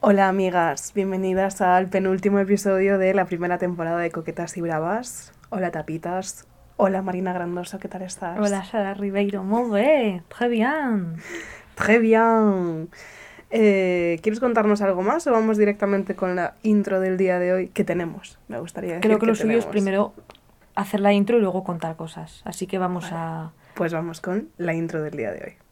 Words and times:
Hola 0.00 0.28
amigas, 0.28 0.92
bienvenidas 0.94 1.60
al 1.60 1.88
penúltimo 1.88 2.38
episodio 2.38 2.98
de 2.98 3.14
la 3.14 3.24
primera 3.24 3.58
temporada 3.58 3.98
de 3.98 4.12
Coquetas 4.12 4.56
y 4.56 4.60
Bravas. 4.60 5.32
Hola 5.50 5.72
tapitas. 5.72 6.46
Hola 6.76 7.02
Marina 7.02 7.32
Grandosa, 7.32 7.80
¿qué 7.80 7.88
tal 7.88 8.02
estás? 8.02 8.38
Hola 8.38 8.64
Sara 8.64 8.94
Ribeiro, 8.94 9.42
muy 9.42 9.80
bien, 9.80 10.22
très 10.28 10.48
bien. 10.48 11.16
Très 11.74 12.00
bien. 12.00 12.88
Eh, 13.50 14.20
¿Quieres 14.22 14.38
contarnos 14.38 14.82
algo 14.82 15.02
más 15.02 15.26
o 15.26 15.32
vamos 15.32 15.58
directamente 15.58 16.14
con 16.14 16.36
la 16.36 16.54
intro 16.62 17.00
del 17.00 17.16
día 17.16 17.40
de 17.40 17.52
hoy 17.52 17.68
que 17.68 17.82
tenemos? 17.82 18.38
Me 18.46 18.60
gustaría 18.60 18.90
decir 18.90 19.02
Creo 19.02 19.18
que 19.18 19.26
lo 19.26 19.34
suyo 19.34 19.58
es 19.58 19.66
primero 19.66 20.14
hacer 20.76 21.00
la 21.00 21.12
intro 21.12 21.38
y 21.38 21.40
luego 21.40 21.64
contar 21.64 21.96
cosas. 21.96 22.42
Así 22.44 22.68
que 22.68 22.78
vamos 22.78 23.08
a... 23.10 23.50
Pues 23.74 23.92
vamos 23.92 24.20
con 24.20 24.48
la 24.58 24.74
intro 24.74 25.02
del 25.02 25.16
día 25.16 25.32
de 25.32 25.42
hoy. 25.42 25.67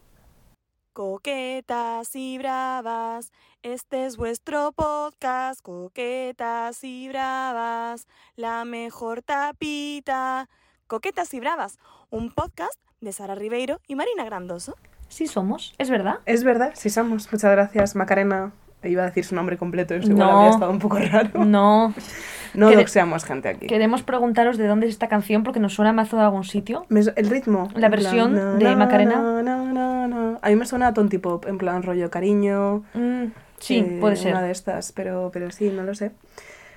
Coquetas 0.97 2.17
y 2.17 2.39
bravas, 2.39 3.31
este 3.63 4.07
es 4.07 4.17
vuestro 4.17 4.73
podcast. 4.73 5.61
Coquetas 5.61 6.83
y 6.85 7.09
bravas, 7.11 8.07
la 8.35 8.65
mejor 8.65 9.21
tapita. 9.21 10.49
Coquetas 10.87 11.35
y 11.35 11.41
bravas, 11.41 11.79
un 12.09 12.33
podcast 12.33 12.81
de 13.03 13.13
Sara 13.13 13.35
Ribeiro 13.35 13.83
y 13.87 13.95
Marina 13.95 14.25
Grandoso. 14.25 14.75
Sí 15.09 15.27
somos, 15.27 15.75
es 15.77 15.91
verdad. 15.91 16.21
Es 16.25 16.45
verdad, 16.45 16.73
sí 16.75 16.89
somos. 16.89 17.31
Muchas 17.31 17.53
gracias, 17.53 17.95
Macarena. 17.95 18.55
Iba 18.83 19.03
a 19.03 19.07
decir 19.07 19.25
su 19.25 19.35
nombre 19.35 19.57
completo, 19.57 19.95
eso 19.95 20.07
igual 20.11 20.29
No. 20.29 20.37
habría 20.37 20.51
estado 20.51 20.71
un 20.71 20.79
poco 20.79 20.99
raro. 20.99 21.45
No, 21.45 21.93
No 22.55 22.71
Quere- 22.71 22.77
doxeamos 22.77 23.25
gente 23.25 23.49
aquí. 23.51 23.67
queremos 23.67 24.03
preguntaros 24.03 24.57
de 24.57 24.67
dónde 24.67 24.87
es 24.87 24.93
esta 24.93 25.09
canción 25.09 25.43
porque 25.43 25.61
nos 25.61 25.75
suena 25.75 25.93
mazo 25.93 26.17
de 26.17 26.23
algún 26.23 26.45
sitio. 26.45 26.87
El 26.91 27.29
ritmo. 27.29 27.69
La 27.75 27.89
versión 27.91 28.33
plan, 28.33 28.59
de 28.59 28.65
na, 28.65 28.77
Macarena. 28.77 29.17
na, 29.21 29.43
na, 29.43 29.65
na, 29.73 30.07
na. 30.09 30.39
A 30.41 30.49
mí 30.49 30.57
me 30.57 30.65
suena 30.65 30.87
a 30.89 30.95
Tonti 30.95 31.19
Pop, 31.19 31.45
en 31.47 31.59
plan 31.59 31.83
rollo 31.83 32.09
cariño. 32.11 32.85
Mm, 32.95 33.25
sí, 33.59 33.79
eh, 33.79 33.99
puede 34.01 34.17
ser. 34.17 34.33
Una 34.33 34.43
de 34.43 34.53
estas, 34.53 34.93
pero, 34.93 35.31
pero 35.35 35.51
sí, 35.51 35.69
no 35.71 35.83
lo 35.83 35.95
sé. 35.95 36.13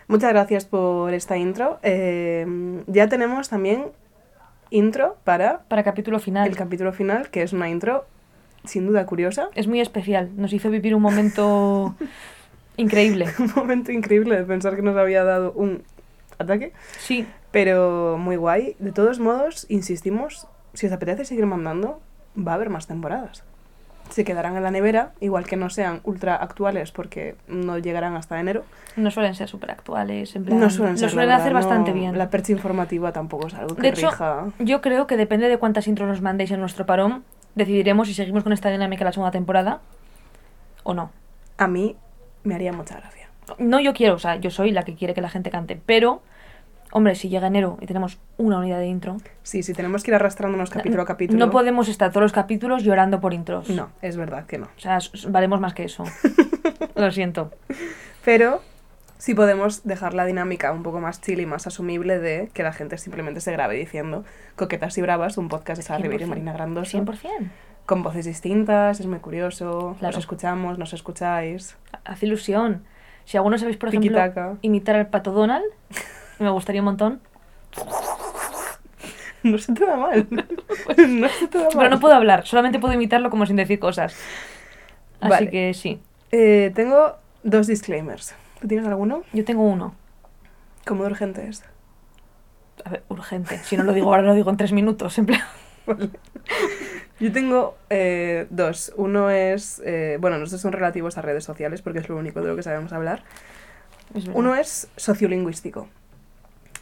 Muchas 0.08 0.31
gracias 0.31 0.66
por 0.66 1.13
esta 1.13 1.38
intro. 1.38 1.80
Eh, 1.84 2.45
ya 2.88 3.08
tenemos 3.08 3.47
también 3.47 3.86
intro 4.72 5.16
para 5.23 5.59
Para 5.69 5.84
capítulo 5.84 6.19
final. 6.19 6.47
el 6.47 6.58
capítulo 6.58 6.91
final, 6.91 7.30
que 7.30 7.44
es 7.44 7.53
una 7.53 7.69
intro 7.69 8.06
sin 8.63 8.88
duda 8.88 9.05
curiosa. 9.05 9.49
Es 9.55 9.67
muy 9.67 9.79
especial, 9.81 10.29
nos 10.35 10.53
hizo 10.53 10.69
vivir 10.69 10.95
un 10.95 11.02
momento 11.02 11.95
increíble. 12.77 13.27
Un 13.39 13.51
momento 13.55 13.91
increíble 13.91 14.35
de 14.38 14.43
pensar 14.43 14.75
que 14.75 14.81
nos 14.81 14.95
había 14.97 15.23
dado 15.23 15.51
un 15.53 15.83
ataque. 16.38 16.73
Sí, 16.99 17.25
Pero 17.51 18.17
muy 18.19 18.35
guay. 18.35 18.75
De 18.79 18.91
todos 18.91 19.19
modos, 19.19 19.66
insistimos, 19.69 20.47
si 20.73 20.85
os 20.88 20.93
apetece 20.93 21.25
seguir 21.25 21.45
mandando, 21.45 21.99
va 22.38 22.53
a 22.53 22.55
haber 22.55 22.69
más 22.69 22.88
temporadas. 22.88 23.43
Se 24.09 24.23
quedarán 24.23 24.55
en 24.57 24.63
la 24.63 24.71
nevera, 24.71 25.11
igual 25.19 25.45
que 25.45 25.55
no 25.55 25.69
sean 25.69 25.99
ultra 26.03 26.35
actuales 26.35 26.91
porque 26.91 27.35
no 27.47 27.77
llegarán 27.77 28.16
hasta 28.16 28.39
enero. 28.39 28.63
no 28.95 29.11
suelen 29.11 29.35
ser 29.35 29.47
súper 29.47 29.69
actuales. 29.69 30.35
En 30.35 30.45
plan, 30.45 30.59
No 30.59 30.69
suelen 30.71 30.97
ser. 30.97 31.07
Lo 31.07 31.11
suelen 31.11 31.27
verdad, 31.29 31.41
hacer 31.41 31.53
no- 31.53 31.59
bastante 31.59 31.91
bien. 31.94 32.17
La 32.17 32.29
percha 32.31 32.51
informativa 32.51 33.11
tampoco 33.11 33.47
es 33.47 33.53
algo 33.53 33.75
que 33.75 33.81
De 33.83 33.89
hecho, 33.89 34.09
rija. 34.09 34.45
Yo 34.59 34.81
creo 34.81 35.05
que 35.05 35.16
depende 35.16 35.47
de 35.47 35.57
cuántas 35.59 35.88
intros 35.88 36.07
nos 36.09 36.21
mandéis 36.21 36.49
en 36.51 36.59
nuestro 36.59 36.88
parón, 36.88 37.23
decidiremos 37.55 38.08
si 38.08 38.14
seguimos 38.14 38.44
con 38.44 38.53
esta 38.53 38.69
dinámica 38.69 39.03
la 39.05 39.11
segunda 39.11 39.31
temporada 39.31 39.81
o 40.83 40.94
no. 40.94 41.11
A 41.58 41.67
mí 41.67 41.95
me 42.44 42.56
haría 42.56 42.72
mucha 42.73 42.97
gracia. 43.00 43.30
No 43.58 43.80
yo 43.80 43.94
quiero, 43.94 44.16
o 44.16 44.19
sea, 44.19 44.36
yo 44.38 44.50
soy 44.52 44.72
la 44.72 44.83
que 44.83 44.95
quiere 44.95 45.14
que 45.14 45.22
la 45.22 45.30
gente 45.30 45.50
cante, 45.50 45.80
pero, 45.86 46.22
hombre, 46.91 47.16
si 47.16 47.30
llega 47.30 47.47
enero 47.47 47.78
y 47.81 47.86
tenemos 47.88 48.19
una 48.38 48.59
unidad 48.59 48.78
de 48.80 48.88
intro, 48.88 49.17
Sí, 49.44 49.64
si 49.64 49.73
tenemos 49.73 50.03
que 50.03 50.11
ir 50.11 50.16
arrastrándonos 50.16 50.69
capítulo 50.69 51.02
a 51.02 51.06
capítulo. 51.06 51.44
no 51.44 51.52
podemos 51.52 51.88
estar 51.89 52.11
todos 52.11 52.22
los 52.22 52.31
capítulos 52.31 52.83
llorando 52.83 53.19
por 53.19 53.33
intros. 53.33 53.69
No, 53.69 53.89
es 54.02 54.16
verdad 54.17 54.45
que 54.45 54.59
no. 54.59 54.67
O 54.67 54.80
sea, 54.80 55.00
valemos 55.30 55.59
más 55.59 55.73
que 55.73 55.84
eso. 55.86 56.03
Lo 56.95 57.11
siento. 57.11 57.52
Pero 58.23 58.61
sí 59.20 59.36
podemos 59.36 59.84
dejar 59.84 60.16
la 60.16 60.25
dinámica 60.25 60.72
un 60.72 60.81
poco 60.81 61.00
más 61.00 61.22
chill 61.22 61.42
y 61.42 61.45
más 61.45 61.67
asumible 61.67 62.17
de 62.17 62.50
que 62.53 62.64
la 62.64 62.73
gente 62.73 62.98
simplemente 62.98 63.42
se 63.42 63.52
grabe 63.52 63.75
diciendo 63.75 64.23
Coquetas 64.56 64.97
y 64.97 65.02
Bravas, 65.02 65.38
un 65.38 65.50
podcast 65.50 65.78
de 65.78 65.84
Sara 65.84 66.00
Ribeiro 66.00 66.25
y 66.25 66.28
100%. 66.28 66.30
Marina 66.30 66.53
Grandoso. 66.53 66.97
100%. 66.97 67.19
Con 67.85 68.02
voces 68.02 68.25
distintas, 68.25 69.00
es 69.00 69.06
muy 69.06 69.19
curioso. 69.19 69.96
Claro. 70.00 70.16
Nos 70.16 70.24
escuchamos, 70.24 70.78
nos 70.79 70.94
escucháis. 70.94 71.75
Hace 72.06 72.25
ilusión. 72.25 72.84
Si 73.25 73.38
alguno 73.38 73.58
sabéis, 73.58 73.78
por 73.78 73.90
ejemplo, 73.90 74.58
imitar 74.62 74.96
al 74.96 75.08
pato 75.08 75.31
Donald, 75.31 75.66
me 76.40 76.50
gustaría 76.50 76.81
un 76.81 76.85
montón. 76.85 77.19
No 79.44 79.58
se 79.58 79.74
te 79.74 79.85
da 79.85 79.97
mal. 79.97 80.28
no 80.31 81.29
se 81.29 81.47
te 81.47 81.58
da 81.58 81.63
mal. 81.66 81.74
Pero 81.75 81.90
no 81.90 82.00
puedo 82.00 82.16
hablar, 82.16 82.47
solamente 82.47 82.79
puedo 82.79 82.94
imitarlo 82.94 83.29
como 83.29 83.46
sin 83.46 83.58
decir 83.58 83.79
cosas. 83.79 84.16
Así 85.19 85.29
Vale. 85.29 85.50
que 85.50 85.74
sí. 85.74 86.00
Eh, 86.31 86.72
tengo 86.74 87.16
dos 87.44 87.68
disclaimers. 87.68 88.35
¿Tú 88.59 88.68
tienes 88.68 88.88
alguno? 88.88 89.24
Yo 89.34 89.46
tengo 89.46 89.64
uno. 89.64 89.94
¿Cómo 90.86 91.03
de 91.03 91.09
urgente 91.12 91.47
es? 91.47 91.64
A 92.86 92.90
ver, 92.90 93.03
urgente. 93.09 93.58
Si 93.59 93.78
no 93.78 93.84
lo 93.84 93.94
digo 93.94 94.08
ahora, 94.08 94.24
lo 94.24 94.34
digo 94.34 94.50
en 94.50 94.58
tres 94.58 94.72
minutos. 94.72 95.18
En 95.18 95.25
plan. 95.25 95.42
Vale. 95.86 96.09
Yo 97.20 97.31
tengo 97.31 97.78
eh, 97.90 98.47
dos. 98.50 98.94
Uno 98.96 99.30
es, 99.30 99.81
eh, 99.86 100.18
bueno, 100.20 100.38
los 100.38 100.52
dos 100.52 100.62
son 100.62 100.72
relativos 100.72 101.18
a 101.18 101.22
redes 101.22 101.44
sociales 101.44 101.81
porque 101.81 102.00
es 102.00 102.09
lo 102.09 102.18
único 102.18 102.42
de 102.42 102.47
lo 102.47 102.56
que 102.56 102.64
sabemos 102.64 102.94
hablar. 102.94 103.24
Es. 104.14 104.25
Uno 104.34 104.56
es 104.56 104.90
sociolingüístico. 104.96 105.88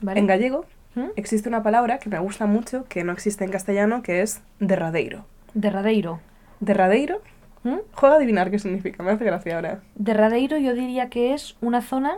¿Vale? 0.01 0.19
En 0.19 0.27
gallego 0.27 0.65
¿Mm? 0.95 1.07
existe 1.15 1.49
una 1.49 1.63
palabra 1.63 1.97
que 1.97 2.09
me 2.09 2.19
gusta 2.19 2.45
mucho, 2.45 2.85
que 2.87 3.03
no 3.03 3.13
existe 3.13 3.43
en 3.43 3.51
castellano, 3.51 4.03
que 4.03 4.21
es 4.21 4.41
derradeiro. 4.59 5.25
Derradeiro. 5.53 6.19
Derradeiro, 6.59 7.21
¿Mm? 7.67 7.79
juega 7.91 8.15
a 8.15 8.17
adivinar 8.17 8.49
qué 8.49 8.59
significa, 8.59 9.03
me 9.03 9.11
hace 9.11 9.25
gracia 9.25 9.55
ahora. 9.55 9.81
Derradeiro 9.95 10.57
yo 10.57 10.73
diría 10.73 11.09
que 11.09 11.33
es 11.33 11.57
una 11.59 11.81
zona 11.81 12.15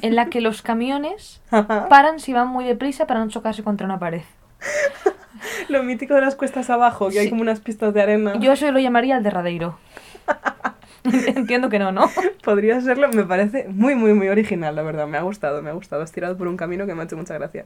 en 0.00 0.16
la 0.16 0.30
que 0.30 0.40
los 0.40 0.62
camiones 0.62 1.42
paran 1.50 2.18
si 2.18 2.32
van 2.32 2.48
muy 2.48 2.64
deprisa 2.64 3.06
para 3.06 3.20
no 3.20 3.28
chocarse 3.28 3.62
contra 3.62 3.84
una 3.84 3.98
pared. 3.98 4.22
lo 5.68 5.82
mítico 5.82 6.14
de 6.14 6.22
las 6.22 6.34
cuestas 6.34 6.70
abajo, 6.70 7.10
que 7.10 7.18
hay 7.18 7.28
como 7.28 7.42
unas 7.42 7.60
pistas 7.60 7.92
de 7.92 8.00
arena. 8.00 8.38
Yo 8.38 8.52
eso 8.52 8.70
lo 8.72 8.78
llamaría 8.78 9.18
el 9.18 9.22
derradeiro. 9.22 9.78
Entiendo 11.04 11.68
que 11.68 11.78
no, 11.78 11.92
¿no? 11.92 12.10
Podría 12.42 12.80
serlo, 12.80 13.08
me 13.08 13.24
parece 13.24 13.66
muy, 13.68 13.94
muy, 13.94 14.14
muy 14.14 14.28
original, 14.28 14.76
la 14.76 14.82
verdad. 14.82 15.06
Me 15.06 15.18
ha 15.18 15.22
gustado, 15.22 15.62
me 15.62 15.70
ha 15.70 15.72
gustado. 15.72 16.02
Has 16.02 16.12
tirado 16.12 16.36
por 16.36 16.46
un 16.48 16.56
camino 16.56 16.86
que 16.86 16.94
me 16.94 17.02
ha 17.02 17.04
hecho 17.04 17.16
mucha 17.16 17.34
gracia. 17.34 17.64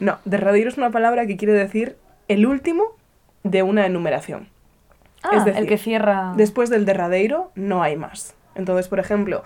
No, 0.00 0.18
derradeiro 0.24 0.68
es 0.68 0.76
una 0.76 0.90
palabra 0.90 1.26
que 1.26 1.36
quiere 1.36 1.54
decir 1.54 1.96
el 2.28 2.46
último 2.46 2.96
de 3.44 3.62
una 3.62 3.86
enumeración. 3.86 4.48
Ah, 5.22 5.36
Es 5.36 5.44
decir, 5.44 5.60
el 5.60 5.68
que 5.68 5.78
cierra. 5.78 6.32
Después 6.36 6.70
del 6.70 6.84
derradeiro 6.84 7.52
no 7.54 7.82
hay 7.82 7.96
más. 7.96 8.34
Entonces, 8.54 8.88
por 8.88 8.98
ejemplo, 8.98 9.42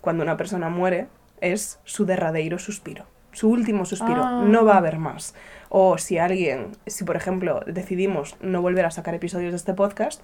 cuando 0.00 0.22
una 0.22 0.36
persona 0.36 0.68
muere, 0.68 1.08
es 1.40 1.80
su 1.84 2.06
derradeiro 2.06 2.58
suspiro. 2.58 3.04
Su 3.32 3.50
último 3.50 3.84
suspiro. 3.84 4.22
Ah. 4.24 4.42
No 4.46 4.64
va 4.64 4.74
a 4.74 4.78
haber 4.78 4.98
más. 4.98 5.34
O 5.68 5.98
si 5.98 6.18
alguien, 6.18 6.68
si 6.86 7.04
por 7.04 7.16
ejemplo 7.16 7.60
decidimos 7.66 8.36
no 8.40 8.62
volver 8.62 8.86
a 8.86 8.90
sacar 8.90 9.14
episodios 9.14 9.52
de 9.52 9.56
este 9.56 9.74
podcast, 9.74 10.22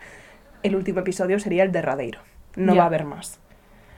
el 0.63 0.75
último 0.75 1.01
episodio 1.01 1.39
sería 1.39 1.63
el 1.63 1.73
derradeiro. 1.73 2.21
No 2.57 2.75
va 2.75 2.85
a 2.85 2.87
haber 2.87 3.05
más. 3.05 3.41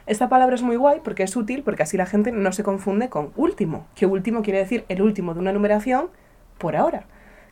Esta 0.06 0.28
palabra 0.28 0.54
es 0.54 0.62
muy 0.62 0.76
guay 0.76 1.00
porque 1.02 1.24
es 1.24 1.36
útil 1.36 1.62
porque 1.62 1.82
así 1.82 1.96
la 1.96 2.06
gente 2.06 2.30
no 2.32 2.52
se 2.52 2.62
confunde 2.62 3.08
con 3.08 3.32
último, 3.36 3.86
que 3.94 4.06
último 4.06 4.42
quiere 4.42 4.60
decir 4.60 4.84
el 4.88 5.02
último 5.02 5.34
de 5.34 5.40
una 5.40 5.52
numeración 5.52 6.10
por 6.58 6.76
ahora. 6.76 7.04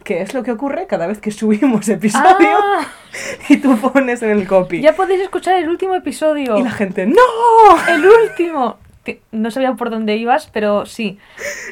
Que 0.05 0.21
es 0.21 0.35
lo 0.35 0.43
que 0.43 0.53
ocurre 0.53 0.87
cada 0.87 1.07
vez 1.07 1.19
que 1.19 1.31
subimos 1.31 1.89
episodio 1.89 2.59
¡Ah! 2.63 2.87
y 3.49 3.57
tú 3.57 3.77
pones 3.79 4.23
en 4.23 4.31
el 4.31 4.47
copy. 4.47 4.81
Ya 4.81 4.95
podéis 4.95 5.23
escuchar 5.23 5.57
el 5.57 5.69
último 5.69 5.95
episodio. 5.95 6.59
Y 6.59 6.63
la 6.63 6.71
gente, 6.71 7.07
¡No! 7.07 7.15
El 7.89 8.07
último. 8.07 8.77
No 9.33 9.51
sabía 9.51 9.75
por 9.75 9.91
dónde 9.91 10.17
ibas, 10.17 10.49
pero 10.53 10.87
sí. 10.87 11.19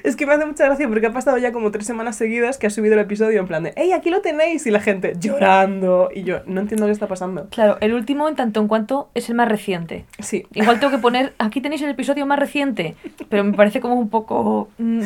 Es 0.04 0.16
que 0.16 0.26
me 0.26 0.34
hace 0.34 0.44
mucha 0.44 0.66
gracia 0.66 0.86
porque 0.86 1.06
ha 1.06 1.12
pasado 1.12 1.38
ya 1.38 1.50
como 1.50 1.70
tres 1.70 1.86
semanas 1.86 2.16
seguidas 2.16 2.58
que 2.58 2.66
ha 2.66 2.70
subido 2.70 2.94
el 2.94 3.00
episodio 3.00 3.40
en 3.40 3.46
plan 3.46 3.62
de 3.62 3.72
¡Ey, 3.76 3.92
aquí 3.92 4.10
lo 4.10 4.20
tenéis! 4.20 4.66
Y 4.66 4.70
la 4.70 4.80
gente 4.80 5.14
llorando. 5.18 6.10
Y 6.14 6.24
yo, 6.24 6.40
no 6.44 6.60
entiendo 6.60 6.86
qué 6.86 6.92
está 6.92 7.06
pasando. 7.06 7.48
Claro, 7.50 7.78
el 7.80 7.94
último 7.94 8.28
en 8.28 8.36
tanto 8.36 8.60
en 8.60 8.68
cuanto 8.68 9.08
es 9.14 9.30
el 9.30 9.34
más 9.34 9.48
reciente. 9.48 10.04
Sí, 10.18 10.46
Igual 10.52 10.78
tengo 10.78 10.90
que 10.90 10.98
poner, 10.98 11.32
aquí 11.38 11.62
tenéis 11.62 11.80
el 11.82 11.88
episodio 11.90 12.26
más 12.26 12.38
reciente, 12.38 12.96
pero 13.30 13.44
me 13.44 13.54
parece 13.54 13.80
como 13.80 13.94
un 13.94 14.10
poco 14.10 14.68
mm, 14.76 15.00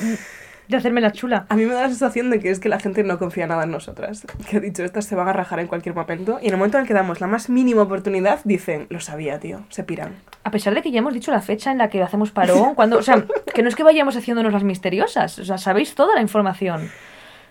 de 0.69 0.77
hacerme 0.77 1.01
la 1.01 1.13
chula. 1.13 1.47
a 1.49 1.57
mí 1.57 1.65
me 1.65 1.75
da 1.75 1.83
la 1.83 1.89
sensación 1.89 2.31
de 2.31 2.41
que 2.41 2.51
es 2.51 2.61
que 2.61 2.69
la 2.69 2.79
gente 2.79 3.03
no 3.05 3.19
confía 3.19 3.47
nada 3.47 3.65
en 3.65 3.71
nosotras. 3.71 4.27
Que 4.49 4.59
ha 4.59 4.61
dicho, 4.61 4.85
estas 4.85 5.05
se 5.05 5.15
van 5.15 5.29
a 5.29 5.33
rajar 5.33 5.61
en 5.61 5.67
cualquier 5.67 5.95
momento. 5.95 6.39
Y 6.41 6.47
en 6.47 6.53
el 6.53 6.59
momento 6.59 6.79
en 6.79 6.83
el 6.83 6.89
que 6.89 6.95
damos 6.95 7.21
la 7.21 7.27
más 7.27 7.49
mínima 7.49 7.83
oportunidad, 7.83 8.41
dicen, 8.45 8.87
lo 8.91 9.01
sabía, 9.01 9.39
tío, 9.39 9.65
se 9.69 9.85
piran. 9.85 10.15
A 10.45 10.51
pesar 10.51 10.75
de 10.75 10.83
que 10.83 10.91
ya 10.91 10.99
hemos 10.99 11.15
dicho 11.15 11.31
la 11.31 11.41
fecha 11.41 11.73
en 11.73 11.79
la 11.79 11.89
que 11.89 12.03
hacemos 12.03 12.31
parón, 12.31 12.75
cuando, 12.75 12.99
o 12.99 13.03
sea, 13.03 13.25
que 13.55 13.63
no 13.63 13.69
es 13.69 13.77
que 13.77 13.83
vayamos 13.83 14.17
haciéndonos 14.17 14.53
las 14.53 14.65
misteriosas, 14.65 15.39
o 15.39 15.45
sea, 15.45 15.59
sabéis 15.59 15.95
toda 15.95 16.15
la 16.15 16.21
información. 16.21 16.91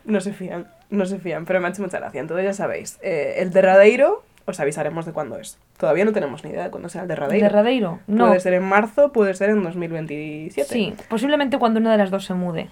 No 0.05 0.21
se 0.21 0.33
fían, 0.33 0.67
no 0.89 1.05
se 1.05 1.17
fían, 1.19 1.45
pero 1.45 1.59
me 1.59 1.67
ha 1.67 1.71
hecho 1.71 1.81
mucha 1.81 1.99
gracia. 1.99 2.21
Entonces 2.21 2.45
ya 2.45 2.53
sabéis, 2.53 2.99
eh, 3.01 3.35
el 3.37 3.51
derradeiro 3.51 4.23
os 4.45 4.59
avisaremos 4.59 5.05
de 5.05 5.11
cuándo 5.11 5.37
es. 5.37 5.57
Todavía 5.77 6.05
no 6.05 6.13
tenemos 6.13 6.43
ni 6.43 6.51
idea 6.51 6.63
de 6.63 6.69
cuándo 6.69 6.87
será 6.89 7.03
el 7.03 7.07
derradeiro. 7.07 7.45
Derradeiro, 7.45 7.99
no. 8.07 8.27
Puede 8.27 8.39
ser 8.39 8.53
en 8.53 8.63
marzo, 8.63 9.11
puede 9.11 9.33
ser 9.33 9.49
en 9.49 9.63
2027. 9.63 10.69
Sí, 10.69 10.93
posiblemente 11.09 11.57
cuando 11.57 11.79
una 11.79 11.91
de 11.91 11.97
las 11.97 12.11
dos 12.11 12.25
se 12.25 12.33
mude. 12.33 12.69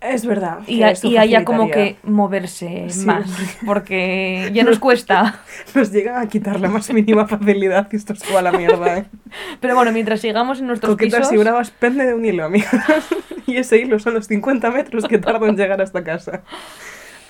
Es 0.00 0.24
verdad. 0.24 0.60
Y, 0.66 0.78
que 0.78 0.84
a- 0.86 0.94
y 1.02 1.16
haya 1.18 1.44
como 1.44 1.70
que 1.70 1.96
moverse 2.04 2.86
Sí. 2.88 3.04
más, 3.04 3.26
porque 3.66 4.50
ya 4.52 4.64
nos 4.64 4.78
cuesta. 4.78 5.40
Nos 5.74 5.92
llegan 5.92 6.16
a 6.22 6.26
quitar 6.28 6.58
la 6.58 6.68
más 6.68 6.90
mínima 6.92 7.26
facilidad 7.28 7.86
y 7.92 7.96
esto 7.96 8.14
se 8.14 8.32
va 8.32 8.38
a 8.38 8.42
la 8.42 8.52
mierda, 8.52 8.98
¿eh? 8.98 9.04
Pero 9.60 9.74
bueno, 9.74 9.92
mientras 9.92 10.20
sigamos 10.20 10.60
en 10.60 10.68
nuestros 10.68 10.92
Coquetas 10.92 11.20
pisos... 11.20 11.34
y 11.34 11.36
bravas 11.36 11.70
pende 11.70 12.06
de 12.06 12.14
un 12.14 12.24
hilo, 12.24 12.44
amigas. 12.46 12.72
y 13.46 13.56
ese 13.56 13.76
hilo 13.78 13.98
son 13.98 14.14
los 14.14 14.26
50 14.26 14.70
metros 14.70 15.06
que 15.06 15.18
tardo 15.18 15.46
en 15.46 15.56
llegar 15.56 15.82
hasta 15.82 16.02
casa. 16.02 16.42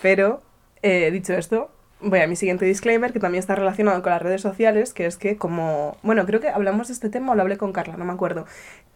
Pero, 0.00 0.42
eh, 0.82 1.10
dicho 1.10 1.34
esto, 1.34 1.70
voy 2.02 2.20
a 2.20 2.26
mi 2.26 2.36
siguiente 2.36 2.64
disclaimer, 2.64 3.12
que 3.12 3.20
también 3.20 3.40
está 3.40 3.54
relacionado 3.54 4.02
con 4.02 4.12
las 4.12 4.22
redes 4.22 4.40
sociales, 4.40 4.92
que 4.92 5.06
es 5.06 5.16
que 5.16 5.36
como... 5.36 5.96
Bueno, 6.02 6.26
creo 6.26 6.40
que 6.40 6.48
hablamos 6.48 6.88
de 6.88 6.94
este 6.94 7.10
tema 7.10 7.32
o 7.32 7.34
lo 7.34 7.42
hablé 7.42 7.56
con 7.56 7.72
Carla, 7.72 7.96
no 7.96 8.04
me 8.04 8.12
acuerdo. 8.12 8.46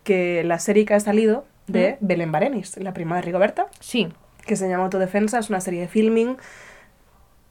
Que 0.02 0.44
la 0.44 0.58
serie 0.58 0.84
que 0.84 0.94
ha 0.94 1.00
salido 1.00 1.44
de 1.66 1.96
Belén 2.00 2.32
Barenis, 2.32 2.76
la 2.78 2.92
prima 2.92 3.16
de 3.16 3.22
Rigoberta, 3.22 3.66
Sí, 3.80 4.08
que 4.46 4.56
se 4.56 4.68
llama 4.68 4.84
Autodefensa, 4.84 5.38
es 5.38 5.50
una 5.50 5.60
serie 5.60 5.80
de 5.80 5.88
filming. 5.88 6.36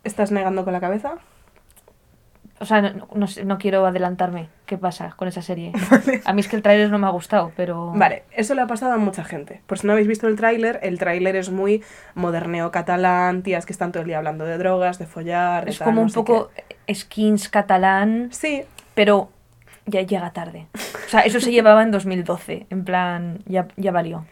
¿Estás 0.03 0.31
negando 0.31 0.63
con 0.63 0.73
la 0.73 0.79
cabeza? 0.79 1.15
O 2.63 2.65
sea, 2.65 2.81
no, 2.81 3.27
no 3.43 3.57
quiero 3.57 3.85
adelantarme. 3.85 4.47
¿Qué 4.65 4.77
pasa 4.77 5.13
con 5.17 5.27
esa 5.27 5.41
serie? 5.41 5.73
A 6.25 6.31
mí 6.31 6.39
es 6.39 6.47
que 6.47 6.55
el 6.55 6.61
tráiler 6.61 6.89
no 6.89 6.97
me 6.97 7.07
ha 7.07 7.09
gustado, 7.09 7.51
pero... 7.57 7.91
Vale, 7.93 8.23
eso 8.31 8.55
le 8.55 8.61
ha 8.61 8.67
pasado 8.67 8.93
a 8.93 8.97
mucha 8.97 9.25
gente. 9.25 9.61
Por 9.67 9.79
si 9.79 9.85
no 9.85 9.91
habéis 9.91 10.07
visto 10.07 10.29
el 10.29 10.37
tráiler, 10.37 10.79
el 10.81 10.97
tráiler 10.97 11.35
es 11.35 11.49
muy 11.49 11.83
moderneo 12.15 12.71
catalán, 12.71 13.43
tías 13.43 13.65
que 13.65 13.73
están 13.73 13.91
todo 13.91 14.01
el 14.01 14.07
día 14.07 14.17
hablando 14.17 14.45
de 14.45 14.57
drogas, 14.57 14.97
de 14.97 15.05
follar, 15.05 15.65
de 15.65 15.71
Es 15.71 15.79
tal, 15.79 15.87
como 15.87 15.99
no 15.99 16.07
un 16.07 16.13
poco 16.13 16.51
skins 16.89 17.49
catalán. 17.49 18.29
Sí, 18.31 18.63
pero 18.95 19.29
ya 19.85 20.01
llega 20.01 20.31
tarde. 20.31 20.67
O 20.73 21.09
sea, 21.09 21.19
eso 21.21 21.41
se 21.41 21.51
llevaba 21.57 21.83
en 21.83 21.91
2012, 21.91 22.67
en 22.69 22.85
plan, 22.85 23.39
ya, 23.45 23.67
ya 23.75 23.91
valió. 23.91 24.25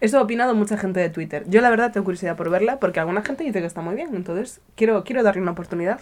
eso 0.00 0.18
ha 0.18 0.22
opinado 0.22 0.54
mucha 0.54 0.78
gente 0.78 1.00
de 1.00 1.10
Twitter. 1.10 1.44
Yo 1.46 1.60
la 1.60 1.68
verdad 1.68 1.92
tengo 1.92 2.04
curiosidad 2.04 2.36
por 2.36 2.48
verla 2.48 2.80
porque 2.80 3.00
alguna 3.00 3.20
gente 3.20 3.44
dice 3.44 3.60
que 3.60 3.66
está 3.66 3.82
muy 3.82 3.94
bien, 3.94 4.14
entonces 4.14 4.62
quiero, 4.74 5.04
quiero 5.04 5.22
darle 5.22 5.42
una 5.42 5.50
oportunidad. 5.52 6.00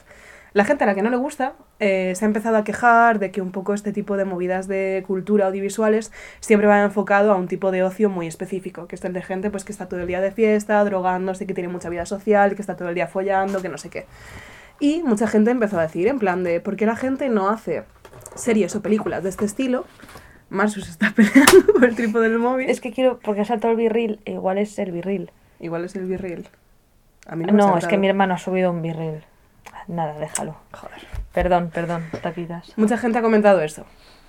La 0.54 0.64
gente 0.64 0.84
a 0.84 0.86
la 0.86 0.94
que 0.94 1.02
no 1.02 1.08
le 1.08 1.16
gusta 1.16 1.54
eh, 1.80 2.12
se 2.14 2.24
ha 2.24 2.28
empezado 2.28 2.58
a 2.58 2.64
quejar 2.64 3.18
de 3.18 3.30
que 3.30 3.40
un 3.40 3.52
poco 3.52 3.72
este 3.72 3.92
tipo 3.92 4.18
de 4.18 4.26
movidas 4.26 4.68
de 4.68 5.02
cultura 5.06 5.46
audiovisuales 5.46 6.12
siempre 6.40 6.68
van 6.68 6.84
enfocado 6.84 7.32
a 7.32 7.36
un 7.36 7.48
tipo 7.48 7.70
de 7.70 7.82
ocio 7.82 8.10
muy 8.10 8.26
específico, 8.26 8.86
que 8.86 8.96
es 8.96 9.04
el 9.04 9.14
de 9.14 9.22
gente 9.22 9.50
pues 9.50 9.64
que 9.64 9.72
está 9.72 9.88
todo 9.88 10.00
el 10.00 10.06
día 10.06 10.20
de 10.20 10.30
fiesta, 10.30 10.84
drogándose, 10.84 11.46
que 11.46 11.54
tiene 11.54 11.68
mucha 11.68 11.88
vida 11.88 12.04
social, 12.04 12.54
que 12.54 12.60
está 12.60 12.76
todo 12.76 12.90
el 12.90 12.94
día 12.94 13.06
follando, 13.06 13.62
que 13.62 13.70
no 13.70 13.78
sé 13.78 13.88
qué. 13.88 14.06
Y 14.78 15.02
mucha 15.02 15.26
gente 15.26 15.50
empezó 15.50 15.78
a 15.78 15.82
decir, 15.82 16.06
en 16.08 16.18
plan 16.18 16.44
de, 16.44 16.60
¿por 16.60 16.76
qué 16.76 16.84
la 16.84 16.96
gente 16.96 17.28
no 17.30 17.48
hace 17.48 17.84
series 18.34 18.76
o 18.76 18.82
películas 18.82 19.22
de 19.22 19.30
este 19.30 19.46
estilo? 19.46 19.86
Marsu 20.50 20.82
se 20.82 20.90
está 20.90 21.12
peleando 21.16 21.72
por 21.72 21.84
el 21.84 21.96
trípode 21.96 22.28
del 22.28 22.38
móvil. 22.38 22.68
Es 22.68 22.82
que 22.82 22.92
quiero, 22.92 23.18
porque 23.20 23.40
ha 23.40 23.44
saltado 23.46 23.70
el 23.72 23.78
birril, 23.78 24.20
igual 24.26 24.58
es 24.58 24.78
el 24.78 24.92
birril. 24.92 25.30
Igual 25.60 25.84
es 25.84 25.94
el 25.94 26.04
virril. 26.04 26.48
A 27.26 27.36
mí 27.36 27.44
no, 27.44 27.52
me 27.52 27.62
ha 27.62 27.66
No, 27.66 27.78
es 27.78 27.86
que 27.86 27.96
mi 27.96 28.08
hermano 28.08 28.34
ha 28.34 28.38
subido 28.38 28.70
un 28.70 28.82
birril. 28.82 29.24
Nada, 29.88 30.18
déjalo. 30.18 30.56
Joder. 30.72 30.98
Perdón, 31.32 31.70
perdón, 31.72 32.04
tapitas. 32.22 32.72
Mucha 32.76 32.98
gente 32.98 33.18
ha 33.18 33.22
comentado 33.22 33.60
eso. 33.62 33.84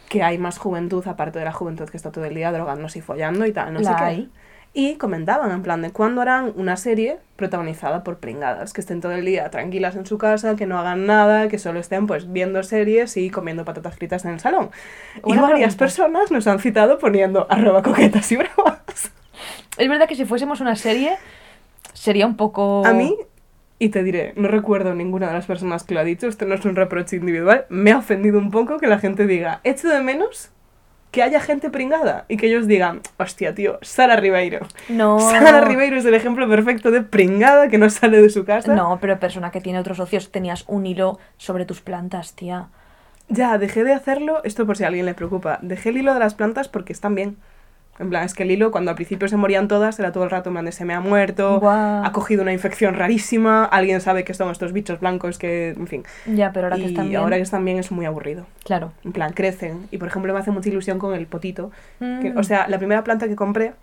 Que 0.10 0.24
hay 0.24 0.38
más 0.38 0.58
juventud, 0.58 1.06
aparte 1.08 1.40
de 1.40 1.46
la 1.46 1.52
juventud 1.52 1.90
que 1.90 1.98
está 1.98 2.12
todo 2.12 2.26
el 2.26 2.36
día 2.36 2.52
drogándose 2.52 3.00
y 3.00 3.02
follando 3.02 3.46
y 3.46 3.52
tal, 3.52 3.74
no 3.74 3.80
sé 3.84 3.92
qué. 3.98 4.04
hay. 4.04 4.32
Y 4.76 4.96
comentaban 4.96 5.52
en 5.52 5.62
plan 5.62 5.84
de 5.84 5.92
cuándo 5.92 6.22
harán 6.22 6.52
una 6.56 6.78
serie 6.78 7.20
protagonizada 7.36 8.04
por 8.04 8.18
pringadas, 8.18 8.74
que 8.74 8.82
estén 8.82 9.02
todo 9.02 9.12
el 9.12 9.24
día 9.24 9.50
tranquilas 9.52 9.96
en 9.96 10.08
su 10.08 10.18
casa, 10.18 10.56
que 10.56 10.66
no 10.66 10.80
hagan 10.80 11.06
nada, 11.06 11.48
que 11.48 11.60
solo 11.60 11.80
estén 11.80 12.08
pues 12.08 12.32
viendo 12.32 12.62
series 12.64 13.16
y 13.18 13.30
comiendo 13.30 13.66
patatas 13.66 13.96
fritas 13.96 14.26
en 14.26 14.32
el 14.32 14.40
salón. 14.40 14.72
y 15.26 15.36
varias 15.38 15.76
pregunta. 15.76 15.78
personas 15.78 16.32
nos 16.32 16.48
han 16.48 16.60
citado 16.60 16.98
poniendo 16.98 17.46
arroba 17.52 17.84
coquetas 17.84 18.32
y 18.32 18.38
bravas. 18.38 19.12
Es 19.78 19.90
verdad 19.90 20.08
que 20.08 20.16
si 20.16 20.26
fuésemos 20.26 20.60
una 20.60 20.76
serie, 20.76 21.18
sería 21.94 22.26
un 22.26 22.36
poco... 22.36 22.84
A 22.86 22.94
mí, 22.94 23.16
y 23.80 23.90
te 23.90 24.04
diré, 24.04 24.34
no 24.36 24.48
recuerdo 24.48 24.96
ninguna 24.96 25.28
de 25.28 25.34
las 25.34 25.46
personas 25.46 25.84
que 25.84 25.94
lo 25.94 26.00
ha 26.00 26.04
dicho, 26.04 26.28
esto 26.28 26.46
no 26.46 26.56
es 26.56 26.66
un 26.66 26.75
reproche 26.75 27.18
individual, 27.18 27.66
me 27.70 27.92
ha 27.92 27.98
ofendido 27.98 28.40
un 28.40 28.52
poco 28.52 28.78
que 28.78 28.88
la 28.88 29.00
gente 29.00 29.28
diga, 29.28 29.60
echo 29.64 29.90
de 29.90 30.02
menos 30.02 30.52
que 31.14 31.22
haya 31.22 31.40
gente 31.40 31.70
pringada 31.70 32.25
y 32.28 32.38
que 32.38 32.48
ellos 32.48 32.66
digan, 32.66 33.02
hostia, 33.18 33.54
tío, 33.54 33.78
Sara 33.84 34.16
Ribeiro. 34.16 34.66
No. 34.90 35.20
Sara 35.20 35.62
Ribeiro 35.62 35.98
es 35.98 36.06
el 36.06 36.16
ejemplo 36.16 36.50
perfecto 36.50 36.90
de 36.90 37.02
pringada 37.02 37.68
que 37.68 37.78
no 37.78 37.88
sale 37.92 38.20
de 38.20 38.31
su 38.31 38.46
casa. 38.46 38.74
No, 38.74 38.98
pero 39.00 39.20
persona 39.20 39.52
que 39.52 39.62
tiene 39.62 39.78
otros 39.78 39.98
socios, 39.98 40.31
tenías 40.31 40.66
un 40.68 40.88
hilo 40.88 41.20
sobre 41.38 41.66
tus 41.66 41.81
plantas, 41.81 42.36
tía. 42.36 42.70
Ya, 43.30 43.60
dejé 43.60 43.84
de 43.84 43.94
hacerlo, 43.94 44.44
esto 44.44 44.66
por 44.66 44.75
si 44.75 44.86
a 44.86 44.88
alguien 44.88 45.06
le 45.06 45.14
preocupa, 45.14 45.60
dejé 45.62 45.90
el 45.90 45.98
hilo 45.98 46.16
de 46.16 46.20
las 46.20 46.34
plantas 46.34 46.68
porque 46.68 46.94
están 46.94 47.14
bien. 47.14 47.38
En 48.00 48.10
plan, 48.10 48.24
es 48.24 48.34
que 48.34 48.42
el 48.44 48.50
hilo, 48.51 48.72
cuando 48.72 48.90
al 48.90 48.95
principio 48.95 49.28
se 49.28 49.38
morían 49.38 49.68
todas, 49.68 50.00
era 50.00 50.12
todo 50.12 50.24
el 50.24 50.31
rato, 50.31 50.51
de 50.51 50.72
se 50.72 50.84
me 50.84 50.94
ha 50.95 51.00
muerto, 51.00 51.60
ha 51.69 52.10
cogido 52.12 52.42
una 52.42 52.51
infección 52.51 52.95
rarísima, 52.95 53.66
alguien 53.66 54.01
sabe 54.01 54.24
que 54.24 54.34
son 54.34 54.50
estos 54.50 54.74
bichos 54.74 55.00
blancos 55.00 55.38
que, 55.38 55.69
en 55.69 55.88
fin. 55.88 56.04
Ya, 56.25 56.51
pero 56.51 56.66
ahora 56.68 56.78
que 56.78 56.81
y 56.84 56.86
están 56.86 57.10
bien... 57.10 57.22
ahora 57.22 57.36
que 57.38 57.44
están 57.44 57.63
bien 57.63 57.78
es 57.78 57.92
muy 57.92 58.06
aburrido. 58.07 58.48
Claro. 58.63 58.94
En 59.04 59.12
plan, 59.12 59.31
crecen. 59.34 59.88
Y 59.92 59.98
por 60.00 60.07
ejemplo, 60.07 60.34
me 60.34 60.40
hace 60.40 60.50
mucha 60.51 60.69
ilusión 60.69 60.98
con 60.98 61.13
el 61.13 61.28
potito. 61.28 61.72
que- 62.00 62.31
Mm. 62.34 62.38
o 62.38 62.44
sea, 62.44 62.68
la 62.68 62.80
primera 62.80 63.04
planta 63.04 63.28
que 63.28 63.36
compré. 63.36 63.74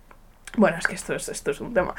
Bueno, 0.57 0.77
es 0.79 0.87
que 0.89 0.97
esto 0.97 1.15
es, 1.15 1.29
esto 1.29 1.53
es 1.53 1.61
un 1.61 1.73
tema. 1.73 1.95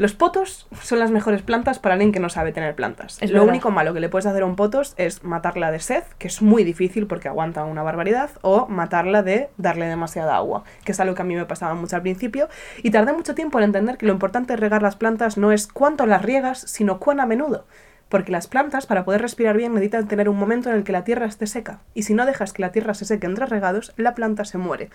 Los 0.00 0.14
potos 0.14 0.66
son 0.80 0.98
las 0.98 1.10
mejores 1.10 1.42
plantas 1.42 1.78
para 1.78 1.92
alguien 1.92 2.10
que 2.10 2.20
no 2.20 2.30
sabe 2.30 2.52
tener 2.52 2.74
plantas. 2.74 3.18
Es 3.20 3.30
Lo 3.30 3.40
verdad. 3.40 3.50
único 3.50 3.70
malo 3.70 3.92
que 3.92 4.00
le 4.00 4.08
puedes 4.08 4.24
hacer 4.24 4.44
a 4.44 4.46
un 4.46 4.56
potos 4.56 4.94
es 4.96 5.24
matarla 5.24 5.70
de 5.70 5.78
sed, 5.78 6.04
que 6.16 6.26
es 6.26 6.40
muy 6.40 6.64
difícil 6.64 7.06
porque 7.06 7.28
aguanta 7.28 7.66
una 7.66 7.82
barbaridad, 7.82 8.30
o 8.40 8.66
matarla 8.66 9.22
de 9.22 9.50
darle 9.58 9.84
demasiada 9.84 10.36
agua, 10.36 10.64
que 10.86 10.92
es 10.92 11.00
algo 11.00 11.14
que 11.14 11.20
a 11.20 11.26
mí 11.26 11.36
me 11.36 11.44
pasaba 11.44 11.74
mucho 11.74 11.96
al 11.96 12.00
principio. 12.00 12.48
Y 12.82 12.92
tardé 12.92 13.12
mucho 13.12 13.34
tiempo 13.34 13.58
en 13.58 13.64
entender 13.64 13.98
que 13.98 14.06
lo 14.06 14.12
importante 14.14 14.54
de 14.54 14.56
regar 14.56 14.80
las 14.80 14.96
plantas 14.96 15.36
no 15.36 15.52
es 15.52 15.66
cuánto 15.66 16.06
las 16.06 16.22
riegas, 16.22 16.60
sino 16.60 16.98
cuán 16.98 17.20
a 17.20 17.26
menudo. 17.26 17.66
Porque 18.08 18.32
las 18.32 18.46
plantas, 18.46 18.86
para 18.86 19.04
poder 19.04 19.20
respirar 19.20 19.58
bien, 19.58 19.74
necesitan 19.74 20.08
tener 20.08 20.30
un 20.30 20.38
momento 20.38 20.70
en 20.70 20.76
el 20.76 20.82
que 20.82 20.92
la 20.92 21.04
tierra 21.04 21.26
esté 21.26 21.46
seca. 21.46 21.80
Y 21.92 22.04
si 22.04 22.14
no 22.14 22.24
dejas 22.24 22.54
que 22.54 22.62
la 22.62 22.72
tierra 22.72 22.94
se 22.94 23.04
seque 23.04 23.26
entre 23.26 23.44
regados, 23.44 23.92
la 23.98 24.14
planta 24.14 24.46
se 24.46 24.56
muere. 24.56 24.88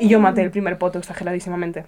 Y 0.00 0.08
yo 0.08 0.18
maté 0.18 0.42
el 0.42 0.50
primer 0.50 0.78
poto 0.78 0.98
exageradísimamente. 0.98 1.86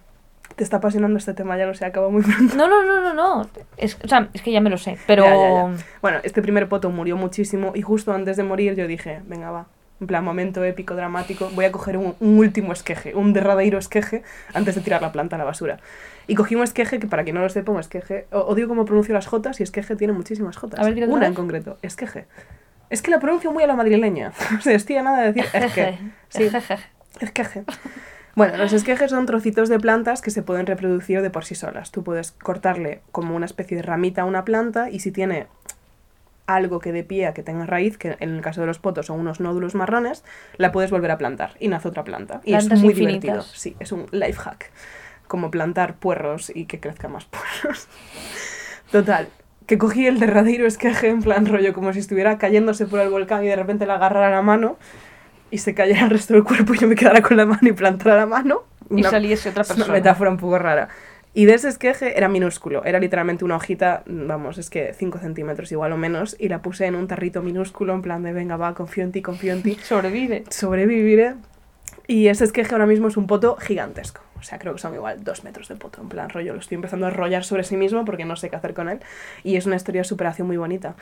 Te 0.56 0.64
está 0.64 0.78
apasionando 0.78 1.18
este 1.18 1.34
tema, 1.34 1.56
ya 1.56 1.66
lo 1.66 1.74
sé, 1.74 1.84
acabo 1.84 2.10
muy 2.10 2.22
pronto. 2.24 2.56
No, 2.56 2.68
no, 2.68 2.84
no, 2.84 3.00
no, 3.00 3.14
no. 3.14 3.48
Es, 3.76 3.96
o 4.02 4.08
sea, 4.08 4.28
es 4.32 4.42
que 4.42 4.50
ya 4.52 4.60
me 4.60 4.70
lo 4.70 4.78
sé, 4.78 4.98
pero... 5.06 5.24
Ya, 5.24 5.34
ya, 5.36 5.48
ya. 5.76 5.84
Bueno, 6.02 6.18
este 6.22 6.42
primer 6.42 6.68
poto 6.68 6.90
murió 6.90 7.16
muchísimo 7.16 7.72
y 7.74 7.82
justo 7.82 8.12
antes 8.12 8.36
de 8.36 8.42
morir 8.42 8.74
yo 8.74 8.86
dije, 8.86 9.20
venga, 9.26 9.50
va. 9.50 9.66
En 10.00 10.06
plan, 10.06 10.24
momento 10.24 10.62
épico, 10.62 10.94
dramático, 10.94 11.50
voy 11.54 11.64
a 11.64 11.72
coger 11.72 11.96
un, 11.96 12.14
un 12.20 12.38
último 12.38 12.72
esqueje, 12.72 13.16
un 13.16 13.32
derradeiro 13.32 13.78
esqueje 13.78 14.22
antes 14.54 14.76
de 14.76 14.80
tirar 14.80 15.02
la 15.02 15.10
planta 15.10 15.34
a 15.34 15.38
la 15.40 15.44
basura. 15.44 15.80
Y 16.28 16.36
cogí 16.36 16.54
un 16.54 16.62
esqueje, 16.62 17.00
que 17.00 17.08
para 17.08 17.24
quien 17.24 17.34
no 17.34 17.42
lo 17.42 17.48
sepa, 17.48 17.72
un 17.72 17.80
esqueje, 17.80 18.26
odio 18.30 18.68
cómo 18.68 18.84
pronuncio 18.84 19.12
las 19.12 19.26
jotas 19.26 19.58
y 19.58 19.64
esqueje 19.64 19.96
tiene 19.96 20.12
muchísimas 20.12 20.56
jotas. 20.56 20.78
A 20.78 20.84
ver, 20.84 21.08
Una 21.08 21.26
en 21.26 21.34
concreto, 21.34 21.78
esqueje. 21.82 22.26
Es 22.90 23.02
que 23.02 23.10
la 23.10 23.18
pronuncio 23.18 23.50
muy 23.50 23.64
a 23.64 23.66
la 23.66 23.74
madrileña. 23.74 24.32
O 24.58 24.60
sea, 24.60 24.74
estoy 24.74 24.96
a 24.96 25.02
nada 25.02 25.20
de 25.22 25.32
decir 25.32 25.44
esqueje. 25.52 25.98
Sí, 26.28 26.48
Esqueje. 27.20 27.64
Bueno, 28.38 28.56
los 28.56 28.72
esquejes 28.72 29.10
son 29.10 29.26
trocitos 29.26 29.68
de 29.68 29.80
plantas 29.80 30.22
que 30.22 30.30
se 30.30 30.42
pueden 30.42 30.64
reproducir 30.64 31.22
de 31.22 31.28
por 31.28 31.44
sí 31.44 31.56
solas. 31.56 31.90
Tú 31.90 32.04
puedes 32.04 32.30
cortarle 32.30 33.02
como 33.10 33.34
una 33.34 33.46
especie 33.46 33.76
de 33.76 33.82
ramita 33.82 34.22
a 34.22 34.24
una 34.26 34.44
planta 34.44 34.90
y 34.90 35.00
si 35.00 35.10
tiene 35.10 35.48
algo 36.46 36.78
que 36.78 36.92
de 36.92 37.02
pie 37.02 37.32
que 37.34 37.42
tenga 37.42 37.66
raíz, 37.66 37.98
que 37.98 38.16
en 38.20 38.36
el 38.36 38.40
caso 38.40 38.60
de 38.60 38.68
los 38.68 38.78
potos 38.78 39.06
son 39.06 39.18
unos 39.18 39.40
nódulos 39.40 39.74
marrones, 39.74 40.24
la 40.56 40.70
puedes 40.70 40.92
volver 40.92 41.10
a 41.10 41.18
plantar 41.18 41.56
y 41.58 41.66
nace 41.66 41.88
otra 41.88 42.04
planta. 42.04 42.40
Y 42.44 42.52
Plantas 42.52 42.78
es 42.78 42.84
muy 42.84 42.92
infinitas. 42.92 43.22
divertido. 43.22 43.42
Sí, 43.54 43.76
es 43.80 43.90
un 43.90 44.06
life 44.12 44.38
hack. 44.38 44.70
Como 45.26 45.50
plantar 45.50 45.96
puerros 45.96 46.52
y 46.54 46.66
que 46.66 46.78
crezcan 46.78 47.10
más 47.12 47.24
puerros. 47.62 47.88
Total, 48.92 49.28
que 49.66 49.78
cogí 49.78 50.06
el 50.06 50.20
derradero 50.20 50.64
esqueje 50.66 51.08
en 51.08 51.22
plan 51.22 51.44
rollo 51.44 51.74
como 51.74 51.92
si 51.92 51.98
estuviera 51.98 52.38
cayéndose 52.38 52.86
por 52.86 53.00
el 53.00 53.10
volcán 53.10 53.44
y 53.44 53.48
de 53.48 53.56
repente 53.56 53.84
le 53.84 53.92
agarrara 53.92 54.30
la 54.30 54.42
mano 54.42 54.78
y 55.50 55.58
se 55.58 55.74
cayera 55.74 56.04
el 56.04 56.10
resto 56.10 56.34
del 56.34 56.44
cuerpo 56.44 56.74
y 56.74 56.78
yo 56.78 56.88
me 56.88 56.94
quedara 56.94 57.22
con 57.22 57.36
la 57.36 57.46
mano 57.46 57.66
y 57.68 57.72
plantara 57.72 58.16
la 58.16 58.26
mano. 58.26 58.64
Y 58.90 59.02
saliese 59.02 59.50
otra 59.50 59.62
es 59.62 59.68
una 59.70 59.76
persona. 59.76 59.94
metáfora 59.94 60.30
un 60.30 60.36
poco 60.38 60.58
rara. 60.58 60.88
Y 61.34 61.44
de 61.44 61.54
ese 61.54 61.68
esqueje 61.68 62.16
era 62.16 62.28
minúsculo, 62.28 62.84
era 62.84 62.98
literalmente 62.98 63.44
una 63.44 63.56
hojita, 63.56 64.02
vamos, 64.06 64.58
es 64.58 64.70
que 64.70 64.94
5 64.94 65.18
centímetros 65.18 65.70
igual 65.70 65.92
o 65.92 65.96
menos, 65.96 66.34
y 66.38 66.48
la 66.48 66.62
puse 66.62 66.86
en 66.86 66.94
un 66.96 67.06
tarrito 67.06 67.42
minúsculo 67.42 67.92
en 67.94 68.02
plan 68.02 68.22
de 68.22 68.32
venga, 68.32 68.56
va, 68.56 68.74
confío 68.74 69.04
en 69.04 69.12
ti, 69.12 69.22
confío 69.22 69.52
en 69.52 69.62
ti, 69.62 69.74
Sobrevive. 69.82 70.44
sobreviviré. 70.48 71.34
Y 72.06 72.28
ese 72.28 72.44
esqueje 72.44 72.72
ahora 72.72 72.86
mismo 72.86 73.08
es 73.08 73.16
un 73.18 73.26
poto 73.26 73.56
gigantesco. 73.56 74.22
O 74.40 74.42
sea, 74.42 74.58
creo 74.58 74.72
que 74.72 74.78
son 74.78 74.94
igual 74.94 75.22
dos 75.22 75.44
metros 75.44 75.68
de 75.68 75.74
poto. 75.76 76.00
En 76.00 76.08
plan, 76.08 76.30
rollo, 76.30 76.54
lo 76.54 76.60
estoy 76.60 76.76
empezando 76.76 77.06
a 77.06 77.10
rollar 77.10 77.44
sobre 77.44 77.64
sí 77.64 77.76
mismo 77.76 78.04
porque 78.04 78.24
no 78.24 78.34
sé 78.36 78.48
qué 78.48 78.56
hacer 78.56 78.72
con 78.72 78.88
él. 78.88 79.00
Y 79.44 79.56
es 79.56 79.66
una 79.66 79.76
historia 79.76 80.00
de 80.00 80.04
superación 80.08 80.46
muy 80.46 80.56
bonita. 80.56 80.94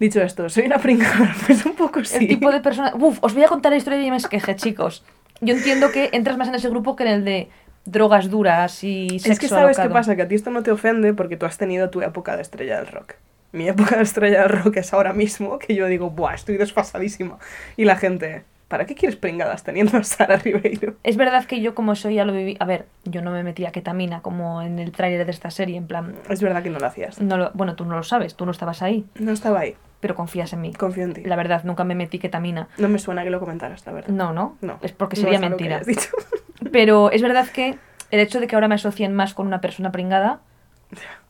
Dicho 0.00 0.20
esto, 0.22 0.48
soy 0.48 0.66
una 0.66 0.78
pringada, 0.78 1.34
pues 1.46 1.64
un 1.66 1.74
poco 1.74 2.04
sí. 2.04 2.16
El 2.18 2.28
tipo 2.28 2.50
de 2.52 2.60
persona... 2.60 2.92
Uf, 2.94 3.18
os 3.20 3.34
voy 3.34 3.42
a 3.44 3.48
contar 3.48 3.72
la 3.72 3.78
historia 3.78 3.98
de 3.98 4.04
James 4.06 4.26
Queje, 4.26 4.54
chicos. 4.56 5.04
Yo 5.40 5.54
entiendo 5.54 5.90
que 5.92 6.10
entras 6.12 6.36
más 6.36 6.48
en 6.48 6.54
ese 6.54 6.68
grupo 6.68 6.94
que 6.96 7.04
en 7.04 7.10
el 7.10 7.24
de 7.24 7.48
drogas 7.84 8.28
duras 8.30 8.84
y 8.84 9.08
sexo 9.18 9.32
Es 9.32 9.38
que 9.38 9.48
sabes 9.48 9.76
qué 9.76 9.82
alocado. 9.82 9.98
pasa, 10.00 10.16
que 10.16 10.22
a 10.22 10.28
ti 10.28 10.34
esto 10.34 10.50
no 10.50 10.62
te 10.62 10.70
ofende 10.70 11.14
porque 11.14 11.36
tú 11.36 11.46
has 11.46 11.58
tenido 11.58 11.90
tu 11.90 12.02
época 12.02 12.36
de 12.36 12.42
estrella 12.42 12.76
del 12.76 12.86
rock. 12.88 13.14
Mi 13.52 13.66
época 13.68 13.96
de 13.96 14.02
estrella 14.02 14.42
del 14.42 14.50
rock 14.50 14.76
es 14.76 14.92
ahora 14.92 15.12
mismo 15.12 15.58
que 15.58 15.74
yo 15.74 15.86
digo, 15.86 16.10
buah, 16.10 16.34
estoy 16.34 16.56
desfasadísima. 16.58 17.38
Y 17.76 17.84
la 17.84 17.96
gente, 17.96 18.44
¿Para 18.68 18.84
qué 18.84 18.94
quieres 18.94 19.16
pringadas 19.16 19.64
teniendo 19.64 19.96
a 19.96 20.04
Sara 20.04 20.36
Ribeiro? 20.36 20.94
Es 21.02 21.16
verdad 21.16 21.46
que 21.46 21.62
yo 21.62 21.74
como 21.74 21.92
eso 21.94 22.10
ya 22.10 22.26
lo 22.26 22.34
viví... 22.34 22.54
A 22.60 22.66
ver, 22.66 22.84
yo 23.06 23.22
no 23.22 23.30
me 23.30 23.42
metía 23.42 23.72
ketamina 23.72 24.20
como 24.20 24.60
en 24.60 24.78
el 24.78 24.92
tráiler 24.92 25.24
de 25.24 25.30
esta 25.30 25.50
serie, 25.50 25.78
en 25.78 25.86
plan... 25.86 26.14
Es 26.28 26.42
verdad 26.42 26.62
que 26.62 26.68
no 26.68 26.78
lo 26.78 26.84
hacías. 26.86 27.18
No 27.18 27.38
lo- 27.38 27.50
bueno, 27.54 27.76
tú 27.76 27.86
no 27.86 27.96
lo 27.96 28.02
sabes, 28.02 28.34
tú 28.34 28.44
no 28.44 28.50
estabas 28.52 28.82
ahí, 28.82 29.06
No 29.18 29.32
estaba 29.32 29.60
ahí. 29.60 29.74
Pero 30.00 30.14
confías 30.14 30.52
en 30.52 30.60
mí. 30.60 30.72
Confío 30.72 31.04
en 31.04 31.12
ti. 31.14 31.22
La 31.24 31.36
verdad, 31.36 31.64
nunca 31.64 31.84
me 31.84 31.94
metí 31.94 32.18
ketamina. 32.18 32.68
No 32.78 32.88
me 32.88 32.98
suena 32.98 33.24
que 33.24 33.30
lo 33.30 33.40
comentaras, 33.40 33.84
la 33.86 33.92
verdad. 33.92 34.08
No, 34.10 34.32
no, 34.32 34.56
No. 34.60 34.78
es 34.82 34.92
porque 34.92 35.16
No 35.16 35.22
sería 35.22 35.36
es 35.38 35.42
que 35.42 35.48
mentira. 35.48 35.80
dicho. 35.80 36.10
Pero 36.72 37.10
es 37.10 37.22
verdad 37.22 37.48
que 37.48 37.78
el 38.10 38.20
hecho 38.20 38.40
de 38.40 38.46
que 38.46 38.54
ahora 38.56 38.68
me 38.68 38.74
asocien 38.76 39.14
más 39.14 39.34
con 39.34 39.46
una 39.46 39.60
persona 39.60 39.90
pringada 39.92 40.40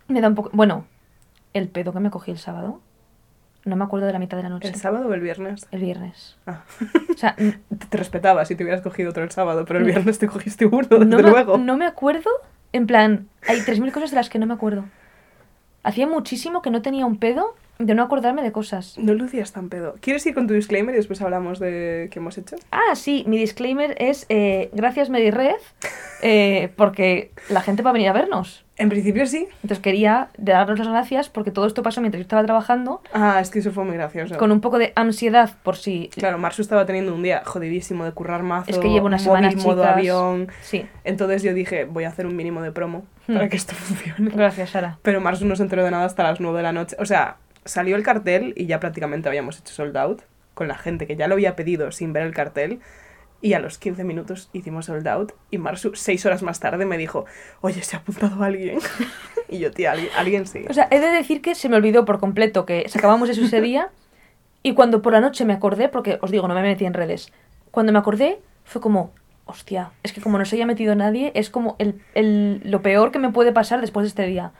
me 0.08 0.20
da 0.20 0.28
un 0.28 0.34
poco... 0.34 0.50
Bueno, 0.52 0.84
el 1.54 1.68
pedo 1.68 1.92
que 1.92 2.00
me 2.00 2.10
cogí 2.10 2.30
el 2.30 2.38
sábado, 2.38 2.80
no 3.64 3.76
me 3.76 3.84
acuerdo 3.84 4.06
de 4.06 4.12
la 4.12 4.18
mitad 4.18 4.36
de 4.36 4.42
la 4.44 4.48
noche. 4.48 4.68
¿El 4.68 4.74
sábado 4.76 5.08
o 5.08 5.14
el 5.14 5.20
viernes? 5.20 5.66
El 5.70 5.80
viernes. 5.80 6.36
Ah. 6.46 6.62
O 7.14 7.16
sea, 7.18 7.34
Te, 7.36 7.58
te 7.88 7.96
respetaba 7.96 8.44
si 8.44 8.54
te 8.54 8.62
hubieras 8.64 8.80
cogido 8.82 9.10
otro 9.10 9.22
el 9.24 9.30
sábado, 9.30 9.64
pero 9.66 9.78
el 9.80 9.84
viernes 9.86 10.18
te 10.18 10.26
cogiste 10.28 10.66
uno, 10.66 10.86
desde 10.88 11.04
no, 11.04 11.18
me, 11.58 11.64
no 11.64 11.76
me 11.76 11.86
acuerdo. 11.86 12.30
En 12.72 12.86
plan, 12.86 13.28
hay 13.46 13.60
3.000 13.60 13.92
cosas 13.92 14.10
de 14.10 14.16
las 14.16 14.28
que 14.30 14.38
no 14.38 14.46
me 14.46 14.54
acuerdo. 14.54 14.84
Hacía 15.82 16.06
muchísimo 16.06 16.62
que 16.62 16.70
no 16.70 16.82
tenía 16.82 17.06
un 17.06 17.18
pedo 17.18 17.54
de 17.78 17.94
no 17.94 18.02
acordarme 18.02 18.42
de 18.42 18.52
cosas. 18.52 18.96
No 18.98 19.14
lucías 19.14 19.52
tan 19.52 19.68
pedo. 19.68 19.94
¿Quieres 20.00 20.26
ir 20.26 20.34
con 20.34 20.46
tu 20.46 20.54
disclaimer 20.54 20.94
y 20.94 20.98
después 20.98 21.20
hablamos 21.22 21.58
de 21.60 22.08
qué 22.10 22.18
hemos 22.18 22.36
hecho? 22.38 22.56
Ah, 22.72 22.94
sí, 22.94 23.24
mi 23.26 23.38
disclaimer 23.38 23.94
es 23.98 24.26
eh, 24.28 24.68
gracias 24.72 25.10
Medired, 25.10 25.54
eh, 26.22 26.70
porque 26.76 27.30
la 27.48 27.60
gente 27.60 27.82
va 27.82 27.90
a 27.90 27.92
venir 27.92 28.08
a 28.08 28.12
vernos. 28.12 28.64
En 28.76 28.88
principio 28.90 29.26
sí. 29.26 29.48
Entonces 29.62 29.80
quería 29.80 30.28
daros 30.38 30.78
las 30.78 30.86
gracias 30.88 31.28
porque 31.28 31.50
todo 31.50 31.66
esto 31.66 31.82
pasó 31.82 32.00
mientras 32.00 32.20
yo 32.20 32.22
estaba 32.22 32.44
trabajando, 32.44 33.02
Ah, 33.12 33.38
es 33.40 33.50
que 33.50 33.58
eso 33.58 33.72
fue 33.72 33.84
muy 33.84 33.94
gracioso. 33.96 34.36
con 34.38 34.52
un 34.52 34.60
poco 34.60 34.78
de 34.78 34.92
ansiedad 34.94 35.50
por 35.64 35.74
si... 35.76 36.10
Claro, 36.14 36.38
Marsu 36.38 36.62
estaba 36.62 36.86
teniendo 36.86 37.12
un 37.12 37.22
día 37.24 37.42
jodidísimo 37.44 38.04
de 38.04 38.12
currar 38.12 38.44
mazo, 38.44 38.70
Es 38.70 38.78
que 38.78 38.88
llevo 38.88 39.06
unas 39.06 39.24
móvil, 39.26 39.42
semanas, 39.50 39.64
modo 39.64 39.82
chicas. 39.82 39.96
avión. 39.96 40.48
Sí, 40.62 40.86
Entonces 41.02 41.42
yo 41.42 41.54
dije, 41.54 41.86
voy 41.86 42.04
a 42.04 42.08
hacer 42.08 42.26
un 42.26 42.36
mínimo 42.36 42.62
de 42.62 42.70
promo 42.72 43.04
Hmm. 43.26 43.34
para 43.34 43.48
que 43.50 43.56
esto 43.56 43.74
funcione. 43.76 44.30
gracias 44.34 44.70
Sara. 44.70 44.98
Pero 45.02 45.20
Marsu 45.20 45.44
no 45.44 45.54
se 45.54 45.62
enteró 45.62 45.84
de 45.84 45.90
nada 45.90 46.04
hasta 46.06 46.22
las 46.22 46.40
9 46.40 46.56
de 46.56 46.62
la 46.62 46.72
noche. 46.72 46.96
O 46.98 47.04
sea, 47.04 47.36
salió 47.68 47.96
el 47.96 48.02
cartel 48.02 48.54
y 48.56 48.66
ya 48.66 48.80
prácticamente 48.80 49.28
habíamos 49.28 49.58
hecho 49.58 49.72
sold 49.72 49.96
out 49.96 50.22
con 50.54 50.68
la 50.68 50.76
gente 50.76 51.06
que 51.06 51.16
ya 51.16 51.28
lo 51.28 51.34
había 51.34 51.54
pedido 51.54 51.92
sin 51.92 52.12
ver 52.12 52.24
el 52.24 52.34
cartel. 52.34 52.80
Y 53.40 53.52
a 53.52 53.60
los 53.60 53.78
15 53.78 54.02
minutos 54.02 54.50
hicimos 54.52 54.86
sold 54.86 55.06
out 55.06 55.32
y 55.50 55.58
Marsu, 55.58 55.94
seis 55.94 56.26
horas 56.26 56.42
más 56.42 56.58
tarde, 56.58 56.84
me 56.86 56.98
dijo, 56.98 57.24
oye, 57.60 57.82
¿se 57.82 57.94
ha 57.94 58.00
apuntado 58.00 58.42
alguien? 58.42 58.80
y 59.48 59.60
yo, 59.60 59.70
tía, 59.70 59.92
alguien, 59.92 60.10
alguien 60.16 60.46
sí. 60.46 60.64
O 60.68 60.74
sea, 60.74 60.88
he 60.90 60.98
de 60.98 61.08
decir 61.08 61.40
que 61.40 61.54
se 61.54 61.68
me 61.68 61.76
olvidó 61.76 62.04
por 62.04 62.18
completo 62.18 62.66
que 62.66 62.88
sacábamos 62.88 63.28
eso 63.28 63.44
ese 63.44 63.60
día 63.60 63.90
y 64.64 64.74
cuando 64.74 65.02
por 65.02 65.12
la 65.12 65.20
noche 65.20 65.44
me 65.44 65.52
acordé, 65.52 65.88
porque 65.88 66.18
os 66.20 66.32
digo, 66.32 66.48
no 66.48 66.54
me 66.54 66.62
metí 66.62 66.84
en 66.84 66.94
redes, 66.94 67.32
cuando 67.70 67.92
me 67.92 67.98
acordé 68.00 68.40
fue 68.64 68.80
como, 68.80 69.12
hostia, 69.48 69.90
es 70.02 70.12
que 70.12 70.20
como 70.20 70.38
no 70.38 70.44
se 70.44 70.56
haya 70.56 70.66
metido 70.66 70.94
nadie, 70.94 71.32
es 71.34 71.50
como 71.50 71.74
el, 71.78 72.00
el- 72.14 72.60
lo 72.64 72.82
peor 72.82 73.10
que 73.10 73.18
me 73.18 73.30
puede 73.30 73.50
pasar 73.52 73.80
después 73.80 74.04
de 74.04 74.08
este 74.08 74.26
día. 74.26 74.52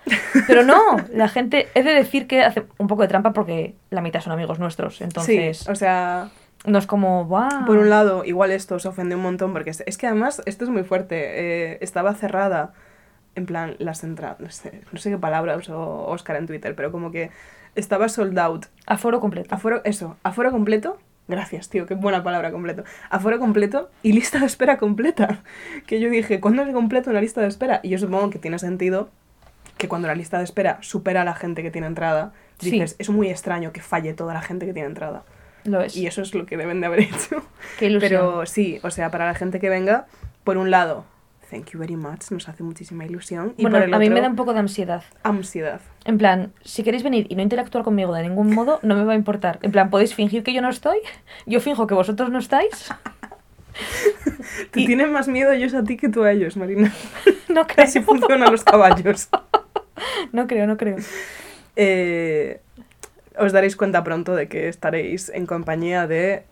Pero 0.46 0.62
no, 0.64 0.80
la 1.12 1.28
gente, 1.28 1.68
he 1.74 1.82
de 1.82 1.92
decir 1.92 2.26
que 2.26 2.42
hace 2.42 2.64
un 2.78 2.86
poco 2.88 3.02
de 3.02 3.08
trampa 3.08 3.32
porque 3.32 3.74
la 3.90 4.00
mitad 4.00 4.20
son 4.20 4.32
amigos 4.32 4.58
nuestros, 4.58 5.00
entonces 5.00 5.58
sí, 5.58 5.70
o 5.70 5.74
sea, 5.74 6.30
no 6.64 6.78
es 6.78 6.86
como, 6.86 7.26
¡guau! 7.26 7.66
Por 7.66 7.76
un 7.78 7.88
lado, 7.90 8.24
igual 8.24 8.50
esto 8.50 8.74
os 8.76 8.86
ofende 8.86 9.14
un 9.14 9.22
montón, 9.22 9.52
porque 9.52 9.70
es, 9.70 9.82
es 9.86 9.96
que 9.98 10.06
además 10.06 10.42
esto 10.46 10.64
es 10.64 10.70
muy 10.70 10.82
fuerte. 10.84 11.16
eh, 11.74 11.78
estaba 11.82 12.14
cerrada, 12.14 12.72
en 13.34 13.46
plan, 13.46 13.76
las 13.78 14.02
entradas, 14.02 14.40
no 14.40 14.50
sé, 14.50 14.80
no 14.90 14.98
sé 14.98 15.10
qué 15.10 15.18
palabra 15.18 15.56
usó 15.56 16.06
Oscar 16.06 16.36
en 16.36 16.46
Twitter, 16.46 16.74
pero 16.74 16.90
como 16.90 17.12
que 17.12 17.30
estaba 17.76 18.08
sold 18.08 18.36
out. 18.38 18.66
Aforo 18.86 19.20
completo. 19.20 19.54
Aforo, 19.54 19.80
eso, 19.84 20.16
aforo 20.24 20.50
completo. 20.50 20.98
Gracias, 21.28 21.68
tío, 21.68 21.84
qué 21.86 21.94
buena 21.94 22.22
palabra, 22.22 22.50
completo. 22.50 22.84
Aforo 23.10 23.38
completo 23.38 23.90
y 24.02 24.12
lista 24.12 24.38
de 24.38 24.46
espera 24.46 24.78
completa. 24.78 25.42
Que 25.86 26.00
yo 26.00 26.08
dije, 26.10 26.40
¿cuándo 26.40 26.64
se 26.64 26.72
completa 26.72 27.10
una 27.10 27.20
lista 27.20 27.40
de 27.42 27.48
espera? 27.48 27.80
Y 27.82 27.90
yo 27.90 27.98
supongo 27.98 28.30
que 28.30 28.38
tiene 28.38 28.58
sentido 28.58 29.10
que 29.76 29.88
cuando 29.88 30.08
la 30.08 30.14
lista 30.14 30.38
de 30.38 30.44
espera 30.44 30.78
supera 30.80 31.22
a 31.22 31.24
la 31.24 31.34
gente 31.34 31.62
que 31.62 31.70
tiene 31.70 31.86
entrada, 31.86 32.32
Sí. 32.58 32.72
dices, 32.72 32.96
es 32.98 33.08
muy 33.10 33.28
extraño 33.28 33.72
que 33.72 33.80
falle 33.80 34.14
toda 34.14 34.34
la 34.34 34.42
gente 34.42 34.66
que 34.66 34.72
tiene 34.72 34.88
entrada. 34.88 35.22
Lo 35.64 35.80
es. 35.82 35.96
Y 35.96 36.06
eso 36.08 36.22
es 36.22 36.34
lo 36.34 36.44
que 36.46 36.56
deben 36.56 36.80
de 36.80 36.86
haber 36.86 37.00
hecho. 37.02 37.42
Qué 37.78 37.86
ilusión. 37.86 38.10
Pero 38.10 38.46
sí, 38.46 38.80
o 38.82 38.90
sea, 38.90 39.10
para 39.12 39.26
la 39.26 39.34
gente 39.34 39.60
que 39.60 39.68
venga, 39.68 40.06
por 40.42 40.56
un 40.56 40.70
lado, 40.72 41.04
thank 41.50 41.70
you 41.70 41.78
very 41.80 41.96
much, 41.96 42.30
nos 42.30 42.48
hace 42.48 42.62
muchísima 42.62 43.04
ilusión. 43.06 43.54
Y 43.56 43.62
bueno, 43.62 43.78
por 43.78 43.84
el 43.88 43.94
a 43.94 43.98
mí 43.98 44.10
me 44.10 44.20
da 44.20 44.28
un 44.28 44.36
poco 44.36 44.52
de 44.52 44.60
ansiedad. 44.60 45.02
ansiedad. 45.22 45.80
En 46.04 46.18
plan, 46.18 46.52
si 46.64 46.82
queréis 46.82 47.02
venir 47.02 47.26
y 47.28 47.34
no 47.36 47.42
interactuar 47.42 47.84
conmigo 47.84 48.14
de 48.14 48.22
ningún 48.22 48.54
modo, 48.54 48.78
no 48.82 48.94
me 48.96 49.04
va 49.04 49.12
a 49.12 49.16
importar. 49.16 49.58
En 49.62 49.72
plan, 49.72 49.90
podéis 49.90 50.14
fingir 50.14 50.42
que 50.42 50.52
yo 50.52 50.60
no 50.62 50.68
estoy, 50.70 50.98
yo 51.46 51.60
finjo 51.60 51.86
que 51.86 51.94
vosotros 51.94 52.30
no 52.30 52.38
estáis. 52.38 52.88
Te 54.72 54.80
Y- 54.80 54.86
tienen 54.86 55.12
más 55.12 55.28
miedo 55.28 55.52
ellos 55.52 55.74
a 55.74 55.84
ti 55.84 55.96
que 55.96 56.08
tú 56.08 56.22
a 56.24 56.32
ellos, 56.32 56.56
Marina. 56.56 56.92
No 57.48 57.66
creo. 57.66 57.84
Así 57.86 58.00
funcionan 58.00 58.50
los 58.52 58.64
caballos. 58.64 59.28
No 60.32 60.46
creo, 60.46 60.66
no 60.66 60.76
creo. 60.76 60.96
Eh, 61.74 62.60
os 63.36 63.52
daréis 63.52 63.74
cuenta 63.74 64.04
pronto 64.04 64.34
de 64.36 64.48
que 64.48 64.68
estaréis 64.68 65.28
en 65.30 65.44
compañía 65.46 66.06
de 66.06 66.44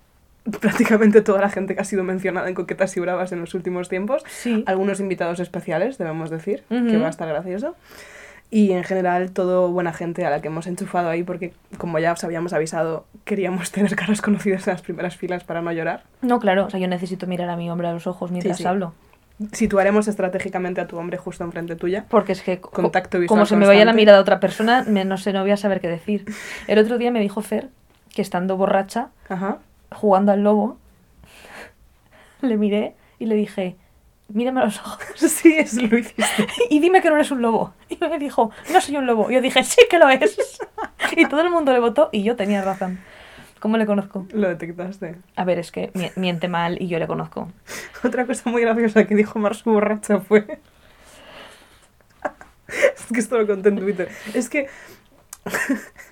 prácticamente 0.60 1.22
toda 1.22 1.40
la 1.40 1.50
gente 1.50 1.74
que 1.74 1.80
ha 1.80 1.84
sido 1.84 2.04
mencionada 2.04 2.48
en 2.48 2.54
Coquetas 2.54 2.96
y 2.96 3.00
Bravas 3.00 3.32
en 3.32 3.40
los 3.40 3.54
últimos 3.54 3.88
tiempos. 3.88 4.22
Sí. 4.28 4.62
Algunos 4.66 5.00
invitados 5.00 5.40
especiales, 5.40 5.98
debemos 5.98 6.30
decir, 6.30 6.62
que 6.68 6.96
va 6.98 7.06
a 7.06 7.10
estar 7.10 7.28
gracioso. 7.28 7.74
Y 8.48 8.70
en 8.72 8.84
general, 8.84 9.32
todo 9.32 9.72
buena 9.72 9.92
gente 9.92 10.24
a 10.24 10.30
la 10.30 10.40
que 10.40 10.46
hemos 10.46 10.68
enchufado 10.68 11.08
ahí, 11.08 11.24
porque 11.24 11.52
como 11.78 11.98
ya 11.98 12.12
os 12.12 12.22
habíamos 12.22 12.52
avisado, 12.52 13.04
queríamos 13.24 13.70
tener 13.72 13.96
caras 13.96 14.22
conocidas 14.22 14.66
en 14.68 14.74
las 14.74 14.82
primeras 14.82 15.16
filas 15.16 15.42
para 15.42 15.62
no 15.62 15.72
llorar. 15.72 16.04
No, 16.22 16.38
claro, 16.38 16.66
o 16.66 16.70
sea, 16.70 16.78
yo 16.78 16.86
necesito 16.86 17.26
mirar 17.26 17.48
a 17.50 17.56
mi 17.56 17.68
hombre 17.70 17.88
a 17.88 17.92
los 17.92 18.06
ojos 18.06 18.30
mientras 18.30 18.56
Sí, 18.56 18.62
sí. 18.62 18.68
hablo. 18.68 18.94
Situaremos 19.52 20.08
estratégicamente 20.08 20.80
a 20.80 20.86
tu 20.86 20.96
hombre 20.96 21.18
justo 21.18 21.44
enfrente 21.44 21.76
tuya. 21.76 22.06
Porque 22.08 22.32
es 22.32 22.40
que, 22.42 22.58
co- 22.60 22.70
Contacto 22.70 23.18
visual 23.18 23.28
como 23.36 23.46
se 23.46 23.56
me 23.56 23.66
vaya 23.66 23.84
la 23.84 23.92
mirada 23.92 24.16
a 24.18 24.20
otra 24.22 24.40
persona, 24.40 24.84
me- 24.88 25.04
no 25.04 25.18
sé, 25.18 25.32
no 25.34 25.42
voy 25.42 25.50
a 25.50 25.56
saber 25.58 25.80
qué 25.80 25.88
decir. 25.88 26.24
El 26.68 26.78
otro 26.78 26.96
día 26.98 27.10
me 27.10 27.20
dijo 27.20 27.42
Fer 27.42 27.68
que 28.14 28.22
estando 28.22 28.56
borracha, 28.56 29.08
Ajá. 29.28 29.58
Jugando 29.92 30.32
al 30.32 30.42
lobo, 30.42 30.78
le 32.42 32.56
miré 32.56 32.94
y 33.18 33.26
le 33.26 33.34
dije, 33.34 33.76
mírame 34.28 34.60
a 34.60 34.64
los 34.66 34.78
ojos 34.80 34.98
Sí, 35.16 35.56
eso 35.56 35.80
lo 35.82 35.98
hiciste. 35.98 36.46
y 36.70 36.80
dime 36.80 37.00
que 37.02 37.08
no 37.10 37.16
eres 37.16 37.30
un 37.30 37.42
lobo. 37.42 37.72
Y 37.88 37.96
me 37.98 38.18
dijo, 38.18 38.50
no 38.72 38.80
soy 38.80 38.96
un 38.96 39.06
lobo. 39.06 39.30
Y 39.30 39.34
yo 39.34 39.40
dije, 39.40 39.62
sí 39.64 39.82
que 39.88 39.98
lo 39.98 40.08
es. 40.08 40.36
Y 41.16 41.26
todo 41.26 41.40
el 41.40 41.50
mundo 41.50 41.72
le 41.72 41.78
votó 41.80 42.08
y 42.12 42.22
yo 42.22 42.36
tenía 42.36 42.62
razón. 42.62 42.98
¿Cómo 43.60 43.78
le 43.78 43.86
conozco? 43.86 44.26
Lo 44.32 44.48
detectaste. 44.48 45.16
A 45.34 45.44
ver, 45.44 45.58
es 45.58 45.72
que 45.72 45.90
mi- 45.94 46.10
miente 46.14 46.46
mal 46.46 46.76
y 46.80 46.88
yo 46.88 46.98
le 46.98 47.06
conozco. 47.06 47.50
Otra 48.04 48.26
cosa 48.26 48.50
muy 48.50 48.60
graciosa 48.62 49.04
que 49.06 49.14
dijo 49.14 49.38
Marsu 49.38 49.70
borracha 49.72 50.20
fue... 50.20 50.60
es 52.68 53.06
que 53.12 53.18
esto 53.20 53.38
lo 53.38 53.46
conté 53.46 53.70
en 53.70 53.76
Twitter. 53.78 54.08
Es 54.34 54.48
que 54.48 54.68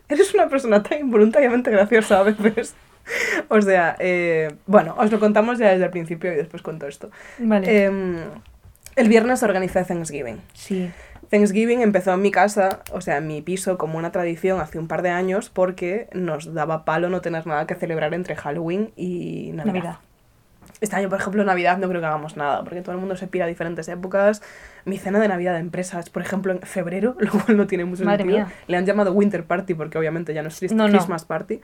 eres 0.09 0.33
una 0.35 0.49
persona 0.49 0.83
tan 0.83 1.01
involuntariamente 1.01 1.71
graciosa 1.71 2.21
a 2.21 2.23
veces. 2.23 2.75
O 3.49 3.61
sea, 3.61 3.97
eh, 3.99 4.55
bueno, 4.67 4.95
os 4.99 5.11
lo 5.11 5.21
contamos 5.21 5.59
ya 5.59 5.71
desde 5.71 5.85
el 5.85 5.91
principio 5.91 6.33
y 6.33 6.37
después 6.37 6.63
cuento 6.63 6.87
esto. 6.87 7.11
Vale. 7.39 7.85
Em, 7.85 8.17
el 8.97 9.09
viernes 9.09 9.43
organizé 9.43 9.85
Thanksgiving. 9.85 10.41
sí. 10.53 10.91
Thanksgiving 11.31 11.81
empezó 11.81 12.13
en 12.13 12.23
mi 12.23 12.31
casa, 12.31 12.81
o 12.93 13.01
sea, 13.01 13.17
en 13.17 13.27
mi 13.27 13.43
piso, 13.43 13.77
como 13.79 13.99
una 13.99 14.13
tradición 14.13 14.61
hace 14.61 14.79
un 14.79 14.87
par 14.87 15.03
de 15.03 15.11
años 15.11 15.51
porque 15.51 16.09
nos 16.13 16.55
daba 16.55 16.85
palo 16.85 17.09
no 17.09 17.23
tener 17.23 17.47
nada 17.47 17.67
que 17.67 17.75
celebrar 17.75 18.15
entre 18.15 18.37
Halloween 18.37 18.93
y 18.95 19.51
Navidad. 19.53 19.75
Navidad. 19.75 19.99
Este 20.81 20.97
año, 20.97 21.09
por 21.09 21.19
ejemplo, 21.21 21.45
Navidad 21.45 21.79
no 21.79 21.89
creo 21.89 22.01
que 22.01 22.07
hagamos 22.07 22.37
nada, 22.37 22.63
porque 22.65 22.83
todo 22.83 22.93
el 22.93 22.99
mundo 23.01 23.17
se 23.17 23.27
pira 23.27 23.45
a 23.45 23.49
diferentes 23.49 23.89
épocas. 23.89 24.43
Mi 24.85 24.99
cena 24.99 25.19
de 25.21 25.29
Navidad 25.29 25.55
de 25.55 25.61
empresas, 25.61 26.11
por 26.11 26.23
ejemplo, 26.23 26.53
en 26.53 26.61
febrero, 26.63 27.17
lo 27.21 27.31
cual 27.31 27.57
no 27.57 27.67
tiene 27.67 27.85
mucho 27.85 28.05
Madre 28.05 28.25
sentido. 28.25 28.47
mía. 28.47 28.55
Le 28.67 28.77
han 28.77 28.85
llamado 28.87 29.13
Winter 29.13 29.45
Party 29.45 29.75
porque 29.75 29.99
obviamente 29.99 30.35
ya 30.35 30.43
no 30.43 30.49
es 30.49 30.59
Chris- 30.59 30.73
No, 30.73 30.87
no. 30.89 30.91
Christmas 30.93 31.25
Party. 31.25 31.61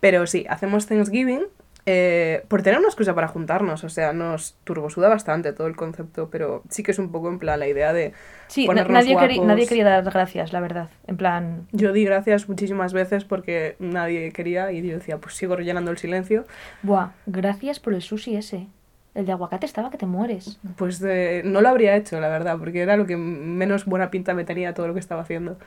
Pero 0.00 0.26
sí, 0.26 0.46
hacemos 0.48 0.86
Thanksgiving 0.86 1.42
eh, 1.86 2.44
por 2.48 2.62
tener 2.62 2.78
una 2.78 2.88
excusa 2.88 3.14
para 3.14 3.28
juntarnos. 3.28 3.84
O 3.84 3.88
sea, 3.88 4.12
nos 4.12 4.54
turbosuda 4.64 5.08
bastante 5.08 5.52
todo 5.52 5.66
el 5.66 5.76
concepto, 5.76 6.28
pero 6.30 6.62
sí 6.68 6.82
que 6.82 6.90
es 6.90 6.98
un 6.98 7.10
poco 7.10 7.28
en 7.28 7.38
plan 7.38 7.58
la 7.60 7.68
idea 7.68 7.92
de... 7.92 8.12
Sí, 8.48 8.66
ponernos 8.66 8.92
nadie, 8.92 9.16
quería, 9.16 9.36
guapos. 9.36 9.46
nadie 9.46 9.66
quería 9.66 9.84
dar 9.84 10.04
gracias, 10.04 10.52
la 10.52 10.60
verdad. 10.60 10.90
En 11.06 11.16
plan, 11.16 11.66
Yo 11.72 11.92
di 11.92 12.04
gracias 12.04 12.48
muchísimas 12.48 12.92
veces 12.92 13.24
porque 13.24 13.76
nadie 13.78 14.32
quería 14.32 14.72
y 14.72 14.82
yo 14.86 14.94
decía, 14.96 15.18
pues 15.18 15.34
sigo 15.34 15.56
rellenando 15.56 15.90
el 15.90 15.98
silencio. 15.98 16.44
buah, 16.82 17.10
gracias 17.26 17.80
por 17.80 17.94
el 17.94 18.02
sushi 18.02 18.36
ese. 18.36 18.66
El 19.14 19.26
de 19.26 19.32
aguacate 19.32 19.66
estaba 19.66 19.90
que 19.90 19.98
te 19.98 20.06
mueres. 20.06 20.60
Pues 20.76 21.02
eh, 21.04 21.42
no 21.44 21.60
lo 21.60 21.68
habría 21.68 21.96
hecho, 21.96 22.20
la 22.20 22.28
verdad, 22.28 22.58
porque 22.58 22.80
era 22.80 22.96
lo 22.96 23.06
que 23.06 23.16
menos 23.16 23.84
buena 23.84 24.10
pinta 24.10 24.34
me 24.34 24.44
tenía 24.44 24.72
todo 24.72 24.86
lo 24.86 24.94
que 24.94 25.00
estaba 25.00 25.22
haciendo. 25.22 25.58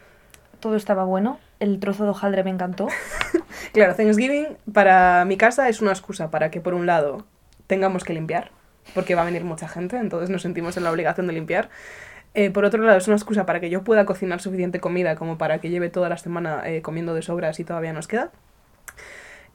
Todo 0.64 0.78
estaba 0.78 1.04
bueno. 1.04 1.42
El 1.60 1.82
trozo 1.82 2.06
de 2.06 2.12
hojaldre 2.12 2.46
me 2.46 2.50
encantó. 2.50 2.88
Claro, 3.74 3.96
Thanksgiving 3.96 4.58
para 4.72 5.26
mi 5.26 5.36
casa 5.36 5.68
es 5.68 5.82
una 5.82 5.92
excusa 5.92 6.30
para 6.30 6.52
que, 6.52 6.62
por 6.62 6.74
un 6.74 6.86
lado, 6.86 7.26
tengamos 7.66 8.04
que 8.04 8.14
limpiar, 8.14 8.52
porque 8.94 9.16
va 9.16 9.24
a 9.24 9.26
venir 9.26 9.44
mucha 9.44 9.68
gente, 9.68 9.98
entonces 9.98 10.30
nos 10.30 10.44
sentimos 10.44 10.78
en 10.78 10.84
la 10.84 10.92
obligación 10.92 11.26
de 11.26 11.34
limpiar. 11.34 11.70
Eh, 12.36 12.52
por 12.52 12.66
otro 12.66 12.84
lado, 12.84 12.98
es 12.98 13.08
una 13.08 13.18
excusa 13.18 13.48
para 13.48 13.60
que 13.60 13.72
yo 13.72 13.84
pueda 13.84 14.06
cocinar 14.06 14.42
suficiente 14.42 14.80
comida 14.80 15.16
como 15.16 15.38
para 15.40 15.60
que 15.60 15.70
lleve 15.70 15.90
toda 15.90 16.08
la 16.08 16.18
semana 16.18 16.62
eh, 16.66 16.82
comiendo 16.84 17.16
de 17.16 17.24
sobras 17.24 17.60
y 17.60 17.64
todavía 17.64 17.94
nos 17.94 18.08
queda. 18.08 18.32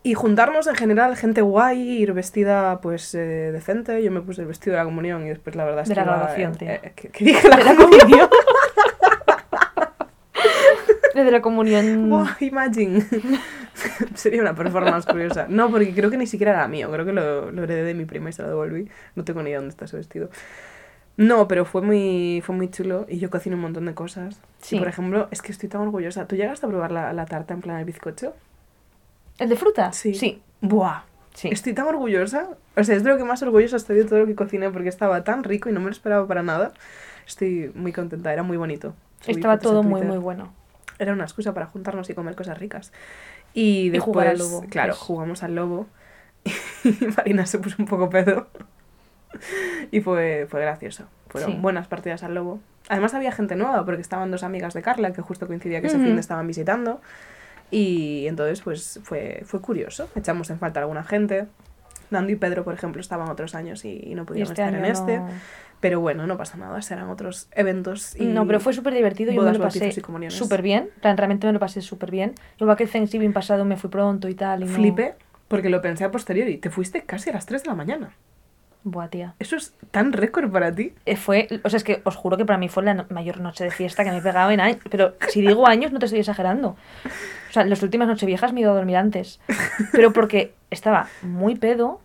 Y 0.02 0.14
juntarnos 0.14 0.66
en 0.68 0.76
general, 0.76 1.16
gente 1.16 1.42
guay, 1.42 1.80
ir 1.80 2.12
vestida 2.12 2.80
pues 2.80 3.14
eh, 3.14 3.50
decente. 3.52 4.02
Yo 4.02 4.10
me 4.10 4.20
puse 4.20 4.42
el 4.42 4.46
vestido 4.46 4.74
de 4.74 4.78
la 4.78 4.84
comunión 4.84 5.26
y 5.26 5.28
después 5.28 5.56
la 5.56 5.64
verdad 5.64 5.82
es 5.82 5.88
De 5.88 5.94
que 5.94 6.00
la 6.00 6.06
graduación, 6.06 6.52
eh, 6.60 6.80
eh, 6.82 6.92
¿qué, 6.94 7.08
qué 7.08 7.24
dije? 7.24 7.48
La 7.48 7.56
De 7.56 7.64
la 7.64 7.74
comunión. 7.74 8.28
Desde 11.18 11.32
la 11.32 11.42
comunión. 11.42 12.08
Buah, 12.10 12.36
imagine. 12.38 13.04
Sería 14.14 14.40
una 14.40 14.54
performance 14.54 15.04
curiosa. 15.04 15.46
No, 15.48 15.68
porque 15.68 15.92
creo 15.92 16.10
que 16.10 16.16
ni 16.16 16.28
siquiera 16.28 16.52
era 16.52 16.68
mío. 16.68 16.88
Creo 16.92 17.04
que 17.04 17.12
lo, 17.12 17.50
lo 17.50 17.64
heredé 17.64 17.82
de 17.82 17.94
mi 17.94 18.04
prima 18.04 18.30
y 18.30 18.32
se 18.32 18.42
lo 18.42 18.48
devolví. 18.48 18.88
No 19.16 19.24
tengo 19.24 19.42
ni 19.42 19.50
idea 19.50 19.58
dónde 19.58 19.70
está 19.70 19.86
ese 19.86 19.96
vestido. 19.96 20.30
No, 21.16 21.48
pero 21.48 21.64
fue 21.64 21.82
muy, 21.82 22.40
fue 22.46 22.54
muy 22.54 22.70
chulo 22.70 23.04
y 23.08 23.18
yo 23.18 23.30
cocino 23.30 23.56
un 23.56 23.62
montón 23.62 23.86
de 23.86 23.94
cosas. 23.94 24.40
Sí. 24.60 24.76
Y, 24.76 24.78
por 24.78 24.86
ejemplo, 24.86 25.26
es 25.32 25.42
que 25.42 25.50
estoy 25.50 25.68
tan 25.68 25.80
orgullosa. 25.80 26.28
¿Tú 26.28 26.36
llegaste 26.36 26.66
a 26.66 26.68
probar 26.68 26.92
la, 26.92 27.12
la 27.12 27.26
tarta 27.26 27.52
en 27.52 27.62
plan 27.62 27.80
el 27.80 27.84
bizcocho? 27.84 28.34
¿El 29.38 29.48
de 29.48 29.56
fruta? 29.56 29.92
Sí. 29.92 30.14
Sí. 30.14 30.40
Buah. 30.60 31.02
sí. 31.34 31.48
Estoy 31.50 31.72
tan 31.72 31.88
orgullosa. 31.88 32.50
O 32.76 32.84
sea, 32.84 32.94
es 32.94 33.02
de 33.02 33.10
lo 33.10 33.16
que 33.16 33.24
más 33.24 33.42
orgullosa 33.42 33.76
estoy 33.76 33.96
de 33.96 34.04
todo 34.04 34.20
lo 34.20 34.26
que 34.26 34.36
cociné 34.36 34.70
porque 34.70 34.88
estaba 34.88 35.24
tan 35.24 35.42
rico 35.42 35.68
y 35.68 35.72
no 35.72 35.80
me 35.80 35.86
lo 35.86 35.92
esperaba 35.92 36.28
para 36.28 36.44
nada. 36.44 36.72
Estoy 37.26 37.72
muy 37.74 37.92
contenta, 37.92 38.32
era 38.32 38.44
muy 38.44 38.56
bonito. 38.56 38.94
Subí 39.20 39.34
Estaba 39.34 39.58
todo 39.58 39.82
muy, 39.82 40.02
muy 40.02 40.18
bueno. 40.18 40.52
Era 40.98 41.12
una 41.12 41.24
excusa 41.24 41.54
para 41.54 41.66
juntarnos 41.66 42.08
y 42.10 42.14
comer 42.14 42.34
cosas 42.34 42.58
ricas. 42.58 42.92
Y 43.54 43.86
Y 43.86 43.90
después, 43.90 44.04
jugar 44.14 44.26
al 44.28 44.38
lobo, 44.38 44.64
claro, 44.68 44.92
pues. 44.92 44.98
jugamos 45.00 45.42
al 45.42 45.54
lobo. 45.54 45.86
Y 46.84 47.06
Marina 47.16 47.44
se 47.46 47.58
puso 47.58 47.76
un 47.78 47.86
poco 47.86 48.08
pedo. 48.10 48.48
Y 49.90 50.00
fue, 50.00 50.46
fue 50.50 50.60
gracioso. 50.60 51.04
Fueron 51.28 51.52
Sí. 51.52 51.58
buenas 51.58 51.86
partidas 51.86 52.22
al 52.22 52.34
lobo. 52.34 52.60
Además 52.88 53.12
había 53.14 53.30
gente 53.32 53.54
nueva 53.56 53.84
porque 53.84 54.00
estaban 54.00 54.30
dos 54.30 54.42
amigas 54.42 54.74
de 54.74 54.82
Carla 54.82 55.12
que 55.12 55.20
justo 55.22 55.46
coincidía 55.46 55.80
que 55.80 55.88
ese 55.88 55.98
fin 55.98 56.14
de 56.14 56.20
estaban 56.20 56.46
visitando. 56.46 57.00
Y 57.70 58.26
entonces 58.26 58.62
pues 58.62 58.98
fue, 59.04 59.42
fue 59.44 59.60
curioso. 59.60 60.08
Echamos 60.16 60.48
en 60.50 60.58
falta 60.58 60.80
a 60.80 60.82
alguna 60.84 61.04
gente. 61.04 61.46
Nando 62.10 62.32
y 62.32 62.36
Pedro, 62.36 62.64
por 62.64 62.74
ejemplo, 62.74 63.00
estaban 63.00 63.28
otros 63.28 63.54
años 63.54 63.84
y, 63.84 64.00
y 64.04 64.14
no 64.14 64.24
pudieron 64.24 64.50
este 64.52 64.62
estar 64.62 64.74
en 64.74 64.84
este. 64.84 65.18
no... 65.18 65.28
Pero 65.80 66.00
bueno, 66.00 66.26
no 66.26 66.36
pasa 66.36 66.56
nada, 66.58 66.82
serán 66.82 67.08
otros 67.08 67.48
eventos. 67.52 68.16
Y 68.16 68.24
No, 68.24 68.46
pero 68.46 68.58
fue 68.58 68.72
súper 68.72 68.94
divertido. 68.94 69.30
Yo 69.32 69.42
me 69.42 69.52
lo 69.52 69.60
pasé 69.60 69.92
súper 70.30 70.60
bien. 70.62 70.90
Realmente 71.02 71.46
me 71.46 71.52
lo 71.52 71.60
pasé 71.60 71.82
súper 71.82 72.10
bien. 72.10 72.34
Igual 72.58 72.76
que 72.76 72.82
el 72.84 72.90
Thanksgiving 72.90 73.32
pasado 73.32 73.64
me 73.64 73.76
fui 73.76 73.88
pronto 73.88 74.28
y 74.28 74.34
tal. 74.34 74.62
Y 74.62 74.64
no... 74.64 74.72
Flipé 74.72 75.14
porque 75.46 75.68
lo 75.70 75.80
pensé 75.80 76.02
a 76.04 76.10
posteriori. 76.10 76.56
Te 76.58 76.70
fuiste 76.70 77.02
casi 77.02 77.30
a 77.30 77.34
las 77.34 77.46
3 77.46 77.62
de 77.62 77.68
la 77.68 77.74
mañana. 77.76 78.10
Buah, 78.84 79.08
tía. 79.08 79.34
Eso 79.38 79.54
es 79.56 79.74
tan 79.90 80.12
récord 80.12 80.50
para 80.50 80.72
ti. 80.74 80.94
Eh, 81.06 81.16
Fue, 81.16 81.46
o 81.62 81.68
sea, 81.70 81.76
es 81.76 81.84
que 81.84 82.00
os 82.04 82.16
juro 82.16 82.36
que 82.36 82.44
para 82.44 82.58
mí 82.58 82.68
fue 82.68 82.82
la 82.82 82.94
no- 82.94 83.06
mayor 83.10 83.40
noche 83.40 83.62
de 83.64 83.70
fiesta 83.70 84.02
que 84.04 84.10
me 84.10 84.18
he 84.18 84.22
pegado 84.22 84.50
en 84.50 84.60
años. 84.60 84.78
Pero 84.90 85.14
si 85.28 85.40
digo 85.42 85.66
años, 85.68 85.92
no 85.92 85.98
te 86.00 86.06
estoy 86.06 86.20
exagerando. 86.20 86.76
O 87.48 87.52
sea, 87.52 87.64
las 87.64 87.82
últimas 87.82 88.08
noches 88.08 88.26
viejas 88.26 88.52
me 88.52 88.60
he 88.60 88.62
ido 88.62 88.72
a 88.72 88.74
dormir 88.74 88.96
antes. 88.96 89.40
Pero 89.92 90.12
porque 90.12 90.54
estaba 90.70 91.08
muy 91.22 91.54
pedo, 91.56 92.00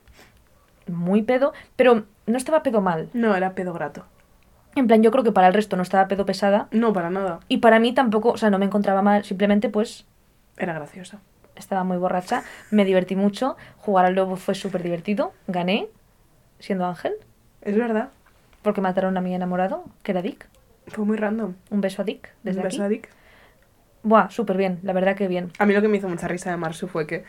muy 0.88 1.22
pedo, 1.22 1.54
pero 1.76 2.06
no 2.26 2.38
estaba 2.38 2.64
pedo 2.64 2.82
mal. 2.82 3.10
No, 3.14 3.36
era 3.36 3.54
pedo 3.54 3.74
grato. 3.74 4.06
En 4.76 4.88
plan, 4.88 5.04
yo 5.04 5.12
creo 5.12 5.24
que 5.24 5.32
para 5.32 5.48
el 5.48 5.54
resto 5.54 5.76
no 5.76 5.84
estaba 5.84 6.08
pedo 6.08 6.26
pesada. 6.26 6.68
No, 6.72 6.94
para 6.94 7.10
nada. 7.10 7.40
Y 7.48 7.58
para 7.58 7.80
mí 7.80 7.94
tampoco, 7.94 8.30
o 8.32 8.38
sea, 8.38 8.50
no 8.50 8.58
me 8.58 8.66
encontraba 8.66 9.02
mal. 9.02 9.24
Simplemente, 9.24 9.70
pues, 9.70 10.06
Era 10.58 10.74
gracioso. 10.74 11.20
estaba 11.56 11.84
muy 11.84 11.98
borracha. 11.98 12.44
Me 12.72 12.84
divertí 12.86 13.16
mucho. 13.16 13.56
Jugar 13.78 14.06
al 14.06 14.16
lobo 14.16 14.36
fue 14.36 14.56
súper 14.56 14.82
divertido. 14.82 15.34
Gané, 15.48 15.88
siendo 16.60 16.86
Ángel, 16.88 17.14
Es 17.62 17.78
verdad. 17.78 18.10
porque 18.64 18.82
mataron 18.82 19.16
a 19.18 19.22
mi 19.22 19.36
enamorado, 19.36 19.84
que 20.02 20.12
era 20.12 20.22
Dick. 20.24 20.48
Fue 20.88 21.06
muy 21.06 21.18
random. 21.18 21.54
Un 21.70 21.82
beso 21.82 22.02
a 22.02 22.06
Dick, 22.06 22.34
desde 22.44 22.60
Un 22.62 22.64
beso 22.64 22.78
aquí. 22.78 22.86
a 22.86 22.90
Dick. 22.90 23.10
Buah, 24.04 24.30
súper 24.30 24.58
bien, 24.58 24.80
la 24.84 24.94
verdad 24.94 25.16
que 25.16 25.28
bien. 25.28 25.52
A 25.60 25.66
mí 25.66 25.74
lo 25.74 25.82
que 25.82 25.88
me 25.88 25.98
hizo 25.98 26.10
mucha 26.10 26.28
risa 26.28 26.52
de 26.52 26.58
Marsu 26.58 26.88
fue 26.88 27.08
que 27.08 27.24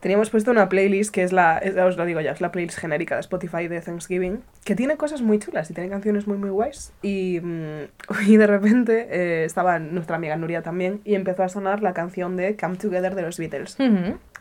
teníamos 0.00 0.30
puesto 0.30 0.50
una 0.52 0.68
playlist 0.68 1.12
que 1.12 1.22
es 1.24 1.32
la, 1.32 1.58
es- 1.58 1.76
os 1.76 1.96
lo 1.96 2.04
digo 2.04 2.20
ya, 2.20 2.30
es 2.32 2.40
la 2.40 2.52
playlist 2.52 2.78
genérica 2.78 3.14
de 3.16 3.22
Spotify 3.22 3.66
de 3.66 3.80
Thanksgiving, 3.80 4.40
que 4.64 4.76
tiene 4.76 4.96
cosas 4.96 5.20
muy 5.22 5.38
chulas 5.38 5.68
y 5.70 5.74
tiene 5.74 5.90
canciones 5.90 6.26
muy 6.28 6.36
muy 6.38 6.50
guays. 6.50 6.92
Y, 7.02 7.40
mm, 7.42 7.82
y 8.28 8.36
de 8.36 8.46
repente 8.46 9.08
eh, 9.10 9.44
estaba 9.44 9.78
nuestra 9.80 10.16
amiga 10.16 10.36
Nuria 10.36 10.62
también 10.62 11.00
y 11.04 11.14
empezó 11.16 11.42
a 11.42 11.48
sonar 11.48 11.82
la 11.82 11.92
canción 11.92 12.36
de 12.36 12.56
Come 12.56 12.76
Together 12.76 13.14
de 13.14 13.22
los 13.22 13.38
Beatles. 13.38 13.76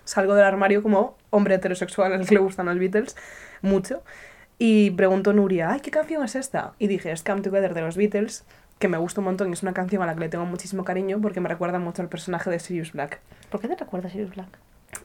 Salgo 0.03 0.35
del 0.35 0.45
armario 0.45 0.83
como 0.83 1.17
hombre 1.31 1.55
heterosexual 1.55 2.13
al 2.13 2.27
que 2.27 2.35
le 2.35 2.41
gustan 2.41 2.67
los 2.67 2.77
Beatles 2.77 3.15
mucho. 3.63 4.03
Y 4.59 4.91
preguntó 4.91 5.33
Nuria, 5.33 5.71
ay, 5.71 5.79
¿qué 5.81 5.89
canción 5.91 6.23
es 6.23 6.35
esta? 6.35 6.73
Y 6.79 6.87
dije, 6.87 7.11
es 7.11 7.23
Come 7.23 7.41
Together 7.41 7.73
de 7.73 7.81
los 7.81 7.97
Beatles, 7.97 8.45
que 8.85 8.89
me 8.89 8.97
gusta 8.99 9.19
un 9.21 9.25
montón 9.25 9.49
y 9.49 9.53
es 9.53 9.63
una 9.63 9.73
canción 9.73 10.03
a 10.03 10.05
la 10.05 10.13
que 10.13 10.19
le 10.19 10.29
tengo 10.29 10.45
muchísimo 10.45 10.83
cariño 10.83 11.19
porque 11.19 11.41
me 11.41 11.49
recuerda 11.49 11.79
mucho 11.79 12.03
al 12.03 12.07
personaje 12.07 12.51
de 12.51 12.59
Sirius 12.59 12.91
Black. 12.93 13.19
¿Por 13.49 13.59
qué 13.59 13.67
te 13.67 13.75
recuerdas 13.75 14.11
Sirius 14.11 14.35
Black? 14.35 14.47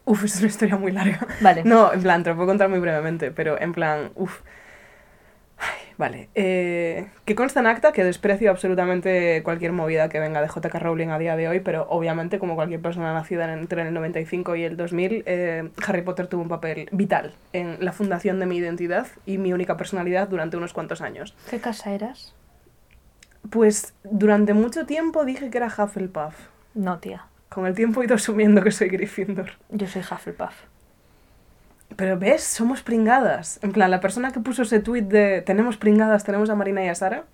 Uf, 0.04 0.22
es 0.24 0.36
una 0.38 0.48
historia 0.48 0.76
muy 0.76 0.92
larga. 0.92 1.26
Vale. 1.40 1.64
No, 1.64 1.90
en 1.94 2.02
plan, 2.02 2.22
te 2.22 2.28
lo 2.30 2.36
puedo 2.36 2.48
contar 2.48 2.68
muy 2.68 2.78
brevemente, 2.78 3.30
pero 3.30 3.58
en 3.58 3.72
plan, 3.72 4.10
uf. 4.16 4.40
Ay, 5.58 5.92
vale. 5.98 6.28
Eh, 6.34 7.08
que 7.24 7.34
consta 7.34 7.60
en 7.60 7.66
acta 7.68 7.92
que 7.92 8.04
desprecio 8.04 8.50
absolutamente 8.50 9.42
cualquier 9.42 9.72
movida 9.72 10.08
que 10.10 10.20
venga 10.20 10.40
de 10.42 10.48
J.K. 10.48 10.78
Rowling 10.78 11.08
a 11.08 11.18
día 11.18 11.36
de 11.36 11.48
hoy, 11.48 11.60
pero 11.60 11.86
obviamente, 11.88 12.38
como 12.38 12.54
cualquier 12.54 12.80
persona 12.80 13.12
nacida 13.14 13.44
en- 13.50 13.60
entre 13.60 13.82
el 13.82 13.92
95 13.94 14.56
y 14.56 14.64
el 14.64 14.76
2000, 14.76 15.22
eh, 15.26 15.70
Harry 15.86 16.02
Potter 16.02 16.26
tuvo 16.28 16.42
un 16.42 16.48
papel 16.48 16.88
vital 16.92 17.34
en 17.54 17.76
la 17.84 17.92
fundación 17.92 18.40
de 18.40 18.46
mi 18.46 18.56
identidad 18.58 19.06
y 19.26 19.38
mi 19.38 19.52
única 19.54 19.76
personalidad 19.76 20.28
durante 20.28 20.56
unos 20.56 20.72
cuantos 20.74 21.00
años. 21.00 21.34
¿Qué 21.50 21.60
casa 21.60 21.92
eras? 21.92 22.34
Pues 23.48 23.94
durante 24.04 24.52
mucho 24.54 24.86
tiempo 24.86 25.24
dije 25.24 25.50
que 25.50 25.58
era 25.58 25.66
Hufflepuff. 25.68 26.34
No, 26.74 26.98
tía. 26.98 27.26
Con 27.48 27.66
el 27.66 27.74
tiempo 27.74 28.00
he 28.02 28.04
ido 28.04 28.14
asumiendo 28.14 28.62
que 28.62 28.70
soy 28.70 28.88
Gryffindor. 28.88 29.52
Yo 29.70 29.86
soy 29.86 30.02
Hufflepuff. 30.02 30.54
Pero 31.96 32.18
ves, 32.18 32.44
somos 32.44 32.82
pringadas. 32.82 33.58
En 33.62 33.72
plan, 33.72 33.90
la 33.90 34.00
persona 34.00 34.30
que 34.30 34.40
puso 34.40 34.62
ese 34.62 34.78
tweet 34.80 35.02
de 35.02 35.42
tenemos 35.42 35.76
pringadas, 35.76 36.22
tenemos 36.24 36.48
a 36.50 36.54
Marina 36.54 36.84
y 36.84 36.88
a 36.88 36.94
Sara. 36.94 37.24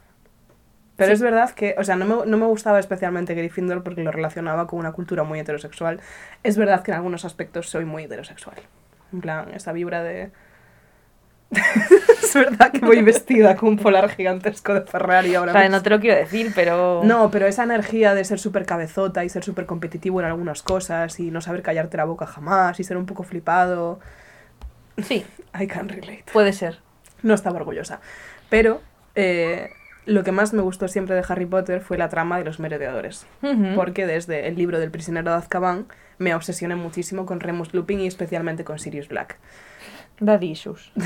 Pero 0.96 1.08
Sí. 1.08 1.12
es 1.14 1.20
verdad 1.20 1.50
que, 1.50 1.74
o 1.76 1.84
sea, 1.84 1.96
no 1.96 2.06
me, 2.06 2.26
no 2.26 2.38
me 2.38 2.46
gustaba 2.46 2.78
especialmente 2.78 3.34
Gryffindor 3.34 3.82
porque 3.82 4.02
lo 4.02 4.12
relacionaba 4.12 4.66
con 4.66 4.78
una 4.78 4.92
cultura 4.92 5.24
muy 5.24 5.38
heterosexual. 5.40 6.00
Es 6.42 6.56
verdad 6.56 6.82
que 6.82 6.92
en 6.92 6.96
algunos 6.96 7.26
aspectos 7.26 7.68
soy 7.68 7.84
muy 7.84 8.04
heterosexual. 8.04 8.56
En 9.12 9.20
plan, 9.20 9.50
esa 9.52 9.72
vibra 9.72 10.02
de... 10.02 10.30
es 12.22 12.34
verdad 12.34 12.72
que 12.72 12.80
voy 12.80 13.02
vestida 13.02 13.56
con 13.56 13.70
un 13.70 13.76
polar 13.78 14.08
gigantesco 14.10 14.74
de 14.74 14.82
Ferrari 14.82 15.34
ahora 15.34 15.52
O 15.52 15.54
sea, 15.54 15.62
mismo. 15.62 15.76
no 15.76 15.82
te 15.82 15.90
lo 15.90 16.00
quiero 16.00 16.16
decir, 16.16 16.52
pero... 16.54 17.02
No, 17.04 17.30
pero 17.30 17.46
esa 17.46 17.62
energía 17.62 18.14
de 18.14 18.24
ser 18.24 18.38
súper 18.38 18.66
cabezota 18.66 19.24
y 19.24 19.28
ser 19.28 19.44
súper 19.44 19.66
competitivo 19.66 20.20
en 20.20 20.26
algunas 20.26 20.62
cosas 20.62 21.18
y 21.20 21.30
no 21.30 21.40
saber 21.40 21.62
callarte 21.62 21.96
la 21.96 22.04
boca 22.04 22.26
jamás 22.26 22.80
y 22.80 22.84
ser 22.84 22.96
un 22.96 23.06
poco 23.06 23.22
flipado. 23.22 24.00
Sí, 25.02 25.24
I 25.60 25.66
can 25.66 25.88
relate. 25.88 26.24
puede 26.32 26.52
ser. 26.52 26.80
No 27.22 27.34
estaba 27.34 27.56
orgullosa. 27.56 28.00
Pero 28.50 28.80
eh, 29.14 29.70
lo 30.04 30.22
que 30.24 30.32
más 30.32 30.52
me 30.52 30.62
gustó 30.62 30.88
siempre 30.88 31.14
de 31.14 31.24
Harry 31.28 31.46
Potter 31.46 31.80
fue 31.80 31.96
la 31.96 32.08
trama 32.08 32.38
de 32.38 32.44
los 32.44 32.60
merodeadores. 32.60 33.26
Porque 33.74 34.06
desde 34.06 34.48
el 34.48 34.56
libro 34.56 34.78
del 34.78 34.90
prisionero 34.90 35.30
de 35.30 35.38
Azkaban 35.38 35.86
me 36.18 36.34
obsesioné 36.34 36.76
muchísimo 36.76 37.24
con 37.26 37.40
Remus 37.40 37.72
Lupin 37.74 38.00
y 38.00 38.06
especialmente 38.06 38.64
con 38.64 38.78
Sirius 38.78 39.08
Black. 39.08 39.36
Daddy 40.20 40.50
issues. 40.50 40.90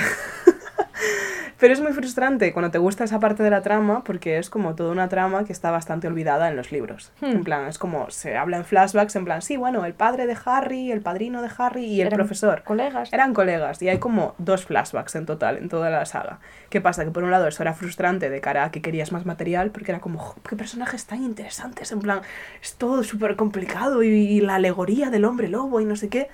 Pero 1.59 1.75
es 1.75 1.81
muy 1.83 1.93
frustrante 1.93 2.55
cuando 2.55 2.71
te 2.71 2.79
gusta 2.79 3.05
esa 3.05 3.21
parte 3.21 3.43
de 3.43 3.51
la 3.51 3.61
trama 3.61 4.03
porque 4.03 4.39
es 4.39 4.49
como 4.49 4.75
toda 4.75 4.93
una 4.93 5.11
trama 5.11 5.45
que 5.45 5.53
está 5.53 5.71
bastante 5.71 6.07
olvidada 6.07 6.49
en 6.49 6.57
los 6.57 6.73
libros. 6.73 7.13
Hmm. 7.21 7.27
En 7.27 7.45
plan, 7.45 7.67
es 7.67 7.77
como 7.77 8.09
se 8.11 8.35
habla 8.39 8.57
en 8.57 8.65
flashbacks, 8.65 9.15
en 9.17 9.27
plan, 9.27 9.43
sí, 9.43 9.59
bueno, 9.59 9.85
el 9.85 9.93
padre 9.93 10.27
de 10.27 10.39
Harry, 10.47 10.91
el 10.91 11.03
padrino 11.03 11.43
de 11.43 11.51
Harry 11.59 11.85
y 11.85 12.01
el 12.01 12.07
Eran 12.07 12.17
profesor. 12.17 12.63
Colegas. 12.65 13.13
Eran 13.13 13.35
colegas 13.35 13.83
y 13.83 13.91
hay 13.91 13.99
como 13.99 14.35
dos 14.39 14.65
flashbacks 14.65 15.15
en 15.17 15.27
total 15.27 15.59
en 15.59 15.69
toda 15.69 15.91
la 15.91 16.07
saga. 16.07 16.39
¿Qué 16.71 16.81
pasa? 16.81 17.05
Que 17.05 17.11
por 17.11 17.25
un 17.25 17.31
lado 17.31 17.47
eso 17.47 17.63
era 17.63 17.75
frustrante 17.75 18.31
de 18.31 18.41
cara 18.41 18.65
a 18.65 18.71
que 18.71 18.81
querías 18.81 19.13
más 19.13 19.27
material 19.27 19.71
porque 19.71 19.93
era 19.93 20.01
como, 20.01 20.19
"Jo, 20.19 20.37
qué 20.49 20.57
personajes 20.57 21.05
tan 21.05 21.23
interesantes, 21.23 21.93
en 21.93 22.01
plan, 22.01 22.23
es 22.63 22.77
todo 22.77 23.03
súper 23.05 23.37
complicado 23.37 24.03
y, 24.03 24.09
y 24.09 24.41
la 24.41 24.55
alegoría 24.55 25.11
del 25.11 25.27
hombre 25.27 25.49
lobo 25.49 25.79
y 25.83 25.85
no 25.85 25.95
sé 25.97 26.09
qué. 26.09 26.31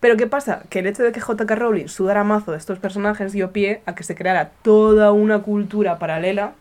Pero 0.00 0.16
¿qué 0.16 0.26
pasa? 0.26 0.62
Que 0.68 0.78
el 0.78 0.86
hecho 0.86 1.02
de 1.02 1.12
que 1.12 1.20
J.K. 1.20 1.54
Rowling 1.54 1.88
sudara 1.88 2.22
mazo 2.24 2.52
de 2.52 2.58
estos 2.58 2.78
personajes 2.78 3.32
dio 3.32 3.52
pie 3.52 3.82
a 3.86 3.94
que 3.94 4.04
se 4.04 4.14
creara 4.14 4.50
toda 4.62 5.12
una 5.12 5.40
cultura 5.40 5.98
paralela 5.98 6.52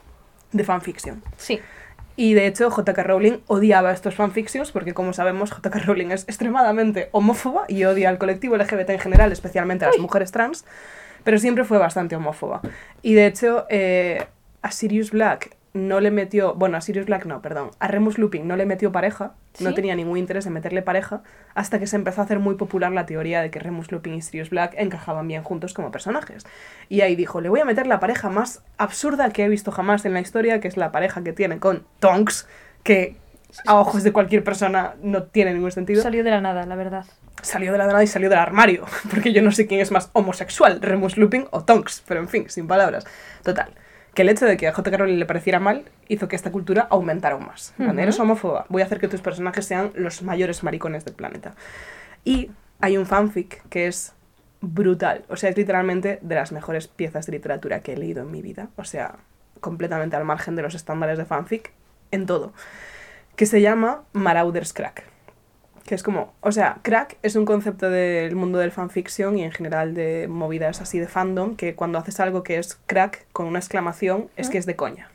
de 0.51 0.63
fanfiction. 0.63 1.21
Sí. 1.37 1.59
Y 2.15 2.33
de 2.33 2.47
hecho, 2.47 2.71
J.K. 2.71 3.03
Rowling 3.03 3.39
odiaba 3.45 3.91
estos 3.91 4.15
fanfictions 4.15 4.71
porque, 4.71 4.95
como 4.95 5.13
sabemos, 5.13 5.51
J.K. 5.51 5.79
Rowling 5.79 6.07
es 6.07 6.23
extremadamente 6.23 7.09
homófoba 7.11 7.65
y 7.67 7.83
odia 7.83 8.09
al 8.09 8.17
colectivo 8.17 8.57
LGBT 8.57 8.89
en 8.89 8.99
general, 8.99 9.31
especialmente 9.31 9.85
a 9.85 9.89
las 9.89 9.99
mujeres 9.99 10.31
trans, 10.31 10.65
pero 11.23 11.37
siempre 11.37 11.63
fue 11.63 11.77
bastante 11.77 12.15
homófoba. 12.15 12.61
Y 13.03 13.13
de 13.13 13.27
hecho, 13.27 13.67
eh, 13.69 14.25
a 14.63 14.71
Sirius 14.71 15.11
Black 15.11 15.56
no 15.77 15.99
le 15.99 16.11
metió, 16.11 16.53
bueno, 16.55 16.77
a 16.77 16.81
Sirius 16.81 17.05
Black 17.05 17.25
no, 17.25 17.41
perdón, 17.41 17.71
a 17.79 17.87
Remus 17.87 18.17
Lupin 18.17 18.47
no 18.47 18.55
le 18.55 18.65
metió 18.65 18.91
pareja, 18.91 19.33
no 19.59 19.73
tenía 19.73 19.95
ningún 19.95 20.17
interés 20.17 20.45
en 20.45 20.53
meterle 20.53 20.81
pareja, 20.81 21.23
hasta 21.55 21.79
que 21.79 21.87
se 21.87 21.95
empezó 21.95 22.21
a 22.21 22.23
hacer 22.25 22.39
muy 22.39 22.55
popular 22.55 22.91
la 22.91 23.05
teoría 23.05 23.41
de 23.41 23.49
que 23.49 23.59
Remus 23.59 23.91
Lupin 23.91 24.15
y 24.15 24.21
Sirius 24.21 24.49
Black 24.49 24.73
encajaban 24.77 25.27
bien 25.27 25.43
juntos 25.43 25.73
como 25.73 25.91
personajes. 25.91 26.45
Y 26.89 27.01
ahí 27.01 27.15
dijo, 27.15 27.41
le 27.41 27.49
voy 27.49 27.59
a 27.59 27.65
meter 27.65 27.87
la 27.87 27.99
pareja 27.99 28.29
más 28.29 28.63
absurda 28.77 29.29
que 29.31 29.45
he 29.45 29.49
visto 29.49 29.71
jamás 29.71 30.05
en 30.05 30.13
la 30.13 30.19
historia, 30.19 30.59
que 30.59 30.67
es 30.67 30.77
la 30.77 30.91
pareja 30.91 31.23
que 31.23 31.33
tiene 31.33 31.59
con 31.59 31.85
Tonks, 31.99 32.47
que 32.83 33.15
a 33.65 33.75
ojos 33.75 34.03
de 34.03 34.11
cualquier 34.11 34.43
persona 34.43 34.95
no 35.01 35.23
tiene 35.23 35.53
ningún 35.53 35.71
sentido. 35.71 36.01
Salió 36.01 36.23
de 36.23 36.31
la 36.31 36.41
nada, 36.41 36.65
la 36.65 36.75
verdad. 36.75 37.05
salió 37.41 37.71
de 37.71 37.77
la 37.77 37.87
nada 37.87 38.03
y 38.03 38.07
salió 38.07 38.29
del 38.29 38.39
armario, 38.39 38.85
porque 39.09 39.33
yo 39.33 39.41
no 39.41 39.51
sé 39.51 39.67
quién 39.67 39.79
es 39.79 39.91
más 39.91 40.09
homosexual, 40.13 40.81
Remus 40.81 41.17
Lupin 41.17 41.47
o 41.51 41.63
Tonks, 41.63 42.03
pero 42.07 42.19
en 42.19 42.27
fin, 42.27 42.49
sin 42.49 42.67
palabras. 42.67 43.05
Total, 43.43 43.71
que 44.17 44.23
el 44.23 44.29
hecho 44.29 44.47
de 44.47 44.57
que 44.57 44.67
a 44.67 44.73
J.K. 44.73 44.97
Rowling 44.97 45.19
le 45.19 45.27
pareciera 45.27 45.59
mal 45.59 45.85
hizo 46.07 46.27
que 46.27 46.35
esta 46.35 46.51
cultura 46.51 46.87
aumentara 46.89 47.35
aún 47.35 47.45
más. 47.45 47.75
Ujú. 47.77 47.99
Eres 47.99 48.19
homófoba, 48.19 48.65
voy 48.67 48.81
a 48.81 48.85
hacer 48.85 48.99
que 48.99 49.07
tus 49.07 49.21
personajes 49.21 49.63
sean 49.63 49.91
los 49.93 50.23
mayores 50.23 50.63
maricones 50.63 51.05
del 51.05 51.13
planeta. 51.13 51.53
Y 52.25 52.49
hay 52.79 52.97
un 52.97 53.05
fanfic 53.05 53.61
que 53.69 53.85
es 53.85 54.13
brutal, 54.59 55.23
o 55.29 55.35
sea, 55.35 55.51
es 55.51 55.55
literalmente 55.55 56.17
de 56.23 56.33
las 56.33 56.51
mejores 56.51 56.87
piezas 56.87 57.27
de 57.27 57.33
literatura 57.33 57.81
que 57.81 57.93
he 57.93 57.97
leído 57.97 58.23
en 58.23 58.31
mi 58.31 58.41
vida, 58.41 58.69
o 58.75 58.85
sea, 58.85 59.17
completamente 59.59 60.15
al 60.15 60.25
margen 60.25 60.55
de 60.55 60.63
los 60.63 60.73
estándares 60.73 61.19
de 61.19 61.25
fanfic 61.25 61.71
en 62.09 62.25
todo, 62.25 62.53
que 63.35 63.45
se 63.45 63.61
llama 63.61 64.01
Marauders 64.13 64.73
Crack. 64.73 65.03
Que 65.87 65.95
es 65.95 66.03
como, 66.03 66.33
o 66.41 66.51
sea, 66.51 66.79
crack 66.81 67.17
es 67.23 67.37
un 67.37 67.45
concepto 67.45 67.89
del 67.89 68.35
mundo 68.35 68.59
del 68.59 68.71
fanfiction 68.71 69.37
y 69.37 69.43
en 69.43 69.51
general 69.53 69.93
de 69.93 70.27
movidas 70.27 70.81
así 70.81 70.99
de 70.99 71.07
fandom, 71.07 71.55
que 71.55 71.75
cuando 71.75 71.97
haces 71.97 72.19
algo 72.19 72.43
que 72.43 72.57
es 72.57 72.77
crack 72.87 73.25
con 73.31 73.47
una 73.47 73.59
exclamación 73.59 74.29
es 74.35 74.49
que 74.49 74.57
es 74.57 74.65
de 74.65 74.75
coña. 74.75 75.09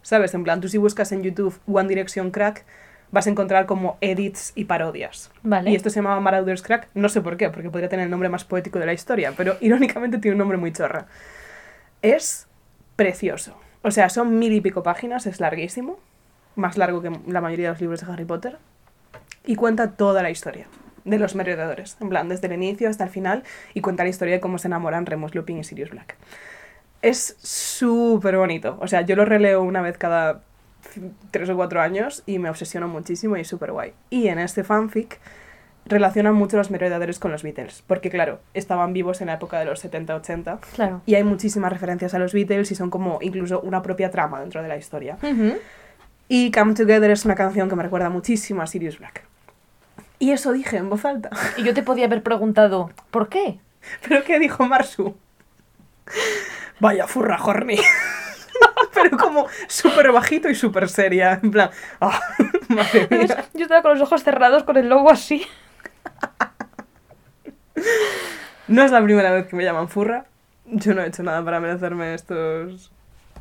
¿Sabes? 0.00 0.32
En 0.32 0.44
plan, 0.44 0.62
tú 0.62 0.68
si 0.68 0.78
buscas 0.78 1.12
en 1.12 1.22
YouTube 1.22 1.60
One 1.70 1.90
Direction 1.90 2.30
Crack, 2.30 2.64
vas 3.10 3.26
a 3.26 3.30
encontrar 3.30 3.66
como 3.66 3.98
edits 4.00 4.52
y 4.54 4.64
parodias. 4.64 5.30
Vale. 5.42 5.70
Y 5.70 5.74
esto 5.74 5.90
se 5.90 5.96
llamaba 5.96 6.20
Marauders 6.20 6.62
Crack, 6.62 6.88
no 6.94 7.10
sé 7.10 7.20
por 7.20 7.36
qué, 7.36 7.50
porque 7.50 7.68
podría 7.68 7.90
tener 7.90 8.04
el 8.04 8.10
nombre 8.10 8.30
más 8.30 8.44
poético 8.44 8.78
de 8.78 8.86
la 8.86 8.94
historia, 8.94 9.34
pero 9.36 9.56
irónicamente 9.60 10.16
tiene 10.16 10.36
un 10.36 10.38
nombre 10.38 10.56
muy 10.56 10.72
chorra. 10.72 11.06
Es 12.00 12.46
precioso. 12.96 13.60
O 13.82 13.90
sea, 13.90 14.08
son 14.08 14.38
mil 14.38 14.54
y 14.54 14.62
pico 14.62 14.82
páginas, 14.82 15.26
es 15.26 15.38
larguísimo, 15.38 15.98
más 16.56 16.78
largo 16.78 17.02
que 17.02 17.12
la 17.26 17.42
mayoría 17.42 17.66
de 17.66 17.72
los 17.72 17.80
libros 17.82 18.00
de 18.00 18.10
Harry 18.10 18.24
Potter, 18.24 18.58
y 19.48 19.56
cuenta 19.56 19.92
toda 19.92 20.22
la 20.22 20.30
historia 20.30 20.66
de 21.04 21.18
los 21.18 21.34
merodeadores, 21.34 21.96
en 22.00 22.10
plan, 22.10 22.28
desde 22.28 22.46
el 22.48 22.52
inicio 22.52 22.88
hasta 22.90 23.02
el 23.04 23.10
final, 23.10 23.42
y 23.72 23.80
cuenta 23.80 24.02
la 24.04 24.10
historia 24.10 24.34
de 24.34 24.40
cómo 24.40 24.58
se 24.58 24.68
enamoran 24.68 25.06
Remus 25.06 25.34
Lupin 25.34 25.58
y 25.58 25.64
Sirius 25.64 25.90
Black. 25.90 26.16
Es 27.00 27.36
súper 27.42 28.36
bonito, 28.36 28.76
o 28.80 28.86
sea, 28.88 29.00
yo 29.02 29.16
lo 29.16 29.24
releo 29.24 29.62
una 29.62 29.80
vez 29.80 29.96
cada 29.96 30.42
tres 31.30 31.48
o 31.48 31.56
cuatro 31.56 31.80
años 31.80 32.22
y 32.26 32.38
me 32.38 32.50
obsesiono 32.50 32.88
muchísimo 32.88 33.36
y 33.36 33.40
es 33.40 33.48
súper 33.48 33.72
guay. 33.72 33.94
Y 34.10 34.28
en 34.28 34.38
este 34.38 34.64
fanfic 34.64 35.18
relacionan 35.86 36.34
mucho 36.34 36.58
los 36.58 36.70
merodeadores 36.70 37.18
con 37.18 37.32
los 37.32 37.42
Beatles, 37.42 37.82
porque 37.86 38.10
claro, 38.10 38.40
estaban 38.52 38.92
vivos 38.92 39.22
en 39.22 39.28
la 39.28 39.34
época 39.34 39.58
de 39.58 39.64
los 39.64 39.82
70-80 39.82 40.58
Claro. 40.74 41.00
y 41.06 41.14
hay 41.14 41.24
muchísimas 41.24 41.72
referencias 41.72 42.12
a 42.12 42.18
los 42.18 42.34
Beatles 42.34 42.70
y 42.70 42.74
son 42.74 42.90
como 42.90 43.18
incluso 43.22 43.60
una 43.62 43.80
propia 43.80 44.10
trama 44.10 44.40
dentro 44.40 44.60
de 44.62 44.68
la 44.68 44.76
historia. 44.76 45.16
Y 46.28 46.50
Come 46.50 46.74
Together 46.74 47.10
es 47.10 47.24
una 47.24 47.34
canción 47.34 47.70
que 47.70 47.76
me 47.76 47.82
recuerda 47.82 48.10
muchísimo 48.10 48.60
a 48.60 48.66
Sirius 48.66 48.98
Black. 48.98 49.22
Y 50.18 50.32
eso 50.32 50.52
dije 50.52 50.76
en 50.76 50.90
voz 50.90 51.04
alta. 51.04 51.30
Y 51.56 51.64
yo 51.64 51.74
te 51.74 51.82
podía 51.82 52.06
haber 52.06 52.22
preguntado, 52.22 52.90
¿por 53.10 53.28
qué? 53.28 53.60
¿Pero 54.06 54.24
qué 54.24 54.38
dijo 54.38 54.66
Marsu? 54.66 55.16
Vaya 56.80 57.06
furra, 57.06 57.38
horny. 57.42 57.78
Pero 58.94 59.16
como 59.16 59.46
súper 59.68 60.10
bajito 60.12 60.48
y 60.48 60.54
súper 60.54 60.88
seria. 60.88 61.38
En 61.42 61.50
plan, 61.50 61.70
ah, 62.00 62.20
madre 62.68 63.08
mía. 63.10 63.44
Yo 63.54 63.62
estaba 63.62 63.82
con 63.82 63.92
los 63.92 64.00
ojos 64.00 64.22
cerrados, 64.22 64.64
con 64.64 64.76
el 64.76 64.88
logo 64.88 65.10
así. 65.10 65.46
No 68.66 68.82
es 68.82 68.90
la 68.90 69.02
primera 69.02 69.30
vez 69.30 69.46
que 69.46 69.56
me 69.56 69.64
llaman 69.64 69.88
furra. 69.88 70.26
Yo 70.66 70.94
no 70.94 71.02
he 71.02 71.06
hecho 71.06 71.22
nada 71.22 71.42
para 71.44 71.60
merecerme 71.60 72.14
estos, 72.14 72.92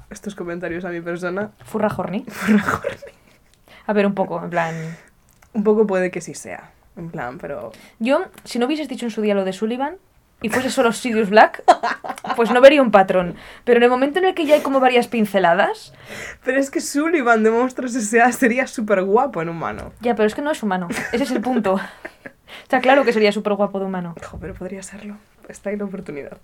estos 0.09 0.35
comentarios 0.35 0.85
a 0.85 0.89
mi 0.89 1.01
persona. 1.01 1.51
Furra 1.65 1.89
horny. 1.95 2.23
Furra, 2.27 2.63
horny. 2.63 3.11
A 3.87 3.93
ver, 3.93 4.05
un 4.05 4.13
poco, 4.13 4.41
en 4.43 4.49
plan... 4.49 4.97
Un 5.53 5.63
poco 5.63 5.87
puede 5.87 6.11
que 6.11 6.21
sí 6.21 6.33
sea. 6.33 6.71
En 6.95 7.09
plan, 7.09 7.37
pero 7.37 7.71
Yo, 7.99 8.25
si 8.43 8.57
no 8.57 8.65
hubieses 8.65 8.87
dicho 8.87 9.05
en 9.05 9.11
su 9.11 9.21
día 9.21 9.35
lo 9.35 9.45
de 9.45 9.53
Sullivan 9.53 9.97
y 10.41 10.49
fuese 10.49 10.69
solo 10.69 10.91
Sirius 10.91 11.29
Black, 11.29 11.63
pues 12.35 12.51
no 12.51 12.59
vería 12.61 12.81
un 12.81 12.91
patrón. 12.91 13.35
Pero 13.63 13.77
en 13.77 13.83
el 13.83 13.89
momento 13.89 14.19
en 14.19 14.25
el 14.25 14.33
que 14.35 14.45
ya 14.45 14.55
hay 14.55 14.61
como 14.61 14.79
varias 14.79 15.07
pinceladas, 15.07 15.93
Pero 16.43 16.59
es 16.59 16.69
que 16.69 16.81
Sullivan 16.81 17.43
de 17.43 17.51
Monstruos 17.51 17.95
S.A. 17.95 18.31
sería 18.31 18.67
súper 18.67 19.03
guapo 19.03 19.41
en 19.41 19.49
humano. 19.49 19.93
ya, 20.01 20.15
pero 20.15 20.27
es 20.27 20.35
que 20.35 20.41
no 20.41 20.51
es 20.51 20.61
humano. 20.63 20.87
Ese 21.11 21.23
es 21.23 21.31
el 21.31 21.41
punto. 21.41 21.79
Está 22.63 22.81
claro 22.81 23.03
que 23.03 23.13
sería 23.13 23.31
súper 23.31 23.53
guapo 23.53 23.79
de 23.79 23.85
humano. 23.85 24.15
Jo, 24.29 24.37
pero 24.39 24.53
podría 24.53 24.81
serlo. 24.83 25.17
Está 25.47 25.69
ahí 25.69 25.77
la 25.77 25.85
oportunidad. 25.85 26.37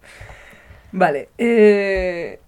Vale. 0.92 1.30
Eh... 1.38 2.40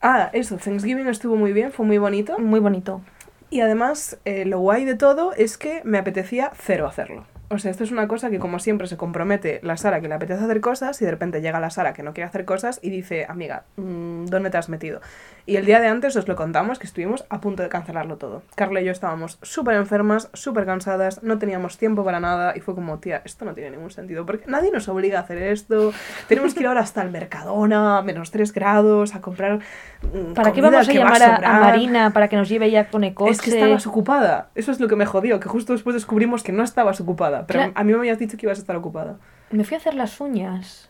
Ah, 0.00 0.30
eso, 0.32 0.56
Thanksgiving 0.56 1.08
estuvo 1.08 1.36
muy 1.36 1.52
bien, 1.52 1.72
fue 1.72 1.84
muy 1.84 1.98
bonito. 1.98 2.38
Muy 2.38 2.60
bonito. 2.60 3.00
Y 3.50 3.60
además, 3.60 4.18
eh, 4.24 4.44
lo 4.44 4.58
guay 4.60 4.84
de 4.84 4.96
todo 4.96 5.32
es 5.32 5.56
que 5.56 5.80
me 5.84 5.98
apetecía 5.98 6.52
cero 6.60 6.86
hacerlo. 6.86 7.26
O 7.48 7.58
sea, 7.58 7.70
esto 7.70 7.84
es 7.84 7.92
una 7.92 8.08
cosa 8.08 8.28
que 8.28 8.40
como 8.40 8.58
siempre 8.58 8.88
se 8.88 8.96
compromete 8.96 9.60
la 9.62 9.76
Sara 9.76 10.00
que 10.00 10.08
le 10.08 10.14
apetece 10.14 10.42
hacer 10.42 10.60
cosas 10.60 11.00
y 11.00 11.04
de 11.04 11.12
repente 11.12 11.40
llega 11.40 11.60
la 11.60 11.70
Sara 11.70 11.92
que 11.92 12.02
no 12.02 12.12
quiere 12.12 12.28
hacer 12.28 12.44
cosas 12.44 12.80
y 12.82 12.90
dice, 12.90 13.24
amiga, 13.28 13.62
mm, 13.76 14.26
¿dónde 14.26 14.50
te 14.50 14.58
has 14.58 14.68
metido? 14.68 15.00
Y 15.46 15.54
el 15.54 15.64
día 15.64 15.78
de 15.78 15.86
antes 15.86 16.16
os 16.16 16.26
lo 16.26 16.34
contamos 16.34 16.80
que 16.80 16.88
estuvimos 16.88 17.24
a 17.28 17.40
punto 17.40 17.62
de 17.62 17.68
cancelarlo 17.68 18.16
todo. 18.16 18.42
Carla 18.56 18.80
y 18.80 18.84
yo 18.86 18.90
estábamos 18.90 19.38
súper 19.42 19.76
enfermas, 19.76 20.28
súper 20.32 20.66
cansadas, 20.66 21.22
no 21.22 21.38
teníamos 21.38 21.78
tiempo 21.78 22.04
para 22.04 22.18
nada 22.18 22.52
y 22.56 22.60
fue 22.60 22.74
como, 22.74 22.98
tía, 22.98 23.22
esto 23.24 23.44
no 23.44 23.54
tiene 23.54 23.70
ningún 23.70 23.92
sentido 23.92 24.26
porque 24.26 24.46
nadie 24.48 24.72
nos 24.72 24.88
obliga 24.88 25.20
a 25.20 25.22
hacer 25.22 25.38
esto. 25.38 25.92
Tenemos 26.26 26.52
que 26.52 26.60
ir 26.60 26.66
ahora 26.66 26.80
hasta 26.80 27.00
el 27.02 27.12
Mercadona, 27.12 28.02
menos 28.02 28.32
3 28.32 28.52
grados, 28.52 29.14
a 29.14 29.20
comprar... 29.20 29.60
mm, 30.02 30.32
¿Para 30.34 30.52
qué 30.52 30.60
vamos 30.60 30.88
a 30.88 30.92
va 30.92 30.98
llamar 30.98 31.22
a, 31.22 31.26
a 31.26 31.36
sobrar". 31.36 31.60
Marina 31.60 32.10
para 32.12 32.26
que 32.26 32.34
nos 32.34 32.48
lleve 32.48 32.72
ya 32.72 32.88
con 32.90 33.04
el 33.04 33.14
coche? 33.14 33.30
Es 33.30 33.40
que 33.40 33.50
estabas 33.50 33.86
ocupada. 33.86 34.48
Eso 34.56 34.72
es 34.72 34.80
lo 34.80 34.88
que 34.88 34.96
me 34.96 35.06
jodió, 35.06 35.38
que 35.38 35.48
justo 35.48 35.74
después 35.74 35.94
descubrimos 35.94 36.42
que 36.42 36.50
no 36.50 36.64
estabas 36.64 37.00
ocupada. 37.00 37.35
Pero 37.46 37.58
Claro. 37.60 37.72
a 37.74 37.84
mí 37.84 37.92
me 37.92 37.98
habías 37.98 38.18
dicho 38.18 38.36
que 38.36 38.46
ibas 38.46 38.58
a 38.58 38.60
estar 38.62 38.76
ocupada. 38.76 39.16
Me 39.50 39.64
fui 39.64 39.74
a 39.74 39.78
hacer 39.78 39.94
las 39.94 40.20
uñas. 40.20 40.88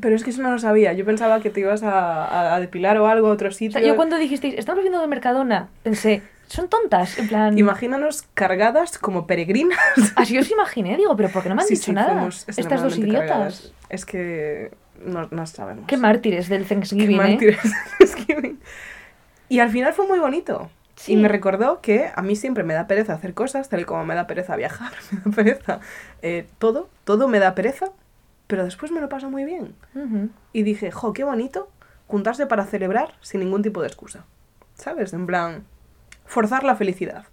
Pero 0.00 0.14
es 0.14 0.22
que 0.22 0.30
eso 0.30 0.42
no 0.42 0.50
lo 0.52 0.58
sabía. 0.58 0.92
Yo 0.92 1.04
pensaba 1.04 1.40
que 1.40 1.50
te 1.50 1.60
ibas 1.60 1.82
a, 1.82 2.24
a- 2.24 2.54
a 2.54 2.60
depilar 2.60 2.98
o 2.98 3.06
algo 3.08 3.28
a 3.28 3.30
otro 3.30 3.48
O 3.48 3.52
sitio. 3.52 3.78
sea, 3.78 3.86
yo 3.88 3.96
cuando 3.96 4.16
dijisteis, 4.16 4.54
estamos 4.56 4.82
viendo 4.82 5.00
de 5.00 5.06
Mercadona, 5.08 5.68
pensé, 5.82 6.22
son 6.46 6.68
tontas, 6.68 7.18
en 7.18 7.28
plan... 7.28 7.58
Imagínanos 7.58 8.22
cargadas 8.34 8.98
como 8.98 9.26
peregrinas. 9.26 9.78
Así 10.16 10.38
os 10.38 10.50
imaginé, 10.50 10.96
digo, 10.96 11.16
pero 11.16 11.30
¿por 11.30 11.42
qué 11.42 11.48
no 11.48 11.54
me 11.56 11.62
han 11.62 11.68
Sí, 11.68 11.74
dicho 11.74 11.86
sí, 11.86 11.92
nada? 11.92 12.28
Estas 12.28 12.82
dos 12.82 12.96
idiotas. 12.98 13.20
cargadas. 13.28 13.72
Es 13.88 14.04
que 14.06 14.70
no, 15.04 15.26
no 15.30 15.46
sabemos. 15.46 15.84
Qué 15.88 15.96
mártires 15.96 16.48
del 16.48 16.62
Qué 16.62 16.68
Thanksgiving, 16.68 17.16
¿eh? 17.20 17.30
mártires 17.30 17.62
de 17.62 17.70
Thanksgiving. 17.98 18.60
Y 19.48 19.58
al 19.60 19.70
final 19.70 19.92
fue 19.94 20.06
muy 20.06 20.18
bonito. 20.20 20.70
Sí. 20.98 21.12
Y 21.12 21.16
me 21.16 21.28
recordó 21.28 21.80
que 21.80 22.10
a 22.12 22.22
mí 22.22 22.34
siempre 22.34 22.64
me 22.64 22.74
da 22.74 22.88
pereza 22.88 23.14
hacer 23.14 23.32
cosas, 23.32 23.68
tal 23.68 23.80
y 23.80 23.84
como 23.84 24.04
me 24.04 24.16
da 24.16 24.26
pereza 24.26 24.56
viajar, 24.56 24.92
me 25.12 25.20
da 25.20 25.30
pereza 25.30 25.80
eh, 26.22 26.48
todo, 26.58 26.90
todo 27.04 27.28
me 27.28 27.38
da 27.38 27.54
pereza, 27.54 27.90
pero 28.48 28.64
después 28.64 28.90
me 28.90 29.00
lo 29.00 29.08
paso 29.08 29.30
muy 29.30 29.44
bien. 29.44 29.74
Y 30.52 30.62
dije, 30.64 30.90
jo, 30.90 31.12
qué 31.12 31.22
bonito 31.22 31.70
juntarse 32.08 32.46
para 32.46 32.64
celebrar 32.64 33.14
sin 33.20 33.40
ningún 33.40 33.62
tipo 33.62 33.80
de 33.80 33.86
excusa. 33.86 34.24
¿Sabes? 34.74 35.12
En 35.12 35.26
plan, 35.26 35.64
forzar 36.24 36.64
la 36.64 36.74
felicidad. 36.74 37.26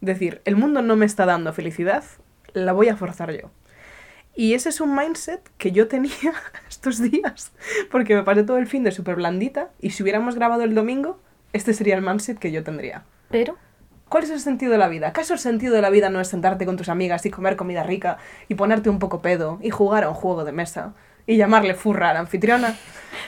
Decir, 0.00 0.42
el 0.44 0.56
mundo 0.56 0.82
no 0.82 0.96
me 0.96 1.06
está 1.06 1.24
dando 1.24 1.52
felicidad, 1.52 2.04
la 2.52 2.72
voy 2.72 2.88
a 2.88 2.96
forzar 2.96 3.32
yo. 3.32 3.50
Y 4.34 4.54
ese 4.54 4.70
es 4.70 4.80
un 4.80 4.94
mindset 4.94 5.40
que 5.58 5.72
yo 5.72 5.88
tenía 5.88 6.34
estos 6.68 7.00
días, 7.00 7.52
porque 7.90 8.14
me 8.14 8.22
pasé 8.22 8.42
todo 8.42 8.58
el 8.58 8.66
fin 8.66 8.82
de 8.82 8.92
súper 8.92 9.16
blandita, 9.16 9.70
y 9.80 9.90
si 9.90 10.02
hubiéramos 10.02 10.34
grabado 10.34 10.62
el 10.62 10.74
domingo, 10.74 11.20
este 11.52 11.74
sería 11.74 11.96
el 11.96 12.02
mindset 12.02 12.38
que 12.38 12.52
yo 12.52 12.62
tendría. 12.62 13.04
Pero, 13.30 13.56
¿Cuál 14.10 14.24
es 14.24 14.30
el 14.30 14.40
sentido 14.40 14.72
de 14.72 14.78
la 14.78 14.88
vida? 14.88 15.06
¿Acaso 15.06 15.34
el 15.34 15.38
sentido 15.38 15.72
de 15.72 15.82
la 15.82 15.88
vida 15.88 16.10
no 16.10 16.20
es 16.20 16.26
sentarte 16.26 16.66
con 16.66 16.76
tus 16.76 16.88
amigas 16.88 17.24
y 17.26 17.30
comer 17.30 17.54
comida 17.54 17.84
rica 17.84 18.18
y 18.48 18.56
ponerte 18.56 18.90
un 18.90 18.98
poco 18.98 19.22
pedo 19.22 19.60
y 19.62 19.70
jugar 19.70 20.02
a 20.02 20.08
un 20.08 20.16
juego 20.16 20.44
de 20.44 20.50
mesa 20.50 20.94
y 21.28 21.36
llamarle 21.36 21.74
furra 21.74 22.10
a 22.10 22.14
la 22.14 22.18
anfitriona? 22.18 22.74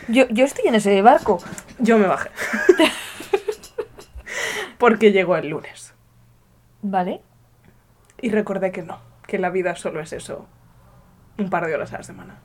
yo, 0.08 0.26
yo 0.30 0.44
estoy 0.44 0.66
en 0.66 0.74
ese 0.74 1.00
barco. 1.00 1.38
Yo 1.78 1.98
me 1.98 2.08
bajé. 2.08 2.30
Porque 4.78 5.12
llegó 5.12 5.36
el 5.36 5.50
lunes. 5.50 5.94
¿Vale? 6.82 7.22
Y 8.20 8.30
recordé 8.30 8.72
que 8.72 8.82
no, 8.82 8.98
que 9.28 9.38
la 9.38 9.50
vida 9.50 9.76
solo 9.76 10.00
es 10.00 10.12
eso. 10.12 10.48
Un 11.38 11.48
par 11.48 11.64
de 11.64 11.76
horas 11.76 11.92
a 11.92 11.98
la 11.98 12.02
semana. 12.02 12.40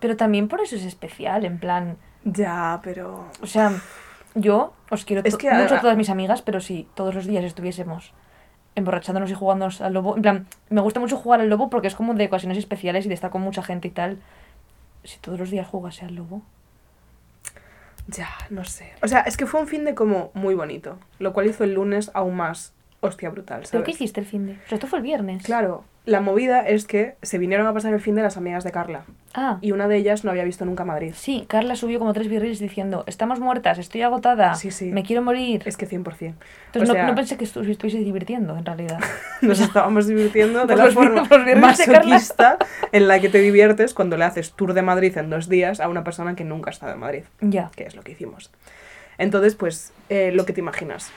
Pero 0.00 0.16
también 0.16 0.48
por 0.48 0.60
eso 0.60 0.74
es 0.74 0.84
especial, 0.84 1.44
en 1.44 1.60
plan... 1.60 1.98
Ya, 2.24 2.80
pero... 2.82 3.30
O 3.40 3.46
sea, 3.46 3.80
yo 4.36 4.72
os 4.90 5.04
quiero 5.04 5.22
Es 5.24 5.36
que 5.36 5.50
mucho 5.50 5.74
a- 5.74 5.80
todas 5.80 5.96
mis 5.96 6.08
amigas, 6.10 6.40
pero 6.42 6.60
si 6.60 6.86
todos 6.94 7.14
los 7.14 7.26
días 7.26 7.42
estuviésemos 7.44 8.12
emborrachándonos 8.76 9.30
y 9.30 9.34
jugándonos 9.34 9.80
al 9.80 9.94
lobo... 9.94 10.14
En 10.16 10.22
plan, 10.22 10.46
me 10.70 10.80
gusta 10.82 11.00
mucho 11.00 11.16
jugar 11.16 11.40
al 11.40 11.48
lobo 11.48 11.68
porque 11.70 11.88
es 11.88 11.94
como 11.94 12.14
de 12.14 12.26
ocasiones 12.26 12.58
especiales 12.58 13.06
y 13.06 13.08
de 13.08 13.14
estar 13.14 13.30
con 13.30 13.40
mucha 13.42 13.62
gente 13.62 13.88
y 13.88 13.90
tal. 13.90 14.18
Si 15.02 15.18
todos 15.18 15.38
los 15.38 15.50
días 15.50 15.66
jugase 15.66 16.04
al 16.04 16.14
lobo... 16.14 16.42
Ya, 18.08 18.28
no 18.50 18.64
sé. 18.64 18.92
O 19.02 19.08
sea, 19.08 19.20
es 19.22 19.36
que 19.36 19.46
fue 19.46 19.60
un 19.60 19.66
fin 19.66 19.84
de 19.84 19.94
como 19.94 20.30
muy 20.34 20.54
bonito. 20.54 20.98
Lo 21.18 21.32
cual 21.32 21.46
hizo 21.46 21.64
el 21.64 21.74
lunes 21.74 22.10
aún 22.14 22.36
más 22.36 22.72
hostia 23.00 23.30
brutal, 23.30 23.60
¿Pero 23.60 23.68
¿sabes? 23.70 23.84
qué 23.84 23.90
hiciste 23.92 24.20
el 24.20 24.26
fin 24.26 24.46
de...? 24.46 24.52
O 24.52 24.68
sea, 24.68 24.76
esto 24.76 24.86
fue 24.86 24.98
el 24.98 25.02
viernes. 25.02 25.42
Claro, 25.42 25.82
La 26.06 26.20
movida 26.20 26.60
es 26.60 26.86
que 26.86 27.16
se 27.22 27.36
vinieron 27.36 27.66
a 27.66 27.74
pasar 27.74 27.92
el 27.92 28.00
fin 28.00 28.14
de 28.14 28.22
las 28.22 28.36
amigas 28.36 28.62
de 28.64 28.70
Carla. 28.72 29.02
Ah, 29.34 29.58
Y 29.60 29.72
una 29.72 29.86
de 29.88 29.96
ellas 29.96 30.24
no 30.24 30.30
había 30.30 30.44
visto 30.44 30.64
nunca 30.64 30.84
Madrid. 30.84 31.12
sí, 31.16 31.44
Carla 31.48 31.74
subió 31.76 31.98
como 31.98 32.12
tres 32.14 32.28
virreels 32.28 32.58
diciendo, 32.60 33.02
estamos 33.08 33.40
muertas, 33.40 33.78
estoy 33.78 34.02
agotada, 34.02 34.54
Sí, 34.54 34.70
sí. 34.70 34.86
me 34.92 35.02
quiero 35.02 35.20
morir. 35.22 35.62
Es 35.66 35.76
que 35.76 35.86
100%. 35.86 35.96
Entonces 36.22 36.36
o 36.74 36.84
no, 36.86 36.92
sea- 36.94 37.06
no 37.08 37.14
pensé 37.16 37.36
que 37.36 37.44
estu- 37.44 37.60
os 37.60 37.66
estuvieseis 37.66 38.04
divirtiendo, 38.04 38.56
en 38.56 38.64
realidad. 38.64 38.98
Nos 39.42 39.60
estábamos 39.60 40.06
divirtiendo 40.06 40.64
de 40.64 40.76
la 40.76 40.86
forma 40.92 41.26
masoquista 41.56 42.56
en 42.92 43.08
la 43.08 43.18
que 43.20 43.28
te 43.28 43.38
diviertes 43.40 43.92
cuando 43.92 44.16
le 44.16 44.24
haces 44.24 44.52
tour 44.52 44.72
de 44.74 44.82
Madrid 44.82 45.16
en 45.18 45.28
dos 45.28 45.48
días 45.48 45.80
a 45.80 45.88
una 45.88 46.04
persona 46.04 46.34
que 46.36 46.44
nunca 46.44 46.70
ha 46.70 46.72
estado 46.72 46.92
en 46.92 47.00
Madrid, 47.00 47.24
ya. 47.40 47.70
que 47.74 47.84
es 47.84 47.96
lo 47.96 48.02
que 48.02 48.12
hicimos. 48.12 48.50
Entonces, 49.18 49.54
pues, 49.56 49.92
eh, 50.08 50.30
lo 50.32 50.46
que 50.46 50.52
te 50.52 50.60
imaginas. 50.60 51.10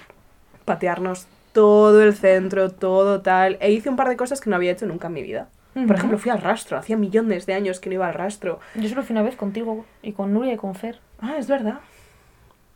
Patearnos 0.66 1.28
todo 1.54 2.02
el 2.04 2.14
centro, 2.14 2.70
todo 2.72 3.22
tal. 3.22 3.58
E 3.60 3.72
hice 3.72 3.90
un 3.90 3.96
par 3.96 4.10
de 4.10 4.18
cosas 4.18 4.42
que 4.42 4.50
no 4.50 4.56
había 4.56 4.72
hecho 4.72 4.86
nunca 4.86 5.08
en 5.08 5.14
mi 5.14 5.24
vida. 5.24 5.48
Por 5.74 5.96
ejemplo, 5.96 6.18
fui 6.18 6.32
al 6.32 6.42
rastro. 6.42 6.78
Hacía 6.78 6.98
millones 6.98 7.46
de 7.46 7.54
años 7.54 7.80
que 7.80 7.90
no 7.90 7.96
iba 7.96 8.08
al 8.08 8.14
rastro. 8.14 8.60
Yo 8.76 8.90
solo 8.90 9.04
fui 9.04 9.14
una 9.14 9.22
vez 9.24 9.36
contigo 9.36 9.86
y 10.02 10.12
con 10.12 10.34
Nuria 10.34 10.54
y 10.54 10.58
con 10.58 10.76
Fer. 10.76 11.00
Ah, 11.22 11.36
es 11.38 11.48
verdad. 11.48 11.80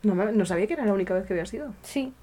No, 0.03 0.15
me- 0.15 0.31
no 0.31 0.45
sabía 0.45 0.67
que 0.67 0.73
era 0.73 0.85
la 0.85 0.93
única 0.93 1.13
vez 1.13 1.25
que 1.25 1.33
había 1.33 1.45
sido. 1.45 1.73
Sí. 1.81 2.13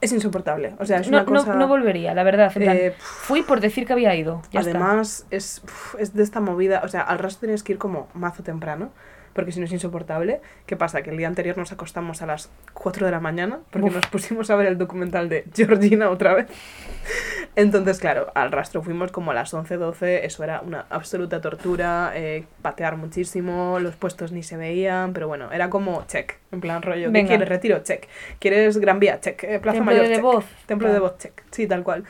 Es 0.00 0.12
insoportable. 0.12 0.74
O 0.78 0.84
sea, 0.86 0.98
es 0.98 1.10
No, 1.10 1.18
una 1.18 1.24
cosa... 1.26 1.52
no, 1.54 1.60
no 1.60 1.68
volvería, 1.68 2.14
la 2.14 2.22
verdad. 2.22 2.52
en 2.54 2.62
plan, 2.62 2.76
Eh, 2.76 2.94
fui 2.98 3.42
por 3.42 3.60
decir 3.60 3.86
que 3.86 3.92
había 3.92 4.14
ido. 4.14 4.42
Ya 4.52 4.60
está. 4.60 4.70
Además, 4.72 5.26
es, 5.30 5.62
es 5.98 6.14
de 6.14 6.22
esta 6.22 6.40
movida. 6.40 6.82
O 6.84 6.88
sea, 6.88 7.02
al 7.02 7.18
rastro 7.18 7.40
tienes 7.46 7.62
que 7.62 7.72
ir 7.72 7.78
como 7.78 8.08
mazo 8.14 8.42
temprano. 8.42 8.90
Porque 9.34 9.52
si 9.52 9.58
no 9.60 9.66
es 9.66 9.72
insoportable. 9.72 10.40
¿Qué 10.66 10.76
pasa? 10.76 11.02
Que 11.02 11.10
el 11.10 11.16
día 11.16 11.26
anterior 11.28 11.58
nos 11.58 11.72
acostamos 11.72 12.22
a 12.22 12.26
las 12.26 12.50
4 12.72 13.04
de 13.06 13.12
la 13.12 13.20
mañana. 13.20 13.58
Porque 13.70 13.88
Uf. 13.88 13.94
nos 13.96 14.06
pusimos 14.06 14.48
a 14.50 14.56
ver 14.56 14.66
el 14.68 14.78
documental 14.78 15.28
de 15.28 15.44
Georgina 15.54 16.08
otra 16.08 16.34
vez. 16.34 16.46
Entonces, 17.56 17.98
claro, 17.98 18.32
al 18.34 18.50
rastro 18.52 18.82
fuimos 18.82 19.12
como 19.12 19.30
a 19.30 19.34
las 19.34 19.52
11, 19.52 19.76
12. 19.76 20.24
Eso 20.26 20.42
era 20.44 20.60
una 20.60 20.86
absoluta 20.90 21.40
tortura. 21.40 22.12
eh, 22.14 22.44
patear 22.62 22.96
muchísimo. 22.96 23.78
Los 23.80 23.96
puestos 23.96 24.32
ni 24.32 24.42
se 24.42 24.56
veían. 24.56 25.12
Pero 25.12 25.28
bueno, 25.28 25.50
era 25.52 25.68
como 25.70 26.04
check. 26.06 26.34
En 26.52 26.60
plan 26.60 26.82
rollo. 26.82 27.12
¿Qué 27.12 27.26
quieres? 27.26 27.48
Retiro, 27.48 27.80
check. 27.82 28.06
¿Quieres 28.38 28.78
Gran 28.78 28.98
Vía? 29.00 29.20
Check. 29.20 29.42
Eh, 29.44 29.58
Plaza 29.60 29.76
Templo 29.78 29.92
Mayor, 29.92 30.08
de 30.08 30.14
check. 30.14 30.22
Voz. 30.22 30.44
Templo 30.66 30.88
de 30.88 30.94
Tal. 30.94 31.00
voz, 31.02 31.18
check. 31.18 31.42
Sí, 31.50 31.66
tal 31.66 31.82
cual. 31.82 32.04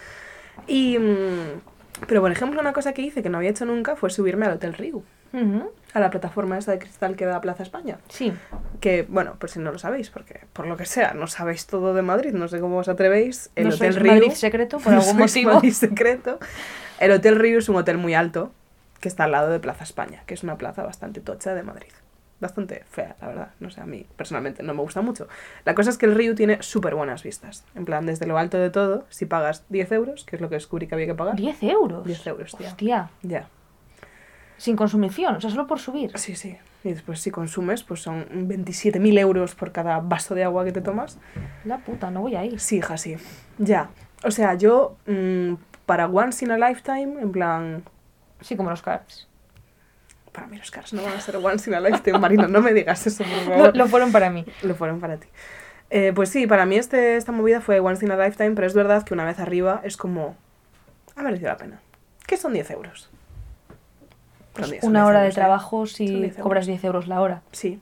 Y. 0.67 0.99
mm, 0.99 1.61
pero 2.09 2.21
por 2.21 2.31
ejemplo, 2.33 2.61
una 2.61 2.73
cosa 2.73 2.93
que 2.93 3.03
hice 3.03 3.23
que 3.23 3.29
no 3.31 3.39
había 3.39 3.51
hecho 3.51 3.65
nunca 3.65 3.97
fue 3.97 4.11
subirme 4.11 4.47
al 4.47 4.53
Hotel 4.53 4.75
Riu, 4.75 5.05
A 5.93 6.01
la 6.01 6.11
plataforma 6.11 6.59
esta 6.59 6.73
de 6.73 6.79
cristal 6.79 7.17
que 7.17 7.25
da 7.25 7.41
Plaza 7.41 7.63
España. 7.63 7.99
Sí. 8.09 8.33
Que, 8.81 9.05
bueno, 9.09 9.37
pues 9.39 9.53
si 9.53 9.59
no 9.61 9.73
lo 9.73 9.79
sabéis, 9.79 10.11
porque 10.11 10.41
por 10.53 10.67
lo 10.67 10.77
que 10.77 10.87
sea, 10.87 11.15
no 11.15 11.27
sabéis 11.27 11.67
todo 11.67 11.95
de 11.95 12.03
Madrid, 12.03 12.33
no 12.33 12.49
sé 12.49 12.61
cómo 12.61 12.79
os 12.79 12.89
atrevéis. 12.89 13.51
El 13.55 13.69
no 13.69 13.75
Hotel 13.75 13.95
Riu. 13.95 14.13
Madrid 14.13 14.33
secreto 14.33 14.79
por 14.79 14.93
no 14.93 15.01
algún 15.01 15.19
motivo. 15.19 15.55
Madrid 15.55 15.73
secreto. 15.73 16.39
El 16.99 17.13
Hotel 17.13 17.37
Riu 17.37 17.59
es 17.59 17.69
un 17.69 17.77
hotel 17.77 17.99
muy 17.99 18.15
alto 18.15 18.53
que 19.01 19.09
está 19.09 19.25
al 19.25 19.33
lado 19.33 19.51
de 19.51 19.61
Plaza 19.61 19.85
España, 19.85 20.23
que 20.27 20.35
es 20.35 20.43
una 20.43 20.57
plaza 20.57 20.83
bastante 20.83 21.21
tocha 21.21 21.55
de 21.55 21.63
Madrid. 21.63 21.93
Bastante 22.41 22.83
fea, 22.91 23.17
la 23.21 23.29
verdad. 23.29 23.49
No 23.61 23.71
sé, 23.71 23.81
a 23.81 23.87
mí 23.87 24.07
personalmente 24.17 24.63
no 24.63 24.75
me 24.75 24.83
gusta 24.83 25.01
mucho. 25.03 25.29
La 25.65 25.75
cosa 25.75 25.91
es 25.91 25.99
que 25.99 26.07
el 26.07 26.15
Riu 26.15 26.35
tiene 26.35 26.63
súper 26.63 26.95
buenas 26.95 27.23
vistas. 27.23 27.65
En 27.75 27.85
plan, 27.85 28.07
desde 28.07 28.27
lo 28.27 28.39
alto 28.39 28.59
de 28.59 28.71
todo, 28.71 29.05
si 29.09 29.27
pagas 29.27 29.65
10 29.69 29.93
euros, 29.93 30.25
que 30.25 30.37
es 30.37 30.43
lo 30.43 30.49
que 30.49 30.57
descubrí 30.57 30.87
que 30.87 30.95
había 30.95 31.07
que 31.07 31.15
pagar. 31.15 31.37
10 31.37 31.63
euros. 31.63 32.05
10 32.05 32.27
euros, 32.27 32.57
tía. 32.57 32.69
Hostia. 32.69 33.11
Ya. 33.23 33.49
Sin 34.57 34.77
consumición, 34.77 35.37
o 35.37 35.41
sea, 35.41 35.51
solo 35.51 35.67
por 35.67 35.79
subir. 35.81 36.17
Sí, 36.19 36.37
sí. 36.37 36.57
Y 36.85 36.91
después 36.91 37.21
si 37.21 37.31
consumes, 37.31 37.83
pues 37.83 38.01
son 38.03 38.27
27.000 38.49 39.19
euros 39.19 39.55
por 39.55 39.73
cada 39.73 40.01
vaso 40.01 40.35
de 40.35 40.45
agua 40.45 40.65
que 40.65 40.73
te 40.73 40.81
tomas. 40.81 41.19
La 41.65 41.79
puta, 41.79 42.11
no 42.11 42.21
voy 42.21 42.37
a 42.37 42.45
ir. 42.45 42.61
Sí, 42.61 42.77
hija, 42.77 42.97
sí. 42.99 43.17
Ya. 43.59 43.89
O 44.23 44.31
sea, 44.31 44.55
yo, 44.55 44.97
mm, 45.07 45.55
para 45.87 46.07
Once 46.07 46.45
in 46.45 46.51
a 46.51 46.59
Lifetime, 46.69 47.21
en 47.21 47.33
plan, 47.33 47.83
Sí, 48.41 48.57
como 48.57 48.69
los 48.71 48.83
cards. 48.83 49.27
para 50.33 50.47
mí 50.49 50.59
los 50.59 50.71
caras 50.71 50.93
no 50.93 51.03
van 51.03 51.15
a 51.15 51.21
ser 51.21 51.37
Once 51.37 51.71
in 51.71 51.75
a 51.77 51.81
Lifetime, 51.81 52.19
Marina, 52.19 52.47
no 52.49 52.61
me 52.61 52.75
digas 52.75 53.07
eso, 53.07 53.25
por 53.25 53.33
Lo, 53.37 53.45
favor. 53.57 53.77
lo 53.77 53.87
fueron 53.89 54.13
para 54.13 54.29
mí. 54.31 54.45
Lo 54.63 54.75
fueron 54.75 55.01
para 55.01 55.17
ti. 55.17 55.29
Eh, 55.91 56.13
pues 56.15 56.29
sí, 56.29 56.47
para 56.47 56.67
mí 56.67 56.77
este, 56.77 57.17
esta 57.17 57.33
movida 57.33 57.61
fue 57.61 57.81
Once 57.81 58.05
in 58.05 58.11
a 58.13 58.17
Lifetime, 58.17 58.51
pero 58.55 58.67
es 58.67 58.75
verdad 58.75 59.03
que 59.05 59.15
una 59.15 59.25
vez 59.25 59.39
arriba 59.39 59.81
es 59.85 59.97
como... 59.97 60.37
Ha 61.17 61.23
merecido 61.23 61.49
la 61.51 61.57
pena. 61.57 61.81
¿Qué 62.27 62.37
son 62.37 62.53
10 62.53 62.71
euros? 62.73 63.11
Son 64.57 64.71
10, 64.71 64.81
son 64.83 64.91
Una 64.91 65.01
10 65.01 65.09
hora 65.09 65.21
de 65.23 65.29
¿eh? 65.29 65.33
trabajo 65.33 65.87
si 65.87 66.07
10 66.07 66.23
euros. 66.33 66.43
cobras 66.43 66.67
10 66.67 66.85
euros 66.85 67.09
la 67.09 67.21
hora. 67.21 67.43
Sí. 67.53 67.81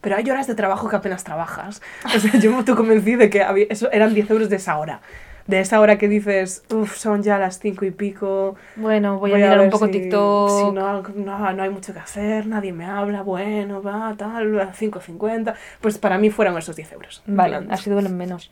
Pero 0.00 0.16
hay 0.16 0.28
horas 0.30 0.46
de 0.46 0.54
trabajo 0.54 0.88
que 0.88 0.96
apenas 0.96 1.22
trabajas. 1.24 1.82
O 2.16 2.18
sea, 2.18 2.38
yo 2.40 2.50
me 2.50 2.56
autoconvencí 2.58 3.14
de 3.16 3.28
que 3.30 3.42
había- 3.42 3.66
eso 3.68 3.90
eran 3.92 4.14
10 4.14 4.30
euros 4.30 4.48
de 4.48 4.56
esa 4.56 4.78
hora. 4.78 5.00
De 5.46 5.60
esa 5.60 5.78
hora 5.78 5.96
que 5.96 6.08
dices, 6.08 6.64
uff, 6.74 6.96
son 6.96 7.22
ya 7.22 7.38
las 7.38 7.60
5 7.60 7.84
y 7.84 7.92
pico. 7.92 8.56
Bueno, 8.74 9.20
voy, 9.20 9.32
a 9.32 9.36
mirar 9.36 9.60
un 9.60 9.70
poco 9.70 9.86
si- 9.86 9.92
TikTok. 9.92 10.50
Si 10.50 10.72
no, 10.72 11.02
no, 11.02 11.52
no 11.52 11.62
hay 11.62 11.70
mucho 11.70 11.92
que 11.92 12.00
hacer, 12.00 12.48
nadie 12.48 12.72
me 12.72 12.84
habla, 12.84 13.22
bueno, 13.22 13.80
va, 13.80 14.12
tal, 14.18 14.58
a 14.60 14.72
5.50. 14.72 15.54
Pues 15.80 15.98
para 15.98 16.18
mí 16.18 16.30
fueron 16.30 16.58
esos 16.58 16.74
10 16.74 16.90
euros. 16.94 17.22
Vale, 17.26 17.64
así 17.70 17.88
duelen 17.90 18.16
menos. 18.16 18.50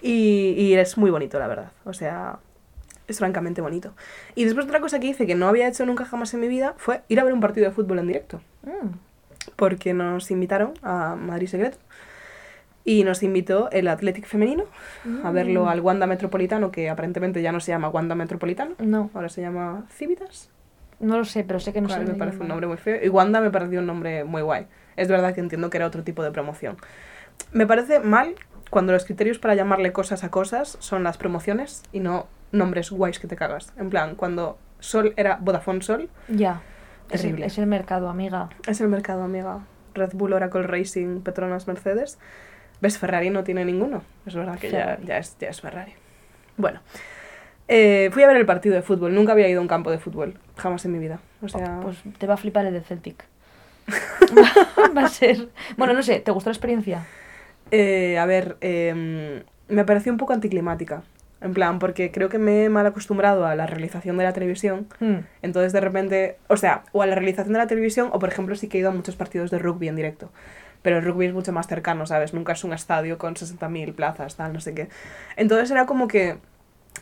Y, 0.00 0.54
y 0.56 0.74
es 0.76 0.96
muy 0.96 1.10
bonito, 1.10 1.38
la 1.38 1.46
verdad. 1.46 1.72
O 1.84 1.92
sea, 1.92 2.38
es 3.10 3.18
francamente 3.18 3.60
bonito. 3.60 3.92
Y 4.34 4.44
después 4.44 4.66
otra 4.66 4.80
cosa 4.80 4.98
que 5.00 5.08
hice 5.08 5.26
que 5.26 5.34
no 5.34 5.48
había 5.48 5.68
hecho 5.68 5.84
nunca 5.86 6.04
jamás 6.04 6.32
en 6.34 6.40
mi 6.40 6.48
vida 6.48 6.74
fue 6.76 7.02
ir 7.08 7.20
a 7.20 7.24
ver 7.24 7.32
un 7.32 7.40
partido 7.40 7.66
de 7.66 7.72
fútbol 7.72 7.98
en 7.98 8.06
directo. 8.06 8.40
Mm. 8.62 8.94
Porque 9.56 9.92
nos 9.94 10.30
invitaron 10.30 10.72
a 10.82 11.16
Madrid 11.16 11.46
Secreto. 11.48 11.78
Y 12.84 13.04
nos 13.04 13.22
invitó 13.22 13.70
el 13.72 13.88
Athletic 13.88 14.24
femenino 14.26 14.64
a 15.22 15.30
verlo 15.30 15.64
Mm. 15.64 15.68
al 15.68 15.80
Wanda 15.80 16.06
Metropolitano, 16.06 16.70
que 16.70 16.88
aparentemente 16.88 17.42
ya 17.42 17.52
no 17.52 17.60
se 17.60 17.72
llama 17.72 17.88
Wanda 17.90 18.14
Metropolitano, 18.14 18.74
No, 18.78 19.10
ahora 19.14 19.28
se 19.28 19.42
llama 19.42 19.84
Civitas. 19.90 20.48
no 20.98 21.18
lo 21.18 21.24
sé, 21.26 21.44
pero 21.44 21.60
sé 21.60 21.72
que 21.74 21.80
no 21.82 21.88
Cual 21.88 22.06
sé. 22.06 22.12
me 22.12 22.18
parece 22.18 22.38
un 22.40 22.48
nombre 22.48 22.66
muy 22.66 22.78
feo. 22.78 22.98
Y 23.04 23.08
Wanda 23.08 23.40
me 23.40 23.50
pareció 23.50 23.80
un 23.80 23.86
nombre 23.86 24.24
muy 24.24 24.42
guay. 24.42 24.66
Es 24.96 25.08
verdad 25.08 25.34
que 25.34 25.40
entiendo 25.40 25.68
que 25.70 25.76
era 25.76 25.86
otro 25.86 26.02
tipo 26.04 26.22
de 26.22 26.30
promoción. 26.30 26.76
Me 27.52 27.66
parece 27.66 28.00
mal 28.00 28.34
cuando 28.70 28.92
los 28.92 29.04
criterios 29.04 29.38
para 29.38 29.54
llamarle 29.54 29.92
cosas 29.92 30.24
a 30.24 30.30
cosas 30.30 30.76
son 30.80 31.02
las 31.04 31.16
promociones 31.18 31.82
y 31.92 32.00
no 32.00 32.26
nombres 32.52 32.90
guays 32.90 33.18
que 33.18 33.26
te 33.26 33.36
cagas. 33.36 33.72
En 33.76 33.90
plan, 33.90 34.14
cuando 34.14 34.58
Sol 34.78 35.14
era 35.16 35.38
Vodafone 35.40 35.82
Sol, 35.82 36.08
Ya. 36.28 36.62
Es 37.10 37.16
el, 37.16 37.30
Terrible. 37.30 37.46
es 37.46 37.58
el 37.58 37.66
mercado, 37.66 38.08
amiga. 38.08 38.50
es 38.68 38.80
el 38.80 38.88
mercado, 38.88 39.24
amiga. 39.24 39.60
Red 39.94 40.10
Bull, 40.12 40.32
Oracle 40.32 40.62
Racing, 40.62 41.22
Petronas, 41.22 41.66
Mercedes. 41.66 42.18
¿Ves? 42.80 42.98
Ferrari 42.98 43.30
no 43.30 43.42
tiene 43.42 43.64
ninguno. 43.64 44.02
Es 44.26 44.34
verdad 44.36 44.58
que 44.58 44.70
ya, 44.70 44.98
ya, 45.04 45.18
es, 45.18 45.36
ya 45.40 45.48
es 45.48 45.60
Ferrari. 45.60 45.92
Bueno. 46.56 46.80
Eh, 47.66 48.10
fui 48.12 48.22
a 48.22 48.28
ver 48.28 48.36
el 48.36 48.46
partido 48.46 48.74
de 48.74 48.82
fútbol. 48.82 49.14
Nunca 49.14 49.32
había 49.32 49.48
ido 49.48 49.58
a 49.58 49.62
un 49.62 49.68
campo 49.68 49.90
de 49.90 49.98
fútbol. 49.98 50.34
Jamás 50.56 50.84
en 50.84 50.92
mi 50.92 50.98
vida. 50.98 51.20
O 51.42 51.48
sea... 51.48 51.80
Pues 51.82 51.98
te 52.18 52.26
va 52.26 52.34
a 52.34 52.36
flipar 52.36 52.64
el 52.66 52.74
de 52.74 52.80
Celtic. 52.80 53.24
va 54.96 55.04
a 55.04 55.08
ser. 55.08 55.48
Bueno, 55.76 55.92
no 55.92 56.02
sé, 56.02 56.20
¿te 56.20 56.30
gustó 56.30 56.50
la 56.50 56.54
experiencia? 56.54 57.06
Eh, 57.70 58.18
a 58.18 58.26
ver, 58.26 58.56
em, 58.60 59.42
me 59.68 59.84
pareció 59.84 60.12
un 60.12 60.18
poco 60.18 60.32
anticlimática. 60.32 61.02
En 61.40 61.54
plan, 61.54 61.78
porque 61.78 62.10
creo 62.10 62.28
que 62.28 62.38
me 62.38 62.64
he 62.64 62.68
mal 62.68 62.86
acostumbrado 62.86 63.46
a 63.46 63.54
la 63.54 63.66
realización 63.66 64.18
de 64.18 64.24
la 64.24 64.32
televisión. 64.32 64.86
Mm. 65.00 65.20
Entonces, 65.42 65.72
de 65.72 65.80
repente, 65.80 66.36
o 66.48 66.56
sea, 66.56 66.84
o 66.92 67.02
a 67.02 67.06
la 67.06 67.14
realización 67.14 67.54
de 67.54 67.58
la 67.58 67.66
televisión, 67.66 68.10
o 68.12 68.18
por 68.18 68.28
ejemplo, 68.28 68.54
sí 68.56 68.68
que 68.68 68.76
he 68.76 68.80
ido 68.80 68.90
a 68.90 68.92
muchos 68.92 69.16
partidos 69.16 69.50
de 69.50 69.58
rugby 69.58 69.88
en 69.88 69.96
directo. 69.96 70.30
Pero 70.82 70.98
el 70.98 71.04
rugby 71.04 71.26
es 71.26 71.32
mucho 71.32 71.52
más 71.52 71.66
cercano, 71.66 72.06
¿sabes? 72.06 72.34
Nunca 72.34 72.52
es 72.52 72.64
un 72.64 72.72
estadio 72.72 73.18
con 73.18 73.34
60.000 73.34 73.94
plazas, 73.94 74.36
tal, 74.36 74.52
no 74.52 74.60
sé 74.60 74.74
qué. 74.74 74.88
Entonces 75.36 75.70
era 75.70 75.86
como 75.86 76.08
que. 76.08 76.38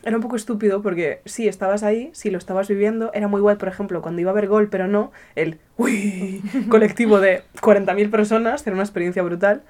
Era 0.04 0.16
un 0.16 0.22
poco 0.22 0.36
estúpido 0.36 0.82
porque 0.82 1.22
sí, 1.24 1.48
estabas 1.48 1.82
ahí, 1.82 2.10
sí 2.12 2.30
lo 2.30 2.38
estabas 2.38 2.68
viviendo. 2.68 3.10
Era 3.14 3.26
muy 3.26 3.40
guay, 3.40 3.56
por 3.56 3.68
ejemplo, 3.68 4.02
cuando 4.02 4.20
iba 4.20 4.30
a 4.30 4.34
ver 4.34 4.46
gol, 4.46 4.68
pero 4.68 4.86
no 4.86 5.10
el 5.34 5.58
uy, 5.76 6.42
colectivo 6.68 7.20
de 7.20 7.42
40.000 7.60 8.10
personas. 8.10 8.64
Era 8.66 8.74
una 8.74 8.84
experiencia 8.84 9.22
brutal. 9.22 9.62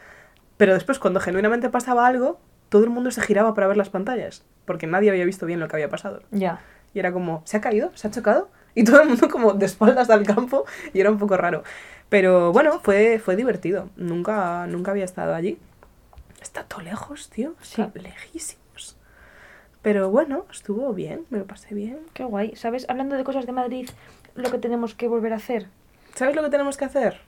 Pero 0.59 0.75
después, 0.75 0.99
cuando 0.99 1.21
genuinamente 1.21 1.71
pasaba 1.71 2.07
algo, 2.07 2.41
todo 2.69 2.85
el 2.85 2.91
mundo 2.91 3.11
se 3.11 3.21
giraba 3.23 3.55
para 3.55 3.67
ver 3.67 3.77
las 3.77 3.91
pantallas. 3.91 4.45
Porque 4.65 4.87
nadie 4.87 5.11
había 5.11 5.25
visto 5.25 5.47
bien 5.47 5.61
lo 5.61 5.69
que 5.69 5.77
había 5.77 5.89
pasado. 5.89 6.23
Ya. 6.31 6.61
Y 6.95 6.99
era 6.99 7.13
como, 7.13 7.43
¿se 7.45 7.57
ha 7.57 7.61
caído? 7.61 7.91
¿Se 7.95 8.09
ha 8.09 8.11
chocado? 8.11 8.49
Y 8.75 8.85
todo 8.85 9.01
el 9.03 9.09
mundo 9.09 9.29
como 9.29 9.55
de 9.55 9.67
espaldas 9.67 10.09
al 10.11 10.25
campo 10.25 10.65
y 10.93 11.01
era 11.01 11.11
un 11.11 11.19
poco 11.19 11.37
raro. 11.37 11.63
Pero 12.09 12.53
bueno, 12.53 12.81
fue, 12.81 13.19
fue 13.19 13.35
divertido. 13.37 13.91
Nunca, 13.97 14.67
nunca 14.67 14.91
había 14.93 15.05
estado 15.05 15.35
allí. 15.35 15.59
Está 16.41 16.65
todo 16.65 16.81
lejos, 16.83 17.29
tío. 17.31 17.55
Está 17.61 17.91
Sí. 17.93 17.99
lejísimos. 17.99 18.97
Pero 19.83 20.11
bueno, 20.11 20.45
estuvo 20.51 20.93
bien, 20.93 21.25
me 21.31 21.39
lo 21.39 21.47
pasé 21.47 21.75
bien. 21.75 21.99
Qué 22.15 22.25
guay. 22.25 22.55
¿Sabes? 22.57 22.87
Hablando 22.89 23.17
de 23.17 23.25
cosas 23.25 23.47
de 23.47 23.53
Madrid, 23.53 23.89
lo 24.35 24.51
que 24.51 24.59
tenemos 24.59 24.95
que 24.95 25.09
volver 25.09 25.33
a 25.33 25.37
hacer. 25.37 25.67
¿Sabes 26.15 26.37
lo 26.37 26.43
que 26.43 26.51
tenemos 26.51 26.77
que 26.77 26.85
hacer? 26.85 27.21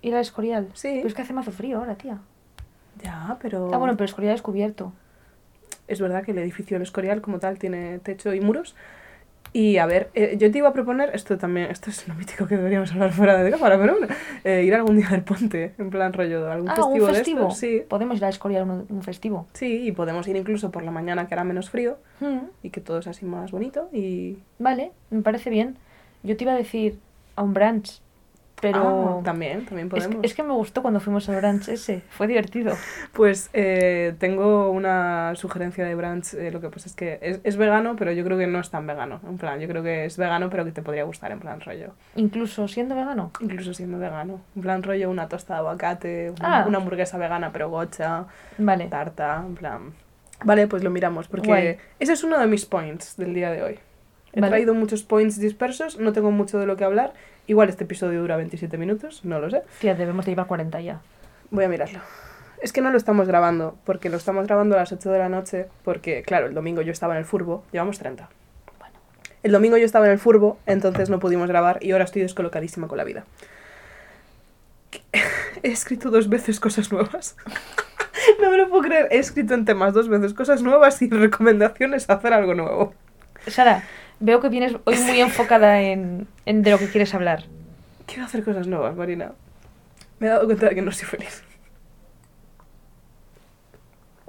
Ir 0.00 0.14
al 0.14 0.20
Escorial. 0.20 0.68
Sí. 0.74 0.92
Pero 0.96 1.08
es 1.08 1.14
que 1.14 1.22
hace 1.22 1.32
mazo 1.32 1.50
frío 1.52 1.78
ahora, 1.78 1.96
tía. 1.96 2.18
Ya, 3.02 3.36
pero... 3.40 3.70
Ah, 3.72 3.78
bueno, 3.78 3.94
pero 3.96 4.04
Escorial 4.06 4.34
es 4.34 4.42
cubierto. 4.42 4.92
Es 5.88 6.00
verdad 6.00 6.24
que 6.24 6.30
el 6.32 6.38
edificio 6.38 6.74
del 6.76 6.82
Escorial 6.82 7.20
como 7.20 7.38
tal 7.38 7.58
tiene 7.58 7.98
techo 8.00 8.32
y 8.34 8.40
muros. 8.40 8.74
Y 9.54 9.76
a 9.76 9.84
ver, 9.84 10.08
eh, 10.14 10.36
yo 10.38 10.50
te 10.50 10.58
iba 10.58 10.68
a 10.70 10.72
proponer, 10.72 11.10
esto 11.14 11.36
también, 11.36 11.70
esto 11.70 11.90
es 11.90 12.08
lo 12.08 12.14
mítico 12.14 12.46
que 12.46 12.56
deberíamos 12.56 12.90
hablar 12.92 13.12
fuera 13.12 13.42
de 13.42 13.50
cámara, 13.50 13.78
pero 13.78 13.98
bueno, 13.98 14.14
eh, 14.44 14.62
ir 14.64 14.74
algún 14.74 14.96
día 14.96 15.08
del 15.10 15.22
ponte, 15.24 15.74
en 15.76 15.90
plan 15.90 16.12
rollo, 16.14 16.50
algún 16.50 16.70
Ah, 16.70 16.76
festivo, 16.76 17.06
un 17.06 17.14
festivo. 17.14 17.40
de 17.40 17.44
estos. 17.48 17.58
Sí, 17.58 17.82
Podemos 17.86 18.16
ir 18.16 18.24
a 18.24 18.28
Escoria 18.30 18.60
a 18.60 18.64
un, 18.64 18.86
un 18.88 19.02
festivo. 19.02 19.46
sí, 19.52 19.86
y 19.86 19.92
podemos 19.92 20.26
ir 20.26 20.36
incluso 20.36 20.70
por 20.70 20.82
la 20.84 20.90
mañana 20.90 21.26
que 21.28 21.34
hará 21.34 21.44
menos 21.44 21.68
frío 21.68 21.98
Mm, 22.20 22.38
y 22.62 22.70
que 22.70 22.80
todo 22.80 22.98
es 23.00 23.06
así 23.08 23.26
más 23.26 23.50
bonito 23.50 23.88
y... 23.92 24.38
Vale, 24.58 24.92
me 25.10 25.20
parece 25.22 25.50
bien. 25.50 25.76
Yo 26.22 26.34
te 26.36 26.44
iba 26.44 26.52
a 26.54 26.56
decir 26.56 26.98
a 27.36 27.42
un 27.42 27.52
brunch, 27.52 28.00
pero... 28.62 29.18
Ah, 29.18 29.22
también, 29.24 29.66
también 29.66 29.88
es, 29.88 29.90
podemos. 29.90 30.20
que, 30.22 30.26
es 30.26 30.34
que 30.34 30.42
me 30.42 30.52
gustó 30.54 30.80
cuando 30.80 31.00
fuimos 31.00 31.28
al 31.28 31.36
brunch 31.36 31.68
ese, 31.68 32.00
fue 32.08 32.26
divertido. 32.28 32.74
Pues 33.12 33.50
eh, 33.52 34.14
tengo 34.18 34.70
una 34.70 35.34
sugerencia 35.34 35.84
de 35.84 35.94
brunch, 35.94 36.32
eh, 36.34 36.50
lo 36.50 36.60
que 36.62 36.70
pasa 36.70 36.88
es 36.88 36.94
que 36.94 37.18
es, 37.20 37.40
es 37.44 37.56
vegano, 37.56 37.96
pero 37.96 38.12
yo 38.12 38.24
creo 38.24 38.38
que 38.38 38.46
no 38.46 38.60
es 38.60 38.70
tan 38.70 38.86
vegano, 38.86 39.20
en 39.28 39.36
plan, 39.36 39.60
yo 39.60 39.68
creo 39.68 39.82
que 39.82 40.06
es 40.06 40.16
vegano, 40.16 40.48
pero 40.48 40.64
que 40.64 40.72
te 40.72 40.80
podría 40.80 41.04
gustar, 41.04 41.32
en 41.32 41.40
plan 41.40 41.60
rollo. 41.60 41.92
Incluso 42.16 42.68
siendo 42.68 42.94
vegano. 42.94 43.32
Incluso 43.40 43.74
siendo 43.74 43.98
vegano. 43.98 44.40
En 44.56 44.62
plan 44.62 44.82
rollo 44.82 45.10
una 45.10 45.28
tosta 45.28 45.54
de 45.54 45.58
aguacate, 45.58 46.32
Ah. 46.40 46.64
una 46.66 46.78
hamburguesa 46.78 47.18
vegana 47.18 47.50
pero 47.52 47.68
gocha, 47.68 48.24
Vale. 48.58 48.86
tarta, 48.86 49.42
en 49.44 49.54
plan... 49.56 49.92
Vale, 50.44 50.66
pues 50.66 50.82
lo 50.82 50.90
miramos, 50.90 51.28
porque 51.28 51.46
Guay. 51.48 51.76
ese 52.00 52.12
es 52.14 52.24
uno 52.24 52.38
de 52.38 52.46
mis 52.46 52.64
points 52.66 53.16
del 53.16 53.32
día 53.34 53.50
de 53.50 53.62
hoy. 53.62 53.78
He 54.32 54.40
Vale. 54.40 54.50
traído 54.50 54.74
muchos 54.74 55.02
points 55.02 55.38
dispersos, 55.38 55.98
no 55.98 56.12
tengo 56.12 56.30
mucho 56.30 56.58
de 56.58 56.66
lo 56.66 56.76
que 56.76 56.84
hablar. 56.84 57.12
Igual 57.46 57.68
este 57.68 57.84
episodio 57.84 58.20
dura 58.20 58.36
27 58.36 58.78
minutos, 58.78 59.24
no 59.24 59.40
lo 59.40 59.50
sé. 59.50 59.62
Tía, 59.80 59.94
debemos 59.94 60.24
de 60.24 60.32
llevar 60.32 60.46
40 60.46 60.80
ya. 60.80 61.00
Voy 61.50 61.64
a 61.64 61.68
mirarlo. 61.68 62.00
Es 62.62 62.72
que 62.72 62.80
no 62.80 62.90
lo 62.90 62.96
estamos 62.96 63.26
grabando, 63.26 63.76
porque 63.84 64.08
lo 64.08 64.16
estamos 64.16 64.46
grabando 64.46 64.76
a 64.76 64.78
las 64.78 64.92
8 64.92 65.10
de 65.10 65.18
la 65.18 65.28
noche, 65.28 65.66
porque, 65.84 66.22
claro, 66.22 66.46
el 66.46 66.54
domingo 66.54 66.80
yo 66.80 66.92
estaba 66.92 67.14
en 67.14 67.18
el 67.18 67.24
furbo, 67.24 67.64
llevamos 67.72 67.98
30. 67.98 68.28
Bueno. 68.78 68.94
El 69.42 69.52
domingo 69.52 69.76
yo 69.76 69.84
estaba 69.84 70.06
en 70.06 70.12
el 70.12 70.18
furbo, 70.18 70.58
entonces 70.66 71.10
no 71.10 71.18
pudimos 71.18 71.48
grabar 71.48 71.78
y 71.82 71.90
ahora 71.90 72.04
estoy 72.04 72.22
descolocadísima 72.22 72.86
con 72.86 72.98
la 72.98 73.04
vida. 73.04 73.24
He 75.62 75.70
escrito 75.70 76.10
dos 76.10 76.28
veces 76.28 76.60
cosas 76.60 76.92
nuevas. 76.92 77.36
No 78.40 78.50
me 78.50 78.56
lo 78.56 78.68
puedo 78.68 78.82
creer. 78.82 79.08
He 79.10 79.18
escrito 79.18 79.54
en 79.54 79.64
temas 79.64 79.94
dos 79.94 80.08
veces 80.08 80.32
cosas 80.32 80.62
nuevas 80.62 81.00
y 81.02 81.08
recomendaciones 81.10 82.08
a 82.08 82.14
hacer 82.14 82.32
algo 82.32 82.54
nuevo. 82.54 82.94
Sara, 83.48 83.82
veo 84.22 84.40
que 84.40 84.48
vienes 84.48 84.76
hoy 84.84 84.96
muy 84.98 85.20
enfocada 85.20 85.80
en, 85.80 86.26
en 86.46 86.62
de 86.62 86.70
lo 86.70 86.78
que 86.78 86.88
quieres 86.88 87.12
hablar. 87.14 87.44
Quiero 88.06 88.24
hacer 88.24 88.42
cosas 88.44 88.66
nuevas, 88.66 88.96
Marina. 88.96 89.32
Me 90.18 90.28
he 90.28 90.30
dado 90.30 90.46
cuenta 90.46 90.68
de 90.68 90.74
que 90.74 90.82
no 90.82 90.92
soy 90.92 91.06
feliz. 91.06 91.42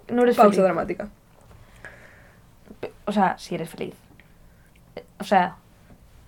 No 0.09 0.23
eres 0.23 0.35
Pausa 0.35 0.49
feliz. 0.51 0.63
dramática. 0.63 1.09
O 3.05 3.11
sea, 3.11 3.37
si 3.37 3.55
eres 3.55 3.69
feliz. 3.69 3.95
O 5.19 5.23
sea, 5.23 5.57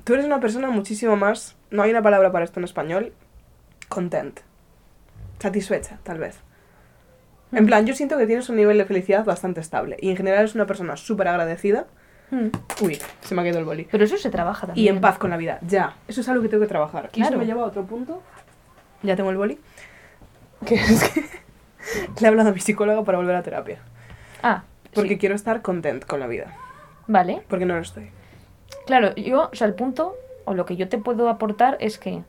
Tú 0.04 0.14
eres 0.14 0.28
una 0.28 0.40
persona 0.40 0.70
muchísimo 0.70 1.16
más, 1.16 1.56
no 1.72 1.82
hay 1.82 1.90
una 1.90 2.04
palabra 2.04 2.32
para 2.32 2.46
esto 2.46 2.60
en 2.60 2.64
español, 2.64 3.12
content. 3.90 4.40
Satisfecha, 5.40 5.98
tal 6.04 6.20
vez. 6.20 6.38
En 7.52 7.64
Mm. 7.64 7.66
plan, 7.66 7.86
yo 7.88 7.96
siento 7.96 8.16
que 8.16 8.28
tienes 8.28 8.48
un 8.50 8.56
nivel 8.58 8.78
de 8.78 8.86
felicidad 8.86 9.26
bastante 9.26 9.62
estable. 9.62 9.98
Y 10.00 10.12
en 10.12 10.16
general 10.18 10.42
eres 10.42 10.54
una 10.54 10.68
persona 10.68 10.96
súper 10.96 11.28
agradecida. 11.28 11.88
Mm, 12.44 12.52
Uy, 12.84 13.00
se 13.22 13.36
me 13.36 13.42
ha 13.42 13.44
caído 13.44 13.60
el 13.60 13.66
boli. 13.66 13.88
pero 13.90 14.04
eso 14.04 14.18
se 14.18 14.30
trabaja 14.30 14.68
también. 14.68 14.86
Y 14.86 14.90
en 14.90 15.02
paz 15.02 15.18
con 15.18 15.30
la 15.30 15.38
vida, 15.38 15.60
ya. 15.62 15.96
Eso 16.08 16.22
es 16.22 16.30
algo 16.30 16.42
que 16.44 16.50
tengo 16.50 16.62
que 16.62 16.68
trabajar. 16.70 17.10
Y 17.14 17.22
eso 17.22 17.38
me 17.38 17.46
lleva 17.46 17.64
a 17.64 17.66
otro 17.66 17.84
punto. 17.84 18.22
Ya 19.04 19.16
tengo 19.16 19.30
el 19.32 19.38
boli. 19.38 19.60
Que 20.66 20.76
es 20.76 21.04
que 21.12 21.22
le 22.22 22.26
he 22.26 22.28
hablado 22.28 22.50
a 22.50 22.54
mi 22.54 22.60
psicóloga 22.60 23.04
para 23.04 23.18
volver 23.18 23.36
a 23.36 23.44
terapia. 23.44 23.80
Ah, 24.42 24.64
Porque 24.94 25.10
sí. 25.10 25.18
quiero 25.18 25.36
estar 25.36 25.62
content 25.62 26.06
con 26.06 26.20
la 26.20 26.28
vida. 26.28 26.56
Vale. 27.08 27.44
Porque 27.48 27.66
no 27.66 27.76
lo 27.76 27.82
estoy. 27.82 28.10
Claro, 28.88 29.14
yo, 29.16 29.50
o 29.52 29.56
sea, 29.56 29.68
el 29.68 29.76
punto, 29.76 30.16
o 30.46 30.54
lo 30.54 30.66
que 30.66 30.76
yo 30.76 30.88
te 30.90 30.98
puedo 30.98 31.30
aportar 31.30 31.78
es 31.82 32.00
que 32.00 32.24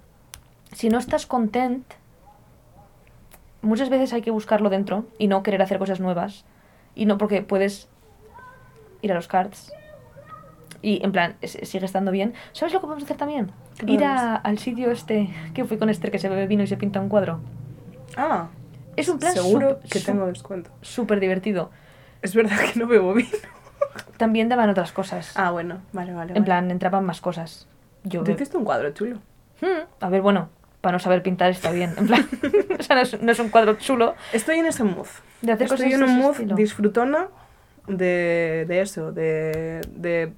si 0.73 0.89
no 0.89 0.99
estás 0.99 1.25
content, 1.27 1.85
muchas 3.63 3.89
veces 3.89 4.13
hay 4.13 4.23
que 4.23 4.31
buscarlo 4.31 4.71
dentro 4.71 5.07
y 5.19 5.29
no 5.29 5.43
querer 5.43 5.63
hacer 5.63 5.79
cosas 5.79 6.01
nuevas. 6.01 6.45
Y 6.95 7.07
no 7.07 7.17
porque 7.17 7.43
puedes 7.43 7.89
ir 9.03 9.13
a 9.13 9.15
los 9.15 9.29
cards 9.29 9.73
y 10.83 11.03
en 11.05 11.13
plan, 11.13 11.37
sigue 11.43 11.85
estando 11.87 12.11
bien. 12.11 12.35
¿Sabes 12.53 12.73
lo 12.75 12.81
que 12.81 12.87
podemos 12.87 13.05
hacer 13.05 13.17
también? 13.17 13.51
¿Qué 13.79 13.93
Ir 13.93 14.05
a- 14.05 14.37
al 14.37 14.59
sitio 14.59 14.91
este 14.91 15.31
que 15.55 15.65
fui 15.65 15.79
con 15.79 15.89
Esther 15.91 16.11
que 16.11 16.19
se 16.19 16.29
bebe 16.29 16.47
vino 16.47 16.63
y 16.63 16.67
se 16.67 16.77
pinta 16.77 17.01
un 17.01 17.09
cuadro. 17.09 17.41
Ah, 18.17 18.49
Es 18.97 19.09
un 19.09 19.19
plan 19.19 19.33
seguro 19.35 19.81
que 19.91 20.01
tengo 20.01 20.27
descuento. 20.27 20.71
súper 20.83 21.21
divertido. 21.21 21.71
Es 22.23 22.35
verdad 22.35 22.57
que 22.73 22.79
no 22.79 22.87
bebo 22.87 23.13
vino. 23.15 23.29
También 24.17 24.49
daban 24.49 24.71
otras 24.71 24.93
cosas. 24.93 25.33
Ah, 25.37 25.51
bueno, 25.51 25.81
vale, 25.93 26.13
vale. 26.13 26.31
en 26.31 26.35
vale. 26.35 26.45
plan, 26.45 26.71
entraban 26.71 27.05
más 27.05 27.21
cosas. 27.21 27.69
Yo 28.05 28.23
Tú 28.25 28.31
hiciste 28.33 28.57
un 28.57 28.65
cuadro 28.65 28.91
chulo. 28.93 29.19
Hmm, 29.61 29.85
A 30.01 30.09
ver, 30.09 30.23
bueno, 30.23 30.49
para 30.81 30.93
no 30.93 30.99
saber 30.99 31.23
pintar 31.23 31.51
está 31.51 31.71
bien. 31.73 31.93
En 31.99 32.07
plan, 32.07 32.27
o 32.79 32.83
sea, 32.83 32.97
no 32.97 33.03
es, 33.03 33.21
no 33.21 33.33
es 33.33 33.39
un 33.39 33.49
cuadro 33.51 33.75
chulo 33.75 34.15
Estoy 34.33 34.59
en 34.61 34.67
ese 34.67 34.85
mood. 34.85 35.07
de 35.43 35.53
hacer 35.53 35.65
Estoy 35.67 35.87
cosas 35.91 36.01
en 36.01 36.03
un 36.09 36.19
mood 36.19 36.33
estilo. 36.33 36.55
disfrutona 36.57 37.29
de, 37.87 38.65
de 38.69 38.81
eso, 38.81 39.13
de, 39.13 39.81
de... 39.91 40.33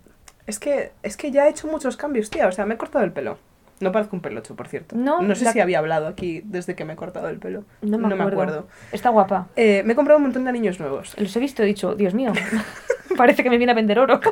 Es 0.49 0.59
que, 0.59 0.91
es 1.05 1.17
que 1.17 1.31
ya 1.31 1.47
he 1.47 1.51
hecho 1.51 1.69
muchos 1.69 1.97
cambios, 1.97 2.31
tía. 2.31 2.49
O 2.49 2.53
sea, 2.53 2.67
me 2.67 2.75
he 2.75 2.77
cortado 2.77 3.05
el 3.05 3.13
pelo. 3.13 3.39
No 3.81 3.93
parezco 3.93 4.17
un 4.17 4.23
pelocho, 4.23 4.57
por 4.57 4.67
cierto. 4.67 4.97
No, 4.97 5.23
sé 5.37 5.45
la- 5.45 5.53
si 5.53 5.61
había 5.61 5.79
hablado 5.79 6.09
aquí 6.09 6.41
desde 6.45 6.75
que 6.75 6.85
me 6.85 6.95
he 6.95 6.97
cortado 6.97 7.29
el 7.29 7.39
pelo. 7.39 7.63
No 7.83 7.99
me 7.99 8.21
acuerdo. 8.21 8.67
Está 8.91 9.11
guapa. 9.11 9.47
Eh, 9.55 9.83
me 9.85 9.93
he 9.93 9.97
comprado 9.97 10.17
un 10.17 10.25
montón 10.25 10.43
de 10.43 10.51
anillos 10.51 10.81
nuevos. 10.81 11.15
Los 11.17 11.37
he 11.37 11.39
visto 11.39 11.63
y 11.63 11.67
he 11.67 11.69
dicho, 11.69 11.95
Dios 11.95 12.13
mío, 12.13 12.33
parece 13.17 13.45
que 13.45 13.51
me 13.51 13.57
viene 13.59 13.71
a 13.71 13.77
vender 13.77 13.99
oro. 14.01 14.21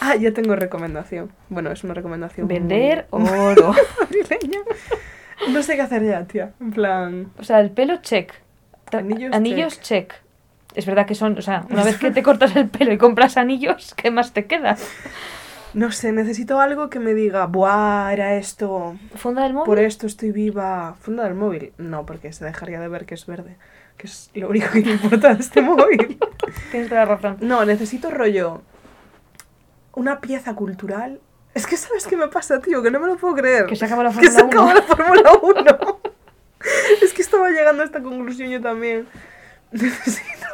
Ah, 0.00 0.16
ya 0.16 0.32
tengo 0.32 0.56
recomendación. 0.56 1.32
Bueno, 1.48 1.70
es 1.70 1.84
una 1.84 1.94
recomendación. 1.94 2.46
muy 2.46 2.54
Vender 2.58 3.06
oro. 3.10 3.72
madrileña. 4.00 4.60
No 5.50 5.62
sé 5.62 5.76
qué 5.76 5.82
hacer 5.82 6.04
ya, 6.04 6.24
tía. 6.24 6.52
En 6.60 6.72
plan... 6.72 7.30
O 7.38 7.44
sea, 7.44 7.60
el 7.60 7.70
pelo, 7.70 7.96
check. 8.02 8.32
Anillos 9.32 9.80
check. 9.80 10.12
Es 10.74 10.86
verdad 10.86 11.06
que 11.06 11.14
son, 11.14 11.36
o 11.38 11.42
sea, 11.42 11.64
una 11.70 11.84
vez 11.84 11.98
que 11.98 12.10
te 12.10 12.22
cortas 12.22 12.56
el 12.56 12.68
pelo 12.68 12.92
y 12.92 12.98
compras 12.98 13.36
anillos, 13.36 13.94
¿qué 13.94 14.10
más 14.10 14.32
te 14.32 14.46
queda? 14.46 14.76
No 15.74 15.90
sé, 15.92 16.12
necesito 16.12 16.60
algo 16.60 16.90
que 16.90 16.98
me 16.98 17.14
diga, 17.14 17.46
buah, 17.46 18.12
era 18.12 18.34
esto, 18.36 18.94
¿Funda 19.16 19.42
del 19.42 19.54
móvil? 19.54 19.66
por 19.66 19.78
esto 19.78 20.06
estoy 20.06 20.30
viva. 20.30 20.94
Funda 21.00 21.24
del 21.24 21.34
móvil. 21.34 21.72
No, 21.78 22.04
porque 22.06 22.32
se 22.32 22.44
dejaría 22.44 22.78
de 22.80 22.88
ver 22.88 23.06
que 23.06 23.14
es 23.14 23.24
verde. 23.26 23.56
Que 23.96 24.06
es 24.06 24.30
lo 24.34 24.48
único 24.48 24.70
que 24.72 24.80
me 24.82 24.92
importa 24.92 25.34
de 25.34 25.40
este 25.40 25.60
móvil. 25.62 26.18
Tienes 26.70 26.88
toda 26.88 27.04
la 27.06 27.14
razón. 27.16 27.36
No, 27.40 27.64
necesito 27.64 28.10
rollo. 28.10 28.62
Una 29.94 30.20
pieza 30.20 30.54
cultural. 30.54 31.20
Es 31.54 31.66
que 31.66 31.76
sabes 31.76 32.06
qué 32.06 32.16
me 32.16 32.28
pasa, 32.28 32.60
tío, 32.60 32.82
que 32.82 32.90
no 32.90 32.98
me 33.00 33.06
lo 33.06 33.16
puedo 33.16 33.34
creer. 33.34 33.66
Que 33.66 33.76
se 33.76 33.84
acaba 33.84 34.02
la 34.04 34.10
Que 34.12 34.30
se 34.30 34.40
Fórmula 34.40 34.62
1. 34.62 34.70
acaba 34.70 35.14
la 35.14 35.32
Fórmula 35.32 35.78
1. 35.82 36.00
es 37.02 37.12
que 37.12 37.22
estaba 37.22 37.48
llegando 37.50 37.82
a 37.82 37.86
esta 37.86 38.02
conclusión 38.02 38.48
yo 38.50 38.60
también. 38.60 39.06
Necesito. 39.72 40.46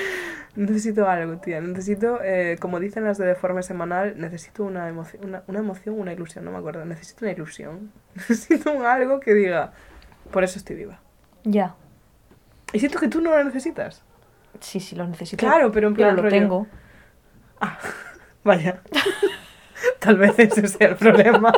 Necesito 0.56 1.08
algo, 1.08 1.36
tía. 1.38 1.60
Necesito, 1.60 2.20
eh, 2.22 2.56
como 2.60 2.80
dicen 2.80 3.04
las 3.04 3.18
de 3.18 3.26
Deforme 3.26 3.62
Semanal, 3.62 4.14
necesito 4.18 4.64
una 4.64 4.88
emoción, 4.88 5.24
una, 5.24 5.42
una 5.46 5.58
emoción, 5.58 5.98
una 6.00 6.12
ilusión, 6.12 6.44
no 6.44 6.50
me 6.50 6.58
acuerdo. 6.58 6.84
Necesito 6.84 7.24
una 7.26 7.32
ilusión. 7.32 7.92
Necesito 8.14 8.72
un 8.72 8.84
algo 8.86 9.20
que 9.20 9.34
diga, 9.34 9.72
por 10.30 10.44
eso 10.44 10.58
estoy 10.58 10.76
viva. 10.76 11.00
Ya. 11.44 11.74
Y 12.72 12.78
siento 12.80 12.98
que 12.98 13.08
tú 13.08 13.20
no 13.20 13.30
lo 13.30 13.44
necesitas. 13.44 14.02
Sí, 14.60 14.80
sí, 14.80 14.96
lo 14.96 15.06
necesito. 15.06 15.44
Claro, 15.46 15.70
pero 15.70 15.88
en 15.88 15.94
Pero 15.94 16.06
plan 16.08 16.16
lo 16.16 16.22
rollo- 16.22 16.30
tengo. 16.30 16.66
Vaya. 18.44 18.80
Tal 19.98 20.16
vez 20.16 20.38
ese 20.38 20.66
sea 20.68 20.88
el 20.88 20.96
problema. 20.96 21.52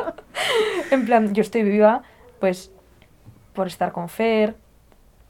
En 0.91 1.05
plan, 1.05 1.33
yo 1.33 1.41
estoy 1.41 1.63
viva, 1.63 2.03
pues, 2.39 2.71
por 3.53 3.67
estar 3.67 3.91
con 3.91 4.09
Fer, 4.09 4.55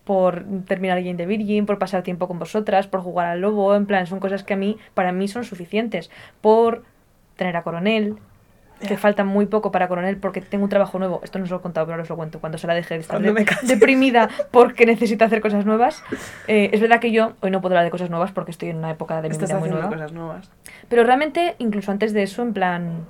por 0.09 0.43
terminar 0.65 0.97
Jane 0.97 1.13
de 1.13 1.27
Virgin, 1.27 1.67
por 1.67 1.77
pasar 1.77 2.01
tiempo 2.01 2.27
con 2.27 2.39
vosotras, 2.39 2.87
por 2.87 3.01
jugar 3.01 3.27
al 3.27 3.41
lobo, 3.41 3.75
en 3.75 3.85
plan, 3.85 4.07
son 4.07 4.19
cosas 4.19 4.43
que 4.43 4.55
a 4.55 4.57
mí, 4.57 4.75
para 4.95 5.11
mí 5.11 5.27
son 5.27 5.43
suficientes. 5.43 6.09
Por 6.41 6.83
tener 7.35 7.55
a 7.55 7.61
Coronel, 7.61 8.15
que 8.87 8.97
falta 8.97 9.23
muy 9.23 9.45
poco 9.45 9.71
para 9.71 9.87
Coronel 9.87 10.17
porque 10.17 10.41
tengo 10.41 10.63
un 10.63 10.69
trabajo 10.71 10.97
nuevo. 10.97 11.21
Esto 11.23 11.37
no 11.37 11.43
os 11.45 11.51
lo 11.51 11.57
he 11.57 11.61
contado, 11.61 11.85
pero 11.85 11.93
ahora 11.93 12.01
os 12.01 12.09
lo 12.09 12.15
cuento. 12.15 12.39
Cuando 12.39 12.57
se 12.57 12.65
la 12.65 12.73
deje 12.73 12.95
de 12.95 13.01
estar 13.01 13.21
de- 13.21 13.45
deprimida 13.67 14.29
porque 14.51 14.87
necesita 14.87 15.25
hacer 15.25 15.41
cosas 15.41 15.63
nuevas. 15.67 16.03
Eh, 16.47 16.71
es 16.73 16.81
verdad 16.81 16.99
que 16.99 17.11
yo 17.11 17.33
hoy 17.41 17.51
no 17.51 17.61
puedo 17.61 17.75
hablar 17.75 17.85
de 17.85 17.91
cosas 17.91 18.09
nuevas 18.09 18.31
porque 18.31 18.49
estoy 18.49 18.69
en 18.69 18.77
una 18.77 18.89
época 18.89 19.21
de 19.21 19.29
mi 19.29 19.33
Estás 19.33 19.49
vida 19.49 19.59
muy 19.59 19.69
nueva. 19.69 19.89
cosas 19.89 20.11
nuevas. 20.11 20.49
Pero 20.87 21.03
realmente, 21.03 21.53
incluso 21.59 21.91
antes 21.91 22.13
de 22.13 22.23
eso, 22.23 22.41
en 22.41 22.53
plan, 22.53 23.05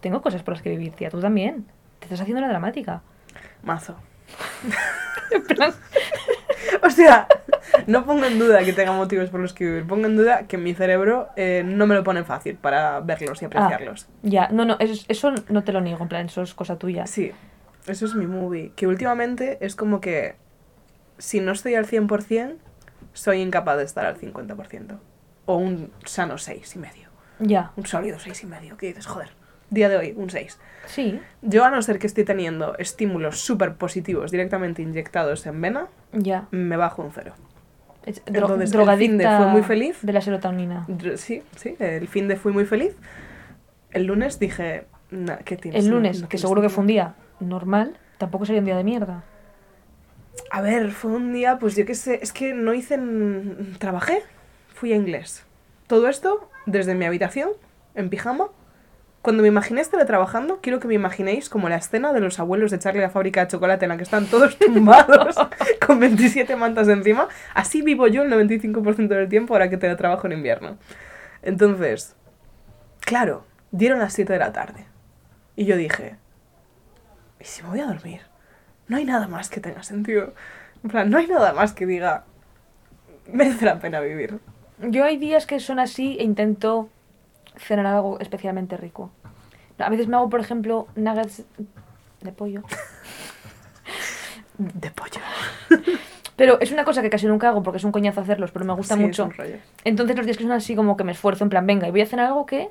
tengo 0.00 0.22
cosas 0.22 0.42
por 0.42 0.54
las 0.54 0.62
que 0.62 0.70
vivir, 0.70 0.92
tía. 0.94 1.08
Tú 1.08 1.20
también. 1.20 1.66
Te 2.00 2.06
estás 2.06 2.20
haciendo 2.20 2.40
la 2.40 2.48
dramática. 2.48 3.02
Mazo. 3.62 3.94
En 5.30 5.42
plan, 5.42 5.74
O 6.82 6.90
sea, 6.90 7.26
no 7.86 8.04
pongo 8.04 8.24
en 8.24 8.38
duda 8.38 8.64
que 8.64 8.72
tenga 8.72 8.92
motivos 8.92 9.28
por 9.30 9.40
los 9.40 9.52
que 9.52 9.64
vivir. 9.64 9.86
Pongo 9.86 10.06
en 10.06 10.16
duda 10.16 10.46
que 10.46 10.56
mi 10.56 10.74
cerebro 10.74 11.28
eh, 11.36 11.62
no 11.64 11.86
me 11.86 11.94
lo 11.94 12.04
pone 12.04 12.24
fácil 12.24 12.56
para 12.56 13.00
verlos 13.00 13.42
y 13.42 13.44
apreciarlos. 13.46 14.06
ya, 14.22 14.48
no, 14.48 14.64
no, 14.64 14.76
eso, 14.78 15.04
eso 15.08 15.34
no 15.48 15.64
te 15.64 15.72
lo 15.72 15.80
niego, 15.80 16.02
en 16.02 16.08
plan, 16.08 16.26
eso 16.26 16.42
es 16.42 16.54
cosa 16.54 16.78
tuya. 16.78 17.06
Sí, 17.06 17.32
eso 17.86 18.06
es 18.06 18.14
mi 18.14 18.26
movie. 18.26 18.72
Que 18.76 18.86
últimamente 18.86 19.58
es 19.60 19.74
como 19.76 20.00
que 20.00 20.36
si 21.18 21.40
no 21.40 21.52
estoy 21.52 21.74
al 21.74 21.86
100%, 21.86 22.56
soy 23.12 23.40
incapaz 23.40 23.78
de 23.78 23.84
estar 23.84 24.06
al 24.06 24.18
50%. 24.18 24.98
O 25.46 25.56
un 25.56 25.92
sano 26.04 26.38
6 26.38 26.76
y 26.76 26.78
medio. 26.78 27.08
Ya. 27.38 27.72
Un 27.76 27.86
sólido 27.86 28.18
seis 28.18 28.42
y 28.42 28.46
medio. 28.46 28.76
¿Qué 28.76 28.86
dices? 28.88 29.06
Joder. 29.06 29.30
Día 29.70 29.88
de 29.88 29.96
hoy, 29.96 30.14
un 30.16 30.30
6. 30.30 30.58
Sí. 30.86 31.20
Yo, 31.42 31.64
a 31.64 31.70
no 31.70 31.82
ser 31.82 31.98
que 31.98 32.06
esté 32.06 32.24
teniendo 32.24 32.76
estímulos 32.78 33.40
súper 33.40 33.74
positivos 33.74 34.30
directamente 34.30 34.82
inyectados 34.82 35.46
en 35.46 35.60
vena, 35.60 35.88
Ya. 36.12 36.46
me 36.52 36.76
bajo 36.76 37.02
un 37.02 37.10
cero. 37.12 37.34
Es 38.04 38.24
dro- 38.24 38.42
Entonces, 38.42 38.66
el 38.70 38.70
drogadicta 38.70 39.08
fin 39.16 39.18
de 39.18 39.36
fue 39.36 39.46
muy 39.48 39.62
feliz. 39.64 39.98
De 40.02 40.12
la 40.12 40.20
serotonina. 40.20 40.86
Sí, 41.16 41.42
sí, 41.56 41.74
el 41.80 42.06
fin 42.06 42.28
de 42.28 42.36
fui 42.36 42.52
muy 42.52 42.64
feliz. 42.64 42.94
El 43.90 44.04
lunes 44.04 44.38
dije, 44.38 44.86
"Nah, 45.10 45.38
¿qué 45.44 45.56
tienes? 45.56 45.84
El 45.84 45.90
lunes, 45.90 46.22
no 46.22 46.28
que 46.28 46.38
seguro 46.38 46.60
que 46.60 46.66
nada". 46.68 46.74
fue 46.74 46.82
un 46.82 46.86
día 46.88 47.14
normal, 47.40 47.98
tampoco 48.18 48.44
sería 48.46 48.60
un 48.60 48.66
día 48.66 48.76
de 48.76 48.84
mierda. 48.84 49.24
A 50.52 50.60
ver, 50.60 50.92
fue 50.92 51.10
un 51.10 51.32
día, 51.32 51.58
pues 51.58 51.74
yo 51.74 51.84
qué 51.84 51.94
sé, 51.96 52.20
es 52.22 52.32
que 52.32 52.54
no 52.54 52.72
hice... 52.74 53.00
Trabajé, 53.78 54.22
fui 54.68 54.92
a 54.92 54.96
inglés. 54.96 55.44
Todo 55.88 56.08
esto 56.08 56.48
desde 56.66 56.94
mi 56.94 57.04
habitación, 57.06 57.50
en 57.96 58.08
pijama. 58.10 58.48
Cuando 59.26 59.42
me 59.42 59.48
imaginé 59.48 59.80
estar 59.80 60.06
trabajando, 60.06 60.60
quiero 60.62 60.78
que 60.78 60.86
me 60.86 60.94
imaginéis 60.94 61.48
como 61.48 61.68
la 61.68 61.74
escena 61.74 62.12
de 62.12 62.20
los 62.20 62.38
abuelos 62.38 62.70
de 62.70 62.78
Charlie 62.78 63.00
la 63.00 63.10
fábrica 63.10 63.40
de 63.40 63.48
chocolate 63.48 63.84
en 63.84 63.88
la 63.88 63.96
que 63.96 64.04
están 64.04 64.26
todos 64.26 64.56
tumbados 64.72 65.34
con 65.84 65.98
27 65.98 66.54
mantas 66.54 66.86
encima. 66.86 67.26
Así 67.52 67.82
vivo 67.82 68.06
yo 68.06 68.22
el 68.22 68.30
95% 68.30 69.08
del 69.08 69.28
tiempo 69.28 69.52
ahora 69.52 69.68
que 69.68 69.78
teletrabajo 69.78 70.28
en 70.28 70.34
invierno. 70.34 70.78
Entonces, 71.42 72.14
claro, 73.00 73.44
dieron 73.72 73.98
las 73.98 74.12
7 74.12 74.32
de 74.32 74.38
la 74.38 74.52
tarde. 74.52 74.86
Y 75.56 75.64
yo 75.64 75.76
dije, 75.76 76.14
¿y 77.40 77.44
si 77.46 77.64
me 77.64 77.70
voy 77.70 77.80
a 77.80 77.86
dormir? 77.86 78.20
No 78.86 78.96
hay 78.96 79.06
nada 79.06 79.26
más 79.26 79.50
que 79.50 79.58
tenga 79.58 79.82
sentido. 79.82 80.34
En 80.84 80.90
plan, 80.90 81.10
no 81.10 81.18
hay 81.18 81.26
nada 81.26 81.52
más 81.52 81.72
que 81.72 81.84
diga, 81.84 82.26
merece 83.26 83.64
la 83.64 83.80
pena 83.80 83.98
vivir. 83.98 84.38
Yo 84.78 85.02
hay 85.02 85.16
días 85.16 85.46
que 85.46 85.58
son 85.58 85.80
así 85.80 86.16
e 86.20 86.22
intento 86.22 86.90
cenar 87.56 87.86
algo 87.86 88.18
especialmente 88.20 88.76
rico. 88.76 89.10
A 89.78 89.88
veces 89.90 90.08
me 90.08 90.16
hago, 90.16 90.28
por 90.30 90.40
ejemplo, 90.40 90.86
nuggets 90.96 91.44
de 92.22 92.32
pollo. 92.32 92.62
De 94.58 94.90
pollo. 94.90 95.20
Pero 96.36 96.58
es 96.60 96.72
una 96.72 96.84
cosa 96.84 97.02
que 97.02 97.10
casi 97.10 97.26
nunca 97.26 97.48
hago 97.48 97.62
porque 97.62 97.78
es 97.78 97.84
un 97.84 97.92
coñazo 97.92 98.20
hacerlos, 98.22 98.50
pero 98.52 98.64
me 98.64 98.72
gusta 98.74 98.94
Sí, 98.94 99.00
mucho. 99.00 99.28
Entonces 99.84 100.16
los 100.16 100.24
días 100.26 100.36
que 100.38 100.44
son 100.44 100.52
así 100.52 100.74
como 100.74 100.96
que 100.96 101.04
me 101.04 101.12
esfuerzo 101.12 101.44
en 101.44 101.50
plan, 101.50 101.66
venga, 101.66 101.86
y 101.88 101.90
voy 101.90 102.00
a 102.00 102.04
hacer 102.04 102.20
algo 102.20 102.46
que 102.46 102.70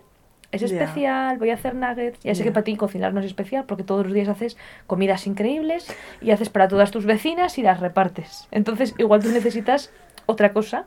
es 0.51 0.61
especial, 0.63 1.37
voy 1.37 1.49
a 1.51 1.55
hacer 1.55 1.75
nuggets. 1.75 2.19
Ya 2.23 2.33
sé 2.33 2.39
Ya. 2.39 2.45
que 2.45 2.51
para 2.51 2.63
ti 2.63 2.75
cocinar 2.75 3.13
no 3.13 3.19
es 3.19 3.25
especial 3.27 3.65
porque 3.65 3.83
todos 3.83 4.03
los 4.05 4.13
días 4.13 4.27
haces 4.29 4.57
comidas 4.87 5.27
increíbles 5.27 5.87
y 6.21 6.31
haces 6.31 6.49
para 6.49 6.67
todas 6.67 6.91
tus 6.91 7.05
vecinas 7.05 7.57
y 7.57 7.61
las 7.63 7.79
repartes. 7.79 8.47
Entonces 8.51 8.93
igual 8.97 9.21
tú 9.21 9.29
necesitas 9.29 9.91
otra 10.25 10.53
cosa 10.53 10.85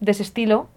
de 0.00 0.10
ese 0.12 0.22
estilo. 0.24 0.68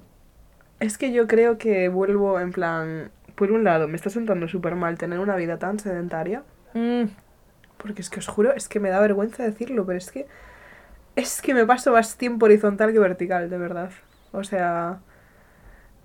Es 0.86 0.98
que 1.00 1.12
yo 1.12 1.26
creo 1.28 1.58
que 1.58 1.90
vuelvo 1.90 2.40
en 2.40 2.52
plan, 2.52 3.10
por 3.34 3.52
un 3.52 3.64
lado, 3.64 3.88
me 3.88 3.96
está 3.96 4.10
sentando 4.12 4.48
súper 4.48 4.76
mal 4.76 4.98
tener 4.98 5.20
una 5.20 5.36
vida 5.36 5.58
tan 5.58 5.80
sedentaria, 5.80 6.44
Mm, 6.76 7.06
porque 7.78 8.02
es 8.02 8.10
que 8.10 8.20
os 8.20 8.28
juro, 8.28 8.54
es 8.54 8.68
que 8.68 8.82
me 8.82 8.90
da 8.90 9.00
vergüenza 9.00 9.44
decirlo, 9.44 9.86
pero 9.86 9.98
es 9.98 10.12
que 10.12 10.28
es 11.16 11.42
que 11.42 11.54
me 11.54 11.66
paso 11.66 11.94
más 11.94 12.18
tiempo 12.18 12.46
horizontal 12.46 12.92
que 12.92 13.00
vertical, 13.00 13.50
de 13.50 13.58
verdad. 13.58 13.92
O 14.34 14.44
sea, 14.44 15.00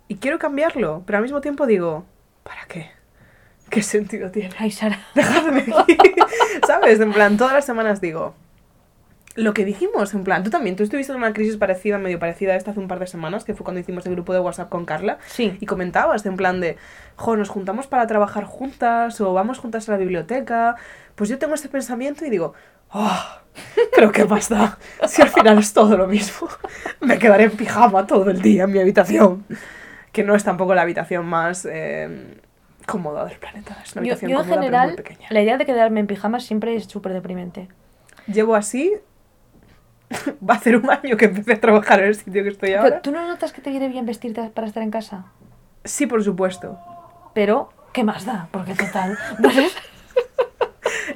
y 0.07 0.17
quiero 0.17 0.39
cambiarlo, 0.39 1.03
pero 1.07 1.19
al 1.19 1.23
mismo 1.25 1.41
tiempo 1.41 1.67
digo, 1.67 2.07
¿para 2.45 2.65
qué? 2.69 2.91
¿Qué 3.69 3.83
sentido 3.83 4.31
tiene? 4.31 4.55
Ay, 4.59 4.71
Sara. 4.71 5.01
Dejadme 5.15 5.67
aquí. 5.77 5.97
¿Sabes? 6.67 7.01
En 7.01 7.13
plan, 7.13 7.37
todas 7.37 7.53
las 7.53 7.67
semanas 7.67 8.01
digo. 8.01 8.35
Lo 9.43 9.55
que 9.55 9.65
dijimos, 9.65 10.13
en 10.13 10.25
plan, 10.25 10.43
tú 10.45 10.51
también, 10.51 10.77
tú 10.77 10.83
estuviste 10.83 11.13
en 11.13 11.19
una 11.19 11.33
crisis 11.33 11.57
parecida, 11.57 11.99
medio 11.99 12.19
parecida 12.19 12.53
a 12.53 12.57
esta 12.57 12.73
hace 12.73 12.81
un 12.81 12.89
par 12.89 12.99
de 12.99 13.07
semanas, 13.07 13.45
que 13.45 13.55
fue 13.55 13.65
cuando 13.65 13.81
hicimos 13.81 14.05
el 14.07 14.13
grupo 14.13 14.33
de 14.35 14.41
WhatsApp 14.41 14.69
con 14.69 14.85
Carla, 14.85 15.19
Sí. 15.27 15.57
y 15.61 15.67
comentabas, 15.67 16.27
en 16.27 16.37
plan 16.37 16.61
de, 16.61 16.77
jo, 17.17 17.37
nos 17.37 17.49
juntamos 17.49 17.87
para 17.87 18.07
trabajar 18.07 18.45
juntas, 18.45 19.21
o 19.21 19.33
vamos 19.33 19.59
juntas 19.59 19.89
a 19.89 19.93
la 19.93 19.99
biblioteca. 19.99 20.77
Pues 21.15 21.31
yo 21.31 21.39
tengo 21.39 21.55
este 21.55 21.69
pensamiento 21.69 22.25
y 22.27 22.31
digo, 22.31 22.55
oh, 22.93 23.21
pero 23.95 24.13
qué 24.13 24.27
pasa, 24.27 24.79
si 25.07 25.23
al 25.23 25.29
final 25.29 25.59
es 25.59 25.73
todo 25.73 25.97
lo 25.97 26.07
mismo. 26.07 26.49
Me 27.01 27.19
quedaré 27.19 27.45
en 27.45 27.53
pijama 27.53 28.07
todo 28.07 28.29
el 28.31 28.43
día 28.43 28.65
en 28.65 28.73
mi 28.73 28.79
habitación, 28.79 29.45
que 30.13 30.23
no 30.25 30.35
es 30.35 30.45
tampoco 30.45 30.75
la 30.75 30.83
habitación 30.83 31.25
más 31.27 31.67
eh, 31.71 32.37
cómoda 32.87 33.25
del 33.25 33.39
planeta, 33.39 33.79
es 33.85 33.93
una 33.95 34.03
Yo, 34.05 34.13
habitación 34.13 34.31
yo 34.31 34.37
en 34.37 34.43
cómoda 34.43 34.49
pero 34.51 34.63
general, 34.63 34.87
muy 34.89 34.97
pequeña. 34.97 35.29
la 35.31 35.41
idea 35.41 35.57
de 35.57 35.65
quedarme 35.67 36.01
en 36.01 36.07
pijama 36.07 36.41
siempre 36.41 36.75
es 36.77 36.85
súper 36.85 37.13
deprimente. 37.13 37.69
Llevo 38.27 38.55
así. 38.55 38.93
Va 40.49 40.55
a 40.55 40.57
hacer 40.57 40.77
un 40.77 40.91
año 40.91 41.17
que 41.17 41.27
empecé 41.27 41.53
a 41.53 41.61
trabajar 41.61 42.01
en 42.01 42.07
el 42.07 42.15
sitio 42.15 42.43
que 42.43 42.49
estoy 42.49 42.71
Pero, 42.71 42.83
ahora. 42.83 43.03
¿Tú 43.03 43.13
no 43.13 43.27
notas 43.27 43.53
que 43.53 43.61
te 43.61 43.71
viene 43.71 43.89
bien 43.89 44.07
vestirte 44.07 44.51
para 44.51 44.67
estar 44.67 44.83
en 44.83 44.91
casa? 44.91 45.27
Sí, 45.85 46.07
por 46.07 46.23
supuesto. 46.23 46.79
Pero, 47.35 47.73
¿qué 47.93 48.05
más 48.05 48.25
da? 48.25 48.49
Porque 48.51 48.75
total, 48.75 49.17
¿no 49.39 49.51
sé? 49.51 49.69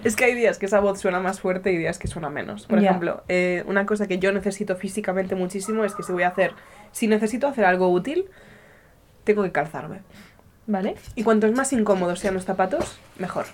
Es 0.02 0.16
que 0.16 0.24
hay 0.24 0.34
días 0.34 0.58
que 0.58 0.66
esa 0.66 0.80
voz 0.80 1.00
suena 1.00 1.20
más 1.20 1.40
fuerte 1.40 1.72
y 1.72 1.76
días 1.78 1.98
que 1.98 2.08
suena 2.08 2.28
menos. 2.28 2.66
Por 2.66 2.78
ejemplo, 2.78 3.22
eh, 3.28 3.64
una 3.66 3.86
cosa 3.86 4.06
que 4.06 4.18
yo 4.18 4.32
necesito 4.32 4.76
físicamente 4.76 5.34
muchísimo 5.34 5.84
es 5.84 5.94
que 5.94 6.02
si 6.02 6.12
voy 6.12 6.24
a 6.24 6.28
hacer. 6.28 6.52
Si 6.92 7.08
necesito 7.08 7.46
hacer 7.46 7.64
algo 7.64 7.88
útil, 7.88 8.26
tengo 9.24 9.42
que 9.42 9.52
calzarme. 9.52 10.02
¿Vale? 10.66 10.96
Y 11.14 11.24
cuantos 11.24 11.52
más 11.52 11.72
incómodos 11.72 12.20
sean 12.20 12.34
los 12.34 12.44
zapatos, 12.44 12.98
mejor. 13.18 13.46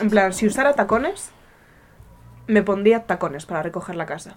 En 0.00 0.10
plan, 0.10 0.32
si 0.32 0.46
usara 0.46 0.74
tacones, 0.74 1.30
me 2.46 2.62
pondría 2.62 3.04
tacones 3.04 3.46
para 3.46 3.62
recoger 3.62 3.96
la 3.96 4.06
casa. 4.06 4.34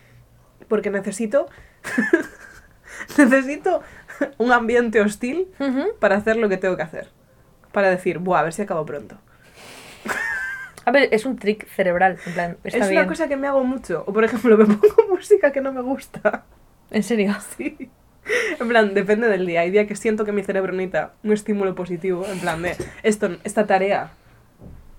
Porque 0.68 0.90
necesito. 0.90 1.48
necesito 3.18 3.82
un 4.38 4.52
ambiente 4.52 5.02
hostil 5.02 5.48
para 6.00 6.16
hacer 6.16 6.38
lo 6.38 6.50
que 6.50 6.58
tengo 6.58 6.78
que 6.78 6.84
hacer. 6.84 7.10
Para 7.72 7.90
decir, 7.90 8.20
buah, 8.20 8.40
a 8.40 8.44
ver 8.44 8.54
si 8.54 8.62
acabo 8.62 8.86
pronto. 8.86 9.18
A 10.86 10.92
ver, 10.92 11.10
es 11.12 11.26
un 11.26 11.36
trick 11.36 11.68
cerebral, 11.68 12.18
en 12.28 12.34
plan, 12.34 12.58
está 12.64 12.78
es 12.78 12.90
bien. 12.90 13.02
una 13.02 13.10
cosa 13.10 13.28
que 13.28 13.36
me 13.36 13.48
hago 13.48 13.64
mucho. 13.64 14.04
O 14.06 14.14
por 14.14 14.24
ejemplo, 14.24 14.56
me 14.66 14.66
pongo 14.66 15.08
música 15.10 15.52
que 15.52 15.62
no 15.62 15.74
me 15.74 15.82
gusta. 15.82 16.44
En 16.92 17.04
serio. 17.04 17.36
Sí. 17.58 17.90
En 18.60 18.68
plan, 18.68 18.96
depende 18.96 19.28
del 19.28 19.46
día. 19.46 19.62
Hay 19.62 19.70
día 19.70 19.86
que 19.86 19.96
siento 19.96 20.26
que 20.26 20.32
mi 20.32 20.42
cerebro 20.42 20.74
necesita 20.74 21.14
un 21.24 21.32
estímulo 21.32 21.76
positivo. 21.76 22.26
En 22.26 22.40
plan 22.40 22.60
de, 22.60 22.76
esto, 23.04 23.38
esta 23.44 23.68
tarea 23.68 24.10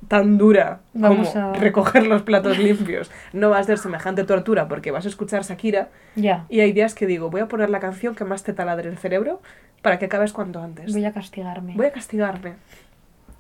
tan 0.09 0.39
dura 0.39 0.81
Vamos 0.95 1.31
como 1.31 1.49
a- 1.49 1.53
recoger 1.55 2.07
los 2.07 2.23
platos 2.23 2.59
limpios 2.59 3.11
no 3.33 3.51
va 3.51 3.59
a 3.59 3.65
ser 3.65 3.79
semejante 3.79 4.25
tortura 4.25 4.69
porque 4.69 4.91
vas 4.91 5.05
a 5.07 5.09
escuchar 5.09 5.43
Shakira. 5.43 5.89
Ya. 6.15 6.47
Y 6.49 6.61
hay 6.61 6.73
días 6.73 6.95
que 6.95 7.07
digo, 7.07 7.31
voy 7.31 7.41
a 7.41 7.49
poner 7.49 7.71
la 7.71 7.81
canción 7.81 8.15
que 8.15 8.25
más 8.25 8.43
te 8.43 8.53
taladre 8.53 8.89
el 8.89 8.99
cerebro 8.99 9.41
para 9.83 9.99
que 9.99 10.07
acabes 10.07 10.33
cuanto 10.33 10.61
antes. 10.63 10.93
Voy 10.93 11.05
a 11.05 11.13
castigarme. 11.13 11.75
Voy 11.77 11.87
a 11.87 11.93
castigarme. 11.93 12.55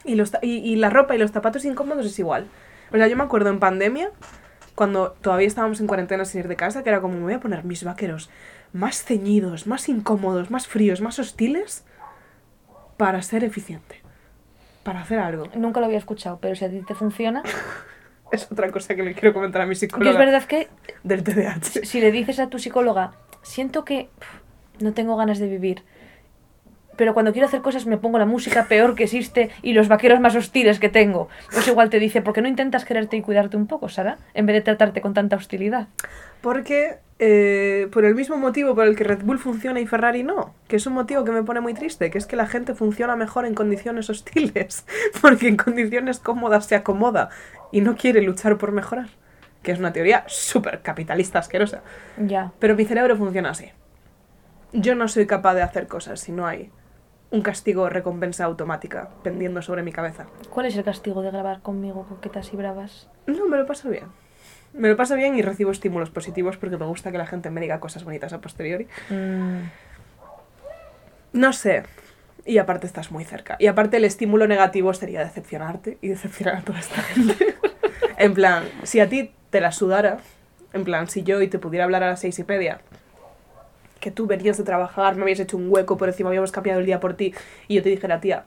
Y, 0.05 0.14
los 0.14 0.33
y 0.43 0.77
la 0.77 0.91
ropa 0.91 1.14
y 1.14 1.19
los 1.19 1.33
zapatos 1.33 1.64
incómodos 1.64 2.07
es 2.07 2.19
igual. 2.19 2.47
O 2.93 2.97
sea, 2.97 3.09
yo 3.09 3.17
me 3.17 3.25
acuerdo 3.25 3.51
en 3.51 3.59
pandemia, 3.59 4.11
cuando 4.77 5.11
todavía 5.21 5.49
estábamos 5.49 5.81
en 5.81 5.87
cuarentena 5.89 6.25
sin 6.25 6.41
ir 6.41 6.49
de 6.49 6.55
casa, 6.57 6.83
que 6.85 6.91
era 6.91 7.01
como, 7.01 7.14
me 7.14 7.23
voy 7.23 7.33
a 7.35 7.41
poner 7.41 7.64
mis 7.64 7.83
vaqueros 7.83 8.31
más 8.73 9.03
ceñidos, 9.05 9.67
más 9.67 9.89
incómodos, 9.89 10.51
más 10.51 10.67
fríos, 10.69 11.01
más 11.01 11.19
hostiles, 11.19 11.85
para 12.97 13.21
ser 13.23 13.43
eficiente. 13.43 14.03
Para 14.87 15.01
hacer 15.01 15.18
algo. 15.18 15.49
Nunca 15.57 15.80
lo 15.80 15.87
había 15.87 15.99
escuchado, 15.99 16.39
pero 16.41 16.55
si 16.55 16.64
a 16.64 16.70
ti 16.70 16.80
te 16.87 16.95
funciona. 16.95 17.43
Es 18.32 18.51
otra 18.51 18.72
cosa 18.72 18.97
que 18.97 19.05
le 19.05 19.14
quiero 19.14 19.32
comentar 19.32 19.62
a 19.62 19.66
mi 19.66 19.74
Que 19.74 19.76
psicóloga 19.76 20.11
es 20.11 20.18
verdad 20.18 20.43
que 20.45 20.68
del 21.05 21.22
TDAH. 21.22 21.84
si 21.84 22.01
le 22.01 22.11
dices 22.11 22.41
a 22.41 22.49
tu 22.49 22.59
psicóloga, 22.59 23.12
siento 23.43 23.84
que 23.84 24.09
no 24.80 24.93
tengo 24.93 25.16
ganas 25.16 25.39
de 25.39 25.47
vivir, 25.47 25.84
pero 26.97 27.15
cuando 27.15 27.33
quiero 27.33 27.47
hacer 27.47 27.63
cosas 27.63 27.87
me 27.87 27.99
pongo 27.99 28.19
la 28.19 28.27
música 28.27 28.67
peor 28.69 28.95
que 28.95 29.05
existe 29.05 29.51
y 29.63 29.73
los 29.73 29.89
vaqueros 29.89 30.21
más 30.21 30.35
hostiles 30.35 30.79
que 30.79 30.89
tengo, 30.89 31.29
pues 31.53 31.69
igual 31.69 31.91
te 31.91 31.99
dice, 31.99 32.23
¿por 32.23 32.35
qué 32.35 32.43
no 32.43 32.49
intentas 32.49 32.85
quererte 32.85 33.17
y 33.17 33.23
cuidarte 33.23 33.57
un 33.57 33.67
poco, 33.67 33.89
Sara? 33.89 34.19
En 34.35 34.47
vez 34.47 34.55
de 34.55 34.63
tratarte 34.63 35.01
con 35.01 35.15
tanta 35.15 35.37
hostilidad. 35.37 35.89
Porque, 36.41 36.99
eh, 37.19 37.89
por 37.93 38.05
el 38.05 38.15
mismo 38.15 38.37
motivo 38.37 38.75
por 38.75 38.87
el 38.87 38.97
que 38.97 39.05
Red 39.05 39.23
Bull 39.23 39.39
funciona 39.39 39.81
y 39.81 39.87
Ferrari 39.87 40.23
no, 40.23 40.55
que 40.69 40.77
es 40.77 40.87
un 40.87 40.95
motivo 40.95 41.25
que 41.25 41.33
me 41.33 41.43
pone 41.43 41.61
muy 41.61 41.75
triste, 41.75 42.11
que 42.11 42.19
es 42.19 42.27
que 42.27 42.37
la 42.37 42.47
gente 42.47 42.75
funciona 42.75 43.17
mejor 43.17 43.47
en 43.47 43.55
condiciones 43.55 44.11
hostiles, 44.11 44.87
porque 45.21 45.49
en 45.49 45.57
condiciones 45.57 46.19
cómodas 46.19 46.67
se 46.67 46.75
acomoda 46.75 47.31
y 47.73 47.81
no 47.81 47.97
quiere 47.97 48.23
luchar 48.23 48.59
por 48.59 48.73
mejorar, 48.73 49.09
que 49.63 49.73
es 49.73 49.79
una 49.79 49.93
teoría 49.93 50.25
súper 50.27 50.83
capitalista 50.83 51.39
asquerosa. 51.39 51.83
Ya. 52.19 52.53
Pero 52.59 52.75
mi 52.75 52.85
cerebro 52.85 53.17
funciona 53.17 53.51
así. 53.51 53.71
Yo 54.73 54.95
no 54.95 55.09
soy 55.09 55.27
capaz 55.27 55.55
de 55.55 55.63
hacer 55.63 55.87
cosas 55.87 56.21
si 56.21 56.33
no 56.33 56.47
hay 56.47 56.71
un 57.31 57.43
castigo 57.43 57.89
recompensa 57.89 58.45
automática 58.45 59.11
pendiendo 59.22 59.61
sobre 59.62 59.83
mi 59.83 59.93
cabeza. 59.93 60.27
¿Cuál 60.51 60.66
es 60.66 60.77
el 60.77 60.85
castigo 60.85 61.22
de 61.22 61.31
grabar 61.31 61.61
conmigo 61.61 62.07
coquetas 62.09 62.53
y 62.53 62.57
bravas? 62.57 63.09
No, 63.27 63.47
me 63.47 63.57
lo 63.57 63.66
paso 63.66 63.89
bien. 63.91 64.05
Me 64.72 64.89
lo 64.89 64.97
paso 64.97 65.16
bien 65.16 65.35
y 65.37 65.43
recibo 65.43 65.70
estímulos 65.70 66.11
positivos 66.11 66.57
porque 66.57 66.77
me 66.77 66.85
gusta 66.87 67.11
que 67.11 67.18
la 67.18 67.27
gente 67.27 67.51
me 67.51 67.61
diga 67.61 67.81
cosas 67.81 68.05
bonitas 68.05 68.33
a 68.33 68.41
posteriori. 68.41 68.87
Mm, 69.11 69.62
No 71.33 71.53
sé. 71.53 71.83
Y 72.45 72.59
aparte 72.59 72.87
estás 72.87 73.11
muy 73.11 73.24
cerca. 73.24 73.57
Y 73.59 73.66
aparte 73.66 73.97
el 73.97 74.05
estímulo 74.05 74.47
negativo 74.47 74.95
sería 74.95 75.20
decepcionarte 75.20 75.99
y 76.01 76.09
decepcionar 76.09 76.57
a 76.57 76.61
toda 76.62 76.79
esta 76.79 77.03
gente. 77.03 77.57
en 78.18 78.35
plan, 78.35 78.64
si 78.85 79.01
a 79.01 79.09
ti 79.09 79.33
te 79.51 79.61
la 79.61 79.72
sudara, 79.72 80.18
en 80.72 80.85
plan, 80.85 81.09
si 81.09 81.24
yo 81.24 81.43
y 81.43 81.49
te 81.49 81.59
pudiera 81.59 81.85
hablar 81.85 82.05
a 82.05 82.11
las 82.11 82.20
seis 82.20 82.39
y 82.39 82.45
media 82.45 82.81
que 84.01 84.11
tú 84.11 84.27
venías 84.27 84.59
de 84.59 84.65
trabajar, 84.65 85.17
me 85.17 85.23
habías 85.23 85.41
hecho 85.41 85.57
un 85.57 85.67
hueco 85.71 85.97
por 85.97 86.09
encima, 86.09 86.29
habíamos 86.31 86.53
cambiado 86.53 86.81
el 86.81 86.87
día 86.87 87.01
por 87.01 87.15
ti, 87.15 87.35
y 87.69 87.75
yo 87.77 87.83
te 87.83 87.89
dijera, 87.89 88.21
tía, 88.21 88.45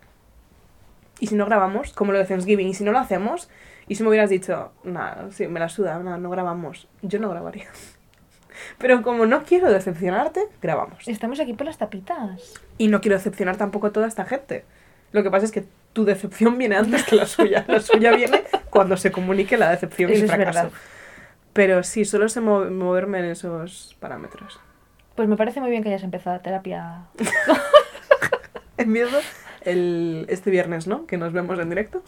¿y 1.20 1.28
si 1.28 1.36
no 1.36 1.46
grabamos? 1.46 1.92
Como 1.94 2.12
lo 2.12 2.18
de 2.20 2.26
Thanksgiving, 2.26 2.68
¿y 2.68 2.74
si 2.74 2.84
no 2.84 2.92
lo 2.92 3.00
hacemos? 3.00 3.50
Y 3.88 3.96
si 3.96 4.04
me 4.04 4.10
hubieras 4.10 4.30
dicho, 4.30 4.72
nada, 4.84 5.28
sí, 5.32 5.48
me 5.48 5.60
la 5.60 5.70
suda, 5.70 5.98
nada, 6.00 6.18
no 6.18 6.30
grabamos, 6.30 6.88
yo 7.02 7.20
no 7.20 7.30
grabaría. 7.30 7.68
Pero 8.78 9.02
como 9.02 9.26
no 9.26 9.44
quiero 9.44 9.72
decepcionarte, 9.72 10.42
grabamos. 10.62 11.08
Estamos 11.08 11.40
aquí 11.40 11.54
por 11.54 11.66
las 11.66 11.78
tapitas. 11.78 12.54
Y 12.78 12.88
no 12.90 13.02
quiero 13.02 13.18
decepcionar 13.18 13.58
tampoco 13.58 13.88
a 13.88 13.92
toda 13.92 14.08
esta 14.08 14.26
gente. 14.26 14.66
Lo 15.12 15.24
que 15.24 15.32
pasa 15.32 15.46
es 15.46 15.52
que 15.52 15.64
tu 15.94 16.06
decepción 16.06 16.58
viene 16.58 16.76
antes 16.76 17.04
que 17.04 17.16
la 17.16 17.26
suya. 17.26 17.66
La 17.68 17.80
suya 17.80 18.12
viene 18.12 18.44
cuando 18.70 18.96
se 18.98 19.12
comunique 19.12 19.58
la 19.58 19.72
decepción 19.72 20.12
y 20.12 20.16
el 20.16 20.24
es 20.26 20.30
fracaso. 20.30 20.64
verdad. 20.64 20.72
Pero 21.54 21.84
sí, 21.84 22.06
solo 22.06 22.30
sé 22.30 22.42
mo- 22.42 22.66
moverme 22.66 23.20
en 23.20 23.26
esos 23.26 23.96
parámetros. 24.00 24.60
Pues 25.20 25.28
me 25.28 25.36
parece 25.36 25.60
muy 25.60 25.70
bien 25.70 25.84
que 25.84 25.90
hayas 25.90 26.04
empezado 26.04 26.38
la 26.38 26.42
terapia. 26.42 27.02
Empiezo 28.78 29.20
el, 29.66 30.26
este 30.30 30.50
viernes, 30.50 30.88
¿no? 30.88 31.08
Que 31.08 31.18
nos 31.18 31.34
vemos 31.34 31.60
en 31.60 31.68
directo. 31.68 32.02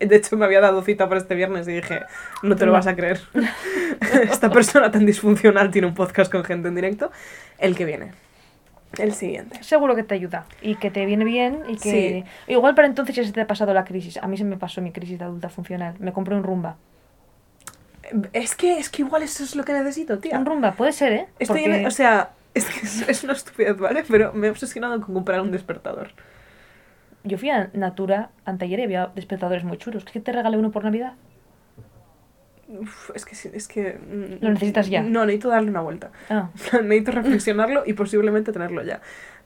De 0.00 0.16
hecho, 0.16 0.36
me 0.36 0.46
había 0.46 0.60
dado 0.60 0.82
cita 0.82 1.08
para 1.08 1.20
este 1.20 1.36
viernes 1.36 1.68
y 1.68 1.74
dije, 1.74 2.00
no 2.42 2.56
te 2.56 2.66
lo 2.66 2.72
vas 2.72 2.88
a 2.88 2.96
creer. 2.96 3.20
Esta 4.28 4.50
persona 4.50 4.90
tan 4.90 5.06
disfuncional 5.06 5.70
tiene 5.70 5.86
un 5.86 5.94
podcast 5.94 6.32
con 6.32 6.42
gente 6.42 6.66
en 6.66 6.74
directo. 6.74 7.12
El 7.56 7.76
que 7.76 7.84
viene. 7.84 8.14
El 8.98 9.12
siguiente. 9.12 9.62
Seguro 9.62 9.94
que 9.94 10.02
te 10.02 10.16
ayuda 10.16 10.44
y 10.60 10.74
que 10.74 10.90
te 10.90 11.06
viene 11.06 11.24
bien 11.24 11.62
y 11.68 11.76
que... 11.76 12.24
Igual 12.48 12.74
para 12.74 12.88
entonces 12.88 13.14
ya 13.14 13.22
se 13.22 13.30
te 13.30 13.42
ha 13.42 13.46
pasado 13.46 13.72
la 13.72 13.84
crisis. 13.84 14.16
A 14.16 14.26
mí 14.26 14.36
se 14.36 14.42
me 14.42 14.56
pasó 14.56 14.82
mi 14.82 14.90
crisis 14.90 15.20
de 15.20 15.24
adulta 15.24 15.50
funcional. 15.50 15.94
Me 16.00 16.12
compré 16.12 16.34
un 16.34 16.42
rumba. 16.42 16.78
Es 18.32 18.56
que, 18.56 18.80
es 18.80 18.90
que 18.90 19.02
igual 19.02 19.22
eso 19.22 19.44
es 19.44 19.54
lo 19.54 19.62
que 19.62 19.72
necesito, 19.72 20.18
tía. 20.18 20.36
Un 20.36 20.46
rumba, 20.46 20.72
puede 20.72 20.90
ser, 20.90 21.12
¿eh? 21.12 21.26
Estoy 21.38 21.62
en- 21.62 21.86
o 21.86 21.92
sea, 21.92 22.30
es 22.54 22.64
que 22.66 22.80
es, 22.86 23.08
es 23.08 23.24
una 23.24 23.34
estupidez, 23.34 23.76
¿vale? 23.78 24.04
Pero 24.08 24.32
me 24.32 24.48
he 24.48 24.50
obsesionado 24.50 25.00
con 25.00 25.14
comprar 25.14 25.40
un 25.40 25.50
despertador. 25.50 26.08
Yo 27.22 27.36
fui 27.38 27.50
a 27.50 27.70
Natura 27.74 28.30
anteayer 28.44 28.80
y 28.80 28.84
había 28.84 29.10
despertadores 29.14 29.64
muy 29.64 29.76
chulos. 29.76 30.04
¿Qué 30.04 30.20
te 30.20 30.32
regalé 30.32 30.56
uno 30.56 30.70
por 30.70 30.84
Navidad? 30.84 31.14
Uf, 32.68 33.10
es 33.14 33.24
que, 33.24 33.56
es 33.56 33.68
que... 33.68 33.94
mm, 33.94 34.44
Lo 34.44 34.50
necesitas 34.50 34.88
ya. 34.88 35.02
No, 35.02 35.26
necesito 35.26 35.48
darle 35.48 35.70
una 35.70 35.80
vuelta. 35.80 36.12
Ah, 36.28 36.50
necesito 36.82 37.12
reflexionarlo 37.12 37.82
y 37.84 37.92
posiblemente 37.94 38.52
tenerlo 38.52 38.82
ya. 38.82 39.00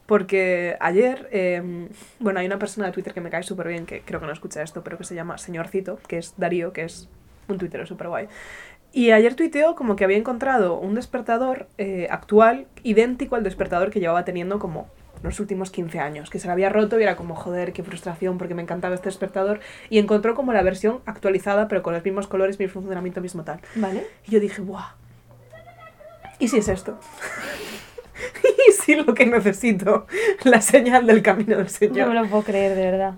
Porque 0.05 0.77
ayer, 0.79 1.27
eh, 1.31 1.89
bueno, 2.19 2.39
hay 2.39 2.45
una 2.45 2.59
persona 2.59 2.85
de 2.85 2.91
Twitter 2.91 3.13
que 3.13 3.21
me 3.21 3.31
cae 3.31 3.41
súper 3.41 3.67
bien, 3.67 3.87
que 3.87 4.01
creo 4.01 4.19
que 4.19 4.27
no 4.27 4.31
escucha 4.33 4.61
esto, 4.61 4.83
pero 4.83 4.97
que 4.99 5.03
se 5.03 5.15
llama 5.15 5.39
Señorcito, 5.39 5.99
que 6.07 6.19
es 6.19 6.35
Darío, 6.37 6.71
que 6.73 6.83
es 6.83 7.09
un 7.47 7.57
tuitero 7.57 7.85
súper 7.87 8.07
guay. 8.09 8.27
Y 8.95 9.11
ayer 9.11 9.35
tuiteó 9.35 9.75
como 9.75 9.97
que 9.97 10.05
había 10.05 10.15
encontrado 10.15 10.79
un 10.79 10.95
despertador 10.95 11.67
eh, 11.77 12.07
actual 12.09 12.65
idéntico 12.81 13.35
al 13.35 13.43
despertador 13.43 13.91
que 13.91 13.99
llevaba 13.99 14.23
teniendo 14.23 14.57
como 14.57 14.87
los 15.21 15.41
últimos 15.41 15.69
15 15.69 15.99
años, 15.99 16.29
que 16.29 16.39
se 16.39 16.47
le 16.47 16.53
había 16.53 16.69
roto 16.69 16.97
y 16.97 17.03
era 17.03 17.17
como, 17.17 17.35
joder, 17.35 17.73
qué 17.73 17.83
frustración 17.83 18.37
porque 18.37 18.53
me 18.53 18.61
encantaba 18.61 18.95
este 18.95 19.09
despertador. 19.09 19.59
Y 19.89 19.99
encontró 19.99 20.33
como 20.33 20.53
la 20.53 20.63
versión 20.63 21.01
actualizada, 21.05 21.67
pero 21.67 21.83
con 21.83 21.93
los 21.93 22.05
mismos 22.05 22.27
colores, 22.27 22.57
mismo 22.57 22.75
funcionamiento, 22.75 23.19
mismo 23.19 23.43
tal. 23.43 23.59
vale. 23.75 24.07
Y 24.27 24.31
yo 24.31 24.39
dije, 24.39 24.61
¡buah! 24.61 24.93
¿Y 26.39 26.47
si 26.47 26.59
es 26.59 26.69
esto? 26.69 26.97
¿Y 28.69 28.71
si 28.71 28.95
lo 28.95 29.13
que 29.13 29.25
necesito? 29.25 30.07
La 30.45 30.61
señal 30.61 31.05
del 31.05 31.21
camino 31.21 31.57
del 31.57 31.65
No 31.65 31.69
Señor. 31.69 32.07
me 32.07 32.13
lo 32.15 32.27
puedo 32.27 32.43
creer, 32.43 32.75
de 32.77 32.91
verdad. 32.91 33.13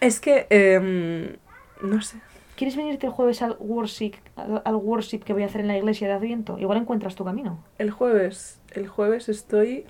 Es 0.00 0.20
que, 0.20 0.46
em, 0.50 1.36
no 1.80 2.02
sé. 2.02 2.18
¿Quieres 2.56 2.76
venirte 2.76 3.06
el 3.06 3.12
jueves 3.12 3.42
al 3.42 3.56
worship, 3.60 4.14
al, 4.34 4.62
al 4.64 4.74
worship 4.76 5.20
que 5.20 5.32
voy 5.32 5.42
a 5.42 5.46
hacer 5.46 5.60
en 5.60 5.68
la 5.68 5.76
iglesia 5.76 6.08
de 6.08 6.14
Adviento? 6.14 6.58
Igual 6.58 6.78
encuentras 6.78 7.14
tu 7.14 7.24
camino. 7.24 7.62
El 7.78 7.90
jueves, 7.90 8.60
el 8.72 8.88
jueves 8.88 9.28
estoy 9.28 9.84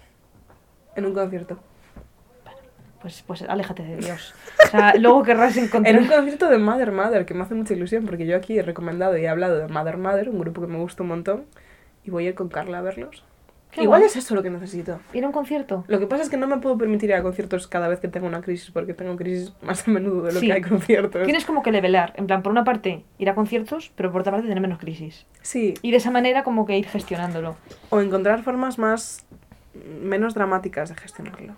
en 0.97 1.07
un 1.07 1.15
concierto. 1.15 1.59
Pues, 3.01 3.23
pues 3.25 3.43
aléjate 3.43 3.85
de 3.85 3.97
Dios. 3.99 4.35
O 4.65 4.69
sea, 4.69 4.95
luego 4.99 5.23
querrás 5.23 5.57
encontrar... 5.57 5.95
En 5.95 6.03
un 6.03 6.09
concierto 6.09 6.49
de 6.51 6.59
Mother 6.59 6.91
Mother, 6.91 7.25
que 7.25 7.35
me 7.35 7.43
hace 7.43 7.55
mucha 7.55 7.73
ilusión, 7.75 8.05
porque 8.05 8.27
yo 8.27 8.37
aquí 8.37 8.59
he 8.59 8.63
recomendado 8.63 9.17
y 9.17 9.23
he 9.23 9.29
hablado 9.29 9.59
de 9.59 9.69
Mother 9.69 9.97
Mother, 9.97 10.29
un 10.29 10.41
grupo 10.41 10.63
que 10.63 10.67
me 10.67 10.79
gusta 10.79 11.05
un 11.05 11.11
montón, 11.11 11.45
y 12.05 12.11
voy 12.11 12.27
a 12.27 12.31
ir 12.31 12.35
con 12.35 12.49
Carla 12.49 12.79
a 12.79 12.83
verlos. 12.83 13.23
Qué 13.71 13.83
Igual 13.83 14.01
guay. 14.01 14.09
es 14.11 14.17
eso 14.17 14.35
lo 14.35 14.43
que 14.43 14.49
necesito. 14.49 15.01
¿Ir 15.13 15.23
a 15.25 15.27
un 15.27 15.33
concierto? 15.35 15.85
Lo 15.89 15.99
que 15.99 16.07
pasa 16.07 16.23
es 16.23 16.31
que 16.31 16.37
no 16.39 16.47
me 16.47 16.57
puedo 16.59 16.79
permitir 16.79 17.11
ir 17.11 17.17
a 17.17 17.23
conciertos 17.23 17.67
cada 17.67 17.89
vez 17.89 18.01
que 18.01 18.09
tengo 18.09 18.27
una 18.27 18.41
crisis, 18.41 18.71
porque 18.71 18.95
tengo 18.95 19.17
crisis 19.17 19.53
más 19.63 19.87
a 19.87 19.91
menudo 19.91 20.23
de 20.23 20.33
lo 20.33 20.41
Sí. 20.41 20.47
que 20.47 20.53
hay 20.55 20.63
conciertos. 20.63 21.25
Tienes 21.25 21.45
como 21.45 21.63
que 21.63 21.73
levelar. 21.73 22.15
En 22.17 22.27
plan, 22.27 22.43
por 22.43 22.53
una 22.53 22.65
parte, 22.65 23.05
ir 23.19 23.29
a 23.29 23.35
conciertos, 23.35 23.93
pero 23.95 24.11
por 24.13 24.23
otra 24.23 24.33
parte, 24.33 24.47
tener 24.49 24.63
menos 24.63 24.79
crisis. 24.79 25.27
Sí, 25.43 25.75
Y 25.83 25.91
de 25.91 25.99
esa 25.99 26.11
manera, 26.11 26.43
como 26.43 26.65
que 26.65 26.79
ir 26.79 26.87
gestionándolo. 26.87 27.57
o 27.91 28.01
encontrar 28.01 28.43
formas 28.43 28.79
más 28.79 29.27
menos 30.01 30.33
dramáticas 30.35 30.89
de 30.89 30.95
gestionarlo. 30.95 31.55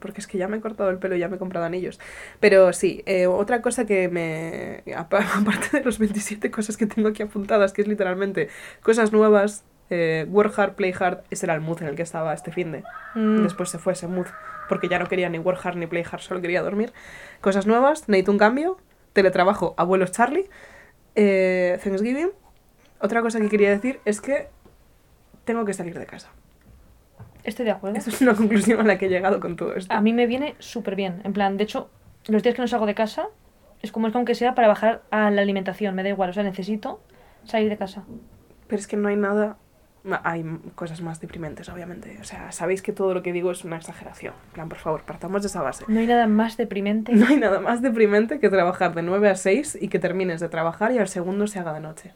Porque 0.00 0.20
es 0.20 0.26
que 0.26 0.36
ya 0.36 0.48
me 0.48 0.58
he 0.58 0.60
cortado 0.60 0.90
el 0.90 0.98
pelo 0.98 1.16
y 1.16 1.20
ya 1.20 1.28
me 1.28 1.36
he 1.36 1.38
comprado 1.38 1.64
anillos. 1.64 1.98
Pero 2.40 2.74
sí, 2.74 3.02
eh, 3.06 3.26
otra 3.26 3.62
cosa 3.62 3.86
que 3.86 4.10
me... 4.10 4.82
apa- 4.94 5.24
Aparte 5.40 5.78
de 5.78 5.82
los 5.84 5.98
27 5.98 6.50
cosas 6.50 6.76
que 6.76 6.84
tengo 6.84 7.08
aquí 7.08 7.22
apuntadas, 7.22 7.72
que 7.72 7.80
es 7.80 7.88
literalmente 7.88 8.50
cosas 8.82 9.12
nuevas, 9.12 9.64
eh, 9.90 10.26
work 10.28 10.58
hard, 10.58 10.74
play 10.74 10.94
hard, 10.98 11.20
ese 11.30 11.46
era 11.46 11.54
el 11.54 11.60
mood 11.60 11.82
en 11.82 11.88
el 11.88 11.94
que 11.96 12.02
estaba 12.02 12.32
este 12.32 12.50
fin 12.52 12.72
de. 12.72 12.84
Mm, 13.14 13.42
Después 13.42 13.68
se 13.70 13.78
fue 13.78 13.92
ese 13.92 14.08
mood, 14.08 14.26
porque 14.68 14.88
ya 14.88 14.98
no 14.98 15.06
quería 15.06 15.28
ni 15.28 15.38
work 15.38 15.64
hard 15.64 15.76
ni 15.76 15.86
play 15.86 16.04
hard, 16.10 16.20
solo 16.20 16.40
quería 16.40 16.62
dormir. 16.62 16.92
Cosas 17.40 17.66
nuevas, 17.66 18.08
necesito 18.08 18.32
un 18.32 18.38
cambio, 18.38 18.78
teletrabajo, 19.12 19.74
abuelos 19.76 20.12
Charlie, 20.12 20.48
eh, 21.14 21.78
Thanksgiving. 21.82 22.30
Otra 23.00 23.20
cosa 23.22 23.40
que 23.40 23.48
quería 23.48 23.70
decir 23.70 24.00
es 24.04 24.20
que 24.20 24.48
tengo 25.44 25.64
que 25.64 25.74
salir 25.74 25.98
de 25.98 26.06
casa. 26.06 26.30
Estoy 27.44 27.66
de 27.66 27.72
acuerdo. 27.72 27.98
Esa 27.98 28.10
es 28.10 28.20
una 28.22 28.34
conclusión 28.34 28.80
a 28.80 28.84
la 28.84 28.98
que 28.98 29.06
he 29.06 29.08
llegado 29.10 29.38
con 29.38 29.56
todo 29.56 29.74
esto. 29.74 29.94
A 29.94 30.00
mí 30.00 30.12
me 30.14 30.26
viene 30.26 30.54
súper 30.58 30.96
bien. 30.96 31.20
En 31.24 31.34
plan, 31.34 31.58
de 31.58 31.64
hecho, 31.64 31.90
los 32.26 32.42
días 32.42 32.54
que 32.54 32.62
no 32.62 32.68
salgo 32.68 32.86
de 32.86 32.94
casa, 32.94 33.26
es 33.82 33.92
como 33.92 34.06
es 34.06 34.12
que 34.12 34.18
aunque 34.18 34.34
sea 34.34 34.54
para 34.54 34.66
bajar 34.66 35.02
a 35.10 35.30
la 35.30 35.42
alimentación, 35.42 35.94
me 35.94 36.02
da 36.02 36.08
igual. 36.08 36.30
O 36.30 36.32
sea, 36.32 36.42
necesito 36.42 37.00
salir 37.44 37.68
de 37.68 37.76
casa. 37.76 38.04
Pero 38.66 38.80
es 38.80 38.86
que 38.86 38.96
no 38.96 39.08
hay 39.08 39.16
nada... 39.16 39.58
Hay 40.22 40.44
cosas 40.74 41.00
más 41.00 41.20
deprimentes, 41.20 41.68
obviamente. 41.70 42.18
O 42.20 42.24
sea, 42.24 42.52
sabéis 42.52 42.82
que 42.82 42.92
todo 42.92 43.14
lo 43.14 43.22
que 43.22 43.32
digo 43.32 43.50
es 43.50 43.64
una 43.64 43.76
exageración. 43.76 44.34
Plan, 44.52 44.68
por 44.68 44.78
favor, 44.78 45.02
partamos 45.02 45.40
de 45.42 45.48
esa 45.48 45.62
base. 45.62 45.84
No 45.88 45.98
hay 45.98 46.06
nada 46.06 46.26
más 46.26 46.56
deprimente. 46.58 47.12
No 47.14 47.26
hay 47.26 47.36
nada 47.36 47.60
más 47.60 47.80
deprimente 47.80 48.38
que 48.38 48.50
trabajar 48.50 48.94
de 48.94 49.02
9 49.02 49.30
a 49.30 49.34
6 49.34 49.78
y 49.80 49.88
que 49.88 49.98
termines 49.98 50.40
de 50.40 50.48
trabajar 50.50 50.92
y 50.92 50.98
al 50.98 51.08
segundo 51.08 51.46
se 51.46 51.58
haga 51.58 51.72
de 51.72 51.80
noche. 51.80 52.12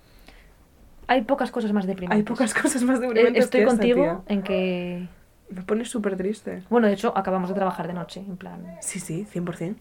Hay 1.06 1.22
pocas 1.22 1.50
cosas 1.50 1.72
más 1.72 1.86
deprimentes. 1.86 2.16
Hay 2.18 2.22
pocas 2.24 2.52
cosas 2.52 2.82
más 2.82 2.98
Eh, 2.98 3.02
deprimentes 3.06 3.44
Estoy 3.44 3.60
que 3.60 3.66
contigo 3.66 4.24
en 4.28 4.42
que... 4.42 5.08
Me 5.48 5.62
pone 5.62 5.86
súper 5.86 6.18
triste. 6.18 6.62
Bueno, 6.68 6.88
de 6.88 6.92
hecho, 6.92 7.16
acabamos 7.16 7.48
de 7.48 7.54
trabajar 7.54 7.86
de 7.86 7.94
noche, 7.94 8.20
en 8.20 8.36
plan... 8.36 8.76
Sí, 8.82 9.00
sí, 9.00 9.26
100%. 9.32 9.76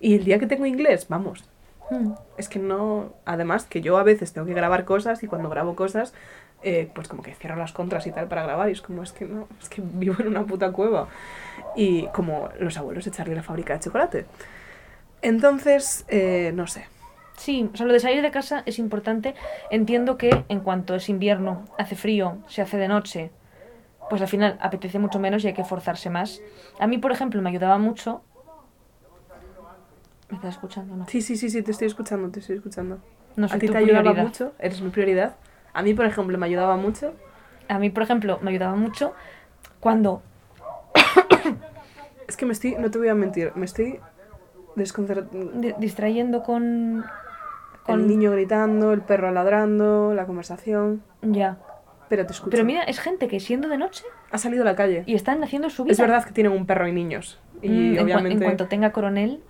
Y 0.00 0.16
el 0.16 0.24
día 0.24 0.40
que 0.40 0.48
tengo 0.48 0.66
inglés, 0.66 1.06
vamos. 1.08 1.48
mm, 1.90 2.10
Es 2.36 2.48
que 2.48 2.58
no... 2.58 3.12
Además, 3.24 3.64
que 3.66 3.80
yo 3.80 3.96
a 3.98 4.02
veces 4.02 4.32
tengo 4.32 4.48
que 4.48 4.54
grabar 4.54 4.84
cosas 4.84 5.22
y 5.22 5.28
cuando 5.28 5.48
grabo 5.48 5.76
cosas, 5.76 6.14
eh, 6.62 6.90
pues 6.92 7.08
como 7.08 7.22
que 7.22 7.34
cierro 7.34 7.56
las 7.56 7.72
contras 7.72 8.06
y 8.06 8.12
tal 8.12 8.26
para 8.26 8.42
grabar 8.42 8.68
y 8.68 8.72
es 8.72 8.82
como, 8.82 9.02
es 9.02 9.12
que 9.12 9.24
no, 9.26 9.48
es 9.60 9.68
que 9.68 9.80
vivo 9.82 10.16
en 10.18 10.28
una 10.28 10.44
puta 10.44 10.72
cueva. 10.72 11.08
Y 11.76 12.06
como 12.08 12.48
los 12.58 12.76
abuelos 12.76 13.04
de 13.04 13.10
Charlie 13.10 13.34
la 13.34 13.42
fábrica 13.42 13.74
de 13.74 13.80
chocolate. 13.80 14.26
Entonces, 15.22 16.04
eh, 16.08 16.52
no 16.54 16.66
sé. 16.66 16.86
Sí, 17.36 17.70
o 17.72 17.76
sea, 17.76 17.86
lo 17.86 17.92
de 17.92 18.00
salir 18.00 18.20
de 18.22 18.30
casa 18.30 18.62
es 18.66 18.78
importante. 18.78 19.34
Entiendo 19.70 20.18
que 20.18 20.44
en 20.48 20.60
cuanto 20.60 20.94
es 20.96 21.08
invierno, 21.08 21.64
hace 21.78 21.94
frío, 21.94 22.38
se 22.48 22.62
hace 22.62 22.76
de 22.76 22.88
noche, 22.88 23.30
pues 24.10 24.20
al 24.22 24.28
final 24.28 24.58
apetece 24.60 24.98
mucho 24.98 25.20
menos 25.20 25.44
y 25.44 25.48
hay 25.48 25.54
que 25.54 25.64
forzarse 25.64 26.10
más. 26.10 26.40
A 26.80 26.86
mí, 26.88 26.98
por 26.98 27.12
ejemplo, 27.12 27.40
me 27.40 27.50
ayudaba 27.50 27.78
mucho... 27.78 28.22
¿Me 30.28 30.36
estás 30.36 30.54
escuchando? 30.54 30.96
No. 30.96 31.06
Sí, 31.06 31.22
sí, 31.22 31.36
sí, 31.36 31.48
sí, 31.48 31.62
te 31.62 31.70
estoy 31.70 31.86
escuchando, 31.86 32.28
te 32.30 32.40
estoy 32.40 32.56
escuchando. 32.56 32.98
No 33.36 33.46
a 33.46 33.58
ti 33.58 33.68
te 33.68 33.78
ayudaba 33.78 34.00
prioridad. 34.00 34.24
mucho, 34.24 34.52
eres 34.58 34.80
mi 34.82 34.90
prioridad. 34.90 35.36
A 35.78 35.82
mí, 35.82 35.94
por 35.94 36.06
ejemplo, 36.06 36.36
me 36.38 36.46
ayudaba 36.46 36.76
mucho. 36.76 37.14
A 37.68 37.78
mí, 37.78 37.88
por 37.90 38.02
ejemplo, 38.02 38.38
me 38.42 38.50
ayudaba 38.50 38.74
mucho 38.76 39.14
cuando... 39.80 40.22
Es 42.28 42.36
que 42.36 42.44
me 42.44 42.52
estoy, 42.52 42.74
no 42.78 42.90
te 42.90 42.98
voy 42.98 43.08
a 43.08 43.14
mentir, 43.14 43.52
me 43.54 43.64
estoy 43.64 44.00
desconcertando. 44.76 45.52
di- 45.54 45.74
distrayendo 45.78 46.42
con... 46.42 47.04
con... 47.84 48.00
El 48.00 48.06
niño 48.06 48.32
gritando, 48.32 48.92
el 48.92 49.00
perro 49.00 49.30
ladrando, 49.30 50.12
la 50.14 50.26
conversación. 50.26 51.02
Ya. 51.22 51.56
Pero 52.10 52.26
te 52.26 52.32
escucho. 52.32 52.50
Pero 52.50 52.64
mira, 52.64 52.82
es 52.82 53.00
gente 53.00 53.28
que 53.28 53.40
siendo 53.40 53.68
de 53.68 53.78
noche 53.78 54.04
ha 54.30 54.36
salido 54.38 54.62
a 54.62 54.66
la 54.66 54.76
calle. 54.76 55.04
y 55.06 55.14
están 55.14 55.42
haciendo 55.42 55.70
su 55.70 55.84
vida. 55.84 55.92
Es 55.92 56.00
verdad 56.00 56.24
que 56.24 56.32
tienen 56.32 56.52
un 56.52 56.66
perro 56.66 56.86
y 56.86 56.92
niños. 56.92 57.38
Y 57.62 57.68
Mm, 57.70 57.94
en 57.94 58.00
obviamente. 58.00 58.32
en 58.32 58.40
cuanto 58.42 58.66
tenga 58.66 58.92
coronel, 58.92 59.42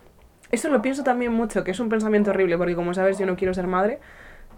Eso 0.52 0.68
lo 0.70 0.80
pienso 0.80 1.02
también 1.02 1.32
mucho, 1.32 1.62
que 1.64 1.72
es 1.72 1.80
un 1.80 1.88
pensamiento 1.88 2.30
horrible, 2.30 2.56
porque 2.58 2.74
como 2.76 2.94
sabes, 2.94 3.18
yo 3.18 3.26
no 3.26 3.36
quiero 3.36 3.52
ser 3.54 3.66
madre, 3.66 3.98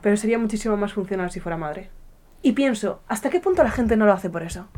pero 0.03 0.17
sería 0.17 0.39
muchísimo 0.39 0.77
más 0.77 0.93
funcional 0.93 1.31
si 1.31 1.41
fuera 1.41 1.57
madre. 1.57 1.91
Y 2.43 2.53
pienso, 2.53 3.01
¿hasta 3.09 3.29
qué 3.31 3.41
punto 3.41 3.63
la 3.63 3.71
gente 3.71 3.97
no 3.97 4.07
lo 4.07 4.13
hace 4.13 4.31
por 4.31 4.43
eso? 4.43 4.69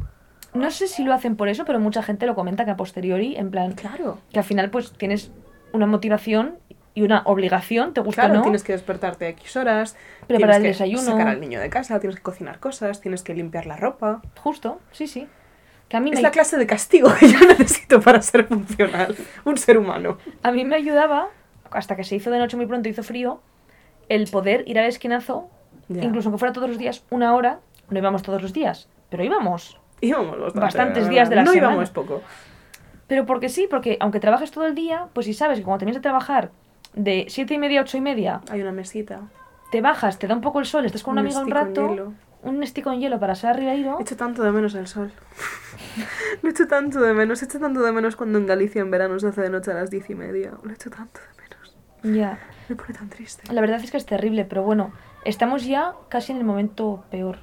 no 0.54 0.70
sé 0.70 0.86
si 0.86 1.02
lo 1.02 1.14
hacen 1.14 1.34
por 1.36 1.48
eso, 1.48 1.64
pero 1.64 1.80
mucha 1.80 2.02
gente 2.02 2.26
lo 2.26 2.34
comenta 2.34 2.66
que 2.66 2.72
a 2.72 2.76
posteriori, 2.76 3.36
en 3.36 3.50
plan, 3.50 3.72
Claro. 3.72 4.18
que 4.32 4.38
al 4.38 4.44
final 4.44 4.68
pues 4.68 4.92
tienes 4.92 5.30
una 5.72 5.86
motivación 5.86 6.58
y 6.92 7.00
una 7.00 7.22
obligación, 7.24 7.94
te 7.94 8.02
gusta 8.02 8.20
Claro, 8.22 8.34
o 8.34 8.36
no, 8.36 8.42
tienes 8.42 8.62
que 8.62 8.72
despertarte 8.72 9.24
a 9.24 9.28
X 9.30 9.56
horas, 9.56 9.96
Preparar 10.26 10.56
el 10.56 10.62
que 10.62 10.68
desayuno. 10.68 11.00
sacar 11.00 11.28
al 11.28 11.40
niño 11.40 11.58
de 11.58 11.70
casa, 11.70 11.98
tienes 12.00 12.16
que 12.16 12.22
cocinar 12.22 12.58
cosas, 12.60 13.00
tienes 13.00 13.22
que 13.22 13.32
limpiar 13.32 13.64
la 13.64 13.76
ropa. 13.78 14.20
justo, 14.42 14.78
sí, 14.90 15.06
sí. 15.06 15.26
Que 15.88 15.96
a 15.96 16.00
mí, 16.00 16.10
Es 16.10 16.16
me, 16.16 16.22
la 16.22 16.30
clase 16.30 16.58
de 16.58 16.66
castigo 16.66 17.10
que 17.18 17.28
yo 17.30 17.38
necesito 17.48 18.00
para 18.02 18.20
ser 18.20 18.44
funcional. 18.44 19.16
Un 19.46 19.56
ser 19.56 19.78
humano. 19.78 20.18
a 20.42 20.52
mí 20.52 20.66
me 20.66 20.76
ayudaba, 20.76 21.28
hasta 21.70 21.96
que 21.96 22.04
se 22.04 22.16
hizo 22.16 22.30
de 22.30 22.38
noche 22.38 22.58
muy 22.58 22.66
pronto, 22.66 22.90
hizo 22.90 23.02
frío, 23.02 23.40
el 24.14 24.28
poder 24.30 24.64
ir 24.66 24.78
al 24.78 24.86
esquinazo, 24.86 25.48
incluso 25.88 26.28
aunque 26.28 26.38
fuera 26.38 26.52
todos 26.52 26.68
los 26.68 26.78
días, 26.78 27.04
una 27.10 27.34
hora, 27.34 27.60
no 27.90 27.98
íbamos 27.98 28.22
todos 28.22 28.40
los 28.42 28.52
días, 28.52 28.88
pero 29.10 29.24
íbamos. 29.24 29.78
Íbamos 30.00 30.38
bastante, 30.38 30.60
Bastantes 30.60 31.08
días 31.08 31.28
de 31.30 31.36
la 31.36 31.42
no 31.44 31.52
semana. 31.52 31.72
íbamos 31.72 31.90
poco. 31.90 32.22
Pero 33.06 33.26
porque 33.26 33.48
sí, 33.48 33.66
porque 33.70 33.96
aunque 34.00 34.20
trabajes 34.20 34.50
todo 34.50 34.66
el 34.66 34.74
día, 34.74 35.06
pues 35.12 35.26
si 35.26 35.34
sabes 35.34 35.58
que 35.58 35.64
cuando 35.64 35.78
terminas 35.80 35.96
de 35.98 36.02
trabajar 36.02 36.50
de 36.94 37.26
siete 37.28 37.54
y 37.54 37.58
media 37.58 37.80
a 37.80 37.82
ocho 37.82 37.96
y 37.98 38.00
media, 38.00 38.40
Hay 38.50 38.60
una 38.62 38.72
mesita. 38.72 39.20
te 39.70 39.80
bajas, 39.80 40.18
te 40.18 40.26
da 40.26 40.34
un 40.34 40.40
poco 40.40 40.60
el 40.60 40.66
sol, 40.66 40.84
estás 40.86 41.02
con 41.02 41.12
Un 41.12 41.18
amiga 41.20 41.40
un 41.40 41.50
rato, 41.50 42.12
un 42.42 42.66
stick 42.66 42.84
con 42.84 42.98
hielo 42.98 43.20
para 43.20 43.34
ser 43.34 43.50
arriba 43.50 43.72
He 43.98 44.02
hecho 44.02 44.16
tanto 44.16 44.42
de 44.42 44.50
menos 44.50 44.74
el 44.74 44.86
sol. 44.88 45.12
Lo 46.42 46.48
he 46.48 46.52
hecho 46.52 46.66
tanto 46.66 47.00
de 47.00 47.12
menos. 47.12 47.42
He 47.42 47.44
hecho 47.44 47.60
tanto 47.60 47.80
de 47.82 47.92
menos 47.92 48.16
cuando 48.16 48.38
en 48.38 48.46
Galicia 48.46 48.80
en 48.80 48.90
verano 48.90 49.18
se 49.20 49.28
hace 49.28 49.42
de 49.42 49.50
noche 49.50 49.70
a 49.70 49.74
las 49.74 49.90
diez 49.90 50.08
y 50.10 50.14
media. 50.14 50.52
Lo 50.62 50.70
he 50.70 50.74
hecho 50.74 50.90
tanto 50.90 51.20
de 51.20 51.42
menos. 51.42 52.18
Ya. 52.18 52.38
Me 52.68 52.76
pone 52.76 52.94
tan 52.94 53.08
triste. 53.08 53.52
La 53.52 53.60
verdad 53.60 53.80
es 53.82 53.90
que 53.90 53.96
es 53.96 54.06
terrible, 54.06 54.44
pero 54.44 54.62
bueno, 54.62 54.92
estamos 55.24 55.64
ya 55.64 55.94
casi 56.08 56.32
en 56.32 56.38
el 56.38 56.44
momento 56.44 57.04
peor, 57.10 57.38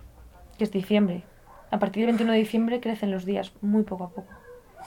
que 0.57 0.63
es 0.63 0.71
diciembre. 0.71 1.23
A 1.71 1.79
partir 1.79 2.01
del 2.01 2.13
21 2.13 2.33
de 2.33 2.39
diciembre 2.39 2.79
crecen 2.79 3.11
los 3.11 3.25
días, 3.25 3.53
muy 3.61 3.83
poco 3.83 4.05
a 4.05 4.09
poco. 4.09 4.33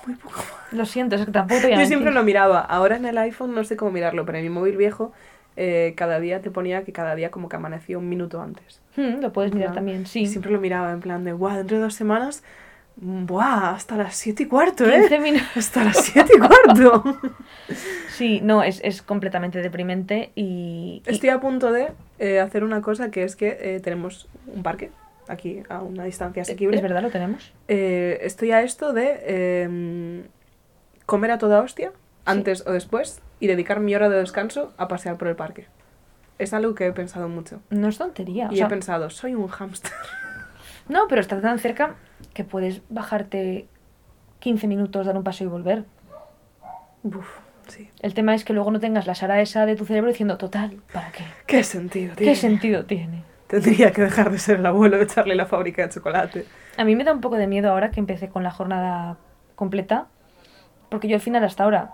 Muy 0.06 0.16
poco. 0.16 0.42
Lo 0.72 0.84
siento, 0.84 1.16
es 1.16 1.24
que 1.24 1.30
tampoco 1.30 1.60
te 1.60 1.66
voy 1.68 1.76
a 1.76 1.80
Yo 1.80 1.86
siempre 1.86 2.10
lo 2.10 2.22
miraba. 2.22 2.60
Ahora 2.60 2.96
en 2.96 3.04
el 3.04 3.16
iPhone 3.18 3.54
no 3.54 3.62
sé 3.62 3.76
cómo 3.76 3.90
mirarlo, 3.92 4.26
pero 4.26 4.38
en 4.38 4.44
mi 4.44 4.50
móvil 4.50 4.76
viejo 4.76 5.12
eh, 5.56 5.92
cada 5.96 6.18
día 6.18 6.40
te 6.40 6.50
ponía 6.50 6.82
que 6.82 6.92
cada 6.92 7.14
día 7.14 7.30
como 7.30 7.48
que 7.48 7.56
amanecía 7.56 7.98
un 7.98 8.08
minuto 8.08 8.40
antes. 8.40 8.80
Hmm, 8.96 9.20
lo 9.20 9.32
puedes 9.32 9.52
mirar 9.52 9.70
¿no? 9.70 9.74
también, 9.76 10.06
sí. 10.06 10.26
Siempre 10.26 10.50
lo 10.50 10.60
miraba 10.60 10.92
en 10.92 11.00
plan 11.00 11.24
de, 11.24 11.32
guau, 11.32 11.56
dentro 11.56 11.76
de 11.76 11.82
dos 11.82 11.94
semanas, 11.94 12.42
buah, 12.96 13.74
hasta 13.74 13.96
las 13.96 14.14
siete 14.16 14.44
y 14.44 14.46
cuarto, 14.46 14.84
¿eh? 14.86 15.00
15 15.00 15.18
minutos. 15.18 15.46
Hasta 15.56 15.84
las 15.84 15.96
siete 15.96 16.32
y 16.36 16.38
cuarto. 16.38 17.04
Sí, 18.10 18.40
no, 18.42 18.62
es, 18.62 18.80
es 18.84 19.00
completamente 19.00 19.60
deprimente 19.62 20.30
y... 20.34 21.02
y- 21.06 21.10
Estoy 21.10 21.30
a 21.30 21.40
punto 21.40 21.72
de 21.72 21.88
eh, 22.18 22.40
hacer 22.40 22.62
una 22.64 22.82
cosa 22.82 23.10
que 23.10 23.24
es 23.24 23.34
que 23.36 23.56
eh, 23.60 23.80
tenemos 23.80 24.28
un 24.46 24.62
parque 24.62 24.90
aquí 25.28 25.62
a 25.70 25.80
una 25.80 26.04
distancia 26.04 26.42
asequible. 26.42 26.76
¿Es 26.76 26.82
verdad? 26.82 27.00
¿Lo 27.02 27.10
tenemos? 27.10 27.52
Eh, 27.68 28.18
estoy 28.22 28.52
a 28.52 28.60
esto 28.62 28.92
de 28.92 29.18
eh, 29.22 30.22
comer 31.06 31.30
a 31.30 31.38
toda 31.38 31.60
hostia, 31.62 31.92
antes 32.26 32.64
o 32.66 32.72
después, 32.72 33.22
y 33.40 33.46
dedicar 33.46 33.80
mi 33.80 33.94
hora 33.94 34.08
de 34.10 34.18
descanso 34.18 34.74
a 34.76 34.88
pasear 34.88 35.16
por 35.16 35.28
el 35.28 35.36
parque. 35.36 35.66
Es 36.38 36.52
algo 36.52 36.74
que 36.74 36.86
he 36.86 36.92
pensado 36.92 37.28
mucho. 37.28 37.62
No 37.70 37.88
es 37.88 37.96
tontería. 37.98 38.48
o 38.48 38.52
Y 38.52 38.56
sea, 38.58 38.66
he 38.66 38.68
pensado, 38.68 39.08
soy 39.08 39.34
un 39.34 39.48
hámster. 39.48 39.92
no, 40.88 41.08
pero 41.08 41.20
está 41.22 41.40
tan 41.40 41.58
cerca 41.58 41.94
que 42.34 42.44
puedes 42.44 42.82
bajarte 42.88 43.66
15 44.40 44.66
minutos, 44.66 45.06
dar 45.06 45.16
un 45.16 45.24
paseo 45.24 45.46
y 45.46 45.50
volver. 45.50 45.84
Uf, 47.04 47.26
sí. 47.68 47.88
El 48.00 48.14
tema 48.14 48.34
es 48.34 48.44
que 48.44 48.52
luego 48.52 48.70
no 48.70 48.80
tengas 48.80 49.06
la 49.06 49.14
sara 49.14 49.40
esa 49.40 49.66
de 49.66 49.76
tu 49.76 49.84
cerebro 49.84 50.10
diciendo, 50.10 50.38
total, 50.38 50.80
¿para 50.92 51.10
qué? 51.12 51.24
¿Qué 51.46 51.64
sentido 51.64 52.12
¿Qué 52.14 52.24
tiene? 52.24 52.34
sentido 52.36 52.84
tiene? 52.84 53.24
Tendría 53.46 53.92
que 53.92 54.02
dejar 54.02 54.30
de 54.30 54.38
ser 54.38 54.60
el 54.60 54.66
abuelo 54.66 54.96
de 54.96 55.04
echarle 55.04 55.34
la 55.34 55.46
fábrica 55.46 55.82
de 55.82 55.90
chocolate. 55.90 56.46
A 56.78 56.84
mí 56.84 56.96
me 56.96 57.04
da 57.04 57.12
un 57.12 57.20
poco 57.20 57.36
de 57.36 57.46
miedo 57.46 57.70
ahora 57.70 57.90
que 57.90 58.00
empecé 58.00 58.28
con 58.28 58.42
la 58.42 58.50
jornada 58.50 59.18
completa, 59.56 60.06
porque 60.88 61.08
yo 61.08 61.16
al 61.16 61.20
final 61.20 61.44
hasta 61.44 61.64
ahora 61.64 61.90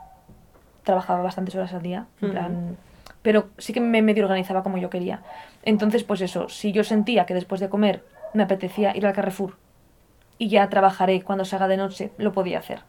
trabajaba 0.84 1.22
bastantes 1.22 1.54
horas 1.56 1.74
al 1.74 1.82
día, 1.82 2.06
en 2.22 2.30
plan, 2.30 2.76
pero 3.22 3.48
sí 3.58 3.72
que 3.72 3.80
me 3.80 4.00
medio 4.02 4.24
organizaba 4.24 4.62
como 4.62 4.78
yo 4.78 4.88
quería. 4.88 5.22
Entonces, 5.64 6.04
pues 6.04 6.20
eso, 6.20 6.48
si 6.48 6.72
yo 6.72 6.84
sentía 6.84 7.26
que 7.26 7.34
después 7.34 7.60
de 7.60 7.68
comer 7.68 8.04
me 8.34 8.44
apetecía 8.44 8.96
ir 8.96 9.06
al 9.06 9.12
Carrefour 9.12 9.56
y 10.38 10.48
ya 10.48 10.68
trabajaré 10.68 11.22
cuando 11.22 11.44
se 11.44 11.56
haga 11.56 11.68
de 11.68 11.76
noche, 11.76 12.12
lo 12.18 12.32
podía 12.32 12.58
hacer. 12.60 12.80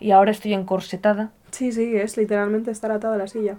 Y 0.00 0.10
ahora 0.10 0.30
estoy 0.32 0.54
encorsetada, 0.54 1.30
Sí, 1.52 1.70
sí, 1.70 1.96
es 1.96 2.16
literalmente 2.16 2.70
estar 2.70 2.90
atado 2.90 3.12
a 3.12 3.18
la 3.18 3.26
silla. 3.26 3.56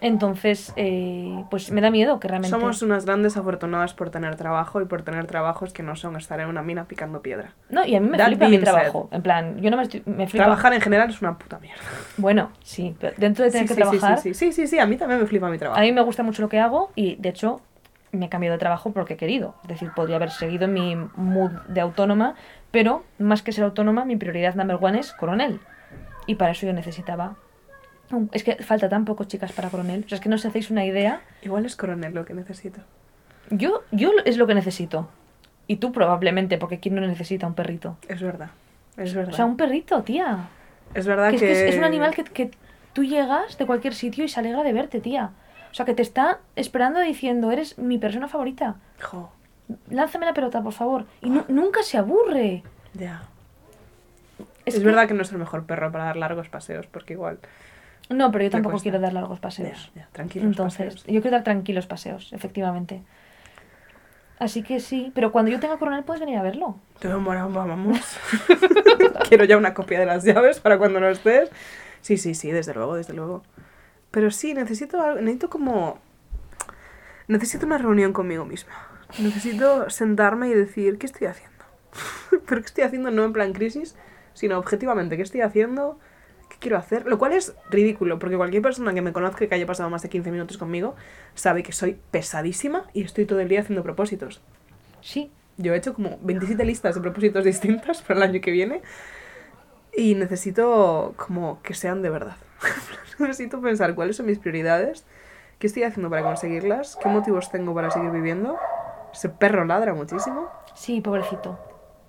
entonces, 0.00 0.72
eh, 0.76 1.42
pues 1.50 1.70
me 1.72 1.80
da 1.80 1.90
miedo 1.90 2.20
que 2.20 2.28
realmente... 2.28 2.50
Somos 2.56 2.82
unas 2.82 3.06
grandes 3.06 3.36
afortunadas 3.36 3.92
por 3.94 4.10
tener 4.10 4.36
trabajo 4.36 4.80
y 4.80 4.84
por 4.84 5.02
tener 5.02 5.26
trabajos 5.26 5.72
que 5.72 5.82
no 5.82 5.96
son 5.96 6.16
estar 6.16 6.38
en 6.38 6.48
una 6.48 6.62
mina 6.62 6.84
picando 6.84 7.22
piedra. 7.22 7.54
No, 7.70 7.84
y 7.84 7.96
a 7.96 8.00
mí 8.00 8.08
me 8.08 8.18
That 8.18 8.26
flipa 8.28 8.48
mi 8.48 8.58
trabajo. 8.58 9.08
En 9.10 9.22
plan, 9.22 9.58
yo 9.60 9.70
no 9.70 9.78
me, 9.78 9.84
estoy, 9.84 10.02
me 10.06 10.28
flipa... 10.28 10.44
Trabajar 10.44 10.74
en 10.74 10.80
general 10.82 11.10
es 11.10 11.20
una 11.22 11.36
puta 11.38 11.58
mierda. 11.58 11.80
Bueno, 12.18 12.50
sí, 12.62 12.94
pero 13.00 13.14
dentro 13.16 13.44
de 13.44 13.50
tener 13.50 13.66
Sí, 13.66 13.74
que 13.74 13.82
sí, 13.84 13.90
trabajar... 13.90 14.18
Sí, 14.20 14.34
sí, 14.34 14.52
sí, 14.52 14.52
sí, 14.52 14.66
sí, 14.68 14.78
a 14.78 14.86
mí 14.86 14.96
también 14.96 15.18
me 15.20 15.26
flipa 15.26 15.48
mi 15.48 15.58
trabajo. 15.58 15.80
A 15.80 15.82
mí 15.82 15.90
me 15.92 16.02
gusta 16.02 16.22
mucho 16.22 16.42
lo 16.42 16.48
que 16.48 16.60
hago 16.60 16.92
y 16.94 17.16
de 17.16 17.30
hecho 17.30 17.62
me 18.12 18.26
he 18.26 18.28
cambiado 18.28 18.54
de 18.54 18.58
trabajo 18.58 18.92
porque 18.92 19.14
he 19.14 19.16
querido. 19.16 19.54
Es 19.62 19.68
decir, 19.68 19.90
podría 19.94 20.16
haber 20.16 20.30
seguido 20.30 20.68
mi 20.68 20.96
mood 21.16 21.52
de 21.68 21.80
autónoma, 21.80 22.34
pero 22.70 23.04
más 23.18 23.42
que 23.42 23.52
ser 23.52 23.64
autónoma, 23.64 24.04
mi 24.04 24.16
prioridad 24.16 24.54
number 24.54 24.78
one 24.80 24.98
es 24.98 25.12
coronel. 25.12 25.60
Y 26.26 26.36
para 26.36 26.52
eso 26.52 26.66
yo 26.66 26.72
necesitaba. 26.72 27.36
Es 28.32 28.44
que 28.44 28.56
falta 28.56 28.88
tan 28.88 29.04
poco 29.04 29.24
chicas 29.24 29.52
para 29.52 29.68
coronel. 29.68 30.04
O 30.04 30.08
sea, 30.08 30.16
es 30.16 30.22
que 30.22 30.28
no 30.28 30.36
os 30.36 30.44
hacéis 30.46 30.70
una 30.70 30.84
idea. 30.84 31.20
Igual 31.42 31.66
es 31.66 31.76
coronel 31.76 32.14
lo 32.14 32.24
que 32.24 32.34
necesito. 32.34 32.80
Yo, 33.50 33.82
yo 33.92 34.10
es 34.24 34.36
lo 34.36 34.46
que 34.46 34.54
necesito. 34.54 35.08
Y 35.66 35.76
tú 35.76 35.92
probablemente, 35.92 36.58
porque 36.58 36.78
¿quién 36.78 36.94
no 36.94 37.00
necesita 37.00 37.46
un 37.46 37.54
perrito? 37.54 37.96
Es 38.08 38.22
verdad. 38.22 38.50
Es 38.96 39.14
verdad. 39.14 39.32
O 39.32 39.36
sea, 39.36 39.44
un 39.44 39.56
perrito, 39.56 40.02
tía. 40.02 40.48
Es 40.94 41.06
verdad 41.06 41.30
Que 41.30 41.38
que... 41.38 41.52
es, 41.52 41.58
que 41.58 41.68
es, 41.68 41.74
es 41.74 41.78
un 41.78 41.84
animal 41.84 42.14
que, 42.14 42.24
que 42.24 42.50
tú 42.92 43.04
llegas 43.04 43.58
de 43.58 43.66
cualquier 43.66 43.94
sitio 43.94 44.24
y 44.24 44.28
se 44.28 44.38
alegra 44.40 44.62
de 44.62 44.72
verte, 44.72 45.00
tía. 45.00 45.30
O 45.76 45.78
sea, 45.78 45.84
que 45.84 45.92
te 45.92 46.00
está 46.00 46.38
esperando 46.56 47.00
diciendo, 47.00 47.50
eres 47.52 47.76
mi 47.76 47.98
persona 47.98 48.28
favorita. 48.28 48.76
Jo, 49.02 49.30
Lánzame 49.90 50.24
la 50.24 50.32
pelota, 50.32 50.62
por 50.62 50.72
favor. 50.72 51.04
Y 51.20 51.28
nu- 51.28 51.44
nunca 51.48 51.82
se 51.82 51.98
aburre. 51.98 52.62
ya. 52.94 53.24
Es, 54.64 54.72
Es, 54.76 54.80
que- 54.80 54.86
verdad 54.86 55.06
que 55.06 55.12
no 55.12 55.20
es 55.20 55.30
el 55.32 55.36
mejor 55.38 55.66
perro 55.66 55.92
para 55.92 56.04
dar 56.04 56.16
largos 56.16 56.48
paseos, 56.48 56.86
porque 56.86 57.12
igual... 57.12 57.38
No, 58.08 58.32
pero 58.32 58.44
yo 58.44 58.50
tampoco 58.50 58.72
cuesta. 58.72 58.84
quiero 58.84 59.00
dar 59.00 59.12
largos 59.12 59.38
paseos. 59.38 59.90
Ya, 59.94 60.00
ya, 60.04 60.08
tranquilos 60.12 60.46
Entonces, 60.46 60.94
paseos. 60.94 61.04
yo 61.14 61.20
quiero 61.20 61.36
dar 61.36 61.44
tranquilos 61.44 61.86
paseos, 61.86 62.32
efectivamente. 62.32 63.02
Así 64.38 64.62
que 64.62 64.80
sí, 64.80 65.12
pero 65.14 65.30
cuando 65.30 65.50
yo 65.50 65.60
tenga 65.60 65.76
coronel 65.76 66.04
puedes 66.04 66.20
venir 66.20 66.38
a 66.38 66.42
verlo. 66.42 66.78
Morado, 67.20 67.50
vamos. 67.50 67.98
Quiero 69.28 69.44
ya 69.44 69.58
una 69.58 69.74
copia 69.74 70.00
de 70.00 70.06
las 70.06 70.24
llaves 70.24 70.58
para 70.58 70.78
cuando 70.78 71.00
no 71.00 71.08
estés. 71.08 71.50
Sí, 72.00 72.16
sí, 72.16 72.34
sí, 72.34 72.50
desde 72.50 72.72
luego, 72.72 72.94
desde 72.94 73.12
luego. 73.12 73.42
Pero 74.16 74.30
sí, 74.30 74.54
necesito 74.54 75.02
algo, 75.02 75.20
necesito 75.20 75.50
como... 75.50 75.98
Necesito 77.28 77.66
una 77.66 77.76
reunión 77.76 78.14
conmigo 78.14 78.46
misma. 78.46 78.72
Necesito 79.18 79.90
sentarme 79.90 80.48
y 80.48 80.54
decir, 80.54 80.96
¿qué 80.96 81.04
estoy 81.04 81.26
haciendo? 81.26 81.66
Pero 82.30 82.62
¿qué 82.62 82.66
estoy 82.66 82.84
haciendo 82.84 83.10
no 83.10 83.26
en 83.26 83.34
plan 83.34 83.52
crisis, 83.52 83.94
sino 84.32 84.56
objetivamente, 84.56 85.18
¿qué 85.18 85.22
estoy 85.22 85.42
haciendo? 85.42 85.98
¿Qué 86.48 86.56
quiero 86.58 86.78
hacer? 86.78 87.04
Lo 87.04 87.18
cual 87.18 87.32
es 87.32 87.54
ridículo, 87.68 88.18
porque 88.18 88.38
cualquier 88.38 88.62
persona 88.62 88.94
que 88.94 89.02
me 89.02 89.12
conozca 89.12 89.44
y 89.44 89.48
que 89.48 89.54
haya 89.54 89.66
pasado 89.66 89.90
más 89.90 90.00
de 90.00 90.08
15 90.08 90.30
minutos 90.30 90.56
conmigo 90.56 90.96
sabe 91.34 91.62
que 91.62 91.72
soy 91.72 91.98
pesadísima 92.10 92.86
y 92.94 93.02
estoy 93.02 93.26
todo 93.26 93.40
el 93.40 93.48
día 93.48 93.60
haciendo 93.60 93.82
propósitos. 93.82 94.40
Sí, 95.02 95.30
Yo 95.58 95.74
he 95.74 95.76
hecho 95.76 95.92
como 95.92 96.18
27 96.22 96.64
listas 96.64 96.94
de 96.94 97.02
propósitos 97.02 97.44
distintas 97.44 98.00
para 98.00 98.20
el 98.20 98.30
año 98.30 98.40
que 98.40 98.50
viene 98.50 98.80
y 99.94 100.14
necesito 100.14 101.12
como 101.18 101.60
que 101.60 101.74
sean 101.74 102.00
de 102.00 102.08
verdad. 102.08 102.36
necesito 103.18 103.60
pensar 103.60 103.94
cuáles 103.94 104.16
son 104.16 104.26
mis 104.26 104.38
prioridades, 104.38 105.04
qué 105.58 105.66
estoy 105.66 105.84
haciendo 105.84 106.10
para 106.10 106.22
conseguirlas, 106.22 106.96
qué 107.02 107.08
motivos 107.08 107.50
tengo 107.50 107.74
para 107.74 107.90
seguir 107.90 108.10
viviendo. 108.10 108.56
Ese 109.12 109.28
perro 109.30 109.64
ladra 109.64 109.94
muchísimo. 109.94 110.48
sí, 110.74 111.00
pobrecito. 111.00 111.58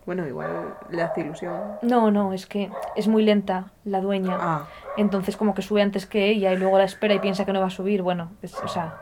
Bueno, 0.06 0.26
igual 0.26 0.74
le 0.90 1.02
hace 1.02 1.20
ilusión. 1.20 1.54
No, 1.82 2.12
no, 2.12 2.32
es 2.32 2.46
que 2.46 2.72
es 2.96 3.10
muy 3.10 3.24
lenta 3.24 3.72
la 3.84 4.00
dueña. 4.00 4.38
Ah, 4.40 4.68
Entonces 4.96 5.36
como 5.36 5.54
que 5.54 5.62
sube 5.62 5.82
antes 5.82 6.06
que 6.06 6.30
ella 6.30 6.54
y 6.54 6.58
luego 6.58 6.78
la 6.78 6.86
espera 6.86 7.14
y 7.14 7.20
piensa 7.20 7.44
que 7.44 7.52
no 7.52 7.60
va 7.60 7.68
a 7.68 7.72
subir. 7.72 8.02
Bueno, 8.04 8.32
es- 8.42 8.56
o 8.56 8.70
sea, 8.70 8.96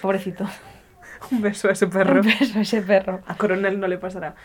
pobrecito. 0.00 0.44
un 1.32 1.42
beso 1.42 1.68
a 1.68 1.72
ese 1.72 1.86
perro. 1.88 2.20
Un 2.20 2.22
beso 2.22 2.58
a 2.60 2.62
ese 2.62 2.80
perro. 2.80 3.20
A 3.26 3.34
Coronel 3.36 3.80
no 3.80 3.88
le 3.88 3.98
pasará. 3.98 4.36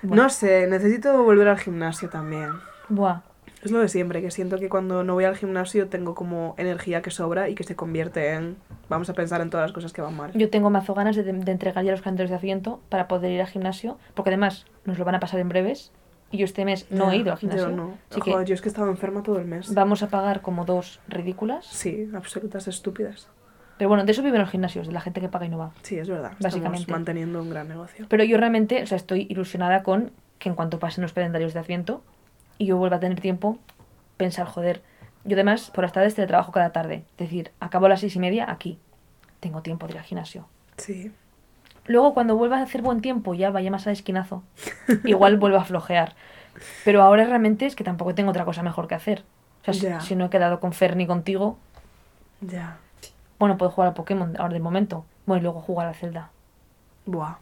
Bueno. 0.00 0.22
No 0.22 0.28
sé, 0.30 0.66
necesito 0.66 1.22
volver 1.22 1.48
al 1.48 1.58
gimnasio 1.58 2.08
también. 2.08 2.50
Buah. 2.88 3.20
Es 3.64 3.70
lo 3.70 3.78
de 3.80 3.88
siempre, 3.88 4.20
que 4.20 4.30
siento 4.30 4.58
que 4.58 4.68
cuando 4.68 5.02
no 5.04 5.14
voy 5.14 5.24
al 5.24 5.36
gimnasio 5.36 5.88
tengo 5.88 6.14
como 6.14 6.54
energía 6.58 7.00
que 7.02 7.10
sobra 7.10 7.48
y 7.48 7.54
que 7.54 7.64
se 7.64 7.74
convierte 7.74 8.32
en... 8.34 8.56
Vamos 8.90 9.08
a 9.08 9.14
pensar 9.14 9.40
en 9.40 9.48
todas 9.48 9.64
las 9.64 9.72
cosas 9.72 9.92
que 9.92 10.02
van 10.02 10.14
mal. 10.16 10.32
Yo 10.34 10.50
tengo 10.50 10.68
mazo 10.68 10.92
ganas 10.94 11.16
de, 11.16 11.22
de 11.24 11.50
entregar 11.52 11.82
ya 11.84 11.90
los 11.92 12.02
calendarios 12.02 12.30
de 12.30 12.36
Adviento 12.36 12.80
para 12.90 13.08
poder 13.08 13.32
ir 13.32 13.40
al 13.40 13.46
gimnasio, 13.46 13.98
porque 14.14 14.28
además 14.30 14.66
nos 14.84 14.98
lo 14.98 15.04
van 15.06 15.14
a 15.14 15.20
pasar 15.20 15.40
en 15.40 15.48
breves 15.48 15.92
y 16.30 16.36
yo 16.38 16.44
este 16.44 16.64
mes 16.66 16.86
no 16.90 17.10
he 17.10 17.16
Ya, 17.16 17.22
ido 17.22 17.32
al 17.32 17.38
gimnasio. 17.38 17.70
Yo 17.70 17.74
no. 17.76 17.94
Así 18.10 18.20
Joder, 18.20 18.44
que 18.44 18.48
yo 18.50 18.54
es 18.54 18.60
que 18.60 18.68
estaba 18.68 18.88
enferma 18.90 19.22
todo 19.22 19.38
el 19.38 19.46
mes. 19.46 19.72
vamos 19.72 20.02
a 20.02 20.08
pagar 20.08 20.42
como 20.42 20.64
dos 20.66 21.00
ridículas. 21.08 21.64
Sí, 21.66 22.10
absolutas 22.14 22.68
estúpidas. 22.68 23.28
Pero 23.78 23.88
bueno, 23.88 24.04
de 24.04 24.12
eso 24.12 24.22
viven 24.22 24.40
los 24.40 24.50
gimnasios, 24.50 24.86
de 24.86 24.92
la 24.92 25.00
gente 25.00 25.20
que 25.20 25.28
paga 25.28 25.46
y 25.46 25.48
no 25.48 25.58
va. 25.58 25.72
Sí, 25.82 25.98
es 25.98 26.08
verdad. 26.08 26.32
Básicamente. 26.38 26.82
Estamos 26.82 26.88
manteniendo 27.00 27.40
un 27.40 27.50
gran 27.50 27.68
negocio. 27.68 28.06
Pero 28.08 28.22
yo 28.24 28.36
realmente, 28.36 28.82
o 28.82 28.86
sea, 28.86 28.96
estoy 28.96 29.26
ilusionada 29.30 29.82
con 29.82 30.12
que 30.38 30.48
en 30.50 30.54
cuanto 30.54 30.78
pasen 30.78 31.02
los 31.02 31.12
calendarios 31.12 31.54
de 31.54 31.60
Adviento 31.60 32.02
y 32.58 32.66
yo 32.66 32.76
vuelva 32.76 32.96
a 32.96 33.00
tener 33.00 33.20
tiempo, 33.20 33.58
pensar, 34.16 34.46
joder, 34.46 34.82
yo 35.24 35.36
además 35.36 35.70
por 35.70 35.84
las 35.84 35.92
tardes 35.92 36.14
teletrabajo 36.14 36.52
cada 36.52 36.70
tarde. 36.72 37.04
Es 37.12 37.16
decir, 37.16 37.50
acabo 37.60 37.86
a 37.86 37.88
las 37.88 38.00
seis 38.00 38.14
y 38.16 38.18
media 38.18 38.50
aquí. 38.50 38.78
Tengo 39.40 39.62
tiempo 39.62 39.86
de 39.86 39.94
ir 39.94 39.98
al 39.98 40.04
gimnasio. 40.04 40.46
Sí. 40.78 41.12
Luego, 41.86 42.14
cuando 42.14 42.36
vuelva 42.36 42.58
a 42.58 42.62
hacer 42.62 42.80
buen 42.82 43.00
tiempo, 43.00 43.34
ya 43.34 43.50
vaya 43.50 43.70
más 43.70 43.86
al 43.86 43.92
esquinazo. 43.92 44.42
Igual 45.04 45.36
vuelvo 45.38 45.58
a 45.58 45.64
flojear. 45.64 46.14
Pero 46.84 47.02
ahora 47.02 47.24
realmente 47.24 47.66
es 47.66 47.76
que 47.76 47.84
tampoco 47.84 48.14
tengo 48.14 48.30
otra 48.30 48.44
cosa 48.44 48.62
mejor 48.62 48.88
que 48.88 48.94
hacer. 48.94 49.24
O 49.66 49.72
sea, 49.72 50.00
si 50.00 50.14
no 50.14 50.26
he 50.26 50.30
quedado 50.30 50.60
con 50.60 50.72
Fer 50.72 50.96
ni 50.96 51.06
contigo, 51.06 51.58
Ya. 52.40 52.78
bueno, 53.38 53.56
puedo 53.58 53.70
jugar 53.70 53.90
a 53.90 53.94
Pokémon 53.94 54.34
ahora 54.38 54.54
de 54.54 54.60
momento. 54.60 55.04
Bueno, 55.26 55.40
y 55.40 55.42
luego 55.42 55.60
jugar 55.60 55.88
a 55.88 55.94
Zelda. 55.94 56.30
Buah. 57.06 57.36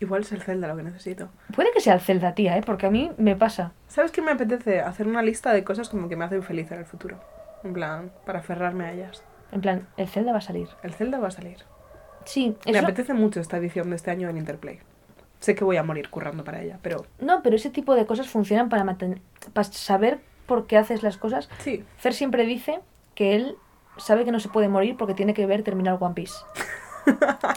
Igual 0.00 0.22
es 0.22 0.32
el 0.32 0.42
Zelda 0.42 0.68
lo 0.68 0.76
que 0.76 0.82
necesito. 0.84 1.28
Puede 1.54 1.72
que 1.72 1.80
sea 1.80 1.94
el 1.94 2.00
Zelda, 2.00 2.34
tía, 2.34 2.56
¿eh? 2.56 2.62
Porque 2.64 2.86
a 2.86 2.90
mí 2.90 3.10
me 3.18 3.34
pasa. 3.36 3.72
¿Sabes 3.88 4.12
qué 4.12 4.22
me 4.22 4.30
apetece? 4.30 4.80
Hacer 4.80 5.06
una 5.08 5.22
lista 5.22 5.52
de 5.52 5.64
cosas 5.64 5.88
como 5.88 6.08
que 6.08 6.16
me 6.16 6.24
hacen 6.24 6.42
feliz 6.42 6.70
en 6.70 6.78
el 6.78 6.84
futuro. 6.84 7.18
En 7.64 7.72
plan, 7.72 8.12
para 8.24 8.38
aferrarme 8.38 8.84
a 8.84 8.92
ellas. 8.92 9.22
En 9.50 9.60
plan, 9.60 9.88
el 9.96 10.06
Zelda 10.08 10.30
va 10.32 10.38
a 10.38 10.42
salir. 10.42 10.68
El 10.82 10.94
Zelda 10.94 11.18
va 11.18 11.28
a 11.28 11.32
salir. 11.32 11.58
Sí, 12.24 12.56
Me 12.66 12.72
eso... 12.72 12.84
apetece 12.86 13.14
mucho 13.14 13.40
esta 13.40 13.56
edición 13.56 13.90
de 13.90 13.96
este 13.96 14.10
año 14.10 14.28
en 14.28 14.36
Interplay. 14.36 14.78
Sé 15.40 15.54
que 15.54 15.64
voy 15.64 15.76
a 15.76 15.82
morir 15.82 16.10
currando 16.10 16.44
para 16.44 16.60
ella, 16.62 16.78
pero 16.82 17.06
No, 17.18 17.42
pero 17.42 17.56
ese 17.56 17.70
tipo 17.70 17.94
de 17.94 18.06
cosas 18.06 18.28
funcionan 18.28 18.68
para, 18.68 18.84
mantener, 18.84 19.20
para 19.52 19.64
saber 19.64 20.20
por 20.46 20.66
qué 20.66 20.76
haces 20.76 21.02
las 21.02 21.16
cosas. 21.16 21.48
sí. 21.58 21.84
Fer 21.96 22.12
siempre 22.14 22.44
dice 22.44 22.80
que 23.14 23.34
él 23.34 23.56
sabe 23.96 24.24
que 24.24 24.30
no 24.32 24.38
se 24.40 24.48
puede 24.48 24.68
morir 24.68 24.96
porque 24.96 25.14
tiene 25.14 25.34
que 25.34 25.46
ver 25.46 25.62
terminar 25.64 25.96
One 26.00 26.14
Piece. 26.14 26.34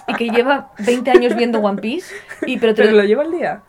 y 0.08 0.14
que 0.16 0.30
lleva 0.30 0.72
20 0.80 1.12
años 1.12 1.36
viendo 1.36 1.60
One 1.60 1.82
Piece. 1.82 2.14
Y, 2.46 2.58
pero 2.60 2.74
te 2.74 2.84
¿Pero 2.84 2.96
lo- 2.98 3.04
llevo 3.04 3.22
al 3.22 3.32
día? 3.32 3.62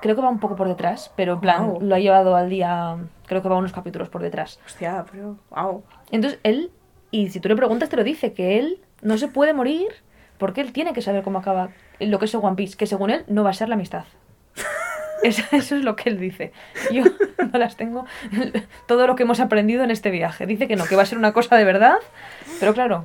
creo 0.00 0.14
que 0.14 0.22
va 0.22 0.28
un 0.28 0.38
poco 0.38 0.54
por 0.54 0.68
detrás, 0.68 1.12
pero 1.16 1.34
en 1.34 1.40
plan, 1.40 1.74
lo 1.80 1.94
ha 1.94 1.98
llevado 1.98 2.36
al 2.36 2.48
día. 2.48 2.96
Creo 3.26 3.42
que 3.42 3.48
va 3.48 3.56
unos 3.56 3.72
capítulos 3.72 4.08
por 4.08 4.22
detrás. 4.22 4.60
Hostia, 4.64 5.04
pero... 5.10 5.36
Wow. 5.50 5.82
Entonces 6.12 6.38
él, 6.44 6.70
y 7.10 7.30
si 7.30 7.40
tú 7.40 7.48
le 7.48 7.56
preguntas, 7.56 7.88
te 7.88 7.96
lo 7.96 8.04
dice, 8.04 8.32
que 8.32 8.58
él 8.60 8.80
no 9.02 9.18
se 9.18 9.26
puede 9.28 9.52
morir 9.54 9.88
porque 10.38 10.60
él 10.60 10.72
tiene 10.72 10.92
que 10.92 11.02
saber 11.02 11.24
cómo 11.24 11.40
acaba 11.40 11.70
lo 11.98 12.18
que 12.20 12.26
es 12.26 12.34
el 12.34 12.40
One 12.44 12.54
Piece, 12.54 12.76
que 12.76 12.86
según 12.86 13.10
él 13.10 13.24
no 13.26 13.42
va 13.42 13.50
a 13.50 13.54
ser 13.54 13.68
la 13.68 13.74
amistad. 13.74 14.04
Eso, 15.24 15.42
eso 15.50 15.74
es 15.74 15.82
lo 15.82 15.96
que 15.96 16.10
él 16.10 16.20
dice. 16.20 16.52
Yo 16.92 17.02
no 17.52 17.58
las 17.58 17.76
tengo. 17.76 18.04
Todo 18.86 19.08
lo 19.08 19.16
que 19.16 19.24
hemos 19.24 19.40
aprendido 19.40 19.82
en 19.82 19.90
este 19.90 20.10
viaje. 20.12 20.46
Dice 20.46 20.68
que 20.68 20.76
no, 20.76 20.84
que 20.86 20.94
va 20.94 21.02
a 21.02 21.06
ser 21.06 21.18
una 21.18 21.32
cosa 21.32 21.56
de 21.56 21.64
verdad. 21.64 21.96
Pero 22.60 22.72
claro, 22.72 23.04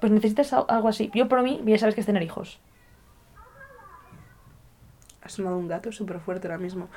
pues 0.00 0.12
necesitas 0.12 0.52
al- 0.52 0.66
algo 0.68 0.88
así. 0.88 1.10
Yo 1.14 1.28
por 1.28 1.42
mí, 1.42 1.60
ya 1.64 1.78
sabes 1.78 1.94
que 1.94 2.00
es 2.00 2.06
tener 2.06 2.22
hijos. 2.22 2.58
Ha 5.22 5.28
sonado 5.28 5.58
un 5.58 5.68
gato 5.68 5.92
súper 5.92 6.20
fuerte 6.20 6.46
ahora 6.46 6.58
mismo. 6.58 6.88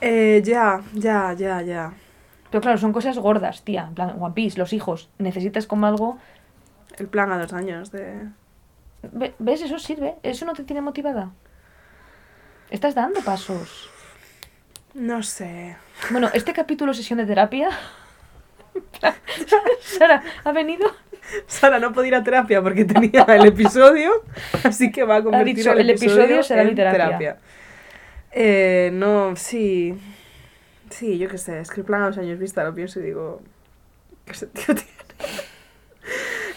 Eh, 0.00 0.42
ya, 0.44 0.80
ya, 0.94 1.32
ya, 1.34 1.60
ya. 1.62 1.92
Pero 2.50 2.60
claro, 2.62 2.78
son 2.78 2.92
cosas 2.92 3.18
gordas, 3.18 3.62
tía. 3.62 3.84
En 3.88 3.94
plan, 3.94 4.16
One 4.20 4.34
Piece, 4.34 4.58
los 4.58 4.72
hijos. 4.72 5.10
Necesitas 5.18 5.66
como 5.66 5.86
algo... 5.86 6.18
El 6.96 7.08
plan 7.08 7.30
a 7.30 7.38
dos 7.38 7.52
años 7.52 7.90
de... 7.92 8.28
Ve- 9.12 9.34
¿Ves? 9.38 9.62
Eso 9.62 9.78
sirve. 9.78 10.16
Eso 10.22 10.46
no 10.46 10.54
te 10.54 10.64
tiene 10.64 10.80
motivada. 10.80 11.30
Estás 12.70 12.94
dando 12.94 13.20
pasos. 13.20 13.90
No 14.94 15.22
sé. 15.22 15.76
Bueno, 16.10 16.28
este 16.32 16.52
capítulo 16.52 16.94
sesión 16.94 17.18
de 17.18 17.26
terapia. 17.26 17.68
Sara, 19.80 20.22
ha 20.44 20.52
venido. 20.52 20.90
Sara 21.46 21.78
no 21.78 21.92
puede 21.92 22.08
ir 22.08 22.14
a 22.14 22.22
terapia 22.22 22.62
porque 22.62 22.84
tenía 22.84 23.22
el 23.24 23.46
episodio, 23.46 24.10
así 24.64 24.90
que 24.90 25.04
va 25.04 25.16
a 25.16 25.22
convertir 25.22 25.56
dicho, 25.56 25.72
el, 25.72 25.80
el 25.80 25.90
episodio 25.90 26.42
será 26.42 26.62
en 26.62 26.68
mi 26.68 26.74
terapia. 26.74 27.38
Eh, 28.32 28.90
no, 28.92 29.36
sí. 29.36 29.94
Sí, 30.90 31.18
yo 31.18 31.28
qué 31.28 31.38
sé. 31.38 31.60
Es 31.60 31.70
que 31.70 31.80
el 31.80 31.86
plan 31.86 32.02
a 32.02 32.06
dos 32.06 32.18
años 32.18 32.38
vista 32.38 32.64
lo 32.64 32.74
pienso 32.74 33.00
y 33.00 33.04
digo... 33.04 33.42
¿Qué 34.24 34.34
sentido 34.34 34.74
tiene? 34.74 34.90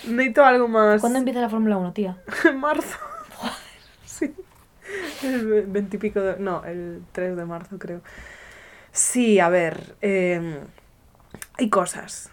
Necesito 0.08 0.46
algo 0.46 0.68
más... 0.68 1.02
¿Cuándo 1.02 1.20
empieza 1.20 1.42
la 1.42 1.50
Fórmula 1.50 1.78
1, 1.78 1.94
tía? 1.94 2.18
En 2.46 2.58
marzo. 2.60 2.98
Sí. 4.06 4.34
El 5.24 5.66
veintipico 5.68 6.22
de... 6.22 6.40
No, 6.40 6.64
el 6.66 7.02
3 7.12 7.36
de 7.36 7.46
marzo 7.46 7.78
creo. 7.78 8.02
Sí, 8.92 9.40
a 9.40 9.50
ver. 9.50 9.96
eh, 10.02 10.60
hay 11.54 11.70
cosas. 11.70 12.32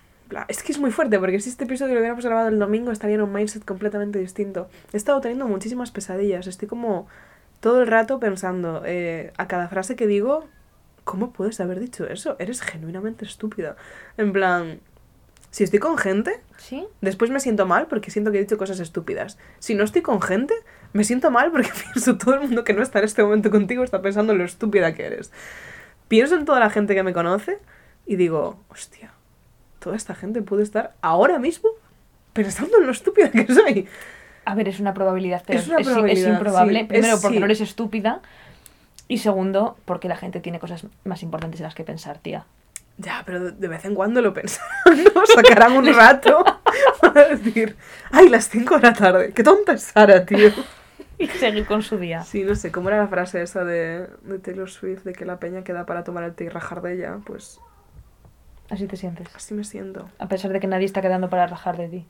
Es 0.49 0.63
que 0.63 0.73
es 0.73 0.79
muy 0.79 0.91
fuerte, 0.91 1.19
porque 1.19 1.41
si 1.41 1.49
este 1.49 1.65
episodio 1.65 1.95
lo 1.95 2.01
hubiéramos 2.01 2.25
grabado 2.25 2.49
el 2.49 2.59
domingo 2.59 2.91
estaría 2.91 3.17
en 3.17 3.23
un 3.23 3.33
mindset 3.33 3.65
completamente 3.65 4.19
distinto. 4.19 4.69
He 4.93 4.97
estado 4.97 5.21
teniendo 5.21 5.49
muchísimas 5.49 5.91
pesadillas. 5.91 6.47
Estoy 6.47 6.69
como 6.69 7.07
todo 7.61 7.81
el 7.81 7.87
rato 7.87 8.21
pensando 8.21 8.83
eh, 8.85 9.33
a 9.39 9.49
cada 9.49 9.69
frase 9.69 9.97
que 9.97 10.07
digo, 10.07 10.47
¿cómo 11.05 11.33
puedes 11.33 11.61
haber 11.61 11.81
dicho 11.81 12.07
eso? 12.07 12.37
Eres 12.39 12.61
genuinamente 12.61 13.25
estúpida. 13.25 13.77
En 14.19 14.33
plan, 14.33 14.81
si 15.51 15.65
estoy 15.65 15.79
con 15.79 15.97
gente, 15.97 16.41
¿Sí? 16.59 16.87
Después 17.01 17.31
me 17.31 17.41
siento 17.41 17.67
mal 17.67 17.87
porque 17.87 18.11
siento 18.11 18.31
que 18.31 18.39
he 18.39 18.41
dicho 18.43 18.59
cosas 18.59 18.81
estúpidas. 18.81 19.39
Si 19.61 19.75
no 19.75 19.85
estoy 19.85 20.03
con 20.03 20.21
gente, 20.21 20.55
me 20.93 21.05
siento 21.05 21.31
mal 21.31 21.51
porque 21.51 21.71
pienso 21.93 22.19
todo 22.19 22.35
el 22.35 22.41
mundo 22.41 22.65
que 22.65 22.75
no 22.75 22.83
está 22.83 22.99
en 22.99 23.07
este 23.07 23.23
momento 23.23 23.51
contigo 23.51 23.83
está 23.83 24.03
pensando 24.03 24.33
en 24.33 24.39
lo 24.39 24.45
estúpida 24.45 24.95
que 24.95 25.07
eres. 25.07 25.33
Pienso 26.09 26.37
en 26.37 26.45
toda 26.45 26.61
la 26.61 26.69
gente 26.69 26.95
que 26.95 27.03
me 27.03 27.13
conoce 27.13 27.59
y 28.09 28.17
digo, 28.17 28.59
hostia, 28.69 29.13
toda 29.79 29.95
esta 29.95 30.15
gente 30.17 30.43
puede 30.43 30.65
estar 30.65 30.95
ahora 31.03 31.39
mismo 31.39 31.69
pensando 32.33 32.79
en 32.79 32.87
lo 32.87 32.93
estúpida 32.93 33.31
que 33.31 33.47
soy. 33.53 33.87
A 34.45 34.55
ver, 34.55 34.67
es 34.69 34.81
una 34.81 34.95
probabilidad, 34.95 35.43
pero 35.47 35.59
Es 35.61 35.69
una 35.69 35.79
es- 35.79 35.87
probabilidad, 35.87 36.31
es 36.31 36.35
improbable. 36.37 36.81
sí, 36.81 36.87
Primero, 36.87 37.15
es- 37.15 37.21
porque 37.21 37.37
sí. 37.37 37.41
no 37.41 37.45
eres 37.47 37.61
estúpida. 37.61 38.21
Y 39.07 39.19
segundo, 39.19 39.77
porque 39.85 40.09
la 40.09 40.17
gente 40.17 40.41
tiene 40.41 40.59
cosas 40.59 40.85
más 41.05 41.23
importantes 41.23 41.61
en 41.61 41.65
las 41.65 41.75
que 41.75 41.85
pensar, 41.85 42.19
tía. 42.19 42.45
Ya, 42.99 43.23
pero 43.25 43.41
de- 43.45 43.53
de 43.53 43.69
vez 43.69 43.85
en 43.85 43.95
cuando 43.95 44.21
lo 44.21 44.35
pensarán, 44.35 45.05
¿no? 45.15 45.25
Sacarán 45.27 45.73
un 45.77 45.87
rato 45.95 46.45
para 47.01 47.29
decir, 47.29 47.77
ay, 48.11 48.29
las 48.29 48.49
5 48.49 48.77
de 48.77 48.83
la 48.83 48.93
tarde. 48.95 49.33
Qué 49.33 49.43
tonta 49.45 49.75
es 49.75 49.83
Sara, 49.85 50.25
tío. 50.25 50.51
Y 51.21 51.27
seguir 51.27 51.67
con 51.67 51.83
su 51.83 51.99
día. 51.99 52.23
Sí, 52.23 52.45
no 52.45 52.55
sé, 52.55 52.71
¿cómo 52.71 52.91
era 52.91 52.99
la 52.99 53.09
frase 53.09 53.43
esa 53.43 53.65
de, 53.65 54.07
de 54.23 54.39
Taylor 54.39 54.71
Swift 54.71 55.03
de 55.03 55.13
que 55.13 55.25
la 55.25 55.41
peña 55.41 55.65
queda 55.65 55.85
para 55.85 56.05
tomar 56.05 56.23
el 56.23 56.33
té 56.33 56.45
y 56.45 56.49
rajar 56.49 56.81
de 56.81 56.95
ella? 56.95 57.19
Pues 57.27 57.59
Así 58.71 58.87
te 58.87 58.97
sientes. 58.97 59.29
así 59.35 59.55
me 59.55 59.65
siento. 59.65 60.09
A 60.19 60.29
pesar 60.29 60.53
de 60.53 60.61
que 60.61 60.67
nadie 60.67 60.85
está 60.87 61.01
quedando 61.01 61.31
para 61.31 61.47
rajar 61.47 61.77
de 61.77 61.89
ti. 61.89 62.07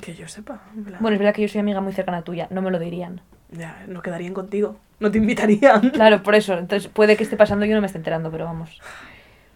Que 0.00 0.14
yo 0.14 0.28
sepa. 0.28 0.60
plan, 0.84 0.98
Bueno, 1.00 1.14
es 1.14 1.18
verdad 1.18 1.34
que 1.34 1.42
yo 1.42 1.48
soy 1.48 1.60
amiga 1.60 1.80
muy 1.80 1.92
cercana 1.92 2.22
tuya, 2.22 2.48
no 2.50 2.62
me 2.62 2.70
lo 2.70 2.78
dirían. 2.78 3.20
Ya, 3.50 3.84
no 3.86 4.02
quedarían 4.02 4.34
contigo. 4.34 4.76
No 4.98 5.10
te 5.10 5.18
invitarían. 5.18 5.90
Claro, 5.92 6.22
por 6.22 6.34
eso. 6.34 6.58
Entonces 6.58 6.88
puede 6.90 7.16
que 7.16 7.22
esté 7.22 7.36
pasando 7.36 7.64
y 7.64 7.68
yo 7.68 7.74
no 7.74 7.80
me 7.80 7.86
esté 7.86 7.98
enterando, 7.98 8.30
pero 8.30 8.44
vamos. 8.44 8.80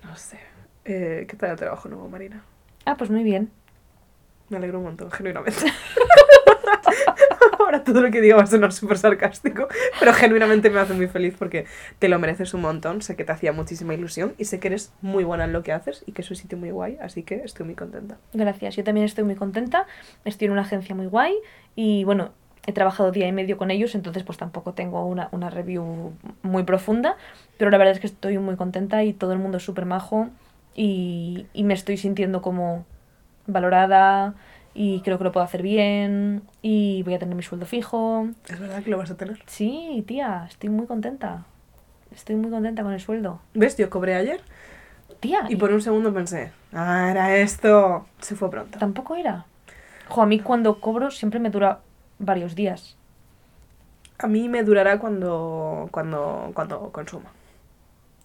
No 0.04 0.16
sé. 0.16 0.38
Eh, 0.84 1.26
¿Qué 1.28 1.36
tal 1.36 1.50
el 1.50 1.56
trabajo 1.56 1.88
nuevo, 1.88 2.08
Marina? 2.08 2.42
Ah, 2.84 2.96
pues 2.96 3.10
muy 3.10 3.22
bien. 3.22 3.50
Me 4.48 4.56
alegro 4.56 4.78
un 4.78 4.84
montón, 4.84 5.10
genuinamente. 5.10 5.66
Ahora 7.58 7.84
todo 7.84 8.00
lo 8.00 8.10
que 8.10 8.20
digo 8.20 8.36
va 8.36 8.44
a 8.44 8.46
sonar 8.46 8.72
súper 8.72 8.98
sarcástico, 8.98 9.68
pero 9.98 10.12
genuinamente 10.12 10.70
me 10.70 10.80
hace 10.80 10.94
muy 10.94 11.06
feliz 11.06 11.34
porque 11.38 11.66
te 11.98 12.08
lo 12.08 12.18
mereces 12.18 12.54
un 12.54 12.62
montón. 12.62 13.02
Sé 13.02 13.16
que 13.16 13.24
te 13.24 13.32
hacía 13.32 13.52
muchísima 13.52 13.94
ilusión 13.94 14.34
y 14.38 14.46
sé 14.46 14.60
que 14.60 14.68
eres 14.68 14.92
muy 15.02 15.24
buena 15.24 15.44
en 15.44 15.52
lo 15.52 15.62
que 15.62 15.72
haces 15.72 16.02
y 16.06 16.12
que 16.12 16.22
es 16.22 16.30
un 16.30 16.36
sitio 16.36 16.58
muy 16.58 16.70
guay, 16.70 16.98
así 17.00 17.22
que 17.22 17.42
estoy 17.44 17.66
muy 17.66 17.74
contenta. 17.74 18.16
Gracias, 18.32 18.76
yo 18.76 18.84
también 18.84 19.06
estoy 19.06 19.24
muy 19.24 19.34
contenta. 19.34 19.86
Estoy 20.24 20.46
en 20.46 20.52
una 20.52 20.62
agencia 20.62 20.94
muy 20.94 21.06
guay 21.06 21.34
y 21.76 22.04
bueno, 22.04 22.30
he 22.66 22.72
trabajado 22.72 23.10
día 23.10 23.26
y 23.26 23.32
medio 23.32 23.56
con 23.56 23.70
ellos, 23.70 23.94
entonces 23.94 24.22
pues 24.22 24.38
tampoco 24.38 24.72
tengo 24.74 25.06
una, 25.06 25.28
una 25.32 25.50
review 25.50 26.12
muy 26.42 26.62
profunda, 26.64 27.16
pero 27.58 27.70
la 27.70 27.78
verdad 27.78 27.94
es 27.94 28.00
que 28.00 28.06
estoy 28.06 28.38
muy 28.38 28.56
contenta 28.56 29.02
y 29.04 29.12
todo 29.12 29.32
el 29.32 29.38
mundo 29.38 29.58
es 29.58 29.64
súper 29.64 29.86
majo 29.86 30.28
y, 30.74 31.46
y 31.52 31.64
me 31.64 31.74
estoy 31.74 31.96
sintiendo 31.96 32.42
como 32.42 32.84
valorada 33.46 34.34
y 34.74 35.00
creo 35.00 35.18
que 35.18 35.24
lo 35.24 35.32
puedo 35.32 35.44
hacer 35.44 35.62
bien 35.62 36.42
y 36.62 37.02
voy 37.02 37.14
a 37.14 37.18
tener 37.18 37.34
mi 37.34 37.42
sueldo 37.42 37.66
fijo. 37.66 38.28
¿Es 38.48 38.58
verdad 38.58 38.82
que 38.82 38.90
lo 38.90 38.98
vas 38.98 39.10
a 39.10 39.16
tener? 39.16 39.42
Sí, 39.46 40.04
tía, 40.06 40.46
estoy 40.48 40.70
muy 40.70 40.86
contenta. 40.86 41.44
Estoy 42.14 42.36
muy 42.36 42.50
contenta 42.50 42.82
con 42.82 42.92
el 42.92 43.00
sueldo. 43.00 43.40
¿Ves? 43.54 43.76
Yo 43.76 43.88
cobré 43.88 44.14
ayer 44.14 44.40
Tía, 45.20 45.44
y 45.48 45.56
por 45.56 45.70
un 45.70 45.82
segundo 45.82 46.14
pensé, 46.14 46.50
ah, 46.72 47.08
era 47.10 47.36
esto. 47.36 48.06
Se 48.20 48.34
fue 48.34 48.50
pronto. 48.50 48.78
tampoco 48.78 49.16
era. 49.16 49.44
Jo, 50.08 50.22
a 50.22 50.26
mí 50.26 50.40
cuando 50.40 50.80
cobro 50.80 51.10
siempre 51.10 51.40
me 51.40 51.50
dura 51.50 51.80
varios 52.18 52.54
días. 52.54 52.96
A 54.18 54.26
mí 54.26 54.48
me 54.48 54.62
durará 54.62 54.98
cuando, 54.98 55.88
cuando, 55.90 56.50
cuando 56.54 56.90
consuma. 56.90 57.30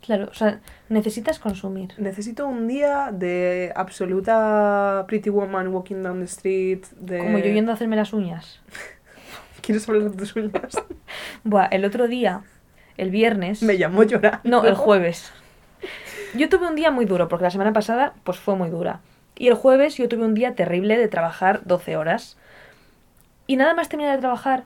Claro, 0.05 0.27
o 0.29 0.33
sea, 0.35 0.59
necesitas 0.87 1.39
consumir. 1.39 1.93
Necesito 1.97 2.47
un 2.47 2.67
día 2.67 3.09
de 3.11 3.73
absoluta 3.75 5.03
Pretty 5.07 5.31
Woman 5.31 5.69
walking 5.69 6.03
down 6.03 6.19
the 6.19 6.25
street. 6.25 6.85
De... 6.99 7.17
Como 7.17 7.39
yo 7.39 7.45
yendo 7.45 7.71
a 7.71 7.73
hacerme 7.73 7.95
las 7.95 8.13
uñas. 8.13 8.61
¿Quieres 9.61 9.89
hablar 9.89 10.11
de 10.11 10.17
tus 10.17 10.35
uñas? 10.35 10.75
Buah, 11.43 11.65
el 11.71 11.85
otro 11.85 12.07
día, 12.07 12.43
el 12.97 13.09
viernes. 13.09 13.63
Me 13.63 13.79
llamó 13.79 14.03
llorar. 14.03 14.41
No, 14.43 14.63
el 14.63 14.75
jueves. 14.75 15.31
Yo 16.35 16.49
tuve 16.49 16.67
un 16.67 16.75
día 16.75 16.91
muy 16.91 17.05
duro, 17.05 17.27
porque 17.27 17.45
la 17.45 17.51
semana 17.51 17.73
pasada 17.73 18.13
pues 18.23 18.37
fue 18.37 18.55
muy 18.55 18.69
dura. 18.69 18.99
Y 19.35 19.47
el 19.47 19.55
jueves 19.55 19.97
yo 19.97 20.07
tuve 20.07 20.23
un 20.23 20.35
día 20.35 20.53
terrible 20.53 20.99
de 20.99 21.07
trabajar 21.07 21.61
12 21.65 21.97
horas. 21.97 22.37
Y 23.47 23.55
nada 23.55 23.73
más 23.73 23.89
terminar 23.89 24.15
de 24.15 24.21
trabajar, 24.21 24.65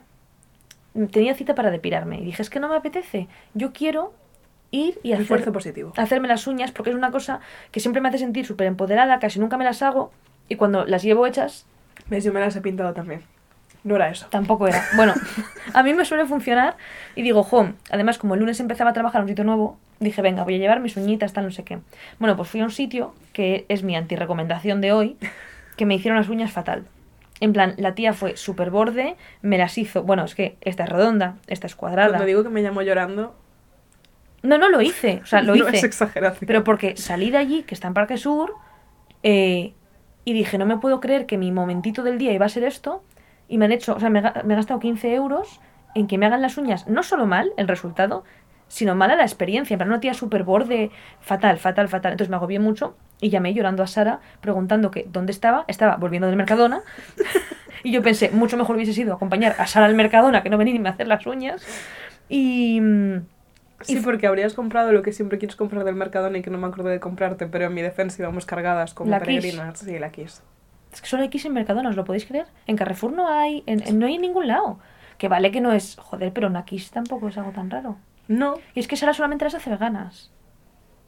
tenía 1.12 1.34
cita 1.34 1.54
para 1.54 1.70
depilarme. 1.70 2.20
Y 2.20 2.24
dije, 2.26 2.42
es 2.42 2.50
que 2.50 2.60
no 2.60 2.68
me 2.68 2.76
apetece. 2.76 3.26
Yo 3.54 3.72
quiero 3.72 4.12
ir 4.70 4.98
y 5.02 5.12
hacer, 5.12 5.22
Esfuerzo 5.22 5.52
positivo. 5.52 5.92
hacerme 5.96 6.28
las 6.28 6.46
uñas, 6.46 6.72
porque 6.72 6.90
es 6.90 6.96
una 6.96 7.10
cosa 7.10 7.40
que 7.70 7.80
siempre 7.80 8.00
me 8.00 8.08
hace 8.08 8.18
sentir 8.18 8.46
súper 8.46 8.66
empoderada, 8.66 9.18
casi 9.18 9.38
nunca 9.38 9.56
me 9.56 9.64
las 9.64 9.82
hago. 9.82 10.12
Y 10.48 10.56
cuando 10.56 10.84
las 10.84 11.02
llevo 11.02 11.26
hechas, 11.26 11.66
¿Ves? 12.08 12.24
Yo 12.24 12.32
me 12.32 12.40
las 12.40 12.56
he 12.56 12.60
pintado 12.60 12.92
también. 12.92 13.22
No 13.84 13.96
era 13.96 14.10
eso. 14.10 14.26
Tampoco 14.30 14.68
era. 14.68 14.84
Bueno, 14.96 15.14
a 15.74 15.82
mí 15.82 15.94
me 15.94 16.04
suele 16.04 16.26
funcionar 16.26 16.76
y 17.14 17.22
digo, 17.22 17.42
jo, 17.42 17.70
además 17.90 18.18
como 18.18 18.34
el 18.34 18.40
lunes 18.40 18.60
empezaba 18.60 18.90
a 18.90 18.92
trabajar 18.92 19.20
en 19.20 19.22
un 19.24 19.28
sitio 19.28 19.44
nuevo, 19.44 19.78
dije, 20.00 20.20
venga, 20.20 20.44
voy 20.44 20.56
a 20.56 20.58
llevar 20.58 20.80
mis 20.80 20.96
uñitas, 20.96 21.32
tal, 21.32 21.44
no 21.44 21.50
sé 21.50 21.62
qué. 21.64 21.78
Bueno, 22.18 22.36
pues 22.36 22.48
fui 22.48 22.60
a 22.60 22.64
un 22.64 22.70
sitio 22.70 23.14
que 23.32 23.64
es 23.68 23.82
mi 23.82 23.96
antirecomendación 23.96 24.80
de 24.80 24.92
hoy, 24.92 25.16
que 25.76 25.86
me 25.86 25.94
hicieron 25.94 26.18
las 26.18 26.28
uñas 26.28 26.52
fatal. 26.52 26.84
En 27.40 27.54
plan, 27.54 27.74
la 27.78 27.94
tía 27.94 28.12
fue 28.12 28.36
súper 28.36 28.70
borde, 28.70 29.16
me 29.40 29.56
las 29.56 29.78
hizo, 29.78 30.02
bueno, 30.02 30.24
es 30.24 30.34
que 30.34 30.56
esta 30.60 30.84
es 30.84 30.90
redonda, 30.90 31.36
esta 31.46 31.66
es 31.66 31.74
cuadrada. 31.74 32.08
Cuando 32.08 32.26
digo 32.26 32.42
que 32.42 32.50
me 32.50 32.60
llamo 32.60 32.82
llorando, 32.82 33.34
No, 34.42 34.56
no 34.58 34.68
lo 34.68 34.80
hice, 34.80 35.20
o 35.22 35.26
sea, 35.26 35.42
lo 35.42 35.54
no 35.56 35.68
es 35.68 35.74
hice. 35.74 35.86
exageración. 35.86 36.46
Pero 36.46 36.64
porque 36.64 36.96
salí 36.96 37.30
de 37.30 37.38
allí, 37.38 37.62
que 37.62 37.74
está 37.74 37.88
en 37.88 37.94
Parque 37.94 38.16
Sur, 38.16 38.54
eh, 39.22 39.74
y 40.24 40.32
dije, 40.32 40.58
no 40.58 40.66
me 40.66 40.76
puedo 40.78 41.00
creer 41.00 41.26
que 41.26 41.36
mi 41.38 41.52
momentito 41.52 42.02
del 42.02 42.18
día 42.18 42.32
iba 42.32 42.46
a 42.46 42.48
ser 42.48 42.64
esto, 42.64 43.02
y 43.48 43.58
me 43.58 43.64
han 43.66 43.72
hecho, 43.72 43.94
o 43.94 44.00
sea, 44.00 44.10
me, 44.10 44.20
he 44.20 44.22
ga- 44.22 44.42
me 44.44 44.54
he 44.54 44.56
gastado 44.56 44.80
15 44.80 45.12
euros 45.14 45.60
en 45.94 46.06
que 46.06 46.18
me 46.18 46.26
hagan 46.26 46.40
las 46.42 46.56
uñas, 46.56 46.86
no 46.88 47.02
solo 47.02 47.26
mal 47.26 47.50
el 47.56 47.66
resultado, 47.68 48.24
sino 48.68 48.94
mala 48.94 49.16
la 49.16 49.24
experiencia. 49.24 49.74
En 49.74 49.78
plan, 49.78 49.88
una 49.88 49.98
tía 49.98 50.14
súper 50.14 50.44
borde, 50.44 50.92
fatal, 51.20 51.58
fatal, 51.58 51.88
fatal. 51.88 52.12
Entonces 52.12 52.30
me 52.30 52.36
agobié 52.36 52.60
mucho 52.60 52.94
y 53.20 53.28
llamé 53.28 53.52
llorando 53.52 53.82
a 53.82 53.88
Sara 53.88 54.20
preguntando 54.40 54.92
que 54.92 55.04
dónde 55.10 55.32
estaba. 55.32 55.64
Estaba 55.66 55.96
volviendo 55.96 56.28
del 56.28 56.36
Mercadona. 56.36 56.80
y 57.82 57.90
yo 57.90 58.00
pensé, 58.02 58.30
mucho 58.30 58.56
mejor 58.56 58.76
hubiese 58.76 58.92
sido 58.92 59.12
acompañar 59.14 59.56
a 59.58 59.66
Sara 59.66 59.86
al 59.86 59.96
Mercadona 59.96 60.44
que 60.44 60.50
no 60.50 60.56
venir 60.56 60.76
y 60.76 60.78
me 60.78 60.88
hacer 60.88 61.08
las 61.08 61.26
uñas. 61.26 61.66
Y. 62.28 62.80
Sí, 63.82 64.00
porque 64.02 64.26
habrías 64.26 64.54
comprado 64.54 64.92
lo 64.92 65.02
que 65.02 65.12
siempre 65.12 65.38
quieres 65.38 65.56
comprar 65.56 65.84
del 65.84 65.94
Mercadona 65.94 66.38
y 66.38 66.42
que 66.42 66.50
no 66.50 66.58
me 66.58 66.66
acuerdo 66.66 66.90
de 66.90 67.00
comprarte, 67.00 67.46
pero 67.46 67.66
en 67.66 67.74
mi 67.74 67.82
defensa 67.82 68.20
íbamos 68.22 68.46
cargadas 68.46 68.94
como 68.94 69.10
La 69.10 69.18
peregrinas. 69.20 69.78
Sí, 69.78 69.98
la 69.98 70.10
Kiss. 70.10 70.42
Es 70.92 71.00
que 71.00 71.06
solo 71.08 71.22
hay 71.22 71.28
Kiss 71.28 71.44
en 71.46 71.52
Mercadona, 71.54 71.88
¿os 71.90 71.96
lo 71.96 72.04
podéis 72.04 72.26
creer? 72.26 72.46
En 72.66 72.76
Carrefour 72.76 73.12
no 73.12 73.28
hay, 73.28 73.62
en, 73.66 73.82
en- 73.86 73.98
no 73.98 74.06
hay 74.06 74.16
en 74.16 74.22
ningún 74.22 74.46
lado. 74.48 74.78
Que 75.18 75.28
vale 75.28 75.50
que 75.50 75.60
no 75.60 75.72
es, 75.72 75.96
joder, 75.96 76.32
pero 76.32 76.48
una 76.48 76.64
Kiss 76.64 76.90
tampoco 76.90 77.28
es 77.28 77.38
algo 77.38 77.52
tan 77.52 77.70
raro. 77.70 77.96
No. 78.28 78.54
Y 78.74 78.80
es 78.80 78.88
que 78.88 78.96
Sara 78.96 79.12
solamente 79.14 79.44
las 79.44 79.54
hace 79.54 79.70
veganas. 79.70 80.30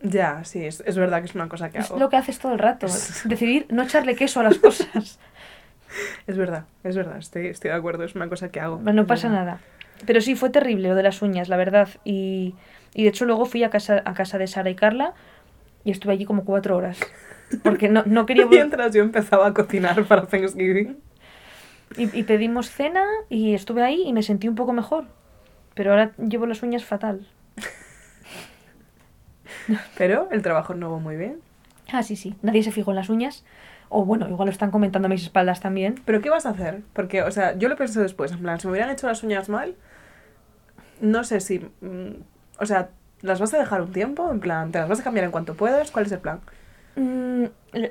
Ya, 0.02 0.42
sí, 0.44 0.64
es, 0.64 0.82
es 0.86 0.96
verdad 0.98 1.20
que 1.20 1.26
es 1.26 1.34
una 1.34 1.48
cosa 1.48 1.70
que 1.70 1.78
Es 1.78 1.90
hago. 1.90 1.98
lo 2.00 2.08
que 2.08 2.16
haces 2.16 2.38
todo 2.38 2.52
el 2.52 2.58
rato. 2.58 2.86
Decidir 3.24 3.66
no 3.70 3.82
echarle 3.82 4.16
queso 4.16 4.40
a 4.40 4.44
las 4.44 4.58
cosas. 4.58 5.18
Es 6.26 6.38
verdad, 6.38 6.64
es 6.84 6.96
verdad, 6.96 7.18
estoy, 7.18 7.48
estoy 7.48 7.68
de 7.70 7.76
acuerdo, 7.76 8.04
es 8.04 8.14
una 8.14 8.26
cosa 8.30 8.48
que 8.48 8.60
hago. 8.60 8.78
No 8.80 9.02
es 9.02 9.06
pasa 9.06 9.28
nada. 9.28 9.60
Pero 10.06 10.20
sí, 10.20 10.34
fue 10.34 10.50
terrible 10.50 10.88
lo 10.88 10.94
de 10.94 11.02
las 11.02 11.22
uñas, 11.22 11.48
la 11.48 11.56
verdad. 11.56 11.88
Y, 12.04 12.54
y 12.94 13.04
de 13.04 13.08
hecho 13.08 13.24
luego 13.24 13.44
fui 13.44 13.62
a 13.64 13.70
casa, 13.70 14.02
a 14.04 14.14
casa 14.14 14.38
de 14.38 14.46
Sara 14.46 14.70
y 14.70 14.74
Carla 14.74 15.14
y 15.84 15.90
estuve 15.90 16.12
allí 16.12 16.24
como 16.24 16.44
cuatro 16.44 16.76
horas. 16.76 16.98
Porque 17.62 17.88
no, 17.88 18.02
no 18.06 18.26
quería... 18.26 18.46
Mientras 18.50 18.94
yo 18.94 19.02
empezaba 19.02 19.46
a 19.46 19.54
cocinar 19.54 20.04
para 20.04 20.26
Thanksgiving. 20.26 20.98
Y, 21.96 22.18
y 22.18 22.22
pedimos 22.22 22.70
cena 22.70 23.04
y 23.28 23.54
estuve 23.54 23.82
ahí 23.82 24.02
y 24.06 24.12
me 24.12 24.22
sentí 24.22 24.48
un 24.48 24.54
poco 24.54 24.72
mejor. 24.72 25.04
Pero 25.74 25.90
ahora 25.90 26.12
llevo 26.16 26.46
las 26.46 26.62
uñas 26.62 26.84
fatal. 26.84 27.26
Pero 29.98 30.28
el 30.30 30.42
trabajo 30.42 30.74
no 30.74 30.90
va 30.90 30.98
muy 30.98 31.16
bien. 31.16 31.40
Ah, 31.92 32.02
sí, 32.02 32.16
sí. 32.16 32.34
Nadie 32.42 32.62
se 32.62 32.72
fijó 32.72 32.90
en 32.90 32.96
las 32.96 33.08
uñas. 33.08 33.44
O 33.88 34.06
bueno, 34.06 34.26
igual 34.28 34.46
lo 34.46 34.52
están 34.52 34.70
comentando 34.70 35.06
a 35.06 35.10
mis 35.10 35.22
espaldas 35.22 35.60
también. 35.60 35.96
¿Pero 36.06 36.22
qué 36.22 36.30
vas 36.30 36.46
a 36.46 36.50
hacer? 36.50 36.80
Porque, 36.94 37.22
o 37.22 37.30
sea, 37.30 37.58
yo 37.58 37.68
lo 37.68 37.76
pensé 37.76 38.00
después, 38.00 38.32
en 38.32 38.38
plan, 38.38 38.58
si 38.58 38.66
me 38.66 38.72
hubieran 38.72 38.90
hecho 38.90 39.06
las 39.06 39.22
uñas 39.22 39.50
mal, 39.50 39.74
no 41.02 41.24
sé 41.24 41.40
si... 41.40 41.58
mm, 41.58 42.14
o 42.58 42.66
sea, 42.66 42.88
¿las 43.20 43.40
vas 43.40 43.52
a 43.52 43.58
dejar 43.58 43.82
un 43.82 43.92
tiempo? 43.92 44.30
En 44.30 44.40
plan, 44.40 44.72
¿te 44.72 44.78
las 44.78 44.88
vas 44.88 45.00
a 45.00 45.02
cambiar 45.02 45.26
en 45.26 45.30
cuanto 45.30 45.54
puedas? 45.54 45.90
¿Cuál 45.90 46.06
es 46.06 46.12
el 46.12 46.20
plan? 46.20 46.40
Mm, 46.96 47.44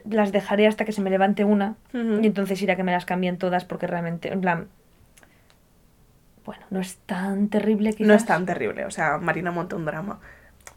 las 0.09 0.31
dejaré 0.31 0.67
hasta 0.67 0.85
que 0.85 0.91
se 0.91 1.01
me 1.01 1.09
levante 1.09 1.43
una. 1.43 1.75
Y 1.93 2.25
entonces 2.25 2.61
iré 2.61 2.73
a 2.73 2.75
que 2.75 2.83
me 2.83 2.91
las 2.91 3.05
cambien 3.05 3.37
todas 3.37 3.65
porque 3.65 3.85
realmente, 3.85 4.31
en 4.31 4.41
plan... 4.41 4.67
Bueno, 6.43 6.63
no 6.71 6.79
es 6.79 6.97
tan 7.05 7.49
terrible 7.49 7.91
quizás. 7.91 8.07
No 8.07 8.13
es 8.15 8.25
tan 8.25 8.45
terrible, 8.47 8.85
o 8.85 8.91
sea, 8.91 9.19
Marina 9.19 9.51
monta 9.51 9.75
un 9.75 9.85
drama. 9.85 10.19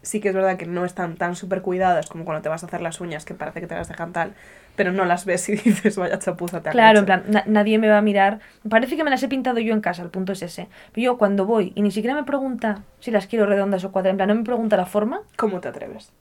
Sí 0.03 0.19
que 0.21 0.29
es 0.29 0.35
verdad 0.35 0.57
que 0.57 0.67
no 0.67 0.85
están 0.85 1.15
tan 1.15 1.35
súper 1.35 1.63
cuidadas 1.63 2.07
como 2.07 2.23
cuando 2.23 2.43
te 2.43 2.49
vas 2.49 2.63
a 2.63 2.67
hacer 2.67 2.81
las 2.81 3.01
uñas, 3.01 3.25
que 3.25 3.33
parece 3.33 3.61
que 3.61 3.67
te 3.67 3.75
las 3.75 3.87
dejan 3.87 4.13
tal, 4.13 4.35
pero 4.75 4.91
no 4.91 5.05
las 5.05 5.25
ves 5.25 5.47
y 5.49 5.51
dices, 5.55 5.95
vaya 5.97 6.19
chapuza 6.19 6.61
te 6.61 6.69
Claro, 6.71 6.99
en 6.99 7.05
hecho". 7.05 7.05
plan, 7.05 7.23
na- 7.27 7.43
nadie 7.47 7.77
me 7.77 7.87
va 7.87 7.97
a 7.97 8.01
mirar. 8.01 8.39
Parece 8.69 8.95
que 8.97 9.03
me 9.03 9.09
las 9.09 9.21
he 9.23 9.27
pintado 9.27 9.59
yo 9.59 9.73
en 9.73 9.81
casa, 9.81 10.01
el 10.03 10.09
punto 10.09 10.33
es 10.33 10.41
ese. 10.41 10.67
Pero 10.93 11.05
yo 11.05 11.17
cuando 11.17 11.45
voy 11.45 11.71
y 11.75 11.81
ni 11.81 11.91
siquiera 11.91 12.15
me 12.15 12.23
pregunta 12.23 12.83
si 12.99 13.11
las 13.11 13.27
quiero 13.27 13.45
redondas 13.45 13.83
o 13.83 13.91
cuadradas, 13.91 14.13
en 14.13 14.17
plan, 14.17 14.29
no 14.29 14.35
me 14.35 14.43
pregunta 14.43 14.77
la 14.77 14.85
forma, 14.85 15.21
¿Cómo 15.37 15.59
te 15.59 15.67
atreves? 15.69 16.11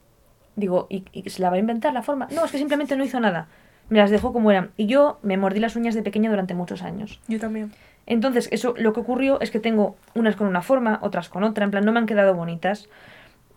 digo, 0.57 0.87
¿y, 0.89 1.05
y 1.13 1.29
se 1.31 1.43
la 1.43 1.51
va 1.51 1.57
a 1.57 1.59
inventar 1.59 1.93
la 1.93 2.03
forma? 2.03 2.29
No, 2.31 2.45
es 2.45 2.53
que 2.53 2.59
simplemente 2.59 2.97
no 2.97 3.05
hizo 3.05 3.19
nada. 3.21 3.49
Me 3.89 3.99
las 3.99 4.11
dejó 4.11 4.33
como 4.33 4.51
eran. 4.51 4.71
Y 4.77 4.87
yo 4.87 5.19
me 5.23 5.37
mordí 5.37 5.59
las 5.61 5.75
uñas 5.77 5.95
de 5.95 6.03
pequeña 6.03 6.31
durante 6.31 6.55
muchos 6.55 6.83
años. 6.83 7.21
Yo 7.29 7.39
también. 7.41 7.73
Entonces, 8.07 8.49
eso 8.53 8.75
lo 8.79 8.93
que 8.93 9.01
ocurrió 9.01 9.41
es 9.41 9.51
que 9.51 9.61
tengo 9.61 9.97
unas 10.15 10.37
con 10.37 10.47
una 10.47 10.63
forma, 10.63 10.99
otras 11.03 11.29
con 11.29 11.43
otra, 11.43 11.65
en 11.65 11.71
plan, 11.71 11.85
no 11.85 11.93
me 11.93 11.99
han 11.99 12.07
quedado 12.07 12.35
bonitas. 12.35 12.89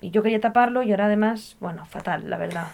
Y 0.02 0.10
yo 0.12 0.24
quería 0.24 0.40
taparlo 0.42 0.84
y 0.84 0.92
ahora 0.92 1.06
además, 1.06 1.56
bueno, 1.60 1.86
fatal, 1.86 2.30
la 2.30 2.38
verdad. 2.38 2.68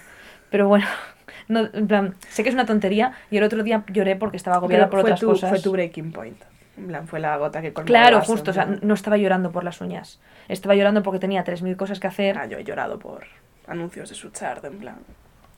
Pero 0.54 0.68
bueno, 0.68 0.86
no, 1.48 1.68
en 1.74 1.88
plan, 1.88 2.14
sé 2.30 2.44
que 2.44 2.50
es 2.50 2.54
una 2.54 2.68
tontería 2.68 3.14
y 3.32 3.38
el 3.38 3.44
otro 3.44 3.64
día 3.64 3.84
lloré 3.88 4.16
porque 4.16 4.38
estaba 4.38 4.58
agobiada 4.58 4.84
Pero 4.84 4.92
por 4.92 5.02
fue 5.02 5.10
otras 5.10 5.20
tu, 5.20 5.26
cosas. 5.26 5.50
fue 5.50 5.60
tu 5.60 5.72
breaking 5.72 6.12
point. 6.12 6.40
En 6.78 6.88
plan, 6.88 7.08
fue 7.08 7.20
la 7.20 7.36
gota 7.38 7.60
que 7.60 7.74
colmó 7.74 7.88
Claro, 7.88 8.18
vaso, 8.18 8.32
justo, 8.32 8.52
o 8.52 8.54
sea, 8.54 8.66
no 8.66 8.94
estaba 8.94 9.18
llorando 9.18 9.52
por 9.52 9.64
las 9.64 9.82
uñas. 9.82 10.20
Estaba 10.48 10.76
llorando 10.76 11.02
porque 11.02 11.18
tenía 11.20 11.44
3.000 11.44 11.76
cosas 11.76 12.00
que 12.00 12.06
hacer. 12.06 12.38
Ah, 12.38 12.46
yo 12.46 12.60
he 12.60 12.64
llorado 12.64 13.00
por 13.00 13.24
anuncios 13.66 14.10
de 14.10 14.16
Suchard, 14.16 14.64
en 14.66 14.78
plan. 14.78 14.98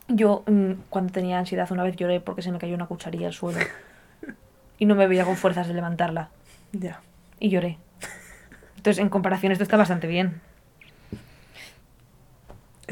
Yo, 0.08 0.43
mm, 0.48 0.72
cuando 0.89 1.12
tenía 1.12 1.39
ansiedad, 1.39 1.70
una 1.74 1.84
vez 1.84 1.98
lloré 1.98 2.22
porque 2.22 2.41
se 2.41 2.54
me 2.54 2.58
cayó 2.58 2.74
una 2.74 2.86
cucharilla 2.86 3.28
al 3.28 3.34
suelo. 3.34 3.60
Y 4.78 4.86
no 4.86 4.96
me 4.96 5.08
veía 5.08 5.26
con 5.26 5.36
fuerzas 5.36 5.68
de 5.68 5.74
levantarla. 5.74 6.30
Ya. 6.72 7.02
Y 7.39 7.50
lloré. 7.50 7.78
Entonces, 8.78 9.02
en 9.02 9.10
comparación, 9.10 9.52
esto 9.52 9.64
está 9.64 9.76
bastante 9.76 10.08
bien. 10.08 10.41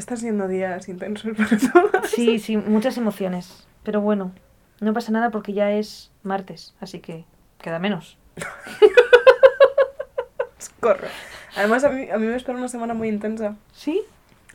Están 0.04 0.18
siendo 0.18 0.48
días 0.48 0.86
intensos 0.90 1.32
para 1.34 1.56
todas. 1.56 2.10
Sí, 2.10 2.38
sí, 2.38 2.58
muchas 2.58 2.98
emociones. 2.98 3.66
Pero 3.84 4.02
bueno, 4.02 4.34
no 4.80 4.92
pasa 4.92 5.10
nada 5.12 5.30
porque 5.30 5.54
ya 5.54 5.72
es 5.72 6.12
martes, 6.22 6.74
así 6.78 7.00
que 7.00 7.24
queda 7.56 7.78
menos. 7.78 8.18
Corro. 10.80 11.08
Además, 11.56 11.84
a 11.84 11.88
mí, 11.88 12.10
a 12.10 12.18
mí 12.18 12.26
me 12.26 12.36
espera 12.36 12.58
una 12.58 12.68
semana 12.68 12.92
muy 12.92 13.08
intensa. 13.08 13.56
¿Sí? 13.72 14.02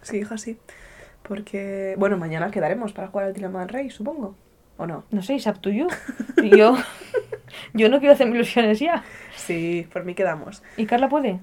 Sí, 0.04 0.18
hija, 0.18 0.38
sí. 0.38 0.60
Porque, 1.24 1.95
bueno, 1.97 2.16
mañana 2.16 2.52
quedaremos 2.52 2.93
para 2.93 3.08
jugar 3.08 3.26
al 3.26 3.34
Dilema 3.34 3.62
del 3.62 3.70
Rey, 3.70 3.89
supongo. 3.89 4.36
¿O 4.78 4.86
no? 4.86 5.04
No 5.10 5.24
sé, 5.24 5.34
it's 5.34 5.47
up 5.47 5.60
to 5.62 5.72
you. 5.72 5.88
Yo, 6.56 6.78
yo 7.74 7.89
no 7.89 7.97
quiero 7.97 8.14
hacerme 8.14 8.36
ilusiones 8.36 8.80
ya. 8.80 9.04
Sí, 9.36 9.88
por 9.91 10.06
mí 10.06 10.14
quedamos. 10.14 10.62
¿Y 10.78 10.86
Carla 10.86 11.10
puede? 11.10 11.39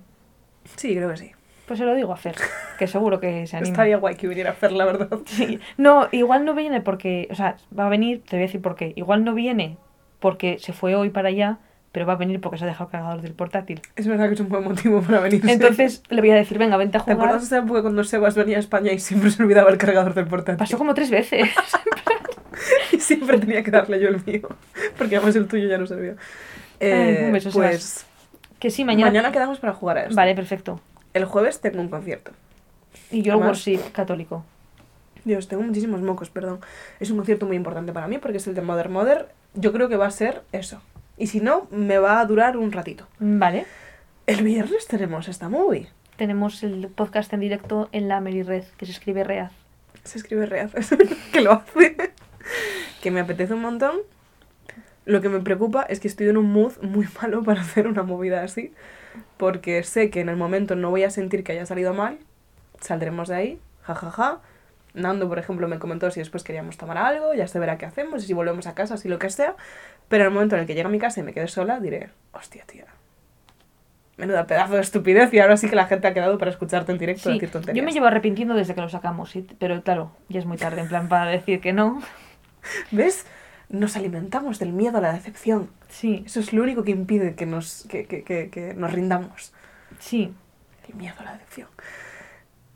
Sí, 0.77 0.95
creo 0.95 1.11
que 1.11 1.17
sí. 1.17 1.33
Pues 1.67 1.79
se 1.79 1.85
lo 1.85 1.95
digo 1.95 2.13
a 2.13 2.17
Fer, 2.17 2.37
que 2.79 2.87
seguro 2.87 3.19
que 3.19 3.47
se 3.47 3.57
anima. 3.57 3.73
Estaría 3.73 3.97
guay 3.97 4.15
que 4.15 4.29
viniera 4.29 4.51
a 4.51 4.53
hacer, 4.53 4.73
la 4.73 4.85
verdad. 4.85 5.09
Sí. 5.27 5.59
No, 5.77 6.09
igual 6.13 6.45
no 6.45 6.55
viene 6.55 6.81
porque, 6.81 7.27
o 7.31 7.35
sea, 7.35 7.57
va 7.77 7.87
a 7.87 7.89
venir, 7.89 8.23
te 8.23 8.37
voy 8.37 8.45
a 8.45 8.47
decir 8.47 8.63
por 8.63 8.77
qué. 8.77 8.93
Igual 8.95 9.25
no 9.25 9.35
viene 9.35 9.77
porque 10.21 10.59
se 10.61 10.73
fue 10.73 10.95
hoy 10.95 11.11
para 11.11 11.29
allá, 11.29 11.59
pero 11.91 12.07
va 12.07 12.13
a 12.13 12.17
venir 12.17 12.41
porque 12.41 12.59
se 12.59 12.65
ha 12.65 12.69
dejado 12.69 12.85
el 12.89 12.93
cargador 12.93 13.23
del 13.23 13.33
portátil. 13.33 13.81
Es 13.97 14.07
verdad 14.07 14.29
que 14.29 14.35
es 14.35 14.41
un 14.41 14.49
buen 14.49 14.63
motivo 14.65 15.03
para 15.03 15.19
venir. 15.21 15.43
Entonces 15.49 16.03
le 16.09 16.21
voy 16.21 16.31
a 16.31 16.37
decir, 16.37 16.57
venga, 16.59 16.77
vente 16.77 16.99
a 16.99 17.01
¿Te 17.01 17.13
jugar. 17.13 17.29
acuerdas 17.29 17.43
de 17.43 17.57
esa 17.57 17.65
época 17.65 17.83
cuando 17.83 18.05
Sebas 18.05 18.37
venía 18.37 18.59
a 18.59 18.61
España 18.61 18.93
y 18.93 18.99
siempre 19.01 19.31
se 19.31 19.43
olvidaba 19.43 19.71
el 19.71 19.79
cargador 19.79 20.15
del 20.15 20.27
portátil? 20.27 20.59
Pasó 20.59 20.79
como 20.79 20.95
tres 20.95 21.11
veces. 21.11 21.49
Y 22.91 22.99
siempre 22.99 23.39
tenía 23.39 23.63
que 23.63 23.71
darle 23.71 24.01
yo 24.01 24.09
el 24.09 24.25
mío. 24.25 24.49
Porque 24.97 25.17
además 25.17 25.37
el 25.37 25.47
tuyo 25.47 25.69
ya 25.69 25.77
no 25.77 25.87
servía. 25.87 26.15
Eh, 26.81 27.25
un 27.27 27.33
beso, 27.33 27.51
pues 27.51 28.07
que 28.59 28.71
sí, 28.71 28.85
mañana... 28.85 29.11
mañana. 29.11 29.33
quedamos 29.33 29.59
para 29.59 29.73
jugar 29.75 29.99
a 29.99 30.03
esto. 30.05 30.15
Vale, 30.15 30.35
perfecto. 30.35 30.81
El 31.15 31.25
jueves 31.25 31.61
tengo 31.61 31.81
un 31.81 31.89
concierto. 31.89 32.33
Y 33.11 33.23
yo 33.23 33.33
Además- 33.35 33.49
worship 33.67 33.93
católico. 33.93 34.45
Dios, 35.25 35.49
tengo 35.49 35.63
muchísimos 35.63 36.01
mocos, 36.03 36.31
perdón. 36.31 36.61
Es 37.01 37.11
un 37.11 37.17
concierto 37.17 37.47
muy 37.47 37.57
importante 37.57 37.93
para 37.93 38.07
mí 38.07 38.19
porque 38.19 38.37
es 38.39 38.47
el 38.47 38.55
de 38.55 38.63
Mother 38.63 38.89
Mother. 38.89 39.29
Yo 39.55 39.73
creo 39.73 39.89
que 39.89 39.97
va 39.97 40.07
a 40.07 40.11
ser 40.11 40.43
eso. 40.53 40.81
Y 41.19 41.27
si 41.29 41.41
no, 41.41 41.67
me 41.71 41.99
va 41.99 42.21
a 42.21 42.27
durar 42.27 42.57
un 42.57 42.71
ratito. 42.73 43.07
Vale. 43.19 43.67
El 44.27 44.43
viernes 44.45 44.87
tenemos 44.87 45.29
esta 45.29 45.49
movie. 45.49 45.89
Tenemos 46.17 46.63
el 46.63 46.89
podcast 46.89 47.33
en 47.33 47.41
directo 47.41 47.89
en 47.93 48.09
la 48.09 48.21
Mary 48.21 48.43
Red, 48.43 48.65
que 48.77 48.87
se 48.87 48.93
escribe 48.93 49.25
Reaz. 49.25 49.53
Se 50.05 50.19
escribe 50.19 50.47
Reaz, 50.47 50.73
que 51.33 51.41
lo 51.41 51.53
hace. 51.53 51.97
que 53.03 53.11
me 53.11 53.21
apetece 53.21 53.55
un 53.55 53.63
montón. 53.63 53.97
Lo 55.05 55.21
que 55.21 55.29
me 55.29 55.41
preocupa 55.41 55.83
es 55.83 56.01
que 56.01 56.09
estoy 56.09 56.29
en 56.29 56.37
un 56.37 56.53
mood 56.53 56.73
muy 56.83 57.07
malo 57.21 57.43
para 57.43 57.61
hacer 57.63 57.87
una 57.87 58.03
movida 58.03 58.43
así. 58.43 58.73
Porque 59.37 59.83
sé 59.83 60.11
que 60.11 60.21
en 60.21 60.29
el 60.29 60.37
momento 60.37 60.77
no 60.77 60.91
voy 60.91 61.05
a 61.05 61.11
sentir 61.11 61.45
que 61.45 61.53
haya 61.53 61.67
salido 61.67 61.95
mal. 61.95 62.19
Saldremos 62.81 63.29
de 63.29 63.35
ahí, 63.35 63.61
jajaja. 63.83 64.11
Ja, 64.11 64.31
ja. 64.35 64.41
Nando, 64.95 65.29
por 65.29 65.39
ejemplo, 65.39 65.69
me 65.69 65.79
comentó 65.79 66.11
si 66.11 66.21
después 66.21 66.43
queríamos 66.43 66.79
tomar 66.79 66.97
algo, 66.97 67.35
ya 67.35 67.47
se 67.47 67.59
verá 67.59 67.77
qué 67.77 67.85
hacemos, 67.85 68.25
y 68.25 68.27
si 68.29 68.33
volvemos 68.33 68.67
a 68.67 68.75
casa, 68.75 68.97
si 68.97 69.09
lo 69.09 69.19
que 69.19 69.29
sea. 69.29 69.55
Pero 70.09 70.25
en 70.25 70.29
el 70.29 70.35
momento 70.35 70.55
en 70.55 70.63
el 70.63 70.67
que 70.67 70.73
llegue 70.75 70.87
a 70.87 70.91
mi 70.91 70.99
casa 70.99 71.21
y 71.21 71.23
me 71.23 71.35
quede 71.35 71.49
sola, 71.49 71.81
diré, 71.81 72.09
hostia, 72.33 72.65
tía. 72.67 72.87
Menuda 74.17 74.47
pedazo 74.47 74.75
de 74.77 74.81
estupidez, 74.81 75.35
y 75.35 75.39
ahora 75.41 75.59
sí 75.59 75.69
que 75.69 75.77
la 75.77 75.85
gente 75.85 76.07
ha 76.09 76.15
quedado 76.15 76.39
para 76.39 76.51
escucharte 76.51 76.93
en 76.93 76.97
directo 76.99 77.25
Sí, 77.29 77.35
decir 77.35 77.51
tonterías. 77.51 77.77
yo 77.77 77.85
me 77.85 77.93
llevo 77.93 78.07
arrepintiendo 78.07 78.55
desde 78.55 78.75
que 78.75 78.81
lo 78.81 78.89
sacamos, 78.89 79.31
sí, 79.31 79.47
pero 79.59 79.83
claro, 79.83 80.13
ya 80.31 80.39
es 80.39 80.47
muy 80.47 80.57
tarde, 80.57 80.81
en 80.81 80.89
plan, 80.89 81.09
para 81.09 81.31
decir 81.31 81.61
que 81.61 81.75
no. 81.75 82.01
¿Ves? 82.91 83.27
Nos 83.69 83.97
alimentamos 83.97 84.59
del 84.59 84.73
miedo 84.73 84.99
a 84.99 85.01
la 85.01 85.13
decepción. 85.13 85.69
Sí, 85.89 86.23
Eso 86.27 86.41
es 86.41 86.53
lo 86.53 86.63
único 86.63 86.85
que 86.85 86.91
impide 86.93 87.35
que 87.35 87.47
nos, 87.47 87.85
que, 87.89 88.05
que, 88.07 88.23
que, 88.23 88.49
que 88.51 88.75
nos 88.75 88.93
rindamos. 88.93 89.53
sí. 89.99 90.33
El 90.89 90.95
miedo 90.95 91.15
a 91.19 91.25
la 91.25 91.33
decepción. 91.33 91.67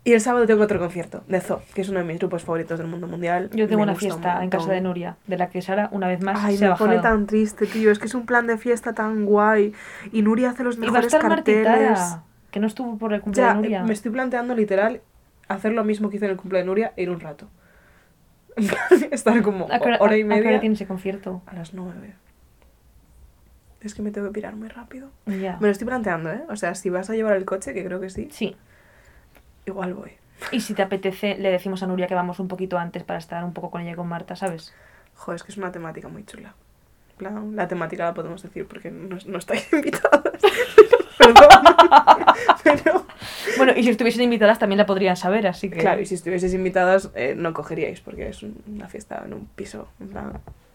Y 0.02 0.14
el 0.14 0.20
sábado 0.20 0.44
tengo 0.46 0.64
otro 0.64 0.80
concierto 0.80 1.22
de 1.28 1.40
Zoo, 1.40 1.60
que 1.74 1.82
es 1.82 1.88
uno 1.90 2.00
de 2.00 2.04
mis 2.04 2.18
grupos 2.18 2.42
favoritos 2.42 2.78
del 2.78 2.88
mundo 2.88 3.06
mundial. 3.06 3.50
Yo 3.52 3.68
tengo 3.68 3.80
Me 3.84 3.92
una 3.92 3.94
fiesta 3.94 4.42
en 4.42 4.50
casa 4.50 4.72
de 4.72 4.80
Nuria, 4.80 5.16
de 5.28 5.36
la 5.36 5.48
que 5.50 5.62
Sara, 5.62 5.88
una 5.92 6.08
vez 6.08 6.20
más, 6.22 6.42
Ay, 6.42 6.56
se 6.56 6.64
ha 6.66 6.70
me 6.70 6.76
pone 6.76 6.96
bajado. 6.96 7.14
tan 7.16 7.26
triste, 7.28 7.66
tío. 7.66 7.92
Es 7.92 7.98
que 8.00 8.06
es 8.06 8.14
un 8.14 8.26
plan 8.26 8.46
de 8.48 8.56
fiesta 8.58 8.94
tan 8.94 9.26
guay. 9.26 9.74
Y 10.10 10.22
Nuria 10.22 10.50
hace 10.50 10.64
los 10.64 10.76
Y 10.76 10.80
va 10.80 10.86
a 10.86 10.90
mejores 10.90 11.14
estar 11.14 11.28
carteles. 11.28 12.00
Que 12.50 12.58
no 12.58 12.66
estuvo 12.66 12.98
por 12.98 13.12
el 13.12 13.20
Ya, 13.20 13.24
cumpleaños 13.24 13.54
de 13.62 13.62
Nuria. 13.68 13.82
me 13.84 13.92
estoy 13.92 14.10
planteando 14.10 14.54
literal 14.56 15.02
hacer 15.46 15.72
lo 15.72 15.84
mismo 15.84 16.10
que 16.10 16.16
hice 16.16 16.24
en 16.24 16.32
el 16.32 16.36
cumpleaños 16.36 16.64
de 16.64 16.70
Nuria 16.70 16.92
e 16.96 17.02
ir 17.02 17.10
un 17.10 17.20
rato. 17.20 17.46
Estar 19.10 19.42
como 19.42 19.66
¿A 19.70 19.78
qué 19.78 19.84
hora, 19.88 19.96
hora 20.00 20.16
y 20.16 20.22
a- 20.22 20.24
a 20.24 20.28
qué 20.28 20.34
hora 20.34 20.44
media. 20.44 20.60
tiene 20.60 20.74
ese 20.74 20.86
concierto? 20.86 21.42
A 21.46 21.54
las 21.54 21.72
nueve. 21.74 22.14
Es 23.80 23.94
que 23.94 24.02
me 24.02 24.10
tengo 24.10 24.26
que 24.28 24.34
pirar 24.34 24.56
muy 24.56 24.68
rápido. 24.68 25.10
Ya. 25.26 25.56
Me 25.60 25.66
lo 25.68 25.72
estoy 25.72 25.86
planteando, 25.86 26.30
¿eh? 26.30 26.42
O 26.50 26.56
sea, 26.56 26.74
si 26.74 26.90
vas 26.90 27.08
a 27.08 27.14
llevar 27.14 27.36
el 27.36 27.44
coche, 27.46 27.72
que 27.72 27.84
creo 27.84 28.00
que 28.00 28.10
sí, 28.10 28.28
Sí. 28.30 28.56
igual 29.66 29.94
voy. 29.94 30.12
Y 30.52 30.60
si 30.60 30.74
te 30.74 30.82
apetece, 30.82 31.36
le 31.38 31.50
decimos 31.50 31.82
a 31.82 31.86
Nuria 31.86 32.06
que 32.06 32.14
vamos 32.14 32.40
un 32.40 32.48
poquito 32.48 32.78
antes 32.78 33.02
para 33.04 33.18
estar 33.18 33.42
un 33.44 33.52
poco 33.54 33.70
con 33.70 33.80
ella 33.82 33.92
y 33.92 33.94
con 33.94 34.08
Marta, 34.08 34.36
¿sabes? 34.36 34.74
Joder, 35.14 35.36
es 35.36 35.42
que 35.44 35.52
es 35.52 35.58
una 35.58 35.72
temática 35.72 36.08
muy 36.08 36.24
chula. 36.24 36.54
Plan, 37.16 37.54
la 37.56 37.68
temática 37.68 38.04
la 38.04 38.14
podemos 38.14 38.42
decir 38.42 38.66
porque 38.66 38.90
no, 38.90 39.18
no 39.26 39.38
estáis 39.38 39.66
invitadas. 39.72 40.22
Perdón. 41.18 41.48
Bueno, 43.64 43.78
y 43.78 43.82
si 43.84 43.90
estuviesen 43.90 44.22
invitadas 44.22 44.58
también 44.58 44.78
la 44.78 44.86
podrían 44.86 45.16
saber, 45.16 45.46
así 45.46 45.70
que... 45.70 45.78
claro, 45.78 46.00
y 46.00 46.06
si 46.06 46.14
estuvieseis 46.14 46.54
invitadas, 46.54 47.10
eh, 47.14 47.34
no 47.36 47.52
cogeríais 47.54 48.00
porque 48.00 48.28
es 48.28 48.42
un- 48.42 48.62
una 48.66 48.88
fiesta 48.88 49.22
en 49.24 49.34
un 49.34 49.46
piso. 49.46 49.88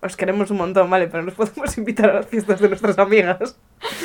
Os 0.02 0.16
queremos 0.18 0.52
un 0.52 0.58
montón, 0.58 0.90
¿vale? 0.90 1.08
Pero 1.08 1.24
nos 1.24 1.34
podemos 1.36 1.78
invitar 1.78 2.10
a 2.10 2.14
las 2.16 2.28
fiestas 2.28 2.60
de 2.60 2.68
nuestras 2.70 2.98
amigas. 3.00 3.58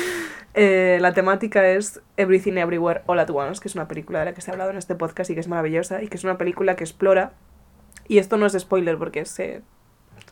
Eh, 0.53 0.97
la 0.99 1.13
temática 1.13 1.65
es 1.69 2.01
Everything 2.17 2.57
Everywhere 2.57 3.03
All 3.05 3.19
at 3.19 3.29
Once, 3.29 3.61
que 3.61 3.69
es 3.69 3.75
una 3.75 3.87
película 3.87 4.19
de 4.19 4.25
la 4.25 4.33
que 4.33 4.41
se 4.41 4.51
ha 4.51 4.53
hablado 4.53 4.69
en 4.71 4.75
este 4.75 4.95
podcast 4.95 5.29
y 5.29 5.33
que 5.33 5.39
es 5.39 5.47
maravillosa 5.47 6.03
y 6.03 6.09
que 6.09 6.17
es 6.17 6.25
una 6.25 6.37
película 6.37 6.75
que 6.75 6.83
explora, 6.83 7.31
y 8.09 8.17
esto 8.17 8.35
no 8.35 8.45
es 8.45 8.53
spoiler 8.59 8.97
porque 8.97 9.23
se, 9.23 9.61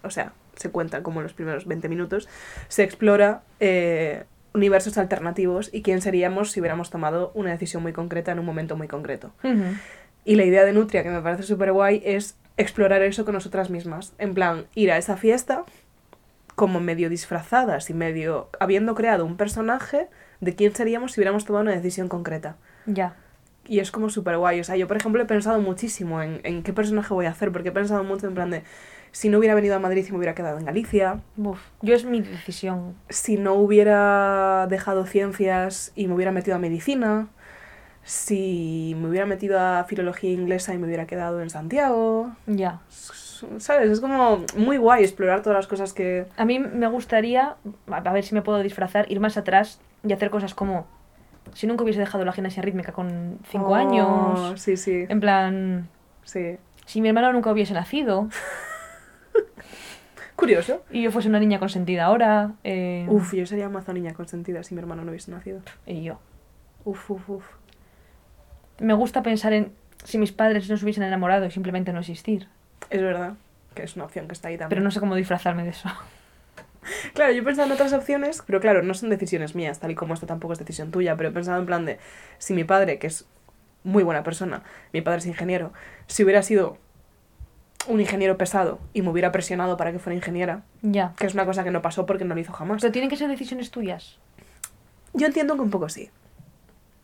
o 0.04 0.10
sea, 0.10 0.34
se 0.58 0.72
cuenta 0.72 1.04
como 1.04 1.22
en 1.22 1.24
los 1.24 1.32
primeros 1.34 1.66
20 1.68 1.88
minutos, 1.88 2.28
se 2.68 2.84
explora 2.84 3.44
eh, 3.62 4.26
universos 4.54 4.98
alternativos 4.98 5.70
y 5.74 5.82
quién 5.82 6.02
seríamos 6.02 6.52
si 6.52 6.60
hubiéramos 6.60 6.90
tomado 6.90 7.32
una 7.34 7.52
decisión 7.52 7.84
muy 7.84 7.94
concreta 7.94 8.32
en 8.32 8.40
un 8.40 8.46
momento 8.46 8.76
muy 8.76 8.88
concreto. 8.88 9.32
Y 10.26 10.36
la 10.36 10.44
idea 10.44 10.66
de 10.66 10.74
Nutria, 10.74 11.04
que 11.04 11.10
me 11.10 11.22
parece 11.22 11.44
súper 11.44 11.72
guay, 11.72 12.02
es 12.06 12.36
explorar 12.58 13.02
eso 13.02 13.26
con 13.26 13.34
nosotras 13.34 13.70
mismas. 13.70 14.14
En 14.18 14.34
plan, 14.34 14.66
ir 14.76 14.92
a 14.92 14.98
esa 14.98 15.18
fiesta 15.18 15.64
como 16.56 16.80
medio 16.82 17.10
disfrazadas 17.10 17.90
y 17.90 17.94
medio 17.94 18.50
habiendo 18.60 18.94
creado 18.96 19.26
un 19.26 19.38
personaje 19.38 20.08
de 20.42 20.56
quién 20.56 20.76
seríamos 20.76 21.14
si 21.14 21.20
hubiéramos 21.20 21.46
tomado 21.46 21.64
una 21.64 21.72
decisión 21.72 22.10
concreta. 22.10 22.58
Ya. 22.86 23.16
Y 23.66 23.80
es 23.80 23.92
como 23.92 24.10
súper 24.10 24.38
guay. 24.38 24.60
O 24.60 24.64
sea, 24.64 24.76
yo, 24.76 24.88
por 24.88 24.98
ejemplo, 24.98 25.22
he 25.22 25.26
pensado 25.26 25.62
muchísimo 25.62 26.22
en, 26.22 26.42
en 26.44 26.64
qué 26.64 26.74
personaje 26.74 27.14
voy 27.14 27.28
a 27.28 27.30
hacer, 27.30 27.52
porque 27.52 27.70
he 27.70 27.72
pensado 27.72 28.04
mucho 28.04 28.28
en 28.28 28.34
plan 28.34 28.50
de 28.50 28.64
si 29.12 29.30
no 29.30 29.38
hubiera 29.40 29.56
venido 29.56 29.76
a 29.76 29.80
Madrid 29.80 30.06
y 30.08 30.12
me 30.12 30.18
hubiera 30.18 30.36
quedado 30.36 30.58
en 30.60 30.66
Galicia, 30.66 31.20
Uf, 31.38 31.60
yo 31.82 31.96
es 31.96 32.06
mi 32.06 32.22
decisión. 32.22 32.96
si 33.10 33.38
no 33.38 33.54
hubiera 33.56 34.68
dejado 34.70 35.06
ciencias 35.06 35.92
y 35.96 36.08
me 36.08 36.14
hubiera 36.16 36.32
metido 36.32 36.56
a 36.56 36.60
medicina, 36.60 37.28
si 38.04 38.96
me 39.00 39.10
hubiera 39.10 39.26
metido 39.26 39.60
a 39.60 39.84
filología 39.84 40.32
inglesa 40.32 40.74
y 40.74 40.78
me 40.78 40.88
hubiera 40.88 41.06
quedado 41.06 41.42
en 41.42 41.50
Santiago. 41.50 42.32
Ya. 42.48 42.80
¿Sabes? 42.90 43.90
Es 43.90 44.00
como 44.02 44.44
muy 44.58 44.78
guay 44.78 45.04
explorar 45.04 45.42
todas 45.42 45.58
las 45.58 45.68
cosas 45.68 45.94
que... 45.94 46.26
A 46.38 46.46
mí 46.46 46.60
me 46.60 46.88
gustaría, 46.88 47.56
a 47.90 47.96
a 47.98 48.14
ver 48.14 48.24
si 48.24 48.36
me 48.36 48.42
puedo 48.42 48.60
disfrazar, 48.62 49.10
ir 49.12 49.20
más 49.20 49.38
atrás 49.38 49.80
y 50.04 50.12
hacer 50.14 50.30
cosas 50.30 50.54
como... 50.56 50.88
Si 51.54 51.66
nunca 51.68 51.84
hubiese 51.84 52.00
dejado 52.00 52.26
la 52.26 52.32
gimnasia 52.32 52.62
rítmica 52.62 52.92
con 52.92 53.40
5 53.50 53.66
Oh, 53.66 53.76
años. 53.76 54.62
Sí, 54.62 54.78
sí, 54.78 55.06
En 55.10 55.20
plan, 55.20 55.88
sí. 56.24 56.58
si 56.86 57.02
mi 57.02 57.08
hermano 57.10 57.32
nunca 57.34 57.52
hubiese 57.52 57.74
nacido 57.74 58.28
Curioso. 60.40 60.84
y 60.92 61.02
yo 61.04 61.12
fuese 61.12 61.28
una 61.30 61.40
niña 61.40 61.60
consentida 61.60 62.06
ahora. 62.06 62.54
eh, 62.64 63.06
Uf, 63.10 63.34
yo 63.34 63.46
sería 63.46 63.68
mazo 63.70 63.94
niña 63.94 64.14
consentida 64.14 64.64
si 64.64 64.74
mi 64.74 64.80
hermano 64.82 65.04
no 65.04 65.10
hubiese 65.12 65.32
nacido. 65.32 65.62
Y 65.86 66.04
yo. 66.04 66.20
Uf, 66.86 67.12
uf, 67.12 67.30
uf. 67.30 67.46
Me 68.80 68.94
gusta 68.94 69.22
pensar 69.24 69.52
en 69.54 69.74
si 70.06 70.18
mis 70.18 70.32
padres 70.32 70.70
no 70.70 70.78
se 70.78 70.84
hubiesen 70.86 71.04
enamorado 71.04 71.46
y 71.46 71.52
simplemente 71.52 71.92
no 71.92 72.00
existir. 72.00 72.48
Es 72.90 73.02
verdad 73.02 73.34
que 73.76 73.84
es 73.84 73.96
una 73.96 74.06
opción 74.06 74.28
que 74.28 74.34
está 74.34 74.48
ahí 74.48 74.56
también. 74.58 74.70
Pero 74.70 74.82
no 74.82 74.92
sé 74.92 75.00
cómo 75.00 75.16
disfrazarme 75.16 75.64
de 75.64 75.70
eso. 75.72 75.90
Claro, 77.14 77.34
yo 77.34 77.42
he 77.42 77.46
pensado 77.46 77.68
en 77.68 77.74
otras 77.74 77.92
opciones, 77.94 78.42
pero 78.48 78.62
claro, 78.62 78.82
no 78.82 78.94
son 78.94 79.10
decisiones 79.10 79.54
mías, 79.54 79.80
tal 79.80 79.92
y 79.92 79.96
como 79.96 80.14
esto 80.14 80.26
tampoco 80.26 80.54
es 80.54 80.60
decisión 80.60 80.92
tuya, 80.92 81.16
pero 81.18 81.30
he 81.30 81.32
pensado 81.32 81.60
en 81.60 81.66
plan 81.66 81.86
de, 81.86 82.00
si 82.40 82.54
mi 82.54 82.64
padre, 82.64 82.98
que 83.00 83.08
es 83.08 83.28
muy 83.84 84.02
buena 84.02 84.24
persona, 84.24 84.64
mi 84.94 85.02
padre 85.02 85.20
es 85.20 85.26
ingeniero, 85.26 85.72
si 86.08 86.24
hubiera 86.24 86.42
sido 86.42 86.78
un 87.88 88.00
ingeniero 88.02 88.38
pesado 88.38 88.80
y 88.94 89.02
me 89.02 89.10
hubiera 89.10 89.32
presionado 89.32 89.78
para 89.78 89.92
que 89.92 90.00
fuera 90.00 90.16
ingeniera, 90.16 90.64
Ya. 90.82 91.14
que 91.18 91.26
es 91.26 91.34
una 91.34 91.46
cosa 91.46 91.64
que 91.64 91.72
no 91.72 91.82
pasó 91.82 92.06
porque 92.06 92.26
no 92.26 92.36
lo 92.36 92.42
hizo 92.42 92.54
jamás. 92.54 92.82
Pero 92.82 92.92
tienen 92.92 93.10
que 93.10 93.18
ser 93.18 93.30
decisiones 93.30 93.72
tuyas. 93.72 94.18
Yo 95.14 95.26
entiendo 95.28 95.56
que 95.56 95.62
un 95.62 95.70
poco 95.72 95.90
sí, 95.90 96.10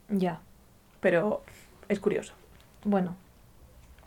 Ya. 0.09 0.39
pero 0.99 1.41
es 1.87 1.99
curioso. 1.99 2.33
Bueno. 2.83 3.15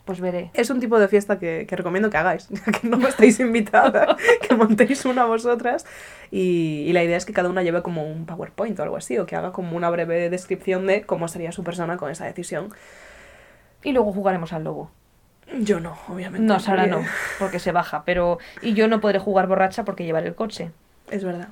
Pues 0.05 0.21
veré. 0.21 0.49
Es 0.55 0.71
un 0.71 0.79
tipo 0.79 0.97
de 0.99 1.07
fiesta 1.07 1.37
que, 1.37 1.67
que 1.69 1.75
recomiendo 1.75 2.09
que 2.09 2.17
hagáis, 2.17 2.47
ya 2.49 2.63
que 2.81 2.87
no 2.87 3.05
estáis 3.07 3.39
invitadas, 3.39 4.15
que 4.47 4.55
montéis 4.55 5.05
una 5.05 5.25
vosotras 5.25 5.85
y, 6.31 6.85
y 6.87 6.93
la 6.93 7.03
idea 7.03 7.15
es 7.17 7.25
que 7.25 7.33
cada 7.33 7.47
una 7.49 7.61
lleve 7.61 7.83
como 7.83 8.09
un 8.09 8.25
PowerPoint 8.25 8.79
o 8.79 8.83
algo 8.83 8.95
así, 8.97 9.19
o 9.19 9.27
que 9.27 9.35
haga 9.35 9.51
como 9.51 9.77
una 9.77 9.89
breve 9.91 10.29
descripción 10.31 10.87
de 10.87 11.03
cómo 11.03 11.27
sería 11.27 11.51
su 11.51 11.63
persona 11.63 11.97
con 11.97 12.09
esa 12.09 12.25
decisión. 12.25 12.73
Y 13.83 13.91
luego 13.91 14.11
jugaremos 14.11 14.51
al 14.51 14.63
lobo. 14.63 14.89
Yo 15.59 15.79
no, 15.79 15.97
obviamente. 16.07 16.45
No, 16.45 16.59
Sara 16.59 16.83
porque- 16.83 17.03
no, 17.03 17.09
porque 17.39 17.59
se 17.59 17.71
baja. 17.71 18.03
Pero. 18.05 18.37
Y 18.61 18.73
yo 18.73 18.87
no 18.87 19.01
podré 19.01 19.19
jugar 19.19 19.47
borracha 19.47 19.83
porque 19.85 20.05
llevaré 20.05 20.27
el 20.27 20.35
coche. 20.35 20.71
Es 21.09 21.23
verdad. 21.23 21.49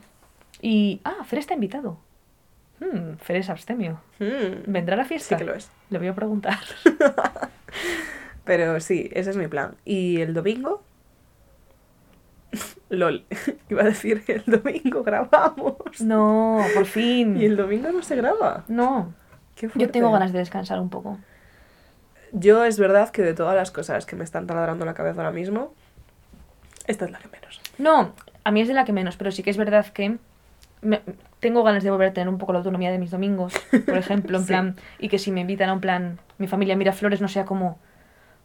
Y. 0.61 1.01
Ah, 1.03 1.23
Fer 1.25 1.39
está 1.39 1.53
invitado. 1.53 1.97
Hmm, 2.79 3.15
Fer 3.17 3.37
es 3.37 3.49
abstemio. 3.49 3.99
Mm, 4.19 4.71
¿Vendrá 4.71 4.93
a 4.93 4.97
la 4.97 5.03
Sí 5.03 5.09
fiesta? 5.09 5.37
que 5.37 5.43
lo 5.45 5.55
es. 5.55 5.71
Le 5.89 5.97
voy 5.97 6.07
a 6.07 6.13
preguntar. 6.15 6.59
Pero 8.43 8.79
sí, 8.79 9.09
ese 9.13 9.31
es 9.31 9.35
mi 9.37 9.47
plan. 9.47 9.75
¿Y 9.83 10.21
el 10.21 10.33
domingo? 10.33 10.83
LOL. 12.89 13.25
Iba 13.69 13.81
a 13.81 13.85
decir 13.85 14.23
que 14.23 14.33
el 14.33 14.43
domingo 14.45 15.03
grabamos. 15.03 16.01
No, 16.01 16.63
por 16.73 16.85
fin. 16.85 17.37
Y 17.41 17.45
el 17.45 17.57
domingo 17.57 17.91
no 17.91 18.01
se 18.03 18.15
graba. 18.15 18.63
No. 18.67 19.13
Qué 19.55 19.69
Yo 19.75 19.89
tengo 19.89 20.11
ganas 20.11 20.31
de 20.31 20.39
descansar 20.39 20.79
un 20.79 20.89
poco. 20.89 21.17
Yo 22.31 22.63
es 22.65 22.77
verdad 22.79 23.09
que 23.09 23.21
de 23.21 23.33
todas 23.33 23.55
las 23.55 23.71
cosas 23.71 24.05
que 24.05 24.15
me 24.15 24.23
están 24.23 24.47
taladrando 24.47 24.85
la 24.85 24.93
cabeza 24.93 25.21
ahora 25.21 25.31
mismo, 25.31 25.73
esta 26.85 27.05
es 27.05 27.11
la 27.11 27.19
que 27.19 27.27
menos. 27.29 27.61
No, 27.77 28.13
a 28.43 28.51
mí 28.51 28.61
es 28.61 28.67
de 28.67 28.73
la 28.73 28.85
que 28.85 28.93
menos, 28.93 29.17
pero 29.17 29.31
sí 29.31 29.43
que 29.43 29.49
es 29.49 29.57
verdad 29.57 29.85
que 29.87 30.17
me- 30.81 31.01
tengo 31.39 31.63
ganas 31.63 31.83
de 31.83 31.91
volver 31.91 32.09
a 32.09 32.13
tener 32.13 32.29
un 32.29 32.37
poco 32.37 32.53
la 32.53 32.59
autonomía 32.59 32.91
de 32.91 32.97
mis 32.99 33.11
domingos, 33.11 33.53
por 33.85 33.97
ejemplo, 33.97 34.37
en 34.37 34.43
Sí. 34.45 34.47
plan, 34.47 34.75
y 34.99 35.09
que 35.09 35.19
si 35.19 35.31
me 35.31 35.41
invitan 35.41 35.69
a 35.69 35.73
un 35.73 35.81
plan, 35.81 36.19
mi 36.37 36.47
familia 36.47 36.75
mira 36.75 36.93
flores, 36.93 37.21
no 37.21 37.27
sea 37.27 37.45
como, 37.45 37.77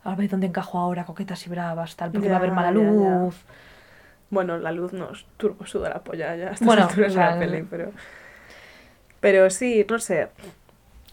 a 0.05 0.15
ver 0.15 0.29
dónde 0.31 0.47
encajo 0.47 0.79
ahora, 0.79 1.05
coquetas 1.05 1.47
y 1.47 1.51
bravas, 1.51 1.97
tal, 1.97 2.11
porque 2.13 2.29
va 2.29 2.35
a 2.35 2.39
haber 2.39 2.51
Ya, 2.51 2.55
mala 2.57 2.69
ya, 2.71 2.75
ya. 2.79 2.85
luz. 2.85 3.37
Bueno, 4.31 4.57
la 4.59 4.73
luz 4.73 4.93
nos 4.93 5.27
turbo 5.37 5.67
suda 5.67 5.91
la 5.91 6.01
polla 6.03 6.35
ya 6.37 6.49
a 6.49 6.53
estas 6.53 6.67
Bueno, 6.67 6.87
alturas 6.87 7.13
o 7.13 7.15
sea, 7.15 7.25
de 7.27 7.33
la 7.33 7.39
peli, 7.39 7.67
pero... 7.69 7.91
Pero 9.21 9.51
sí, 9.51 9.87
no 9.89 9.99
sé. 9.99 10.29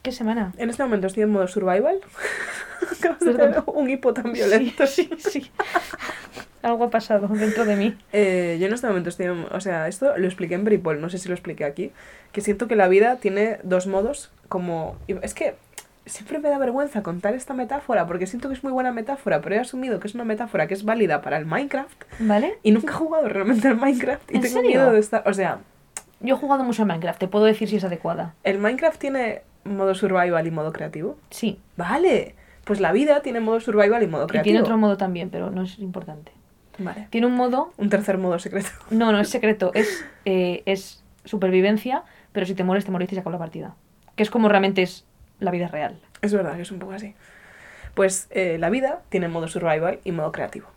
¿Qué 0.02 0.12
semana? 0.12 0.54
En 0.58 0.70
este 0.70 0.84
momento 0.84 1.08
estoy 1.08 1.24
en 1.24 1.30
modo 1.30 1.48
survival. 1.48 2.00
Acabas 3.00 3.20
de 3.20 3.34
tener 3.34 3.64
un 3.68 3.90
hipo 3.90 4.14
tan 4.14 4.32
violento. 4.32 4.88
Sí, 4.88 5.10
sí, 5.18 5.30
sí. 5.30 5.52
Algo 6.62 6.86
ha 6.86 6.90
pasado 6.90 7.28
dentro 7.28 7.66
de 7.66 7.76
mí. 7.76 7.98
Eh, 8.12 8.58
yo 8.60 8.68
en 8.68 8.74
este 8.74 8.88
momento 8.88 9.10
estoy, 9.10 9.28
en- 9.28 9.46
o 9.52 9.62
sea, 9.62 9.88
esto 9.88 10.18
lo 10.18 10.26
expliqué 10.26 10.56
en 10.56 10.66
Bripol, 10.66 11.00
no 11.00 11.10
sé 11.10 11.18
si 11.18 11.28
lo 11.30 11.34
expliqué 11.34 11.64
aquí, 11.66 11.92
que 12.34 12.42
siento 12.42 12.68
que 12.68 12.76
la 12.76 12.88
vida 12.90 13.16
tiene 13.18 13.60
dos 13.64 13.88
modos, 13.88 14.30
como, 14.50 14.98
es 15.08 15.34
que 15.34 15.56
siempre 16.06 16.40
me 16.40 16.50
da 16.50 16.58
vergüenza 16.58 17.02
contar 17.02 17.34
esta 17.34 17.54
metáfora, 17.54 18.08
porque 18.08 18.28
siento 18.28 18.50
que 18.50 18.56
es 18.56 18.64
muy 18.64 18.74
buena 18.74 18.92
metáfora, 18.92 19.42
pero 19.42 19.56
he 19.56 19.60
asumido 19.60 20.00
que 20.02 20.08
es 20.08 20.16
una 20.16 20.26
metáfora 20.26 20.68
que 20.68 20.74
es 20.74 20.84
válida 20.84 21.22
para 21.22 21.38
el 21.38 21.46
Minecraft, 21.46 22.04
¿Vale? 22.20 22.58
y 22.64 22.72
nunca 22.72 22.92
he 22.94 22.96
jugado 22.96 23.30
realmente 23.30 23.68
al 23.70 23.78
Minecraft, 23.78 24.30
y 24.32 24.36
¿En 24.36 24.42
tengo 24.42 24.56
serio? 24.56 24.70
miedo 24.70 24.92
de 24.92 25.00
estar, 25.00 25.24
o 25.28 25.34
sea, 25.34 25.60
Yo 26.20 26.36
he 26.36 26.38
jugado 26.38 26.64
mucho 26.66 26.82
a 26.84 26.86
Minecraft, 26.86 27.20
te 27.20 27.28
puedo 27.30 27.46
decir 27.46 27.70
si 27.70 27.78
es 27.78 27.84
adecuada. 27.86 28.34
el 28.44 28.58
Minecraft 28.58 29.00
tiene 29.00 29.44
modo 29.76 29.96
survival 29.96 30.46
y 30.48 30.52
modo 30.52 30.72
creativo, 30.74 31.18
Sí, 31.30 31.60
vale, 31.78 32.36
pues 32.66 32.80
la 32.80 32.92
vida 32.92 33.22
tiene 33.22 33.40
modo 33.40 33.60
survival 33.60 34.04
y 34.04 34.08
modo 34.08 34.26
y 34.26 34.28
creativo. 34.28 34.44
tiene 34.44 34.62
otro 34.62 34.78
modo 34.78 34.98
también, 34.98 35.30
pero 35.30 35.52
no 35.52 35.64
es 35.64 35.80
importante. 35.80 36.32
Vale. 36.78 37.08
Tiene 37.10 37.28
un 37.28 37.34
modo 37.36 37.74
Un 37.78 37.90
tercer 37.90 38.18
modo 38.18 38.40
secreto. 38.40 38.70
No, 38.90 39.12
no 39.12 39.20
es 39.20 39.30
secreto, 39.30 39.72
es, 39.74 40.06
eh, 40.26 40.64
es 40.66 41.04
supervivencia, 41.26 42.04
pero 42.32 42.46
si 42.46 42.56
te 42.56 42.64
mueres, 42.64 42.86
te 42.86 42.92
morís 42.92 43.12
y 43.12 43.16
se 43.16 43.22
acaba 43.22 43.34
la 43.34 43.40
partida. 43.40 43.76
Que 44.16 44.24
es 44.24 44.30
como 44.30 44.48
realmente 44.50 44.82
es 44.82 45.06
la 45.40 45.52
vida 45.52 45.68
real. 45.68 46.00
Es 46.22 46.34
verdad 46.34 46.56
que 46.56 46.62
es 46.64 46.72
un 46.72 46.80
poco 46.80 46.94
así. 46.94 47.16
Pues 47.96 48.28
eh, 48.32 48.58
la 48.60 48.70
vida 48.70 49.02
tiene 49.10 49.28
modo 49.28 49.48
survival 49.48 50.00
y 50.04 50.12
modo 50.12 50.32
creativo. 50.32 50.68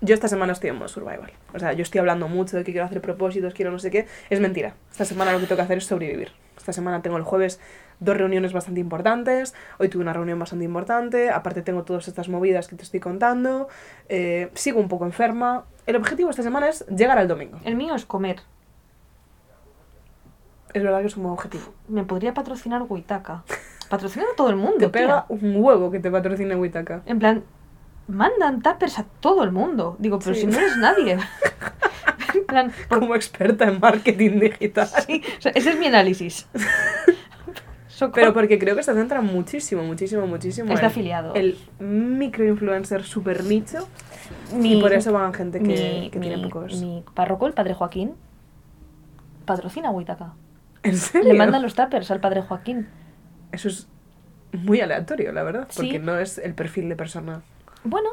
Yo 0.00 0.14
esta 0.14 0.28
semana 0.28 0.52
estoy 0.54 0.70
en 0.70 0.76
modo 0.76 0.88
survival. 0.88 1.30
O 1.52 1.58
sea, 1.58 1.74
yo 1.74 1.82
estoy 1.82 1.98
hablando 1.98 2.26
mucho 2.28 2.56
de 2.56 2.64
que 2.64 2.72
quiero 2.72 2.86
hacer 2.86 3.00
propósitos, 3.02 3.52
quiero 3.52 3.70
no 3.70 3.78
sé 3.78 3.90
qué. 3.90 4.06
Es 4.30 4.40
mentira. 4.40 4.74
Esta 4.90 5.04
semana 5.04 5.32
lo 5.32 5.38
que 5.40 5.46
tengo 5.46 5.56
que 5.58 5.62
hacer 5.62 5.78
es 5.78 5.84
sobrevivir. 5.84 6.32
Esta 6.56 6.72
semana 6.72 7.02
tengo 7.02 7.18
el 7.18 7.22
jueves 7.22 7.60
dos 8.00 8.16
reuniones 8.16 8.52
bastante 8.52 8.80
importantes. 8.80 9.54
Hoy 9.78 9.88
tuve 9.88 10.02
una 10.02 10.12
reunión 10.12 10.38
bastante 10.38 10.64
importante. 10.64 11.30
Aparte 11.30 11.62
tengo 11.62 11.84
todas 11.84 12.08
estas 12.08 12.28
movidas 12.28 12.66
que 12.68 12.76
te 12.76 12.82
estoy 12.82 13.00
contando. 13.00 13.68
Eh, 14.08 14.50
sigo 14.54 14.80
un 14.80 14.88
poco 14.88 15.04
enferma. 15.04 15.64
El 15.86 15.96
objetivo 15.96 16.30
esta 16.30 16.42
semana 16.42 16.68
es 16.68 16.86
llegar 16.88 17.18
al 17.18 17.28
domingo. 17.28 17.58
El 17.64 17.76
mío 17.76 17.94
es 17.94 18.04
comer. 18.06 18.40
Es 20.72 20.82
verdad 20.82 21.00
que 21.00 21.06
es 21.08 21.16
un 21.16 21.24
buen 21.24 21.32
objetivo. 21.34 21.64
Me 21.88 22.04
podría 22.04 22.32
patrocinar 22.32 22.82
Huitaca. 22.88 23.42
Patrocina 23.88 24.24
a 24.32 24.36
todo 24.36 24.50
el 24.50 24.56
mundo. 24.56 24.78
Te 24.78 24.88
pega 24.88 25.26
tía. 25.26 25.36
un 25.36 25.56
huevo 25.56 25.90
que 25.90 25.98
te 25.98 26.10
patrocine 26.12 26.54
Witaka. 26.54 27.02
En 27.06 27.18
plan, 27.18 27.42
mandan 28.06 28.62
tappers 28.62 29.00
a 29.00 29.04
todo 29.18 29.42
el 29.42 29.50
mundo. 29.50 29.96
Digo, 29.98 30.20
pero 30.20 30.34
Sí. 30.34 30.42
si 30.42 30.46
no 30.46 30.56
eres 30.58 30.76
nadie. 30.76 31.18
en 32.34 32.46
plan, 32.46 32.72
por- 32.88 33.00
Como 33.00 33.16
experta 33.16 33.64
en 33.64 33.80
marketing 33.80 34.38
digital. 34.38 34.86
sí, 35.06 35.22
o 35.38 35.40
sea, 35.40 35.50
ese 35.56 35.70
es 35.70 35.78
mi 35.78 35.86
análisis. 35.86 36.46
Pero 38.12 38.32
porque 38.32 38.58
creo 38.58 38.74
que 38.76 38.82
se 38.82 38.94
centra 38.94 39.20
muchísimo, 39.20 39.82
muchísimo, 39.82 40.26
muchísimo 40.26 40.72
Es 40.72 40.80
de 40.80 40.86
afiliado. 40.86 41.34
el 41.34 41.58
microinfluencer 41.78 43.02
super 43.04 43.44
nicho 43.44 43.86
Mi- 44.54 44.78
y 44.78 44.80
por 44.80 44.92
eso 44.92 45.12
van 45.12 45.34
gente 45.34 45.58
que, 45.58 46.00
mi, 46.02 46.10
que 46.10 46.18
tiene 46.18 46.38
pocos. 46.48 46.80
mi 46.80 47.04
párroco, 47.14 47.46
el 47.46 47.52
padre 47.52 47.74
Joaquín, 47.74 48.14
patrocina 49.44 49.88
a 49.88 49.92
Huitaca. 49.92 50.32
¿En 50.82 50.96
serio? 50.96 51.32
Le 51.32 51.38
mandan 51.38 51.62
los 51.62 51.74
tappers 51.74 52.10
al 52.10 52.20
padre 52.20 52.42
Joaquín. 52.42 52.88
Eso 53.52 53.68
es 53.68 53.88
muy 54.52 54.80
aleatorio, 54.80 55.32
la 55.32 55.42
verdad, 55.42 55.68
porque 55.74 55.92
Sí. 55.92 55.98
no 55.98 56.18
es 56.18 56.38
el 56.38 56.54
perfil 56.54 56.88
de 56.88 56.96
persona. 56.96 57.42
Bueno, 57.84 58.08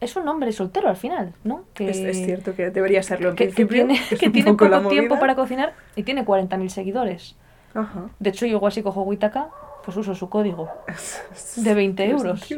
es 0.00 0.14
un 0.16 0.28
hombre 0.28 0.52
soltero 0.52 0.88
al 0.88 0.96
final, 0.96 1.34
¿no? 1.44 1.64
Que, 1.74 1.90
Es, 1.90 1.98
es 1.98 2.24
cierto 2.24 2.54
que 2.54 2.70
debería 2.70 3.02
serlo 3.02 3.30
en 3.30 3.36
que, 3.36 3.46
tiene, 3.48 4.00
que 4.18 4.30
poco 4.44 4.88
tiempo 4.88 5.18
para 5.18 5.34
cocinar 5.34 5.74
y 5.96 6.02
tiene 6.04 6.24
40.000 6.24 6.68
seguidores. 6.68 7.36
Ajá. 7.74 8.08
De 8.18 8.30
hecho, 8.30 8.46
yo 8.46 8.56
igual 8.56 8.72
si 8.72 8.82
cojo 8.82 9.02
Huitaca, 9.02 9.48
pues 9.84 9.96
uso 9.96 10.14
su 10.14 10.28
código. 10.28 10.70
De 11.56 11.74
20 11.74 12.02
Tiene 12.04 12.18
euros. 12.18 12.48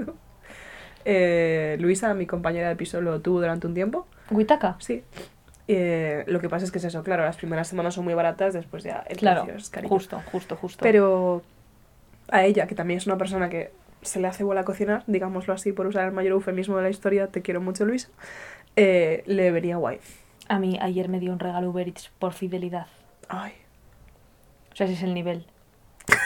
Eh, 1.04 1.76
Luisa, 1.80 2.12
mi 2.14 2.26
compañera 2.26 2.68
de 2.68 2.76
piso, 2.76 3.00
lo 3.00 3.20
tuvo 3.20 3.40
durante 3.40 3.66
un 3.66 3.74
tiempo. 3.74 4.06
Huitaca. 4.30 4.76
Sí. 4.78 5.02
Eh, 5.68 6.24
lo 6.26 6.40
que 6.40 6.48
pasa 6.48 6.64
es 6.64 6.72
que 6.72 6.78
es 6.78 6.84
eso, 6.84 7.02
claro, 7.04 7.24
las 7.24 7.36
primeras 7.36 7.68
semanas 7.68 7.94
son 7.94 8.04
muy 8.04 8.14
baratas, 8.14 8.52
después 8.54 8.82
ya 8.82 9.04
el 9.08 9.16
Claro, 9.18 9.44
precio 9.44 9.58
es 9.58 9.70
carillo. 9.70 9.88
justo, 9.88 10.20
justo, 10.32 10.56
justo. 10.56 10.82
Pero 10.82 11.42
a 12.28 12.44
ella, 12.44 12.66
que 12.66 12.74
también 12.74 12.98
es 12.98 13.06
una 13.06 13.16
persona 13.16 13.48
que 13.48 13.70
se 14.02 14.18
le 14.20 14.26
hace 14.26 14.42
bola 14.44 14.64
cocinar, 14.64 15.04
digámoslo 15.06 15.54
así, 15.54 15.72
por 15.72 15.86
usar 15.86 16.06
el 16.06 16.12
mayor 16.12 16.32
eufemismo 16.32 16.76
de 16.76 16.82
la 16.82 16.90
historia, 16.90 17.28
te 17.28 17.40
quiero 17.42 17.60
mucho, 17.60 17.84
Luisa, 17.84 18.08
eh, 18.76 19.22
le 19.26 19.50
venía 19.52 19.76
guay. 19.76 20.00
A 20.48 20.58
mí 20.58 20.76
ayer 20.82 21.08
me 21.08 21.20
dio 21.20 21.32
un 21.32 21.38
regalo 21.38 21.70
Uber 21.70 21.86
Eats 21.86 22.10
por 22.18 22.32
fidelidad. 22.32 22.86
Ay. 23.28 23.52
O 24.72 24.76
sea, 24.76 24.86
ese 24.86 24.94
es 24.94 25.02
el 25.02 25.14
nivel. 25.14 25.46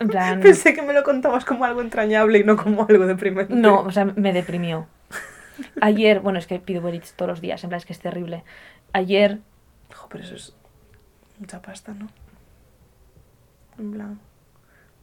En 0.00 0.06
plan... 0.06 0.38
Pensé 0.40 0.74
que 0.74 0.82
me 0.82 0.92
lo 0.92 1.02
contabas 1.02 1.44
como 1.44 1.64
algo 1.64 1.80
entrañable 1.80 2.38
y 2.38 2.44
no 2.44 2.56
como 2.56 2.86
algo 2.88 3.04
deprimente. 3.04 3.52
No, 3.52 3.80
o 3.80 3.90
sea, 3.90 4.04
me 4.04 4.32
deprimió. 4.32 4.86
Ayer, 5.80 6.20
bueno, 6.20 6.38
es 6.38 6.46
que 6.46 6.60
pido 6.60 6.80
Uber 6.80 6.94
Eats 6.94 7.14
todos 7.14 7.28
los 7.28 7.40
días, 7.40 7.64
en 7.64 7.70
plan, 7.70 7.78
es 7.78 7.84
que 7.84 7.94
es 7.94 7.98
terrible. 7.98 8.44
Ayer, 8.92 9.40
Jo, 9.94 10.06
pero 10.08 10.24
eso 10.24 10.34
es 10.34 10.54
mucha 11.38 11.60
pasta, 11.62 11.94
¿no? 11.94 12.08
En 13.78 13.92
plan... 13.92 14.20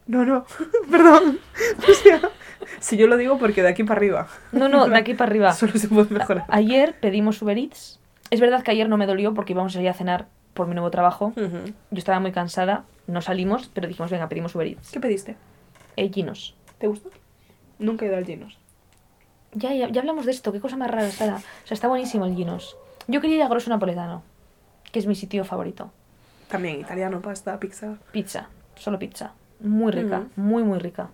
No, 0.07 0.23
no, 0.23 0.45
perdón. 0.91 1.39
O 1.89 1.93
sea, 1.93 2.21
si 2.79 2.95
yo 2.95 3.07
lo 3.07 3.17
digo 3.17 3.39
porque 3.39 3.63
de 3.63 3.69
aquí 3.69 3.83
para 3.83 3.97
arriba. 3.97 4.27
no, 4.51 4.69
no, 4.69 4.87
de 4.87 4.97
aquí 4.97 5.15
para 5.15 5.31
arriba. 5.31 5.53
Solo 5.53 5.73
se 5.73 5.87
puede 5.87 6.13
mejorar. 6.13 6.45
Ayer 6.49 6.95
pedimos 6.99 7.41
Uber 7.41 7.57
Eats. 7.57 7.99
Es 8.29 8.39
verdad 8.39 8.61
que 8.61 8.71
ayer 8.71 8.87
no 8.87 8.97
me 8.97 9.07
dolió 9.07 9.33
porque 9.33 9.53
íbamos 9.53 9.73
a 9.73 9.75
salir 9.75 9.89
a 9.89 9.93
cenar 9.93 10.27
por 10.55 10.65
mi 10.67 10.73
nuevo 10.73 10.89
trabajo. 10.89 11.33
Yo 11.35 11.97
estaba 11.99 12.19
muy 12.19 12.31
cansada, 12.31 12.85
no 13.05 13.21
salimos, 13.21 13.69
pero 13.73 13.87
dijimos, 13.87 14.09
venga, 14.09 14.27
pedimos 14.27 14.55
Uber 14.55 14.65
Eats. 14.65 14.89
¿Qué 14.91 14.99
pediste? 14.99 15.35
Eh, 15.97 16.09
Ginos. 16.11 16.55
¿Te 16.79 16.87
gustó? 16.87 17.09
Nunca 17.77 18.05
he 18.05 18.07
ido 18.07 18.17
al 18.17 18.25
Ginos. 18.25 18.57
Ya, 19.53 19.73
ya, 19.73 19.87
ya 19.89 20.01
hablamos 20.01 20.25
de 20.25 20.31
esto, 20.31 20.51
qué 20.51 20.59
cosa 20.59 20.75
más 20.77 20.89
rara, 20.89 21.09
Sara. 21.11 21.35
O 21.35 21.67
sea, 21.67 21.75
está 21.75 21.87
buenísimo 21.87 22.25
el 22.25 22.35
Ginos. 22.35 22.75
Yo 23.07 23.21
quería 23.21 23.37
ir 23.37 23.43
a 23.43 23.47
Grosso 23.47 23.69
Napoletano, 23.69 24.23
que 24.91 24.99
es 24.99 25.05
mi 25.05 25.13
sitio 25.15 25.45
favorito. 25.45 25.91
También 26.49 26.79
italiano, 26.79 27.21
pasta, 27.21 27.59
pizza. 27.59 27.97
Pizza, 28.11 28.49
solo 28.75 28.97
pizza. 28.97 29.33
Muy 29.59 29.91
rica, 29.91 30.19
Mm. 30.35 30.41
muy, 30.41 30.63
muy 30.63 30.79
rica. 30.79 31.09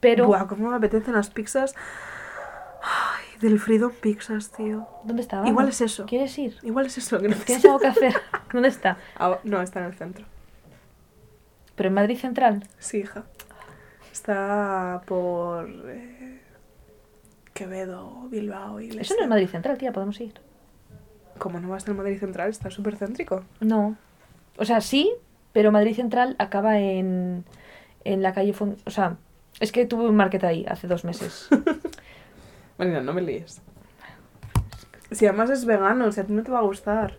Pero, 0.00 0.26
Buah, 0.26 0.46
cómo 0.46 0.70
me 0.70 0.76
apetecen 0.76 1.14
las 1.14 1.28
pizzas. 1.30 1.74
Ay, 2.82 3.29
del 3.40 3.58
Freedom 3.58 3.92
Pizzas, 4.00 4.50
tío. 4.52 4.86
¿dónde 5.04 5.22
está? 5.22 5.46
Igual 5.46 5.68
es 5.68 5.80
eso. 5.80 6.06
¿Quieres 6.06 6.36
ir? 6.38 6.56
Igual 6.62 6.86
es 6.86 6.98
eso 6.98 7.16
lo 7.16 7.22
que 7.22 7.28
¿Tienes 7.28 7.48
necesito. 7.48 7.68
algo 7.68 7.80
que 7.80 7.86
hacer? 7.88 8.14
¿Dónde 8.52 8.68
está? 8.68 8.98
Ah, 9.16 9.38
no, 9.44 9.60
está 9.62 9.80
en 9.80 9.86
el 9.86 9.94
centro. 9.94 10.24
Pero 11.76 11.88
en 11.88 11.94
Madrid 11.94 12.18
Central. 12.18 12.64
Sí, 12.78 12.98
hija. 12.98 13.24
Está 14.12 15.00
por 15.06 15.68
eh, 15.86 16.40
Quevedo, 17.54 18.26
Bilbao 18.30 18.80
y 18.80 18.88
Eso 18.98 19.14
no 19.16 19.22
es 19.22 19.28
Madrid 19.28 19.48
Central, 19.48 19.78
tía, 19.78 19.92
podemos 19.92 20.20
ir. 20.20 20.34
Como 21.38 21.58
no 21.60 21.68
va 21.70 21.76
a 21.76 21.78
estar 21.78 21.92
en 21.92 21.96
Madrid 21.98 22.18
Central, 22.18 22.50
está 22.50 22.70
súper 22.70 22.96
céntrico. 22.96 23.44
No. 23.60 23.96
O 24.58 24.64
sea, 24.66 24.80
sí, 24.82 25.10
pero 25.52 25.72
Madrid 25.72 25.96
Central 25.96 26.36
acaba 26.38 26.78
en, 26.78 27.44
en 28.04 28.22
la 28.22 28.34
calle... 28.34 28.52
Fon- 28.52 28.76
O 28.84 28.90
sea, 28.90 29.16
es 29.58 29.72
que 29.72 29.86
tuve 29.86 30.06
un 30.08 30.16
market 30.16 30.44
ahí 30.44 30.66
hace 30.68 30.86
dos 30.86 31.04
meses. 31.04 31.48
Marina, 32.80 33.02
no 33.02 33.12
me 33.12 33.20
líes. 33.20 33.60
Si 35.10 35.26
además 35.26 35.50
es 35.50 35.66
vegano, 35.66 36.06
o 36.06 36.12
sea, 36.12 36.24
a 36.24 36.26
ti 36.26 36.32
no 36.32 36.42
te 36.42 36.50
va 36.50 36.60
a 36.60 36.62
gustar. 36.62 37.18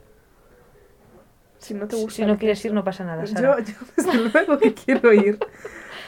Si 1.59 1.75
no 1.75 1.87
te 1.87 1.95
gusta. 1.95 2.11
si 2.15 2.25
no 2.25 2.37
quieres 2.39 2.65
ir, 2.65 2.73
no 2.73 2.83
pasa 2.83 3.03
nada, 3.03 3.23
Yo, 3.23 3.27
Sara. 3.35 3.59
yo 3.59 3.73
desde 3.95 4.29
luego 4.29 4.57
que 4.57 4.73
quiero 4.73 5.13
ir, 5.13 5.37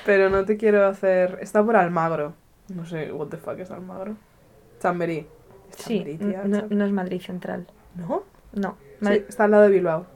pero 0.06 0.30
no 0.32 0.44
te 0.44 0.58
quiero 0.58 0.88
hacer... 0.88 1.38
Está 1.40 1.64
por 1.64 1.76
Almagro. 1.76 2.34
No 2.74 2.84
sé, 2.88 3.12
what 3.12 3.28
the 3.28 3.38
fuck 3.38 3.60
es 3.60 3.70
Almagro. 3.70 4.16
Chamberí. 4.80 5.28
Sí, 5.78 6.04
tía, 6.20 6.42
no, 6.46 6.64
no 6.70 6.86
es 6.86 6.92
Madrid 6.92 7.22
Central. 7.22 7.68
¿No? 7.96 8.24
No, 8.54 8.78
Sí, 9.00 9.06
Madri- 9.06 9.26
está 9.30 9.44
al 9.44 9.52
lado 9.52 9.64
de 9.64 9.70
Bilbao. 9.70 10.08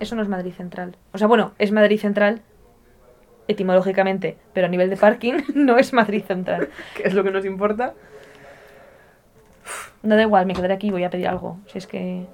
eso 0.00 0.16
no 0.16 0.22
es 0.22 0.28
Madrid 0.28 0.52
Central. 0.52 0.96
O 1.12 1.18
sea, 1.18 1.28
bueno, 1.28 1.52
es 1.58 1.70
Madrid 1.70 2.00
Central 2.00 2.42
etimológicamente, 3.46 4.36
pero 4.52 4.66
a 4.66 4.70
nivel 4.70 4.90
de 4.90 4.96
parking 4.96 5.34
no 5.54 5.78
es 5.78 5.92
Madrid 5.92 6.24
Central. 6.26 6.68
Que 6.96 7.04
es 7.06 7.14
lo 7.14 7.22
que 7.22 7.30
nos 7.30 7.44
importa. 7.44 7.94
No 10.02 10.16
da 10.16 10.22
igual, 10.22 10.46
me 10.46 10.54
quedaré 10.54 10.74
aquí 10.74 10.88
y 10.88 10.90
voy 10.90 11.04
a 11.04 11.10
pedir 11.10 11.28
algo. 11.28 11.58
Si 11.66 11.78
es 11.78 11.86
que 11.86 12.26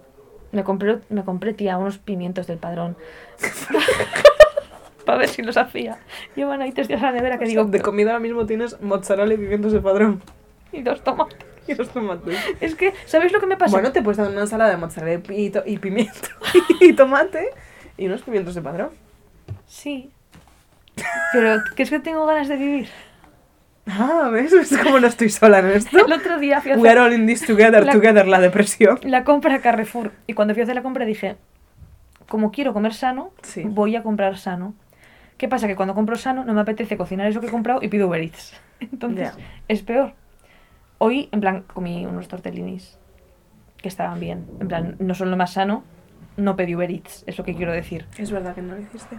me 0.52 0.64
compré, 0.64 0.98
me 1.08 1.24
compré 1.24 1.52
tía, 1.52 1.78
unos 1.78 1.98
pimientos 1.98 2.46
del 2.46 2.58
padrón. 2.58 2.96
Para 5.04 5.18
ver 5.18 5.28
si 5.28 5.42
los 5.42 5.56
hacía. 5.56 5.98
Llevan 6.34 6.62
ahí 6.62 6.72
tres 6.72 6.88
días 6.88 7.02
a 7.02 7.06
la 7.06 7.12
nevera 7.12 7.38
que 7.38 7.44
O 7.44 7.46
sea, 7.46 7.50
digo, 7.62 7.64
de 7.64 7.80
comida 7.80 8.10
ahora 8.10 8.20
mismo 8.20 8.46
tienes 8.46 8.80
mozzarella 8.80 9.34
y 9.34 9.36
pimientos 9.36 9.72
de 9.72 9.80
padrón. 9.80 10.22
y 10.72 10.82
dos 10.82 11.02
tomates. 11.02 11.38
Y 11.68 11.74
los 11.74 11.88
tomates. 11.88 12.38
Es 12.60 12.76
que, 12.76 12.94
¿sabéis 13.06 13.32
lo 13.32 13.40
que 13.40 13.46
me 13.46 13.56
pasa? 13.56 13.72
Bueno, 13.72 13.90
te 13.90 14.00
puedes 14.00 14.18
dar 14.18 14.28
una 14.30 14.42
ensalada 14.42 14.70
de 14.70 14.76
mozzarella 14.76 15.20
y, 15.34 15.52
y 15.66 15.78
pimiento 15.78 16.28
y 16.80 16.92
tomate 16.92 17.50
y 17.98 18.06
unos 18.06 18.22
pimientos 18.22 18.54
de 18.54 18.62
padrón. 18.62 18.90
Sí. 19.66 20.12
Pero, 21.32 21.56
¿qué 21.74 21.82
es 21.82 21.90
que 21.90 21.98
tengo 21.98 22.24
ganas 22.24 22.46
de 22.46 22.54
vivir? 22.56 22.88
Ah, 23.86 24.30
¿ves? 24.32 24.52
¿Ves 24.52 24.76
cómo 24.82 24.98
no 24.98 25.06
estoy 25.06 25.28
sola 25.30 25.60
en 25.60 25.66
esto? 25.68 26.04
El 26.04 26.12
otro 26.12 26.38
día 26.38 26.60
fui 26.60 26.72
a 26.72 26.76
We 26.76 26.88
are 26.90 26.98
hacer 27.00 27.12
all 27.14 27.20
in 27.20 27.26
this 27.26 27.46
together, 27.46 27.84
La- 27.84 27.92
together, 27.92 28.26
la 28.26 28.40
depresión. 28.40 28.98
la 29.02 29.22
compra 29.24 29.54
a 29.54 29.58
Carrefour. 29.60 30.12
Y 30.26 30.32
cuando 30.34 30.54
fui 30.54 30.62
a 30.62 30.64
hacer 30.64 30.74
la 30.74 30.82
compra 30.82 31.04
dije, 31.04 31.36
como 32.28 32.50
quiero 32.50 32.72
comer 32.72 32.94
sano, 32.94 33.30
Sí. 33.42 33.62
voy 33.64 33.94
a 33.94 34.02
comprar 34.02 34.36
sano. 34.38 34.74
¿Qué 35.38 35.48
pasa? 35.48 35.68
Que 35.68 35.76
cuando 35.76 35.94
compro 35.94 36.16
sano 36.16 36.44
no 36.44 36.52
me 36.54 36.62
apetece 36.62 36.96
cocinar 36.96 37.26
eso 37.28 37.40
que 37.40 37.46
he 37.46 37.50
comprado 37.50 37.80
y 37.82 37.88
pido 37.88 38.08
Uber 38.08 38.20
Eats. 38.20 38.54
Entonces, 38.80 39.32
Ya. 39.36 39.44
es 39.68 39.82
peor. 39.82 40.14
Hoy, 40.98 41.28
en 41.30 41.40
plan, 41.40 41.62
comí 41.72 42.06
unos 42.06 42.26
tortellinis 42.26 42.98
que 43.76 43.88
estaban 43.88 44.18
bien. 44.18 44.46
En 44.60 44.66
plan, 44.68 44.96
no 44.98 45.14
son 45.14 45.30
lo 45.30 45.36
más 45.36 45.52
sano, 45.52 45.84
no 46.36 46.56
pedí 46.56 46.74
Uber 46.74 46.90
Eats, 46.90 47.22
es 47.28 47.38
lo 47.38 47.44
que 47.44 47.54
quiero 47.54 47.70
decir. 47.72 48.06
Es 48.18 48.32
verdad 48.32 48.54
que 48.54 48.62
no 48.62 48.74
lo 48.74 48.80
hiciste. 48.80 49.18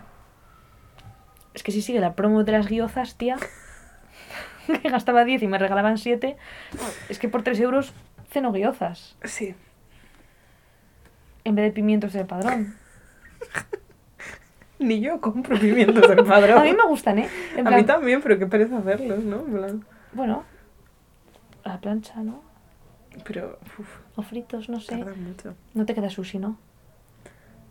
Es 1.54 1.64
que 1.64 1.72
si 1.72 1.82
sigue 1.82 2.00
la 2.00 2.14
promo 2.16 2.44
de 2.44 2.52
las 2.52 2.68
guiozas, 2.68 3.16
tía, 3.16 3.38
que 4.82 4.90
gastaba 4.90 5.24
10 5.26 5.44
y 5.44 5.48
me 5.48 5.58
regalaban 5.58 5.98
7, 5.98 6.38
es 7.10 7.20
que 7.20 7.30
por 7.30 7.44
3 7.44 7.60
euros 7.62 7.94
ceno 8.30 8.52
guiozas 8.52 9.16
Sí. 9.24 9.56
en 11.44 11.56
vez 11.56 11.66
de 11.66 11.72
pimientos 11.72 12.14
del 12.14 12.26
padrón. 12.26 12.76
Ni 14.80 15.00
yo 15.00 15.20
compro 15.22 15.58
pimientos 15.60 16.08
del 16.08 16.24
padrón. 16.24 16.60
A 16.60 16.64
mí 16.64 16.72
me 16.74 16.86
gustan, 16.86 17.18
¿eh? 17.20 17.30
En 17.56 17.68
A 17.68 17.72
mí 17.72 17.84
también, 17.84 18.22
pero 18.22 18.38
qué 18.38 18.46
pereza 18.46 18.78
hacerlos, 18.78 19.24
¿no? 19.24 19.40
En 19.40 19.52
plan, 19.54 19.86
Bueno, 20.14 20.44
a 21.64 21.70
la 21.70 21.82
plancha, 21.82 22.22
¿no? 22.22 22.44
Pero, 23.26 23.58
uf, 23.80 23.88
O 24.16 24.22
fritos, 24.22 24.70
no 24.70 24.80
sé. 24.80 24.96
mucho. 24.98 25.56
No 25.74 25.86
te 25.88 25.96
queda 25.96 26.12
sushi, 26.12 26.38
¿no? 26.38 26.60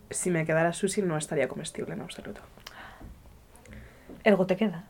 Si 0.09 0.29
me 0.31 0.45
quedara 0.45 0.73
sushi 0.73 1.01
no 1.01 1.15
estaría 1.17 1.47
comestible 1.47 1.93
en 1.93 2.01
absoluto. 2.01 2.41
Ergo 4.25 4.45
te 4.45 4.57
queda. 4.57 4.83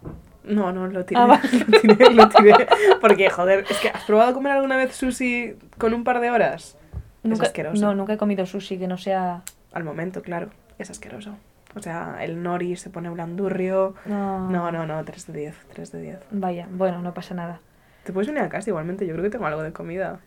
No, 0.48 0.72
no, 0.72 0.88
lo 0.88 1.06
tiré. 1.06 1.20
Ah, 1.22 1.42
lo 1.68 1.80
tiré, 1.80 2.14
lo 2.14 2.30
tiré. 2.30 2.68
Porque, 3.02 3.30
joder, 3.30 3.66
es 3.70 3.80
que 3.80 3.90
¿has 3.90 4.04
probado 4.06 4.34
comer 4.34 4.54
alguna 4.54 4.78
vez 4.78 4.96
sushi 4.96 5.56
con 5.78 5.94
un 5.94 6.04
par 6.04 6.20
de 6.20 6.32
horas? 6.32 6.78
Nunca, 7.24 7.44
es 7.44 7.50
asqueroso. 7.50 7.86
No, 7.86 7.96
nunca 7.96 8.14
he 8.14 8.18
comido 8.18 8.46
sushi 8.46 8.78
que 8.78 8.88
no 8.88 8.98
sea... 8.98 9.44
Al 9.74 9.84
momento, 9.84 10.22
claro. 10.22 10.50
Es 10.80 10.90
asqueroso. 10.90 11.36
O 11.76 11.82
sea, 11.82 12.18
el 12.22 12.42
nori 12.42 12.76
se 12.76 12.90
pone 12.90 13.10
blandurrio. 13.10 13.96
No. 14.06 14.50
No, 14.50 14.72
no, 14.72 14.88
no, 14.88 15.04
3 15.04 15.28
de 15.28 15.40
10, 15.40 15.56
3 15.74 15.92
de 15.92 16.02
10. 16.02 16.20
Vaya, 16.32 16.68
bueno, 16.72 17.02
no 17.02 17.14
pasa 17.14 17.36
nada. 17.36 17.60
Te 18.04 18.14
puedes 18.14 18.28
venir 18.28 18.42
a 18.42 18.50
casa 18.50 18.70
igualmente, 18.70 19.06
yo 19.06 19.14
creo 19.14 19.24
que 19.24 19.30
tengo 19.30 19.46
algo 19.46 19.62
de 19.64 19.74
comida. 19.74 20.22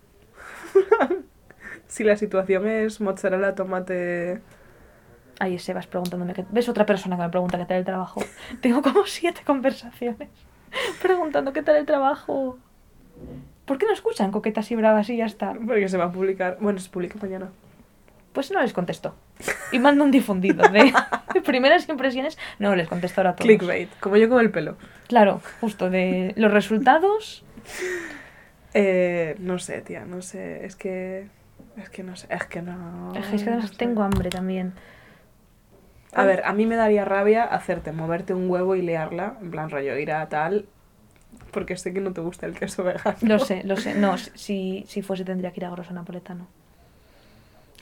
si 1.89 2.05
la 2.05 2.17
situación 2.17 2.67
es 2.67 3.01
mozzarella, 3.01 3.55
tomate... 3.55 4.41
Ahí 5.41 5.59
Sebas 5.59 5.87
preguntándome 5.87 6.35
qué... 6.35 6.45
¿Ves 6.51 6.69
otra 6.69 6.85
persona 6.85 7.17
que 7.17 7.23
me 7.23 7.31
pregunta 7.31 7.57
qué 7.57 7.65
tal 7.65 7.79
el 7.79 7.85
trabajo? 7.87 8.23
Tengo 8.61 8.83
como 8.83 9.07
siete 9.07 9.41
conversaciones 9.45 10.29
preguntando 11.03 11.55
qué 11.55 11.63
tal 11.63 11.77
el 11.77 11.87
trabajo. 11.87 12.59
¿Por 13.65 13.79
qué 13.79 13.87
no 13.87 13.93
escuchan 13.95 14.31
coquetas 14.33 14.71
y 14.71 14.77
bravas 14.77 15.09
y 15.09 15.17
ya 15.17 15.25
está? 15.25 15.55
Porque 15.55 15.89
se 15.89 15.97
va 15.97 16.05
a 16.05 16.13
publicar... 16.13 16.59
Bueno, 16.61 16.79
se 16.79 16.91
publica 16.91 17.19
mañana. 17.23 17.49
Pues 18.35 18.51
no 18.51 18.61
les 18.61 18.75
contesto. 18.75 19.15
Y 19.73 19.79
mando 19.79 20.05
un 20.05 20.11
difundido 20.11 20.69
de, 20.69 20.93
de 21.35 21.41
primeras 21.41 21.89
impresiones. 21.89 22.37
No, 22.59 22.77
les 22.77 22.87
contesto 22.87 23.23
ahora 23.23 23.31
a 23.31 23.37
todos. 23.37 23.47
Clickbait, 23.47 23.89
como 23.99 24.19
yo 24.19 24.29
con 24.29 24.41
el 24.41 24.51
pelo. 24.51 24.77
Claro, 25.09 25.41
justo 25.63 25.89
de 25.89 26.35
los 26.37 26.53
resultados. 26.53 27.45
Eh, 28.75 29.37
no 29.39 29.59
sé, 29.59 29.81
tía, 29.81 30.05
no 30.05 30.21
sé. 30.21 30.67
Es 30.67 30.77
que... 30.77 31.29
Es 31.79 31.89
que 31.89 32.03
no 32.03 32.15
sé, 32.15 32.27
es 32.29 32.45
que 32.45 32.61
no... 32.61 33.15
Es 33.15 33.43
que 33.43 33.51
no 33.51 33.67
sé. 33.67 33.75
tengo 33.77 34.03
hambre 34.03 34.29
también. 34.29 34.75
A 36.13 36.25
ver, 36.25 36.43
a 36.45 36.53
mí 36.53 36.67
me 36.67 36.77
daría 36.77 37.05
rabia 37.05 37.45
hacerte 37.45 37.93
moverte 37.93 38.35
un 38.35 38.51
huevo 38.51 38.75
y 38.75 38.83
liarla, 38.83 39.37
en 39.41 39.51
plan 39.51 39.71
rollo, 39.71 39.97
ir 39.97 40.11
a 40.13 40.29
tal, 40.29 40.67
porque 41.53 41.77
sé 41.77 41.93
que 41.93 42.01
no 42.01 42.13
te 42.13 42.21
gusta 42.21 42.47
el 42.47 42.55
queso 42.55 42.83
vegano. 42.83 43.17
Lo 43.23 43.39
sé, 43.39 43.63
lo 43.65 43.77
sé. 43.77 43.95
No, 43.95 44.19
si, 44.35 44.85
si 44.89 45.03
fuese 45.03 45.25
tendría 45.25 45.53
que 45.53 45.61
ir 45.61 45.67
a 45.67 45.71
grosso 45.71 45.93
napoletano. 45.93 46.47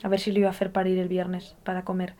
A 0.03 0.07
ver 0.07 0.19
si 0.19 0.31
lo 0.31 0.39
iba 0.39 0.47
a 0.47 0.51
hacer 0.51 0.71
para 0.71 0.87
ir 0.89 0.97
el 0.99 1.07
viernes, 1.07 1.55
para 1.63 1.83
comer. 1.83 2.13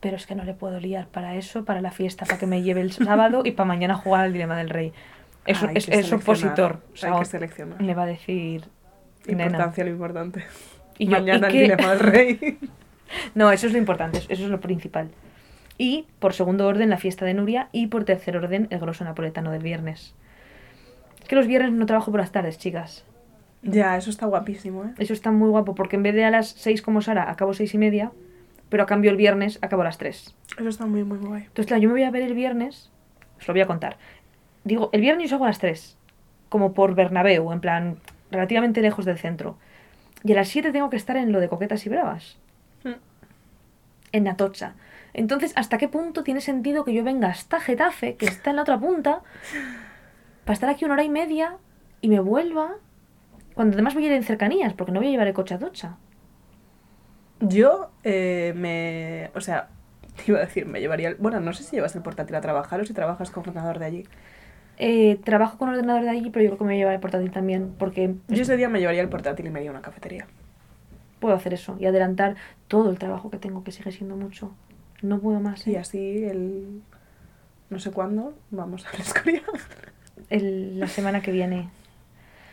Pero 0.00 0.16
es 0.16 0.26
que 0.26 0.34
no 0.34 0.44
le 0.44 0.54
puedo 0.54 0.80
liar 0.80 1.06
para 1.08 1.36
eso, 1.36 1.64
para 1.64 1.80
la 1.80 1.90
fiesta, 1.90 2.24
para 2.24 2.38
que 2.38 2.46
me 2.46 2.62
lleve 2.62 2.80
el 2.80 2.92
sábado 2.92 3.42
y 3.44 3.52
para 3.52 3.66
mañana 3.66 3.94
jugar 3.94 4.24
al 4.24 4.32
Dilema 4.32 4.56
del 4.56 4.70
Rey. 4.70 4.92
Es, 5.46 6.12
opositor. 6.12 6.80
O 6.92 6.96
sea, 6.96 7.12
Hay 7.12 7.18
que 7.20 7.24
seleccionar. 7.26 7.80
me 7.82 7.94
va 7.94 8.02
a 8.02 8.06
decir... 8.06 8.64
Nena. 9.26 9.44
Importancia 9.44 9.84
lo 9.84 9.90
importante. 9.90 10.44
Y 10.98 11.06
yo, 11.06 11.12
Mañana 11.12 11.50
¿y 11.50 11.56
el 11.56 11.62
dilema 11.62 11.90
del 11.90 12.00
rey. 12.00 12.58
No, 13.34 13.50
eso 13.52 13.66
es 13.66 13.72
lo 13.72 13.78
importante, 13.78 14.18
eso 14.18 14.44
es 14.44 14.50
lo 14.50 14.60
principal. 14.60 15.08
Y 15.78 16.06
por 16.18 16.34
segundo 16.34 16.66
orden 16.66 16.90
la 16.90 16.98
fiesta 16.98 17.24
de 17.24 17.34
Nuria 17.34 17.68
y 17.72 17.86
por 17.86 18.04
tercer 18.04 18.36
orden 18.36 18.66
el 18.70 18.78
grosso 18.80 19.04
napoletano 19.04 19.50
del 19.50 19.62
viernes. 19.62 20.14
Es 21.22 21.28
que 21.28 21.36
los 21.36 21.46
viernes 21.46 21.72
no 21.72 21.86
trabajo 21.86 22.10
por 22.10 22.20
las 22.20 22.32
tardes, 22.32 22.58
chicas. 22.58 23.04
ya, 23.62 23.96
eso 23.96 24.10
está 24.10 24.26
guapísimo, 24.26 24.84
¿eh? 24.84 24.94
Eso 24.98 25.12
está 25.12 25.30
muy 25.30 25.48
guapo 25.48 25.74
porque 25.74 25.96
en 25.96 26.02
vez 26.02 26.14
de 26.14 26.24
a 26.24 26.30
las 26.30 26.48
6 26.48 26.82
como 26.82 27.00
Sara 27.02 27.30
acabo 27.30 27.54
seis 27.54 27.74
y 27.74 27.78
media, 27.78 28.12
pero 28.68 28.82
a 28.82 28.86
cambio 28.86 29.10
el 29.10 29.16
viernes 29.16 29.58
acabo 29.62 29.82
a 29.82 29.86
las 29.86 29.98
3. 29.98 30.34
Eso 30.58 30.68
está 30.68 30.86
muy, 30.86 31.02
muy 31.04 31.18
guay. 31.18 31.42
Entonces, 31.42 31.66
claro, 31.66 31.82
yo 31.82 31.88
me 31.88 31.94
voy 31.94 32.04
a 32.04 32.10
ver 32.10 32.22
el 32.22 32.34
viernes, 32.34 32.90
os 33.38 33.48
lo 33.48 33.54
voy 33.54 33.60
a 33.62 33.66
contar. 33.66 33.96
Digo, 34.64 34.90
el 34.92 35.00
viernes 35.00 35.24
yo 35.24 35.30
salgo 35.30 35.44
a 35.44 35.48
las 35.48 35.58
3, 35.58 35.96
como 36.48 36.72
por 36.74 36.94
Bernabéu, 36.94 37.52
en 37.52 37.60
plan, 37.60 37.96
relativamente 38.30 38.82
lejos 38.82 39.04
del 39.04 39.18
centro. 39.18 39.56
Y 40.22 40.32
a 40.32 40.36
las 40.36 40.48
7 40.48 40.70
tengo 40.72 40.90
que 40.90 40.96
estar 40.96 41.16
en 41.16 41.32
lo 41.32 41.40
de 41.40 41.48
Coquetas 41.48 41.84
y 41.86 41.88
Bravas. 41.88 42.38
En 44.12 44.28
Atocha. 44.28 44.74
Entonces, 45.12 45.52
¿hasta 45.56 45.78
qué 45.78 45.88
punto 45.88 46.22
tiene 46.22 46.40
sentido 46.40 46.84
que 46.84 46.94
yo 46.94 47.02
venga 47.04 47.28
hasta 47.28 47.60
Getafe, 47.60 48.16
que 48.16 48.26
está 48.26 48.50
en 48.50 48.56
la 48.56 48.62
otra 48.62 48.78
punta, 48.78 49.22
para 50.44 50.54
estar 50.54 50.68
aquí 50.70 50.84
una 50.84 50.94
hora 50.94 51.04
y 51.04 51.08
media 51.08 51.56
y 52.00 52.08
me 52.08 52.20
vuelva? 52.20 52.76
Cuando 53.54 53.74
además 53.74 53.94
voy 53.94 54.04
a 54.04 54.06
ir 54.08 54.12
en 54.12 54.22
cercanías, 54.22 54.72
porque 54.74 54.92
no 54.92 55.00
voy 55.00 55.08
a 55.08 55.10
llevar 55.10 55.28
el 55.28 55.34
coche 55.34 55.54
a 55.54 55.56
Atocha. 55.58 55.96
Yo 57.40 57.90
eh, 58.04 58.52
me... 58.56 59.30
O 59.34 59.40
sea, 59.40 59.68
te 60.16 60.24
iba 60.30 60.38
a 60.38 60.42
decir, 60.42 60.66
me 60.66 60.80
llevaría... 60.80 61.08
el- 61.10 61.14
Bueno, 61.16 61.40
no 61.40 61.52
sé 61.52 61.62
si 61.62 61.76
llevas 61.76 61.94
el 61.96 62.02
portátil 62.02 62.36
a 62.36 62.40
trabajar 62.40 62.80
o 62.80 62.84
si 62.84 62.92
trabajas 62.94 63.30
con 63.30 63.48
ordenador 63.48 63.78
de 63.78 63.84
allí. 63.86 64.04
Eh, 64.78 65.18
trabajo 65.24 65.58
con 65.58 65.68
ordenador 65.68 66.02
de 66.02 66.10
allí, 66.10 66.30
pero 66.30 66.42
yo 66.42 66.50
creo 66.50 66.58
que 66.58 66.64
me 66.64 66.68
voy 66.70 66.76
a 66.76 66.78
llevar 66.78 66.94
el 66.94 67.00
portátil 67.00 67.30
también, 67.30 67.74
porque 67.78 68.14
Yo 68.28 68.42
ese 68.42 68.56
día 68.56 68.68
me 68.68 68.80
llevaría 68.80 69.02
el 69.02 69.10
portátil 69.10 69.46
y 69.46 69.50
me 69.50 69.60
iría 69.60 69.70
a 69.70 69.74
una 69.74 69.82
cafetería. 69.82 70.26
Puedo 71.20 71.34
hacer 71.34 71.54
eso 71.54 71.76
y 71.78 71.86
adelantar 71.86 72.36
todo 72.68 72.90
el 72.90 72.98
trabajo 72.98 73.30
que 73.30 73.38
tengo, 73.38 73.62
que 73.62 73.72
sigue 73.72 73.92
siendo 73.92 74.16
mucho. 74.16 74.52
No 75.02 75.18
puedo 75.20 75.40
más. 75.40 75.66
Y 75.66 75.74
¿eh? 75.76 75.78
así 75.78 76.24
el... 76.24 76.82
No 77.70 77.78
sé 77.78 77.90
cuándo 77.92 78.34
vamos 78.50 78.84
a 78.86 78.96
Escoria. 78.96 79.42
El- 80.28 80.80
la 80.80 80.88
semana 80.88 81.22
que 81.22 81.30
viene. 81.32 81.70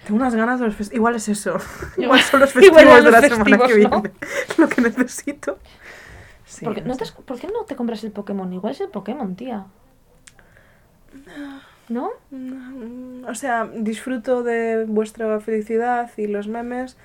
Tengo 0.06 0.20
unas 0.20 0.36
ganas 0.36 0.60
de 0.60 0.68
los 0.68 0.76
festivos. 0.76 0.96
Igual 0.98 1.16
es 1.16 1.28
eso. 1.30 1.58
Igual- 1.98 2.22
son 2.22 2.40
los 2.42 2.54
festivos 2.54 2.78
de 3.04 3.12
la 3.12 3.20
los 3.22 3.30
semana 3.30 3.58
que 3.58 3.64
festivos, 3.66 3.92
¿no? 3.92 4.02
viene. 4.02 4.16
Lo 4.58 4.70
que 4.70 4.82
necesito. 4.82 5.58
Sí, 6.46 6.64
¿Por, 6.64 6.76
qué, 6.76 6.82
no 6.82 6.88
no 6.90 6.94
te 6.98 7.06
sé. 7.06 7.12
has- 7.12 7.22
por 7.26 7.40
qué 7.40 7.48
no 7.48 7.66
te 7.66 7.76
compras 7.76 8.04
el 8.04 8.12
Pokémon? 8.12 8.52
Igual 8.54 8.72
es 8.74 8.82
el 8.82 8.90
Pokémon, 8.90 9.36
tía. 9.36 9.66
¿No? 11.90 12.12
Mm, 12.32 13.26
O 13.28 13.36
sea, 13.36 13.66
disfruto 13.74 14.44
de 14.44 14.86
vuestra 14.88 15.40
felicidad 15.40 16.12
y 16.18 16.28
los 16.28 16.48
memes. 16.48 16.98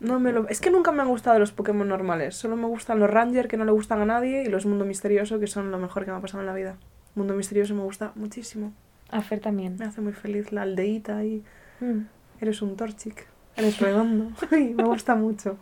No 0.00 0.20
me 0.20 0.32
lo... 0.32 0.48
Es 0.48 0.60
que 0.60 0.70
nunca 0.70 0.92
me 0.92 1.02
han 1.02 1.08
gustado 1.08 1.38
los 1.38 1.52
Pokémon 1.52 1.88
normales. 1.88 2.36
Solo 2.36 2.56
me 2.56 2.66
gustan 2.66 2.98
los 3.00 3.10
Ranger, 3.10 3.48
que 3.48 3.56
no 3.56 3.64
le 3.64 3.72
gustan 3.72 4.00
a 4.00 4.04
nadie, 4.04 4.42
y 4.44 4.48
los 4.48 4.64
Mundo 4.66 4.84
Misterioso, 4.84 5.40
que 5.40 5.46
son 5.46 5.70
lo 5.70 5.78
mejor 5.78 6.04
que 6.04 6.10
me 6.12 6.16
ha 6.16 6.20
pasado 6.20 6.40
en 6.42 6.46
la 6.46 6.54
vida. 6.54 6.76
Mundo 7.14 7.34
Misterioso 7.34 7.74
me 7.74 7.82
gusta 7.82 8.12
muchísimo. 8.14 8.72
A 9.10 9.22
Fer 9.22 9.40
también. 9.40 9.76
Me 9.78 9.86
hace 9.86 10.00
muy 10.00 10.12
feliz 10.12 10.52
la 10.52 10.62
aldeíta 10.62 11.24
y 11.24 11.42
Mm. 11.80 12.06
eres 12.40 12.60
un 12.62 12.76
Torchic. 12.76 13.26
Eres 13.56 13.80
redondo. 13.80 14.30
Me 14.52 14.84
gusta 14.84 15.16
mucho. 15.16 15.56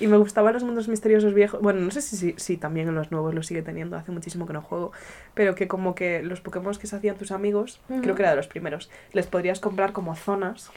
Y 0.00 0.06
me 0.06 0.18
gustaban 0.18 0.52
los 0.52 0.64
mundos 0.64 0.86
misteriosos 0.86 1.32
viejos. 1.32 1.62
Bueno, 1.62 1.80
no 1.80 1.90
sé 1.90 2.02
si, 2.02 2.14
si, 2.18 2.34
si 2.36 2.58
también 2.58 2.88
en 2.88 2.94
los 2.94 3.10
nuevos 3.10 3.34
lo 3.34 3.42
sigue 3.42 3.62
teniendo. 3.62 3.96
Hace 3.96 4.12
muchísimo 4.12 4.46
que 4.46 4.52
no 4.52 4.60
juego. 4.60 4.92
Pero 5.32 5.54
que 5.54 5.66
como 5.66 5.94
que 5.94 6.22
los 6.22 6.42
Pokémon 6.42 6.74
que 6.74 6.86
se 6.86 6.94
hacían 6.96 7.16
tus 7.16 7.30
amigos, 7.32 7.80
Ujú. 7.88 8.02
creo 8.02 8.14
que 8.14 8.20
era 8.22 8.30
de 8.32 8.36
los 8.36 8.48
primeros, 8.48 8.90
les 9.14 9.26
podrías 9.26 9.60
comprar 9.60 9.92
como 9.94 10.14
zonas. 10.14 10.70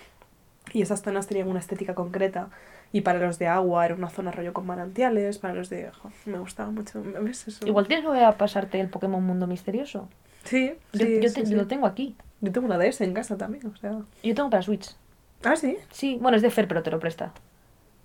Y 0.72 0.82
esas 0.82 1.02
zonas 1.02 1.28
tenían 1.28 1.50
una 1.50 1.60
estética 1.60 1.94
concreta. 1.94 2.50
Y 2.94 3.02
para 3.02 3.20
los 3.20 3.40
de 3.40 3.48
agua 3.48 3.86
era 3.86 3.96
una 3.96 4.10
zona 4.10 4.32
rollo 4.32 4.54
con 4.54 4.66
manantiales. 4.66 5.38
Para 5.38 5.54
los 5.54 5.70
de... 5.70 5.90
jo, 5.92 6.12
me 6.26 6.40
gustaba 6.40 6.72
mucho. 6.72 7.02
¿Ves 7.04 7.48
eso? 7.48 7.66
Igual 7.66 7.88
tienes 7.88 8.04
que 8.04 8.08
volver 8.10 8.26
a 8.26 8.38
pasarte 8.38 8.80
el 8.82 8.90
Pokémon 8.90 9.24
Mundo 9.24 9.48
Misterioso. 9.48 10.10
Sí, 10.44 10.74
Yo, 10.94 11.06
sí, 11.06 11.20
yo 11.22 11.30
sí, 11.30 11.36
te- 11.42 11.46
sí. 11.46 11.56
lo 11.56 11.68
tengo 11.68 11.86
aquí. 11.88 12.16
Yo 12.42 12.52
tengo 12.52 12.68
una 12.68 12.78
DS 12.78 13.02
en 13.04 13.14
casa 13.14 13.38
también, 13.38 13.66
o 13.68 13.76
sea... 13.78 13.92
Yo 14.24 14.36
tengo 14.36 14.50
para 14.50 14.64
Switch. 14.64 14.96
Ah, 15.44 15.56
sí. 15.56 15.78
Sí, 15.92 16.18
bueno, 16.22 16.36
es 16.36 16.42
de 16.42 16.50
Fer, 16.52 16.68
pero 16.68 16.84
te 16.84 16.92
lo 16.92 17.00
presta. 17.00 17.32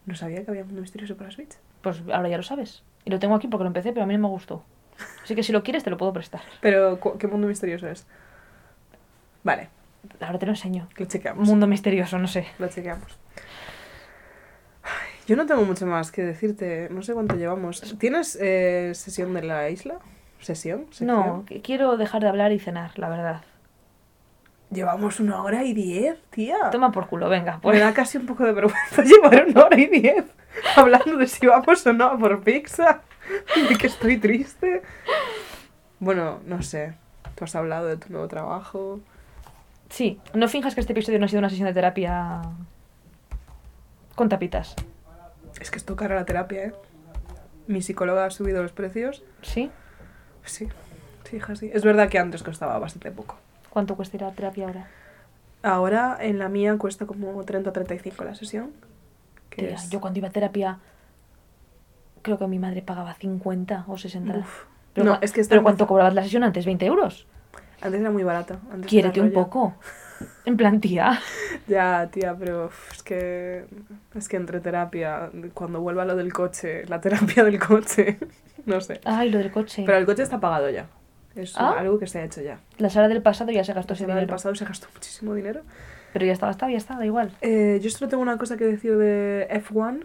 No 0.05 0.15
sabía 0.15 0.45
que 0.45 0.51
había 0.51 0.65
mundo 0.65 0.83
misterioso 0.83 1.17
para 1.17 1.31
Switch. 1.31 1.55
Pues 1.81 2.01
ahora 2.13 2.29
ya 2.29 2.37
lo 2.37 2.43
sabes. 2.43 2.83
Y 3.05 3.11
lo 3.11 3.19
tengo 3.19 3.35
aquí 3.35 3.49
porque 3.49 3.65
lo 3.65 3.69
empecé, 3.69 3.93
pero 3.93 4.05
a 4.05 4.07
mí 4.07 4.15
no 4.15 4.21
me 4.21 4.29
gustó. 4.29 4.63
Así 5.25 5.35
que 5.35 5.43
si 5.43 5.53
lo 5.53 5.63
quieres, 5.63 5.83
te 5.85 5.91
lo 5.91 5.97
puedo 5.97 6.13
prestar. 6.13 6.43
Pero, 6.61 7.01
¿cu- 7.01 7.19
¿qué 7.19 7.27
mundo 7.27 7.47
misterioso 7.49 7.89
es? 7.89 8.07
Vale, 9.43 9.69
Ahora 10.21 10.39
te 10.39 10.47
lo 10.47 10.53
enseño. 10.53 10.89
lo 10.97 11.07
chequeamos. 11.07 11.47
Mundo 11.49 11.67
misterioso, 11.67 12.19
no 12.19 12.29
sé. 12.29 12.47
Lo 12.59 12.69
chequeamos. 12.69 13.19
Yo 15.27 15.37
no 15.37 15.47
tengo 15.47 15.63
mucho 15.65 15.87
más 15.87 16.11
que 16.13 16.23
decirte. 16.23 16.89
No 16.91 17.03
sé 17.03 17.13
cuánto 17.15 17.35
llevamos. 17.37 17.81
¿Tienes 17.99 18.37
eh, 18.41 18.93
sesión 18.95 19.35
de 19.35 19.43
la 19.43 19.69
isla? 19.71 19.97
¿Sesión? 20.41 20.87
¿Sección? 20.91 21.07
No, 21.09 21.45
quiero 21.63 21.97
dejar 21.97 22.23
de 22.23 22.29
hablar 22.29 22.53
y 22.53 22.59
cenar, 22.59 22.99
la 22.99 23.09
verdad. 23.09 23.43
Llevamos 24.71 25.21
una 25.21 25.43
hora 25.43 25.65
y 25.65 25.75
diez, 25.75 26.19
tía. 26.31 26.57
Toma 26.71 26.93
por 26.93 27.07
culo, 27.09 27.29
venga. 27.29 27.55
Me 27.55 27.61
Pues. 27.61 27.81
da 27.81 27.93
casi 27.95 28.19
un 28.19 28.27
poco 28.27 28.45
de 28.45 28.53
vergüenza 28.53 29.03
llevar 29.05 29.47
una 29.49 29.65
hora 29.65 29.79
y 29.79 29.87
diez 29.87 30.25
hablando 30.77 31.17
de 31.17 31.27
si 31.27 31.47
vamos 31.47 31.87
o 31.87 31.93
no 31.93 32.05
a 32.07 32.19
por 32.19 32.43
pizza. 32.43 33.03
Y 33.57 33.63
de 33.69 33.77
que 33.79 33.87
estoy 33.89 34.19
triste. 34.19 34.83
Bueno, 35.99 36.41
no 36.47 36.63
sé. 36.63 36.95
Tú 37.35 37.45
has 37.45 37.55
hablado 37.55 37.87
de 37.87 37.97
tu 37.97 38.11
nuevo 38.13 38.29
trabajo. 38.29 39.01
Sí, 39.89 40.21
no 40.35 40.49
finjas 40.49 40.75
que 40.75 40.81
este 40.81 40.93
episodio 40.93 41.19
no 41.19 41.27
ha 41.27 41.29
sido 41.29 41.39
una 41.41 41.51
sesión 41.51 41.67
de 41.69 41.75
terapia 41.75 42.43
con 44.15 44.29
tapitas. 44.29 44.75
Es 45.61 45.71
que 45.71 45.79
esto 45.79 45.97
cara 45.97 46.15
la 46.15 46.25
terapia, 46.25 46.67
¿eh? 46.67 46.75
Mi 47.67 47.83
psicóloga 47.83 48.25
ha 48.25 48.31
subido 48.31 48.63
los 48.63 48.73
precios. 48.73 49.25
¿Sí? 49.43 49.71
Sí, 50.45 50.69
sí, 51.25 51.37
hija, 51.37 51.57
sí. 51.57 51.71
Es 51.73 51.85
verdad 51.85 52.09
que 52.09 52.19
antes 52.19 52.43
costaba 52.43 52.79
bastante 52.79 53.11
poco. 53.11 53.37
¿Cuánto 53.71 53.97
cuesta 53.97 54.17
ir 54.17 54.25
a 54.25 54.31
terapia 54.31 54.67
ahora? 54.67 54.89
Ahora 55.63 56.17
en 56.21 56.39
la 56.39 56.49
mía 56.49 56.77
cuesta 56.79 57.07
como 57.07 57.43
30 57.43 57.71
o 57.71 57.73
35 57.73 58.25
la 58.25 58.35
sesión. 58.35 58.73
Que 59.51 59.75
es... 59.75 59.91
yo 59.91 60.01
cuando 60.01 60.19
iba 60.19 60.29
a 60.29 60.31
terapia, 60.31 60.79
creo 62.23 62.39
que 62.39 62.47
mi 62.47 62.59
madre 62.59 62.83
pagaba 62.83 63.15
50 63.15 63.85
o 63.89 63.99
60. 63.99 64.39
Uf. 64.39 64.65
Pero, 64.95 65.05
No, 65.05 65.19
es 65.21 65.33
que 65.33 65.45
¿Pero 65.45 65.63
cuánto 65.63 65.87
cobrabas 65.87 66.15
la 66.15 66.23
sesión 66.23 66.45
antes? 66.45 66.67
¿20 66.67 66.83
euros? 66.85 67.27
Antes 67.83 68.01
era 68.01 68.11
muy 68.11 68.23
barata. 68.23 68.59
Antes 68.73 68.89
Quiérete 68.89 69.21
un 69.21 69.33
poco. 69.33 69.75
En 70.45 70.57
plan, 70.57 70.81
tía. 70.81 71.21
Ya, 71.67 72.09
tía, 72.13 72.35
pero 72.39 72.71
es 72.93 73.03
que... 73.03 73.65
Es 74.15 74.29
que 74.29 74.37
entre 74.37 74.61
terapia, 74.61 75.31
cuando 75.55 75.81
vuelva 75.81 76.05
lo 76.05 76.17
del 76.17 76.33
coche, 76.33 76.85
la 76.87 77.01
terapia 77.01 77.45
del 77.45 77.59
coche, 77.59 78.19
no 78.67 78.81
sé. 78.81 79.01
Ay, 79.05 79.31
lo 79.31 79.39
del 79.39 79.51
coche. 79.51 79.83
Pero 79.85 79.99
el 79.99 80.07
coche 80.07 80.23
está 80.23 80.39
pagado 80.41 80.71
ya. 80.71 80.87
Es 81.35 81.55
Ah. 81.59 81.75
algo 81.79 81.99
que 81.99 82.07
se 82.07 82.19
ha 82.21 82.25
hecho 82.25 82.41
ya. 82.41 82.61
La 82.79 82.89
Sara 82.89 83.09
del 83.09 83.21
pasado 83.23 83.51
ya 83.51 83.63
se 83.65 83.73
gastó 83.75 83.93
ese 83.95 84.05
En 84.05 84.11
el 84.11 84.17
dinero. 84.17 84.33
pasado 84.33 84.55
se 84.55 84.65
gastó 84.65 84.87
muchísimo 84.95 85.35
dinero. 85.35 85.63
Pero 86.13 86.25
ya 86.25 86.33
está 86.33 86.47
gastado, 86.47 86.71
ya 86.73 86.79
está, 86.79 86.97
da 86.97 87.05
igual. 87.05 87.31
Eh, 87.43 87.79
yo 87.83 87.91
solo 87.91 88.09
tengo 88.09 88.23
una 88.23 88.39
cosa 88.39 88.57
que 88.57 88.65
decir 88.65 88.97
de 88.97 89.47
F1, 89.51 90.05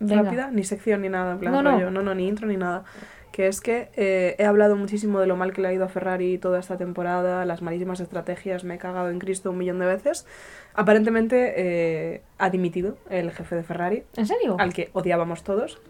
Venga. 0.00 0.22
rápida, 0.22 0.50
ni 0.50 0.64
sección 0.64 1.00
ni 1.02 1.08
nada, 1.08 1.32
en 1.32 1.38
plan 1.38 1.52
No, 1.52 1.62
no. 1.62 1.70
rollo, 1.72 1.90
no, 1.90 2.02
no, 2.02 2.14
ni 2.14 2.26
intro 2.28 2.46
ni 2.46 2.56
nada. 2.56 2.84
Que 3.32 3.48
es 3.48 3.60
que 3.62 3.88
eh, 3.96 4.36
he 4.38 4.44
hablado 4.44 4.76
muchísimo 4.76 5.18
de 5.18 5.26
lo 5.26 5.36
mal 5.36 5.52
que 5.54 5.62
le 5.62 5.68
ha 5.68 5.72
ido 5.72 5.84
a 5.86 5.88
Ferrari 5.88 6.36
toda 6.36 6.60
esta 6.60 6.76
temporada, 6.76 7.44
las 7.46 7.62
malísimas 7.62 7.98
estrategias, 8.00 8.62
me 8.62 8.74
he 8.74 8.78
cagado 8.78 9.08
en 9.08 9.18
Cristo 9.18 9.50
un 9.50 9.58
millón 9.58 9.78
de 9.78 9.86
veces. 9.86 10.26
Aparentemente 10.74 11.54
eh, 11.56 12.22
ha 12.38 12.50
dimitido 12.50 12.98
el 13.08 13.30
jefe 13.32 13.56
de 13.56 13.62
Ferrari, 13.62 14.02
¿En 14.16 14.26
serio? 14.26 14.56
al 14.58 14.74
que 14.74 14.90
odiábamos 14.92 15.42
todos. 15.44 15.80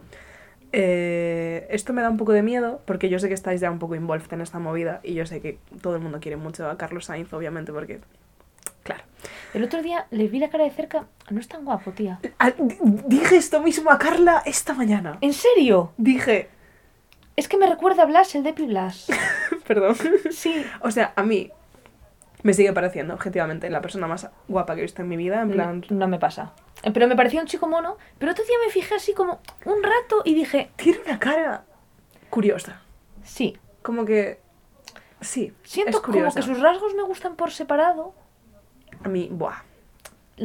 Eh, 0.74 1.66
esto 1.70 1.92
me 1.92 2.00
da 2.00 2.08
un 2.08 2.16
poco 2.16 2.32
de 2.32 2.42
miedo 2.42 2.80
porque 2.86 3.08
yo 3.10 3.18
sé 3.18 3.28
que 3.28 3.34
estáis 3.34 3.60
ya 3.60 3.70
un 3.70 3.78
poco 3.78 3.94
involved 3.94 4.32
en 4.32 4.40
esta 4.40 4.58
movida 4.58 5.00
y 5.02 5.14
yo 5.14 5.26
sé 5.26 5.40
que 5.40 5.58
todo 5.82 5.96
el 5.96 6.00
mundo 6.02 6.18
quiere 6.20 6.36
mucho 6.36 6.68
a 6.70 6.78
Carlos 6.78 7.04
Sainz, 7.06 7.32
obviamente, 7.34 7.72
porque, 7.72 8.00
claro. 8.82 9.02
El 9.52 9.64
otro 9.64 9.82
día 9.82 10.06
le 10.10 10.28
vi 10.28 10.38
la 10.38 10.48
cara 10.48 10.64
de 10.64 10.70
cerca. 10.70 11.04
No 11.30 11.40
es 11.40 11.48
tan 11.48 11.64
guapo, 11.64 11.90
tía. 11.90 12.20
Ah, 12.38 12.52
di- 12.56 12.78
Dije 13.06 13.36
esto 13.36 13.60
mismo 13.60 13.90
a 13.90 13.98
Carla 13.98 14.42
esta 14.46 14.72
mañana. 14.74 15.18
¿En 15.20 15.34
serio? 15.34 15.92
Dije, 15.98 16.48
Es 17.36 17.48
que 17.48 17.56
me 17.56 17.66
recuerda 17.66 18.02
a 18.02 18.06
Blas, 18.06 18.34
el 18.34 18.42
de 18.42 18.52
Blas. 18.52 19.08
perdón. 19.66 19.96
Sí. 20.30 20.64
O 20.80 20.90
sea, 20.90 21.12
a 21.16 21.22
mí 21.22 21.50
me 22.42 22.52
sigue 22.54 22.72
pareciendo, 22.72 23.14
objetivamente, 23.14 23.70
la 23.70 23.80
persona 23.80 24.06
más 24.06 24.28
guapa 24.48 24.74
que 24.74 24.80
he 24.80 24.82
visto 24.82 25.02
en 25.02 25.08
mi 25.08 25.16
vida. 25.16 25.40
En 25.42 25.50
plan, 25.50 25.84
No, 25.90 25.96
no 25.96 26.08
me 26.08 26.18
pasa. 26.18 26.52
Eh, 26.82 26.90
Pero 26.92 27.06
me 27.06 27.16
parecía 27.16 27.40
un 27.40 27.46
chico 27.46 27.68
mono. 27.68 27.96
Pero 28.18 28.32
otro 28.32 28.44
día 28.44 28.56
me 28.64 28.70
fijé 28.70 28.96
así 28.96 29.14
como 29.14 29.40
un 29.64 29.82
rato 29.82 30.22
y 30.24 30.34
dije, 30.34 30.70
tiene 30.76 30.98
una 31.06 31.18
cara 31.18 31.64
curiosa. 32.30 32.82
sí. 33.24 33.56
Como 33.82 34.04
que. 34.04 34.40
Sí, 35.20 35.52
Siento 35.64 35.98
es 35.98 36.02
como 36.04 36.32
que 36.32 36.42
sus 36.42 36.60
rasgos 36.60 36.94
me 36.94 37.02
gustan 37.02 37.34
por 37.36 37.50
separado. 37.50 38.12
A 39.04 39.08
mí, 39.08 39.28
buah, 39.32 39.62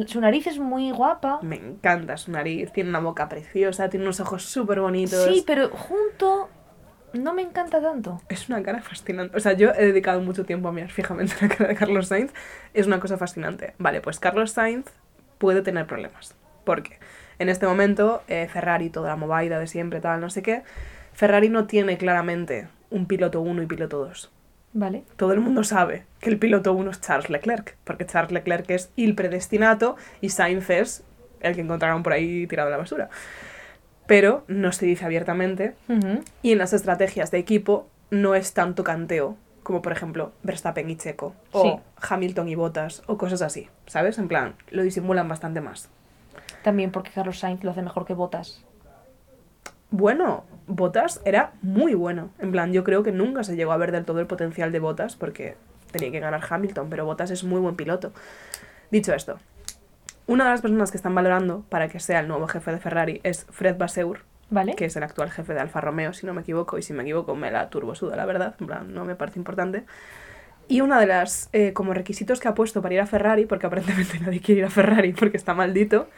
Su 0.06 0.20
nariz 0.20 0.46
es 0.48 0.58
muy 0.58 0.90
guapa. 0.90 1.38
me 1.42 1.54
encanta 1.56 2.16
su 2.16 2.30
nariz. 2.32 2.72
Tiene 2.72 2.90
una 2.90 2.98
boca 3.00 3.28
preciosa, 3.28 3.88
tiene 3.88 4.04
unos 4.06 4.18
ojos 4.20 4.42
súper 4.44 4.80
bonitos. 4.80 5.24
Sí, 5.24 5.44
pero 5.46 5.68
junto 5.70 6.48
no 7.12 7.34
me 7.34 7.42
encanta 7.42 7.80
tanto. 7.80 8.20
Es 8.28 8.48
una 8.48 8.62
cara 8.62 8.82
fascinante. 8.82 9.36
O 9.36 9.40
sea, 9.40 9.52
yo 9.52 9.70
he 9.70 9.86
dedicado 9.86 10.20
mucho 10.20 10.44
tiempo 10.44 10.68
a 10.68 10.72
mirar 10.72 10.90
fijamente 10.90 11.34
la 11.40 11.48
cara 11.48 11.68
de 11.68 11.74
Carlos 11.74 12.08
Sainz. 12.08 12.32
Es 12.74 12.86
una 12.86 13.00
cosa 13.00 13.16
fascinante. 13.16 13.74
Vale, 13.78 14.00
pues 14.00 14.20
Carlos 14.20 14.52
Sainz 14.52 14.86
puede 15.38 15.62
tener 15.62 15.86
problemas. 15.86 16.34
Porque 16.64 16.98
en 17.38 17.48
este 17.48 17.66
momento, 17.66 18.22
eh, 18.28 18.48
Ferrari, 18.52 18.90
toda 18.90 19.08
la 19.08 19.16
movida 19.16 19.58
de 19.58 19.66
siempre, 19.66 20.00
tal, 20.00 20.20
no 20.20 20.30
sé 20.30 20.42
qué, 20.42 20.62
Ferrari 21.12 21.48
no 21.48 21.66
tiene 21.66 21.98
claramente 21.98 22.68
un 22.90 23.06
piloto 23.06 23.40
1 23.40 23.62
y 23.62 23.66
piloto 23.66 24.04
2. 24.04 24.30
Vale. 24.74 25.04
Todo 25.16 25.32
el 25.32 25.40
mundo 25.40 25.64
sabe 25.64 26.04
que 26.20 26.30
el 26.30 26.38
piloto 26.38 26.72
1 26.72 26.90
es 26.90 27.00
Charles 27.00 27.30
Leclerc, 27.30 27.76
porque 27.84 28.06
Charles 28.06 28.32
Leclerc 28.32 28.68
es 28.70 28.90
el 28.96 29.14
predestinato 29.14 29.96
y 30.20 30.28
Sainz 30.28 30.68
es 30.70 31.04
el 31.40 31.54
que 31.54 31.62
encontraron 31.62 32.02
por 32.02 32.12
ahí 32.12 32.46
tirado 32.46 32.68
a 32.68 32.70
la 32.72 32.76
basura. 32.76 33.08
Pero 34.08 34.42
no 34.48 34.72
se 34.72 34.86
dice 34.86 35.04
abiertamente 35.04 35.74
y 36.42 36.50
en 36.52 36.58
las 36.58 36.72
estrategias 36.72 37.30
de 37.30 37.38
equipo 37.38 37.86
no 38.10 38.34
es 38.34 38.54
tanto 38.54 38.82
canteo 38.82 39.36
como 39.62 39.82
por 39.82 39.92
ejemplo 39.92 40.32
Verstappen 40.42 40.88
y 40.88 40.96
Checo 40.96 41.34
o 41.52 41.62
Sí. 41.62 41.74
Hamilton 42.08 42.48
y 42.48 42.54
Bottas 42.56 43.02
o 43.06 43.18
cosas 43.18 43.42
así, 43.42 43.68
¿sabes? 43.86 44.18
En 44.18 44.26
plan, 44.26 44.54
lo 44.70 44.82
disimulan 44.82 45.28
bastante 45.28 45.60
más. 45.60 45.90
También 46.64 46.90
porque 46.90 47.10
Carlos 47.10 47.38
Sainz 47.38 47.62
lo 47.62 47.70
hace 47.70 47.82
mejor 47.82 48.06
que 48.06 48.14
Botas. 48.14 48.64
Bueno, 49.90 50.44
Bottas 50.66 51.20
era 51.24 51.52
muy 51.62 51.94
bueno. 51.94 52.30
En 52.38 52.50
plan, 52.50 52.72
yo 52.72 52.84
creo 52.84 53.02
que 53.02 53.12
nunca 53.12 53.44
se 53.44 53.56
llegó 53.56 53.72
a 53.72 53.76
ver 53.76 53.92
del 53.92 54.04
todo 54.06 54.20
el 54.20 54.26
potencial 54.26 54.72
de 54.72 54.80
Bottas 54.80 55.16
porque 55.16 55.56
tenía 55.92 56.10
que 56.10 56.20
ganar 56.20 56.42
Hamilton, 56.48 56.88
pero 56.90 57.04
Bottas 57.04 57.30
es 57.30 57.44
muy 57.44 57.60
buen 57.60 57.76
piloto. 57.76 58.12
Dicho 58.90 59.12
esto, 59.14 59.38
una 60.28 60.44
de 60.44 60.50
las 60.50 60.60
personas 60.60 60.90
que 60.90 60.98
están 60.98 61.14
valorando 61.14 61.64
para 61.70 61.88
que 61.88 61.98
sea 61.98 62.20
el 62.20 62.28
nuevo 62.28 62.46
jefe 62.46 62.70
de 62.70 62.78
Ferrari 62.78 63.20
es 63.24 63.46
Fred 63.50 63.76
¿Vale? 64.50 64.76
que 64.76 64.84
es 64.84 64.96
el 64.96 65.02
actual 65.02 65.30
jefe 65.30 65.52
de 65.52 65.60
Alfa 65.60 65.80
Romeo, 65.80 66.12
si 66.12 66.24
no 66.24 66.32
me 66.32 66.42
equivoco, 66.42 66.78
y 66.78 66.82
si 66.82 66.92
me 66.92 67.02
equivoco 67.02 67.34
me 67.34 67.50
la 67.50 67.68
turbosuda, 67.68 68.16
la 68.16 68.24
verdad, 68.24 68.54
en 68.60 68.66
plan, 68.66 68.94
no 68.94 69.04
me 69.04 69.14
parece 69.14 69.38
importante. 69.38 69.84
Y 70.68 70.80
una 70.82 71.00
de 71.00 71.06
las 71.06 71.48
eh, 71.52 71.72
como 71.72 71.92
requisitos 71.94 72.40
que 72.40 72.48
ha 72.48 72.54
puesto 72.54 72.80
para 72.80 72.94
ir 72.94 73.00
a 73.00 73.06
Ferrari, 73.06 73.46
porque 73.46 73.66
aparentemente 73.66 74.18
nadie 74.24 74.40
quiere 74.40 74.60
ir 74.60 74.64
a 74.66 74.70
Ferrari 74.70 75.12
porque 75.12 75.36
está 75.36 75.54
maldito, 75.54 76.08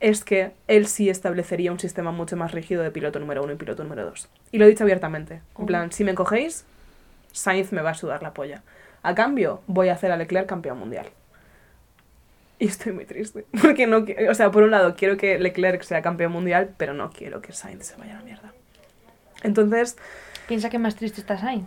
es 0.00 0.24
que 0.24 0.52
él 0.66 0.86
sí 0.86 1.10
establecería 1.10 1.70
un 1.70 1.78
sistema 1.78 2.12
mucho 2.12 2.36
más 2.36 2.52
rígido 2.52 2.82
de 2.82 2.90
piloto 2.90 3.18
número 3.18 3.42
uno 3.42 3.52
y 3.52 3.56
piloto 3.56 3.82
número 3.82 4.06
dos. 4.06 4.28
Y 4.52 4.58
lo 4.58 4.64
he 4.64 4.68
dicho 4.68 4.84
abiertamente. 4.84 5.42
En 5.58 5.66
plan, 5.66 5.92
si 5.92 6.04
me 6.04 6.14
cogéis, 6.14 6.64
Sainz 7.32 7.72
me 7.72 7.82
va 7.82 7.90
a 7.90 7.94
sudar 7.94 8.22
la 8.22 8.32
polla. 8.32 8.62
A 9.02 9.14
cambio, 9.14 9.60
voy 9.66 9.88
a 9.88 9.94
hacer 9.94 10.12
a 10.12 10.16
Leclerc 10.16 10.46
campeón 10.46 10.78
mundial. 10.78 11.06
Y 12.60 12.66
estoy 12.66 12.92
muy 12.92 13.06
triste. 13.06 13.46
Porque 13.62 13.86
no 13.86 14.04
O 14.30 14.34
sea, 14.34 14.50
por 14.50 14.62
un 14.62 14.70
lado, 14.70 14.94
quiero 14.94 15.16
que 15.16 15.38
Leclerc 15.38 15.82
sea 15.82 16.02
campeón 16.02 16.30
mundial, 16.30 16.74
pero 16.76 16.92
no 16.94 17.10
quiero 17.10 17.40
que 17.40 17.52
Sainz 17.52 17.86
se 17.86 17.96
vaya 17.96 18.12
a 18.12 18.18
la 18.18 18.24
mierda. 18.24 18.52
Entonces, 19.42 19.96
Piensa 20.46 20.68
que 20.68 20.78
más 20.78 20.94
triste 20.94 21.20
está 21.20 21.38
Sainz. 21.38 21.66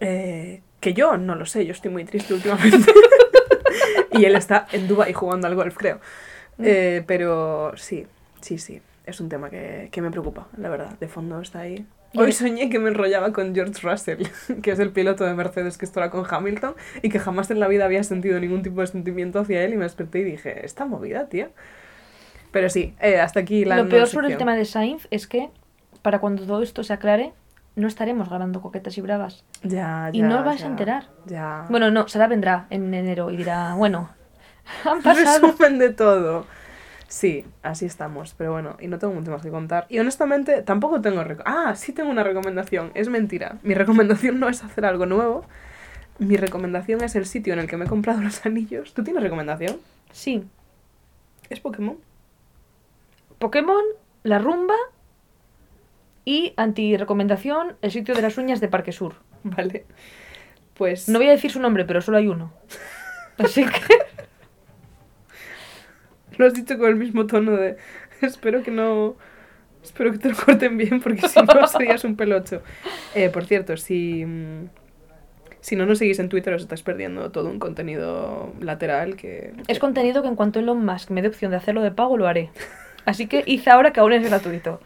eh, 0.00 0.62
que 0.80 0.94
yo 0.94 1.18
no 1.18 1.34
lo 1.34 1.44
sé, 1.44 1.66
yo 1.66 1.72
estoy 1.72 1.90
muy 1.90 2.04
triste 2.06 2.32
últimamente. 2.32 2.90
y 4.12 4.24
él 4.24 4.34
está 4.34 4.66
en 4.72 4.88
Dubai 4.88 5.12
jugando 5.12 5.46
al 5.46 5.54
golf, 5.54 5.76
creo. 5.76 6.00
Eh, 6.58 7.04
pero 7.06 7.72
sí, 7.76 8.06
sí, 8.40 8.56
sí. 8.56 8.80
Es 9.04 9.20
un 9.20 9.28
tema 9.28 9.50
que, 9.50 9.88
que 9.92 10.00
me 10.00 10.10
preocupa, 10.10 10.48
la 10.56 10.70
verdad. 10.70 10.98
De 10.98 11.08
fondo 11.08 11.38
está 11.40 11.60
ahí. 11.60 11.84
Hoy 12.16 12.30
Y- 12.30 12.32
soñé 12.32 12.70
que 12.70 12.78
me 12.78 12.88
enrollaba 12.88 13.32
con 13.32 13.54
George 13.54 13.80
Russell, 13.82 14.24
que 14.62 14.72
es 14.72 14.78
el 14.78 14.90
piloto 14.90 15.24
de 15.24 15.34
Mercedes 15.34 15.78
que 15.78 15.84
estará 15.84 16.10
con 16.10 16.24
Hamilton, 16.28 16.74
y 17.02 17.08
que 17.08 17.18
jamás 17.18 17.50
en 17.50 17.60
la 17.60 17.68
vida 17.68 17.84
había 17.84 18.02
sentido 18.02 18.40
ningún 18.40 18.62
tipo 18.62 18.80
de 18.80 18.86
sentimiento 18.88 19.38
hacia 19.38 19.62
él, 19.62 19.74
y 19.74 19.76
me 19.76 19.84
desperté 19.84 20.20
y 20.20 20.24
dije, 20.24 20.64
esta 20.64 20.84
movida, 20.86 21.28
tía. 21.28 21.50
Pero 22.50 22.68
sí, 22.68 22.94
eh, 23.00 23.20
hasta 23.20 23.40
aquí 23.40 23.64
la 23.64 23.76
Lo 23.76 23.88
peor 23.88 24.08
sobre 24.08 24.28
el 24.28 24.36
tema 24.36 24.56
de 24.56 24.64
Sainz 24.64 25.06
es 25.10 25.26
que 25.28 25.50
para 26.02 26.18
cuando 26.18 26.44
todo 26.46 26.62
esto 26.62 26.82
se 26.82 26.92
aclare, 26.92 27.32
no 27.76 27.86
estaremos 27.86 28.28
grabando 28.28 28.60
coquetas 28.60 28.98
y 28.98 29.00
bravas. 29.00 29.44
Ya, 29.62 30.10
Y 30.12 30.18
ya, 30.18 30.26
no 30.26 30.40
os 30.40 30.44
vais 30.44 30.60
ya, 30.60 30.66
a 30.66 30.70
enterar. 30.70 31.04
Ya. 31.26 31.66
Bueno, 31.68 31.92
no, 31.92 32.08
Sara 32.08 32.26
vendrá 32.26 32.66
en 32.70 32.92
enero 32.92 33.30
y 33.30 33.36
dirá, 33.36 33.74
bueno, 33.76 34.10
han 34.84 35.00
pasado. 35.00 35.46
Resumen 35.52 35.78
de 35.78 35.90
todo. 35.90 36.46
Sí, 37.10 37.44
así 37.64 37.86
estamos, 37.86 38.34
pero 38.38 38.52
bueno, 38.52 38.76
y 38.78 38.86
no 38.86 38.98
tengo 38.98 39.12
mucho 39.12 39.32
más 39.32 39.42
que 39.42 39.50
contar. 39.50 39.84
Y 39.88 39.98
honestamente, 39.98 40.62
tampoco 40.62 41.00
tengo... 41.00 41.20
ah, 41.44 41.74
sí 41.74 41.92
tengo 41.92 42.08
una 42.08 42.22
recomendación, 42.22 42.92
es 42.94 43.08
mentira. 43.08 43.58
Mi 43.64 43.74
recomendación 43.74 44.38
no 44.38 44.48
es 44.48 44.62
hacer 44.62 44.84
algo 44.84 45.06
nuevo. 45.06 45.44
Mi 46.20 46.36
recomendación 46.36 47.02
es 47.02 47.16
el 47.16 47.26
sitio 47.26 47.52
en 47.52 47.58
el 47.58 47.66
que 47.66 47.76
me 47.76 47.86
he 47.86 47.88
comprado 47.88 48.20
los 48.20 48.46
anillos. 48.46 48.94
¿Tú 48.94 49.02
tienes 49.02 49.24
recomendación? 49.24 49.78
Sí, 50.12 50.44
¿Es 51.50 51.58
Pokémon? 51.58 51.98
Pokémon, 53.38 53.82
la 54.22 54.38
rumba 54.38 54.76
y 56.24 56.54
anti-recomendación, 56.56 57.76
el 57.82 57.90
sitio 57.90 58.14
de 58.14 58.22
las 58.22 58.38
uñas 58.38 58.60
de 58.60 58.68
Parque 58.68 58.92
Sur. 58.92 59.14
Vale. 59.42 59.84
Pues... 60.74 61.08
No 61.08 61.18
voy 61.18 61.26
a 61.26 61.32
decir 61.32 61.50
su 61.50 61.60
nombre, 61.60 61.84
pero 61.84 62.00
solo 62.00 62.18
hay 62.18 62.28
uno. 62.28 62.52
Así 63.38 63.64
que... 63.66 64.28
Lo 66.40 66.46
has 66.46 66.54
dicho 66.54 66.78
con 66.78 66.88
el 66.88 66.96
mismo 66.96 67.26
tono 67.26 67.52
de... 67.52 67.76
Espero 68.22 68.62
que 68.62 68.70
no... 68.70 69.14
Espero 69.82 70.10
que 70.10 70.18
te 70.18 70.30
lo 70.30 70.36
corten 70.36 70.76
bien 70.78 71.00
porque 71.00 71.28
si 71.28 71.38
no 71.40 71.66
serías 71.68 72.02
un 72.04 72.16
pelocho. 72.16 72.62
Eh, 73.14 73.28
por 73.28 73.44
cierto, 73.44 73.76
si... 73.76 74.24
mm, 74.24 74.68
Si 75.60 75.76
no 75.76 75.84
nos 75.84 75.98
seguís 75.98 76.18
en 76.18 76.30
Twitter 76.30 76.54
os 76.54 76.62
estáis 76.62 76.82
perdiendo 76.82 77.30
todo 77.30 77.50
un 77.50 77.58
contenido 77.58 78.54
lateral 78.60 79.16
que... 79.16 79.52
Es 79.68 79.78
contenido 79.78 80.22
que 80.22 80.28
en 80.28 80.34
cuanto 80.36 80.60
Elon 80.60 80.82
Musk 80.82 81.10
me 81.10 81.20
dé 81.20 81.28
opción 81.28 81.50
de 81.50 81.58
hacerlo 81.58 81.82
de 81.82 81.90
pago, 81.90 82.16
lo 82.16 82.26
haré. 82.26 82.50
Así 83.04 83.26
que 83.26 83.42
hice 83.46 83.68
ahora 83.68 83.92
que 83.92 84.00
aún 84.00 84.14
es 84.14 84.26
gratuito. 84.26 84.80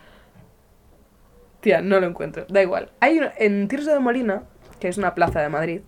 Tía, 1.60 1.80
no 1.80 2.00
lo 2.00 2.06
encuentro. 2.08 2.46
Da 2.48 2.62
igual. 2.62 2.90
Hay 2.98 3.20
en 3.38 3.68
Tirso 3.68 3.92
de 3.92 4.00
Molina, 4.00 4.42
que 4.80 4.88
es 4.88 4.98
una 4.98 5.14
plaza 5.14 5.40
de 5.40 5.48
Madrid, 5.48 5.80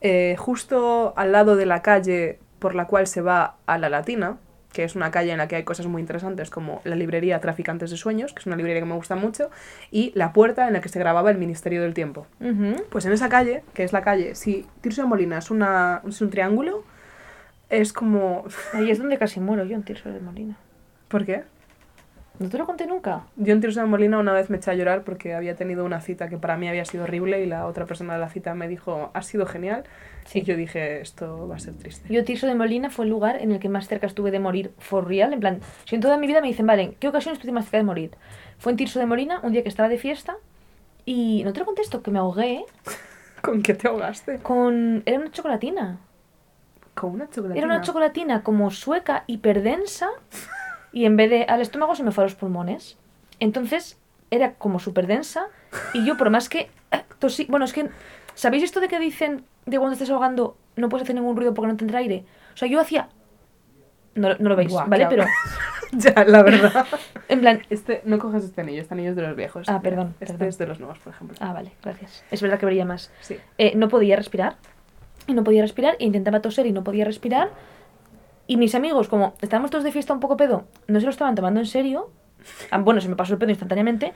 eh, 0.00 0.34
justo 0.38 1.12
al 1.16 1.32
lado 1.32 1.56
de 1.56 1.66
la 1.66 1.82
calle 1.82 2.38
por 2.58 2.74
la 2.74 2.86
cual 2.86 3.06
se 3.06 3.20
va 3.20 3.56
a 3.66 3.76
la 3.78 3.88
Latina, 3.90 4.38
que 4.74 4.84
es 4.84 4.96
una 4.96 5.10
calle 5.10 5.30
en 5.30 5.38
la 5.38 5.48
que 5.48 5.56
hay 5.56 5.62
cosas 5.62 5.86
muy 5.86 6.02
interesantes 6.02 6.50
como 6.50 6.82
la 6.84 6.96
librería 6.96 7.40
Traficantes 7.40 7.90
de 7.90 7.96
Sueños, 7.96 8.34
que 8.34 8.40
es 8.40 8.46
una 8.46 8.56
librería 8.56 8.82
que 8.82 8.88
me 8.88 8.96
gusta 8.96 9.16
mucho, 9.16 9.50
y 9.90 10.12
la 10.14 10.34
puerta 10.34 10.66
en 10.66 10.74
la 10.74 10.80
que 10.82 10.90
se 10.90 10.98
grababa 10.98 11.30
el 11.30 11.38
Ministerio 11.38 11.80
del 11.80 11.94
Tiempo. 11.94 12.26
Pues 12.90 13.06
en 13.06 13.12
esa 13.12 13.30
calle, 13.30 13.62
que 13.72 13.84
es 13.84 13.92
la 13.92 14.02
calle, 14.02 14.34
si 14.34 14.66
Tirso 14.82 15.02
de 15.02 15.08
Molina 15.08 15.38
es, 15.38 15.50
una, 15.50 16.02
es 16.06 16.20
un 16.20 16.28
triángulo, 16.28 16.84
es 17.70 17.92
como... 17.92 18.44
Ahí 18.74 18.90
es 18.90 18.98
donde 18.98 19.16
casi 19.16 19.40
muero 19.40 19.64
yo 19.64 19.76
en 19.76 19.84
Tirso 19.84 20.10
de 20.10 20.20
Molina. 20.20 20.56
¿Por 21.08 21.24
qué? 21.24 21.44
¿No 22.40 22.48
te 22.48 22.58
lo 22.58 22.66
conté 22.66 22.88
nunca? 22.88 23.22
Yo 23.36 23.52
en 23.52 23.60
Tirso 23.60 23.80
de 23.80 23.86
Molina 23.86 24.18
una 24.18 24.32
vez 24.32 24.50
me 24.50 24.56
eché 24.56 24.72
a 24.72 24.74
llorar 24.74 25.04
porque 25.04 25.34
había 25.34 25.54
tenido 25.54 25.84
una 25.84 26.00
cita 26.00 26.28
que 26.28 26.36
para 26.36 26.56
mí 26.56 26.68
había 26.68 26.84
sido 26.84 27.04
horrible 27.04 27.40
y 27.44 27.46
la 27.46 27.66
otra 27.66 27.86
persona 27.86 28.14
de 28.14 28.18
la 28.18 28.28
cita 28.28 28.54
me 28.54 28.66
dijo, 28.66 29.12
ha 29.14 29.22
sido 29.22 29.46
genial. 29.46 29.84
Sí. 30.24 30.40
Y 30.40 30.42
yo 30.42 30.56
dije, 30.56 31.00
esto 31.00 31.46
va 31.48 31.56
a 31.56 31.58
ser 31.58 31.74
triste. 31.74 32.12
Yo 32.12 32.24
Tirso 32.24 32.46
de 32.46 32.54
Molina 32.54 32.90
fue 32.90 33.04
el 33.04 33.10
lugar 33.10 33.40
en 33.40 33.52
el 33.52 33.60
que 33.60 33.68
más 33.68 33.88
cerca 33.88 34.06
estuve 34.06 34.30
de 34.30 34.40
morir 34.40 34.72
for 34.78 35.06
real. 35.06 35.32
En 35.32 35.40
plan, 35.40 35.60
si 35.84 35.94
en 35.94 36.00
toda 36.00 36.16
mi 36.16 36.26
vida 36.26 36.40
me 36.40 36.48
dicen, 36.48 36.66
vale, 36.66 36.82
¿en 36.82 36.92
qué 36.94 37.08
ocasión 37.08 37.32
estuviste 37.34 37.52
más 37.52 37.64
cerca 37.66 37.78
de 37.78 37.84
morir? 37.84 38.10
Fue 38.58 38.72
en 38.72 38.76
Tirso 38.78 38.98
de 38.98 39.06
Molina, 39.06 39.40
un 39.42 39.52
día 39.52 39.62
que 39.62 39.68
estaba 39.68 39.88
de 39.88 39.98
fiesta 39.98 40.36
Y 41.04 41.42
no 41.44 41.52
te 41.52 41.60
lo 41.60 41.66
contesto, 41.66 42.02
que 42.02 42.10
me 42.10 42.18
ahogué 42.18 42.64
¿Con 43.42 43.62
qué 43.62 43.74
te 43.74 43.88
ahogaste? 43.88 44.38
con... 44.38 45.02
Era 45.04 45.18
una 45.18 45.30
chocolatina. 45.30 45.98
Con 46.94 47.10
una 47.10 47.28
chocolatina. 47.28 47.58
Era 47.58 47.66
una 47.66 47.82
chocolatina 47.82 48.42
como 48.42 48.70
sueca, 48.70 49.24
hiperdensa, 49.26 50.08
y 50.92 51.04
en 51.04 51.16
vez 51.16 51.28
de 51.28 51.44
al 51.44 51.60
estómago 51.60 51.94
se 51.94 52.04
me 52.04 52.12
fue 52.12 52.24
a 52.24 52.26
los 52.26 52.36
pulmones. 52.36 52.96
Entonces 53.40 53.98
era 54.30 54.54
como 54.54 54.78
súper 54.78 55.06
densa, 55.06 55.48
y 55.92 56.06
yo 56.06 56.16
por 56.16 56.30
más 56.30 56.48
que 56.48 56.70
eh, 56.90 57.04
tosí... 57.18 57.44
Bueno, 57.44 57.66
es 57.66 57.74
que... 57.74 57.90
¿Sabéis 58.34 58.64
esto 58.64 58.80
de 58.80 58.88
que 58.88 58.98
dicen 58.98 59.44
de 59.66 59.78
cuando 59.78 59.92
estés 59.94 60.10
ahogando 60.10 60.56
no 60.76 60.88
puedes 60.88 61.04
hacer 61.04 61.14
ningún 61.14 61.36
ruido 61.36 61.54
porque 61.54 61.68
no 61.72 61.76
tendrá 61.76 61.98
aire? 62.00 62.24
O 62.54 62.56
sea, 62.56 62.68
yo 62.68 62.80
hacía... 62.80 63.08
No, 64.14 64.28
no 64.38 64.48
lo 64.48 64.56
veis, 64.56 64.70
Buah, 64.70 64.86
¿vale? 64.86 65.06
Pero, 65.08 65.24
ya, 65.92 66.24
la 66.24 66.42
verdad. 66.44 66.86
en 67.28 67.40
plan... 67.40 67.62
Este, 67.70 68.00
no 68.04 68.18
cojas 68.20 68.44
este 68.44 68.60
anillo, 68.60 68.80
este 68.82 68.94
anillo 68.94 69.10
es 69.10 69.16
de 69.16 69.22
los 69.22 69.34
viejos. 69.36 69.68
Ah, 69.68 69.80
perdón, 69.82 70.14
Este 70.20 70.34
perdón. 70.34 70.48
es 70.48 70.58
de 70.58 70.66
los 70.68 70.78
nuevos, 70.78 70.98
por 71.00 71.12
ejemplo. 71.12 71.36
Ah, 71.40 71.52
vale, 71.52 71.72
gracias. 71.82 72.24
Es 72.30 72.40
verdad 72.40 72.58
que 72.60 72.66
brilla 72.66 72.84
más. 72.84 73.10
Sí. 73.20 73.36
Eh, 73.58 73.72
no 73.74 73.88
podía 73.88 74.14
respirar. 74.16 74.56
Y 75.26 75.32
no 75.34 75.42
podía 75.42 75.62
respirar. 75.62 75.96
E 75.98 76.04
intentaba 76.04 76.40
toser 76.40 76.66
y 76.66 76.72
no 76.72 76.84
podía 76.84 77.04
respirar. 77.04 77.50
Y 78.46 78.56
mis 78.56 78.74
amigos, 78.76 79.08
como 79.08 79.34
estábamos 79.40 79.70
todos 79.72 79.82
de 79.84 79.90
fiesta 79.90 80.12
un 80.12 80.20
poco 80.20 80.36
pedo, 80.36 80.66
no 80.86 81.00
se 81.00 81.06
lo 81.06 81.10
estaban 81.10 81.34
tomando 81.34 81.58
en 81.60 81.66
serio. 81.66 82.10
Ah, 82.70 82.78
Bueno, 82.78 83.00
se 83.00 83.08
me 83.08 83.16
pasó 83.16 83.32
el 83.32 83.38
pedo 83.40 83.50
instantáneamente. 83.50 84.12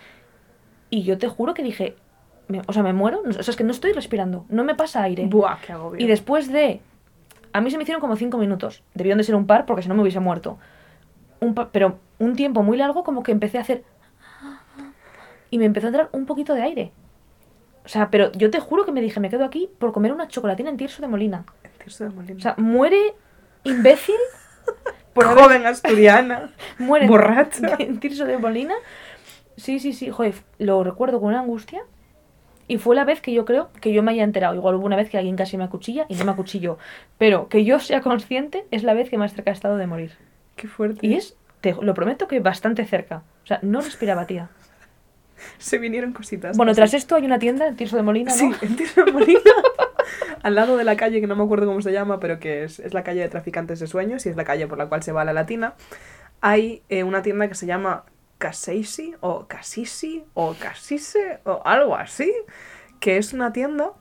Y 0.91 1.03
yo 1.03 1.19
te 1.19 1.27
juro 1.27 1.55
que 1.55 1.63
dije, 1.63 1.97
me- 2.49 2.63
o 2.67 2.73
sea, 2.73 2.83
me 2.83 2.93
muero. 2.93 3.23
O 3.27 3.33
sea, 3.33 3.41
es 3.53 3.57
que 3.57 3.65
no 3.65 3.71
estoy 3.73 3.93
respirando. 3.93 4.45
No 4.49 4.65
me 4.65 4.75
pasa 4.75 5.03
aire. 5.03 5.27
Buah, 5.27 5.59
qué 5.65 5.73
agobio. 5.73 6.03
Y 6.05 6.09
después 6.09 6.51
de... 6.51 6.81
A 7.53 7.61
mí 7.61 7.71
se 7.71 7.77
me 7.77 7.83
hicieron 7.85 8.01
como 8.01 8.17
cinco 8.17 8.37
minutos. 8.39 8.83
Debieron 8.95 9.19
de 9.19 9.25
ser 9.25 9.35
un 9.35 9.47
par 9.47 9.65
porque 9.67 9.83
si 9.83 9.89
no 9.89 9.95
me 9.95 10.03
hubiese 10.03 10.21
muerto. 10.21 10.59
Un 11.41 11.55
pa- 11.55 11.71
pero 11.73 11.99
un 12.19 12.35
tiempo 12.37 12.63
muy 12.63 12.77
largo 12.77 13.05
como 13.05 13.23
que 13.23 13.33
empecé 13.33 13.59
a 13.59 13.63
hacer... 13.63 13.85
Y 15.51 15.59
me 15.59 15.65
empezó 15.65 15.87
a 15.87 15.89
entrar 15.89 16.09
un 16.13 16.27
poquito 16.27 16.53
de 16.55 16.63
aire. 16.63 16.93
O 17.85 17.89
sea, 17.89 18.11
pero 18.11 18.31
yo 18.33 18.51
te 18.51 18.61
juro 18.61 18.85
que 18.85 18.93
me 18.93 19.01
dije, 19.01 19.19
me 19.19 19.31
quedo 19.31 19.45
aquí 19.47 19.71
por 19.79 19.93
comer 19.93 20.13
una 20.13 20.29
chocolatina 20.29 20.69
en 20.69 20.77
Tirso 20.77 21.01
de 21.01 21.09
Molina. 21.09 21.45
El 21.65 21.71
Tirso 21.85 22.05
de 22.05 22.11
Molina. 22.11 22.37
O 22.37 22.41
sea, 22.41 22.55
muere 22.59 23.15
imbécil 23.65 24.15
por 25.15 25.25
haber- 25.25 25.43
joven 25.43 25.67
asturiana. 25.67 26.51
muere 26.79 27.07
en- 27.07 27.11
borracha. 27.11 27.77
en 27.79 27.99
Tirso 27.99 28.27
de 28.27 28.37
Molina. 28.37 28.75
Sí, 29.57 29.81
sí, 29.81 29.95
sí, 29.95 30.11
joder, 30.11 30.35
lo 30.59 30.85
recuerdo 30.85 31.19
con 31.19 31.31
una 31.31 31.41
angustia. 31.41 31.81
Y 32.69 32.79
fue 32.79 32.95
la 32.95 33.05
vez 33.05 33.21
que 33.21 33.33
yo 33.33 33.45
creo 33.45 33.71
que 33.81 33.93
yo 33.93 34.03
me 34.03 34.13
haya 34.13 34.25
enterado. 34.25 34.55
Igual 34.55 34.77
hubo 34.77 34.87
una 34.87 34.97
vez 34.97 35.11
que 35.11 35.19
alguien 35.19 35.37
casi 35.37 35.57
me 35.57 35.65
acuchilla 35.65 36.07
y 36.09 36.15
no 36.15 36.25
me 36.25 36.33
acuchilló. 36.33 36.79
Pero 37.17 37.49
que 37.49 37.65
yo 37.65 37.81
sea 37.81 38.03
consciente 38.03 38.67
es 38.71 38.83
la 38.83 38.95
vez 38.95 39.09
que 39.09 39.19
más 39.19 39.33
cerca 39.35 39.51
he 39.51 39.55
estado 39.55 39.79
de 39.79 39.87
morir. 39.87 40.13
Qué 40.57 40.69
fuerte. 40.69 41.07
Y 41.07 41.15
es, 41.15 41.37
te 41.61 41.75
lo 41.81 41.95
prometo 41.95 42.29
que 42.29 42.41
bastante 42.41 42.85
cerca. 42.85 43.23
O 43.43 43.47
sea, 43.47 43.59
no 43.63 43.81
respiraba, 43.81 44.27
tía. 44.27 44.51
Se 45.57 45.79
vinieron 45.79 46.13
cositas. 46.13 46.57
Bueno, 46.57 46.75
tras 46.75 46.95
esto 46.95 47.15
hay 47.15 47.25
una 47.25 47.39
tienda 47.39 47.67
en 47.69 47.77
Tirso 47.77 47.97
de 47.97 48.03
Molina, 48.03 48.33
¿no? 48.33 48.37
Sí, 48.37 48.67
en 48.67 48.77
Tirso 48.77 49.05
de 49.05 49.13
Molina. 49.13 49.41
al 50.43 50.55
lado 50.55 50.77
de 50.77 50.85
la 50.85 50.97
calle, 50.97 51.21
que 51.21 51.27
no 51.27 51.37
me 51.37 51.45
acuerdo 51.45 51.67
cómo 51.67 51.81
se 51.81 51.93
llama, 51.93 52.21
pero 52.21 52.39
que 52.39 52.65
es, 52.65 52.79
es 52.81 52.95
la 52.95 53.03
calle 53.03 53.21
de 53.21 53.29
traficantes 53.29 53.81
de 53.81 53.87
sueños 53.87 54.27
y 54.27 54.29
es 54.29 54.37
la 54.37 54.45
calle 54.45 54.67
por 54.67 54.79
la 54.79 54.87
cual 54.87 55.03
se 55.03 55.13
va 55.13 55.23
a 55.23 55.25
la 55.25 55.33
latina, 55.33 55.75
hay 56.41 56.83
eh, 56.89 57.05
una 57.05 57.23
tienda 57.23 57.49
que 57.49 57.55
se 57.55 57.67
llama 57.67 58.05
Caseisi 58.39 59.15
o 59.21 59.47
Casisi 59.47 60.25
o 60.35 60.55
Casise 60.55 61.41
o 61.45 61.61
algo 61.65 61.97
así, 61.97 62.33
que 63.01 63.19
es 63.19 63.33
una 63.33 63.53
tienda 63.53 63.93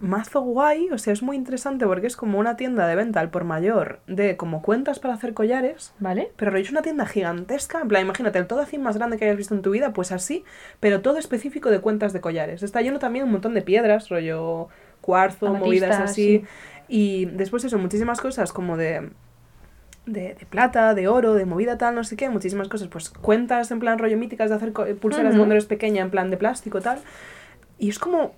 mazo 0.00 0.40
guay, 0.40 0.88
o 0.90 0.98
sea, 0.98 1.12
es 1.12 1.22
muy 1.22 1.36
interesante 1.36 1.86
porque 1.86 2.06
es 2.06 2.16
como 2.16 2.38
una 2.38 2.56
tienda 2.56 2.86
de 2.86 2.96
venta 2.96 3.20
al 3.20 3.30
por 3.30 3.44
mayor 3.44 4.00
de 4.06 4.36
como 4.36 4.62
cuentas 4.62 4.98
para 4.98 5.14
hacer 5.14 5.34
collares, 5.34 5.92
¿Vale? 5.98 6.32
pero 6.36 6.56
es 6.56 6.70
una 6.70 6.80
tienda 6.80 7.04
gigantesca, 7.06 7.80
en 7.82 7.88
plan, 7.88 8.02
imagínate, 8.02 8.38
el 8.38 8.46
todo 8.46 8.60
así 8.60 8.78
más 8.78 8.96
grande 8.96 9.18
que 9.18 9.26
hayas 9.26 9.36
visto 9.36 9.54
en 9.54 9.62
tu 9.62 9.70
vida, 9.70 9.92
pues 9.92 10.10
así, 10.10 10.44
pero 10.80 11.02
todo 11.02 11.18
específico 11.18 11.70
de 11.70 11.80
cuentas 11.80 12.14
de 12.14 12.20
collares. 12.22 12.62
Está 12.62 12.80
lleno 12.80 12.98
también 12.98 13.26
un 13.26 13.32
montón 13.32 13.52
de 13.52 13.60
piedras, 13.60 14.08
rollo 14.08 14.68
cuarzo, 15.02 15.48
Amatista, 15.48 15.66
movidas 15.66 16.00
así. 16.00 16.38
sí. 16.38 16.44
Y 16.88 17.26
después 17.26 17.62
eso, 17.64 17.78
muchísimas 17.78 18.20
cosas 18.20 18.52
como 18.52 18.76
de, 18.76 19.10
de, 20.06 20.34
de 20.34 20.46
plata, 20.48 20.94
de 20.94 21.08
oro, 21.08 21.34
de 21.34 21.44
movida 21.44 21.78
tal, 21.78 21.94
no 21.94 22.04
sé 22.04 22.16
qué, 22.16 22.28
muchísimas 22.28 22.68
cosas, 22.68 22.88
pues 22.88 23.10
cuentas 23.10 23.70
en 23.70 23.80
plan 23.80 23.98
rollo 23.98 24.16
míticas 24.16 24.50
de 24.50 24.56
hacer 24.56 24.72
co- 24.72 24.86
pulseras 25.00 25.30
de 25.32 25.38
Ujú. 25.38 25.40
cuando 25.40 25.54
eres 25.54 25.66
pequeña, 25.66 26.02
en 26.02 26.10
plan 26.10 26.30
de 26.30 26.36
plástico 26.36 26.80
tal. 26.80 26.98
Y 27.78 27.88
es 27.90 27.98
como, 27.98 28.34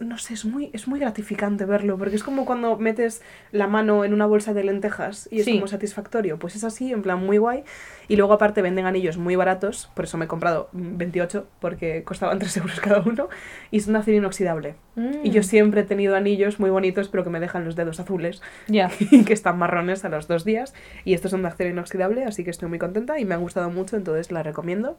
no 0.00 0.18
sé, 0.18 0.34
es 0.34 0.44
muy, 0.44 0.70
es 0.72 0.88
muy 0.88 0.98
gratificante 1.00 1.64
verlo, 1.64 1.96
porque 1.98 2.16
es 2.16 2.22
como 2.24 2.44
cuando 2.44 2.76
metes 2.78 3.22
la 3.52 3.66
mano 3.66 4.04
en 4.04 4.12
una 4.12 4.26
bolsa 4.26 4.52
de 4.54 4.64
lentejas 4.64 5.28
y 5.30 5.38
es 5.40 5.44
Sí. 5.44 5.54
como 5.54 5.66
satisfactorio. 5.68 6.38
Pues 6.38 6.56
es 6.56 6.64
así, 6.64 6.92
en 6.92 7.02
plan 7.02 7.24
muy 7.24 7.38
guay. 7.38 7.64
Y 8.08 8.16
luego 8.16 8.32
aparte 8.34 8.60
venden 8.62 8.86
anillos 8.86 9.16
muy 9.16 9.36
baratos, 9.36 9.90
por 9.94 10.04
eso 10.04 10.18
me 10.18 10.26
he 10.26 10.28
comprado 10.28 10.68
28, 10.72 11.46
porque 11.60 12.02
costaban 12.04 12.38
3 12.40 12.56
euros 12.58 12.80
cada 12.80 13.00
uno, 13.00 13.28
y 13.70 13.80
son 13.80 13.92
de 13.94 14.00
acero 14.00 14.16
inoxidable. 14.18 14.74
Y 15.22 15.30
yo 15.30 15.40
Mm, 15.40 15.44
siempre 15.44 15.80
he 15.80 15.84
tenido 15.84 16.14
anillos 16.16 16.60
muy 16.60 16.70
bonitos, 16.70 17.08
pero 17.08 17.24
que 17.24 17.30
me 17.30 17.40
dejan 17.40 17.64
los 17.64 17.76
dedos 17.76 17.98
azules 18.00 18.42
Ya. 18.68 18.90
y 19.10 19.24
que 19.24 19.32
están 19.32 19.58
marrones 19.58 20.04
a 20.04 20.08
los 20.08 20.28
dos 20.28 20.44
días. 20.44 20.74
Y 21.04 21.14
estos 21.14 21.30
son 21.30 21.42
de 21.42 21.48
acero 21.48 21.70
inoxidable, 21.70 22.24
así 22.24 22.44
que 22.44 22.50
estoy 22.50 22.68
muy 22.68 22.78
contenta 22.78 23.18
y 23.18 23.24
me 23.24 23.34
han 23.34 23.40
gustado 23.40 23.70
mucho, 23.70 23.96
entonces 23.96 24.30
la 24.32 24.42
recomiendo. 24.42 24.96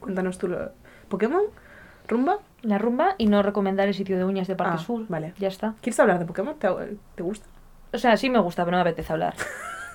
Cuéntanos 0.00 0.38
tú 0.38 0.48
lo... 0.48 0.70
¿Pokémon? 1.08 1.42
¿Rumba? 2.08 2.38
La 2.62 2.78
rumba 2.78 3.14
y 3.18 3.26
no 3.26 3.42
recomendar 3.42 3.88
el 3.88 3.94
sitio 3.94 4.16
de 4.16 4.24
uñas 4.24 4.46
de 4.48 4.56
Parque 4.56 4.76
Ah, 4.76 4.78
Sur. 4.78 5.04
vale. 5.08 5.34
Ya 5.38 5.48
está. 5.48 5.74
¿Quieres 5.80 5.98
hablar 6.00 6.18
de 6.18 6.24
Pokémon? 6.26 6.54
¿Te, 6.58 6.68
te 7.14 7.22
gusta? 7.22 7.46
O 7.92 7.98
sea, 7.98 8.16
sí 8.16 8.30
me 8.30 8.38
gusta, 8.40 8.64
pero 8.64 8.76
no 8.76 8.82
me 8.84 8.90
apetece 8.90 9.12
hablar. 9.12 9.34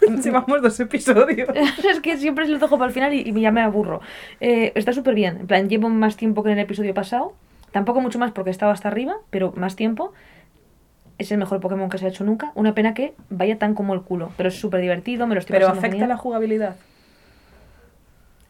Llevamos 0.23 0.61
dos 0.61 0.79
episodios. 0.79 1.49
es 1.89 1.99
que 1.99 2.17
siempre 2.17 2.45
se 2.45 2.51
lo 2.53 2.59
dejo 2.59 2.77
para 2.77 2.87
el 2.87 2.93
final 2.93 3.13
y, 3.13 3.21
y 3.21 3.41
ya 3.41 3.51
me 3.51 3.61
aburro. 3.61 4.01
Eh, 4.39 4.71
está 4.75 4.93
súper 4.93 5.13
bien. 5.15 5.37
En 5.41 5.47
plan, 5.47 5.67
llevo 5.69 5.89
más 5.89 6.15
tiempo 6.15 6.41
que 6.43 6.51
en 6.51 6.57
el 6.57 6.63
episodio 6.63 6.93
pasado. 6.93 7.33
Tampoco 7.71 8.01
mucho 8.01 8.17
más 8.17 8.31
porque 8.31 8.49
estaba 8.49 8.71
hasta 8.71 8.87
arriba, 8.87 9.15
pero 9.29 9.51
más 9.55 9.75
tiempo. 9.75 10.13
Es 11.17 11.31
el 11.33 11.37
mejor 11.37 11.59
Pokémon 11.59 11.89
que 11.89 11.97
se 11.97 12.05
ha 12.05 12.09
hecho 12.09 12.23
nunca. 12.23 12.51
Una 12.55 12.73
pena 12.73 12.93
que 12.93 13.13
vaya 13.29 13.57
tan 13.59 13.73
como 13.75 13.93
el 13.93 14.01
culo. 14.01 14.31
Pero 14.37 14.49
es 14.49 14.55
súper 14.59 14.79
divertido, 14.79 15.27
me 15.27 15.35
lo 15.35 15.39
estoy 15.39 15.53
Pero 15.55 15.65
pasando 15.67 15.79
afecta 15.79 15.95
genial. 15.95 16.09
la 16.09 16.17
jugabilidad. 16.17 16.75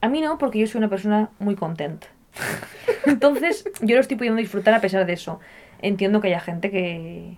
A 0.02 0.08
mí 0.08 0.22
no, 0.22 0.38
porque 0.38 0.60
yo 0.60 0.68
soy 0.68 0.78
una 0.80 0.88
persona 0.90 1.30
muy 1.40 1.56
contenta. 1.56 2.08
Entonces, 3.06 3.66
yo 3.82 3.96
lo 3.96 4.02
estoy 4.02 4.18
pudiendo 4.18 4.40
disfrutar 4.40 4.74
a 4.74 4.82
pesar 4.82 5.06
de 5.06 5.14
eso. 5.14 5.40
Entiendo 5.82 6.22
que 6.22 6.28
haya 6.28 6.40
gente 6.40 6.72
que... 6.72 7.38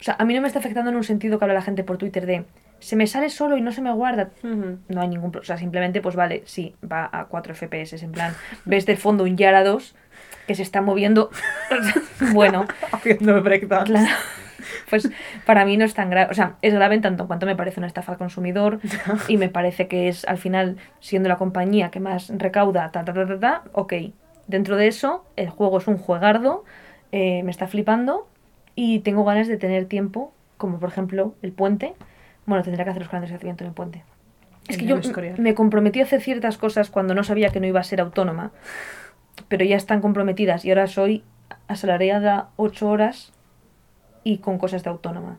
O 0.00 0.02
sea, 0.04 0.16
a 0.18 0.24
mí 0.24 0.34
no 0.34 0.40
me 0.40 0.46
está 0.48 0.58
afectando 0.58 0.90
en 0.90 0.96
un 0.96 1.04
sentido 1.04 1.38
que 1.38 1.44
habla 1.44 1.54
la 1.54 1.62
gente 1.62 1.84
por 1.84 1.98
Twitter 1.98 2.26
de... 2.26 2.44
Se 2.80 2.96
me 2.96 3.06
sale 3.06 3.30
solo 3.30 3.56
y 3.56 3.62
no 3.62 3.72
se 3.72 3.80
me 3.80 3.92
guarda. 3.92 4.30
No 4.88 5.00
hay 5.00 5.08
ningún... 5.08 5.32
pro- 5.32 5.40
O 5.40 5.44
sea, 5.44 5.56
simplemente, 5.56 6.00
pues 6.02 6.16
vale, 6.16 6.42
sí, 6.44 6.74
va 6.90 7.08
a 7.10 7.24
4 7.26 7.54
FPS. 7.54 8.02
En 8.02 8.12
plan, 8.12 8.34
ves 8.66 8.84
de 8.86 8.96
fondo 8.96 9.24
un 9.24 9.36
Yara 9.36 9.64
2 9.64 9.94
que 10.46 10.54
se 10.54 10.62
está 10.62 10.82
moviendo... 10.82 11.30
bueno, 12.32 12.66
Haciendo. 12.92 13.42
Claro. 13.84 14.08
Pues 14.90 15.10
para 15.46 15.64
mí 15.64 15.76
no 15.76 15.84
es 15.84 15.94
tan 15.94 16.10
grave. 16.10 16.30
O 16.30 16.34
sea, 16.34 16.56
es 16.62 16.74
grave 16.74 16.94
en 16.94 17.02
tanto 17.02 17.24
en 17.24 17.26
cuanto 17.26 17.46
me 17.46 17.56
parece 17.56 17.80
una 17.80 17.86
estafa 17.86 18.12
al 18.12 18.18
consumidor 18.18 18.80
y 19.28 19.36
me 19.36 19.48
parece 19.48 19.88
que 19.88 20.08
es 20.08 20.24
al 20.26 20.38
final, 20.38 20.76
siendo 21.00 21.28
la 21.28 21.36
compañía 21.36 21.90
que 21.90 22.00
más 22.00 22.30
recauda, 22.36 22.90
ta, 22.90 23.04
ta, 23.04 23.12
ta, 23.12 23.26
ta, 23.26 23.40
ta, 23.40 23.62
ok. 23.72 23.94
Dentro 24.46 24.76
de 24.76 24.88
eso, 24.88 25.24
el 25.36 25.48
juego 25.48 25.78
es 25.78 25.86
un 25.86 25.96
juegardo, 25.96 26.64
eh, 27.12 27.42
me 27.42 27.50
está 27.50 27.66
flipando 27.66 28.28
y 28.74 29.00
tengo 29.00 29.24
ganas 29.24 29.48
de 29.48 29.56
tener 29.56 29.86
tiempo, 29.86 30.32
como 30.56 30.78
por 30.78 30.88
ejemplo 30.88 31.34
el 31.42 31.52
puente. 31.52 31.94
Bueno, 32.46 32.62
tendré 32.62 32.84
que 32.84 32.90
hacer 32.90 33.02
los 33.02 33.10
grandes 33.10 33.30
en 33.30 33.66
el 33.66 33.72
puente. 33.72 34.04
Es 34.68 34.78
que 34.78 34.86
yo 34.86 34.96
me 35.36 35.54
comprometí 35.54 36.00
a 36.00 36.04
hacer 36.04 36.22
ciertas 36.22 36.56
cosas 36.56 36.90
cuando 36.90 37.14
no 37.14 37.22
sabía 37.22 37.50
que 37.50 37.60
no 37.60 37.66
iba 37.66 37.80
a 37.80 37.84
ser 37.84 38.00
autónoma, 38.00 38.50
pero 39.48 39.64
ya 39.64 39.76
están 39.76 40.00
comprometidas 40.00 40.64
y 40.64 40.70
ahora 40.70 40.86
soy 40.86 41.22
asalariada 41.68 42.48
8 42.56 42.88
horas 42.88 43.33
y 44.24 44.38
con 44.38 44.58
cosas 44.58 44.82
de 44.82 44.90
autónoma. 44.90 45.38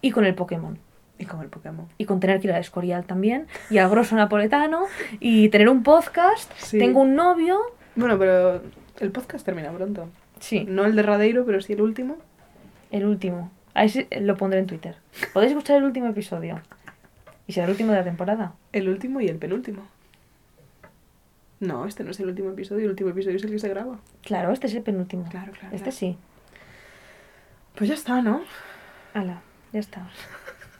Y 0.00 0.10
con 0.10 0.24
el 0.24 0.34
Pokémon. 0.34 0.78
Y 1.18 1.26
como 1.26 1.42
el 1.42 1.48
Pokémon. 1.48 1.86
Y 1.96 2.06
con 2.06 2.18
tener 2.18 2.40
que 2.40 2.48
ir 2.48 2.52
al 2.52 2.60
Escorial 2.60 3.04
también. 3.04 3.46
Y 3.70 3.78
al 3.78 3.88
Grosso 3.88 4.16
Napoletano. 4.16 4.86
Y 5.20 5.48
tener 5.50 5.68
un 5.68 5.82
podcast. 5.82 6.52
Sí. 6.56 6.78
Tengo 6.78 7.00
un 7.00 7.14
novio. 7.14 7.60
Bueno, 7.94 8.18
pero 8.18 8.60
el 8.98 9.10
podcast 9.12 9.44
termina 9.44 9.70
pronto. 9.70 10.08
Sí, 10.40 10.64
No 10.68 10.84
el 10.84 10.96
de 10.96 11.02
Radeiro, 11.02 11.46
pero 11.46 11.60
sí 11.60 11.72
el 11.74 11.80
último. 11.80 12.16
el 12.90 13.06
último. 13.06 13.50
A 13.74 13.84
ese 13.84 14.08
lo 14.20 14.36
pondré 14.36 14.58
en 14.60 14.66
Twitter. 14.66 14.96
Podéis 15.32 15.52
escuchar 15.52 15.76
el 15.78 15.84
último 15.84 16.06
episodio. 16.08 16.60
Y 17.46 17.52
será 17.52 17.66
el 17.66 17.70
último 17.72 17.92
de 17.92 17.98
la 17.98 18.04
temporada. 18.04 18.54
El 18.72 18.88
último 18.88 19.20
y 19.20 19.28
el 19.28 19.36
penúltimo. 19.36 19.82
No, 21.60 21.86
este 21.86 22.04
no 22.04 22.10
es 22.10 22.20
el 22.20 22.26
último 22.28 22.50
episodio, 22.50 22.84
el 22.84 22.90
último 22.90 23.10
episodio 23.10 23.36
es 23.36 23.44
el 23.44 23.50
que 23.50 23.58
se 23.58 23.68
graba. 23.68 23.98
Claro, 24.22 24.52
este 24.52 24.66
es 24.66 24.74
el 24.74 24.82
penúltimo. 24.82 25.24
Claro, 25.30 25.52
claro. 25.52 25.68
Este 25.74 25.90
claro. 25.90 25.96
sí. 25.96 26.18
Pues 27.76 27.88
ya 27.88 27.94
está, 27.94 28.22
¿no? 28.22 28.42
Hala, 29.14 29.42
ya 29.72 29.80
está. 29.80 30.08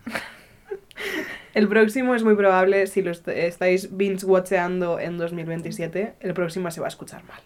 El 1.54 1.68
próximo 1.68 2.14
es 2.14 2.24
muy 2.24 2.34
probable, 2.34 2.86
si 2.88 3.02
lo 3.02 3.10
est- 3.12 3.28
estáis 3.28 3.96
binge-watcheando 3.96 4.98
en 4.98 5.18
2027, 5.18 6.14
el 6.20 6.34
próximo 6.34 6.70
se 6.72 6.80
va 6.80 6.86
a 6.86 6.88
escuchar 6.88 7.22
mal. 7.24 7.40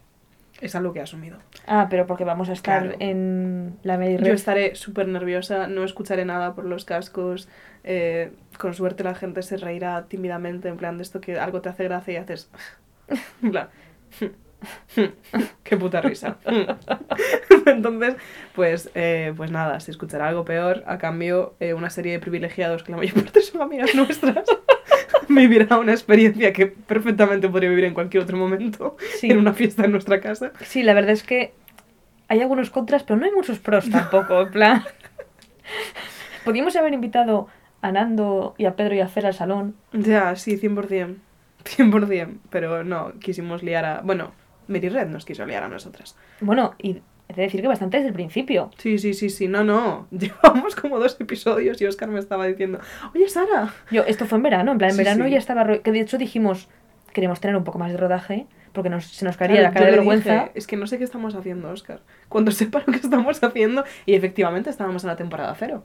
Es 0.62 0.74
algo 0.74 0.92
que 0.92 0.98
he 0.98 1.02
asumido. 1.02 1.38
Ah, 1.66 1.86
pero 1.90 2.06
porque 2.06 2.24
vamos 2.24 2.48
a 2.48 2.52
estar 2.54 2.82
Claro. 2.82 2.96
en 3.00 3.78
la 3.82 3.96
media 3.98 4.18
Yo 4.18 4.32
estaré 4.32 4.74
súper 4.76 5.06
nerviosa, 5.08 5.66
no 5.68 5.84
escucharé 5.84 6.24
nada 6.24 6.54
por 6.54 6.64
los 6.64 6.84
cascos. 6.84 7.48
eh, 7.84 8.32
con 8.58 8.74
suerte 8.74 9.04
la 9.04 9.14
gente 9.14 9.42
se 9.42 9.56
reirá 9.56 10.06
tímidamente, 10.08 10.68
en 10.68 10.76
plan 10.78 10.96
de 10.98 11.02
esto 11.04 11.20
que 11.20 11.38
algo 11.38 11.60
te 11.60 11.68
hace 11.68 11.84
gracia 11.84 12.14
y 12.14 12.16
haces. 12.16 12.50
en 13.42 13.50
plan. 13.50 13.68
Qué 15.62 15.76
puta 15.76 16.00
risa. 16.00 16.36
Entonces, 17.66 18.16
pues, 18.54 18.90
eh, 18.94 19.32
pues 19.36 19.50
nada, 19.50 19.80
se 19.80 19.90
escuchará 19.90 20.28
algo 20.28 20.44
peor. 20.44 20.82
A 20.86 20.98
cambio, 20.98 21.54
eh, 21.60 21.74
una 21.74 21.90
serie 21.90 22.12
de 22.12 22.18
privilegiados 22.20 22.82
que 22.82 22.92
la 22.92 22.98
mayor 22.98 23.14
parte 23.22 23.40
son 23.42 23.62
amigas 23.62 23.94
nuestras 23.94 24.44
vivirá 25.28 25.78
una 25.78 25.92
experiencia 25.92 26.52
que 26.54 26.66
perfectamente 26.66 27.48
podría 27.48 27.68
vivir 27.68 27.84
en 27.84 27.94
cualquier 27.94 28.22
otro 28.22 28.36
momento 28.38 28.96
Sí. 29.18 29.30
en 29.30 29.38
una 29.38 29.52
fiesta 29.52 29.84
en 29.84 29.92
nuestra 29.92 30.20
casa. 30.20 30.52
Sí, 30.62 30.82
la 30.82 30.94
verdad 30.94 31.10
es 31.10 31.22
que 31.22 31.52
hay 32.28 32.40
algunos 32.40 32.70
contras, 32.70 33.02
pero 33.04 33.18
no 33.18 33.26
hay 33.26 33.32
muchos 33.32 33.58
pros 33.58 33.88
tampoco. 33.90 34.40
En 34.42 34.50
plan, 34.50 34.84
podríamos 36.44 36.74
haber 36.76 36.94
invitado 36.94 37.48
a 37.82 37.92
Nando 37.92 38.54
y 38.58 38.64
a 38.64 38.74
Pedro 38.74 38.94
y 38.94 39.00
a 39.00 39.08
Fer 39.08 39.26
al 39.26 39.34
salón. 39.34 39.76
Ya, 39.92 40.34
sí, 40.36 40.56
100%. 40.58 41.16
100%. 41.64 42.38
Pero 42.50 42.84
no, 42.84 43.12
quisimos 43.20 43.62
liar 43.62 43.84
a... 43.84 44.00
Bueno, 44.02 44.32
Mary 44.68 44.88
Red 44.88 45.08
nos 45.08 45.24
quiso 45.24 45.44
liar 45.46 45.62
a 45.64 45.68
nosotras. 45.68 46.16
Bueno, 46.40 46.74
y 46.78 47.02
he 47.28 47.34
de 47.34 47.42
decir 47.42 47.60
que 47.60 47.68
bastante 47.68 47.96
desde 47.98 48.08
el 48.08 48.14
principio. 48.14 48.70
Sí, 48.78 48.98
sí, 48.98 49.12
sí, 49.14 49.28
sí. 49.30 49.48
No, 49.48 49.64
no. 49.64 50.06
Llevamos 50.10 50.76
como 50.76 50.98
dos 50.98 51.16
episodios 51.20 51.80
y 51.82 51.86
Oscar 51.86 52.08
me 52.08 52.18
estaba 52.18 52.46
diciendo, 52.46 52.78
oye, 53.14 53.28
Sara. 53.28 53.74
Yo, 53.90 54.02
esto 54.04 54.26
fue 54.26 54.36
en 54.36 54.42
verano, 54.44 54.72
en 54.72 54.78
plan, 54.78 54.90
en 54.90 54.96
Sí, 54.96 55.02
verano 55.02 55.24
sí. 55.24 55.30
ya 55.32 55.38
estaba... 55.38 55.78
Que 55.78 55.92
de 55.92 56.00
hecho 56.00 56.16
dijimos, 56.18 56.68
queremos 57.12 57.40
tener 57.40 57.56
un 57.56 57.64
poco 57.64 57.78
más 57.78 57.90
de 57.90 57.98
rodaje, 57.98 58.46
porque 58.72 58.88
nos, 58.90 59.06
se 59.06 59.24
nos 59.24 59.36
caería 59.36 59.56
Claro, 59.56 59.68
la 59.70 59.74
cara 59.74 59.86
de 59.86 59.92
vergüenza. 59.96 60.32
dije, 60.32 60.50
es 60.54 60.66
que 60.66 60.76
no 60.76 60.86
sé 60.86 60.98
qué 60.98 61.04
estamos 61.04 61.34
haciendo, 61.34 61.70
Oscar. 61.70 62.00
Cuando 62.28 62.50
sepa 62.52 62.82
lo 62.86 62.92
que 62.92 62.98
estamos 63.00 63.42
haciendo... 63.42 63.84
Y 64.06 64.14
efectivamente 64.14 64.70
estábamos 64.70 65.02
en 65.04 65.08
la 65.08 65.16
temporada 65.16 65.54
cero. 65.58 65.84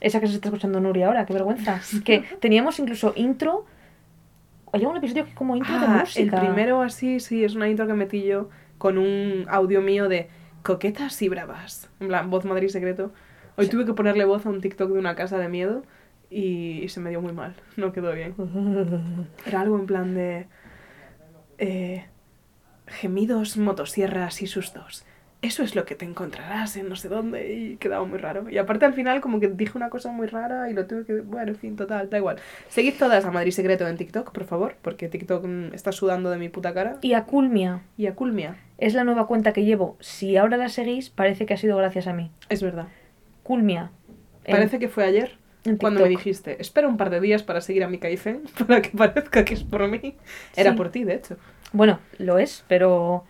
Esa 0.00 0.20
que 0.20 0.26
se 0.26 0.34
está 0.34 0.48
escuchando 0.48 0.78
Nuria 0.80 1.06
ahora, 1.06 1.24
qué 1.26 1.32
vergüenza. 1.32 1.80
que 2.04 2.20
teníamos 2.40 2.78
incluso 2.78 3.12
intro... 3.16 3.64
Hay 4.76 4.84
un 4.86 4.96
episodio 4.96 5.24
que 5.24 5.34
como 5.34 5.56
intro 5.56 5.72
de 5.78 5.86
Ah, 5.86 5.94
el 5.94 6.00
música. 6.00 6.40
primero 6.40 6.82
así, 6.82 7.18
sí, 7.20 7.44
es 7.44 7.54
una 7.54 7.68
intro 7.68 7.86
que 7.86 7.94
metí 7.94 8.22
yo 8.24 8.50
con 8.78 8.98
un 8.98 9.46
audio 9.48 9.80
mío 9.80 10.08
de 10.08 10.28
coquetas 10.62 11.20
y 11.22 11.28
bravas. 11.30 11.88
En 12.00 12.08
plan, 12.08 12.28
voz 12.30 12.44
Madrid 12.44 12.68
secreto. 12.68 13.12
Hoy 13.56 13.64
Sí. 13.66 13.70
tuve 13.70 13.86
que 13.86 13.94
ponerle 13.94 14.24
voz 14.26 14.44
a 14.44 14.50
un 14.50 14.60
TikTok 14.60 14.90
de 14.90 14.98
una 14.98 15.14
casa 15.16 15.38
de 15.38 15.48
miedo 15.48 15.82
y, 16.28 16.82
y 16.82 16.88
se 16.90 17.00
me 17.00 17.08
dio 17.08 17.22
muy 17.22 17.32
mal. 17.32 17.54
No 17.78 17.92
quedó 17.92 18.12
bien. 18.12 18.34
Era 19.46 19.62
algo 19.62 19.78
en 19.78 19.86
plan 19.86 20.14
de... 20.14 20.46
eh, 21.58 22.04
gemidos, 22.86 23.56
motosierras 23.56 24.42
y 24.42 24.46
sustos. 24.46 25.05
Eso 25.42 25.62
es 25.62 25.76
lo 25.76 25.84
que 25.84 25.94
te 25.94 26.04
encontrarás 26.04 26.76
en 26.76 26.88
no 26.88 26.96
sé 26.96 27.08
dónde 27.08 27.52
y 27.52 27.76
quedaba 27.76 28.04
muy 28.04 28.18
raro. 28.18 28.48
Y 28.50 28.58
aparte 28.58 28.84
al 28.86 28.94
final 28.94 29.20
como 29.20 29.38
que 29.38 29.48
dije 29.48 29.72
una 29.76 29.90
cosa 29.90 30.10
muy 30.10 30.26
rara 30.26 30.70
y 30.70 30.72
lo 30.72 30.86
tuve 30.86 31.04
que... 31.04 31.20
Bueno, 31.20 31.50
en 31.52 31.56
fin, 31.56 31.76
total, 31.76 32.08
da 32.10 32.16
igual. 32.18 32.38
Seguid 32.68 32.94
todas 32.98 33.24
a 33.24 33.30
Madrid 33.30 33.52
Secreto 33.52 33.86
en 33.86 33.96
TikTok, 33.96 34.32
por 34.32 34.44
favor, 34.44 34.76
porque 34.82 35.08
TikTok 35.08 35.44
mm, 35.44 35.74
está 35.74 35.92
sudando 35.92 36.30
de 36.30 36.38
mi 36.38 36.48
puta 36.48 36.72
cara. 36.74 36.96
Y 37.02 37.12
a 37.12 37.24
Culmia. 37.24 37.82
Y 37.96 38.06
a 38.06 38.14
Culmia, 38.14 38.56
Es 38.78 38.94
la 38.94 39.04
nueva 39.04 39.26
cuenta 39.26 39.52
que 39.52 39.64
llevo. 39.64 39.96
Si 40.00 40.36
ahora 40.36 40.56
la 40.56 40.68
seguís, 40.70 41.10
parece 41.10 41.44
que 41.46 41.54
ha 41.54 41.58
sido 41.58 41.76
gracias 41.76 42.06
a 42.06 42.12
mí. 42.14 42.30
es 42.48 42.62
verdad. 42.62 42.88
Culmia. 43.42 43.90
En- 44.44 44.52
Parece 44.56 44.78
que 44.78 44.88
fue 44.88 45.04
ayer 45.04 45.36
cuando 45.80 46.00
me 46.00 46.08
dijiste, 46.08 46.60
espera 46.60 46.86
un 46.88 46.96
par 46.96 47.10
de 47.10 47.20
días 47.20 47.42
para 47.42 47.60
seguir 47.60 47.82
a 47.84 47.88
mi 47.88 47.98
Caifen, 47.98 48.42
para 48.66 48.80
que 48.82 48.90
parezca 48.96 49.44
que 49.44 49.54
es 49.54 49.64
por 49.64 49.86
mí. 49.88 50.16
Era 50.56 50.70
Sí. 50.70 50.76
por 50.76 50.90
ti, 50.90 51.04
de 51.04 51.14
hecho. 51.14 51.36
Bueno, 51.72 51.98
lo 52.18 52.38
es, 52.38 52.64
pero... 52.68 53.24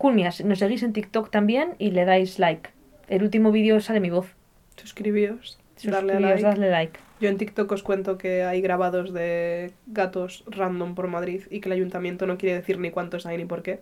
Culmia, 0.00 0.30
nos 0.44 0.58
seguís 0.58 0.82
en 0.82 0.94
TikTok 0.94 1.28
también 1.30 1.74
y 1.78 1.90
le 1.90 2.06
dais 2.06 2.38
like. 2.38 2.70
El 3.08 3.22
último 3.22 3.52
vídeo 3.52 3.80
sale 3.82 4.00
mi 4.00 4.08
voz. 4.08 4.28
Suscribíos, 4.76 5.58
darle 5.84 6.14
Suscribíos, 6.14 6.22
like. 6.30 6.42
dadle 6.42 6.70
like. 6.70 7.00
Yo 7.20 7.28
en 7.28 7.36
TikTok 7.36 7.70
os 7.70 7.82
cuento 7.82 8.16
que 8.16 8.44
hay 8.44 8.62
grabados 8.62 9.12
de 9.12 9.72
gatos 9.88 10.42
random 10.46 10.94
por 10.94 11.06
Madrid 11.08 11.42
y 11.50 11.60
que 11.60 11.68
el 11.68 11.74
ayuntamiento 11.74 12.26
no 12.26 12.38
quiere 12.38 12.54
decir 12.56 12.78
ni 12.78 12.90
cuántos 12.90 13.26
hay 13.26 13.36
ni 13.36 13.44
por 13.44 13.62
qué, 13.62 13.80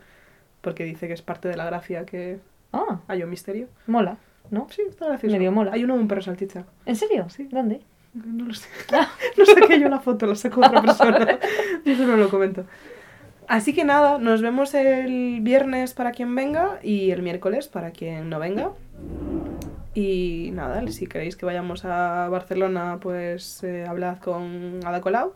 porque 0.60 0.82
dice 0.82 1.06
que 1.06 1.12
es 1.14 1.22
parte 1.22 1.46
de 1.46 1.56
la 1.56 1.66
gracia 1.66 2.04
que 2.04 2.40
Ah, 2.72 2.98
hay 3.06 3.22
un 3.22 3.30
misterio. 3.30 3.68
mola, 3.86 4.18
¿no? 4.50 4.66
Sí, 4.70 4.82
está 4.88 5.06
gracioso. 5.06 5.32
Medio 5.36 5.52
mola. 5.52 5.70
Hay 5.72 5.84
uno 5.84 5.94
de 5.94 6.00
un 6.00 6.08
perro 6.08 6.22
salchicha. 6.22 6.64
¿En 6.84 6.96
serio? 6.96 7.28
Sí. 7.30 7.46
¿Dónde? 7.48 7.80
No 8.12 8.46
lo 8.46 8.54
sé. 8.54 8.68
No 9.38 9.46
saqué 9.46 9.78
yo 9.78 9.88
la 9.88 10.00
foto, 10.00 10.26
la 10.26 10.34
sacó 10.34 10.60
otra 10.66 10.82
persona. 10.82 11.38
Yo 11.84 12.06
no 12.06 12.16
lo 12.16 12.28
comento. 12.28 12.64
Así 13.48 13.72
que 13.74 13.84
nada, 13.84 14.18
nos 14.18 14.42
vemos 14.42 14.74
el 14.74 15.40
viernes 15.40 15.94
para 15.94 16.12
quien 16.12 16.34
venga 16.34 16.78
y 16.82 17.10
el 17.12 17.22
miércoles 17.22 17.66
para 17.68 17.90
quien 17.92 18.28
no 18.28 18.38
venga. 18.38 18.70
Y 19.94 20.50
nada, 20.52 20.86
si 20.88 21.06
queréis 21.06 21.34
que 21.36 21.46
vayamos 21.46 21.84
a 21.86 22.28
Barcelona, 22.28 22.98
pues 23.00 23.62
eh, 23.64 23.86
hablad 23.88 24.18
con 24.18 24.80
Ada 24.84 25.00
Colau, 25.00 25.32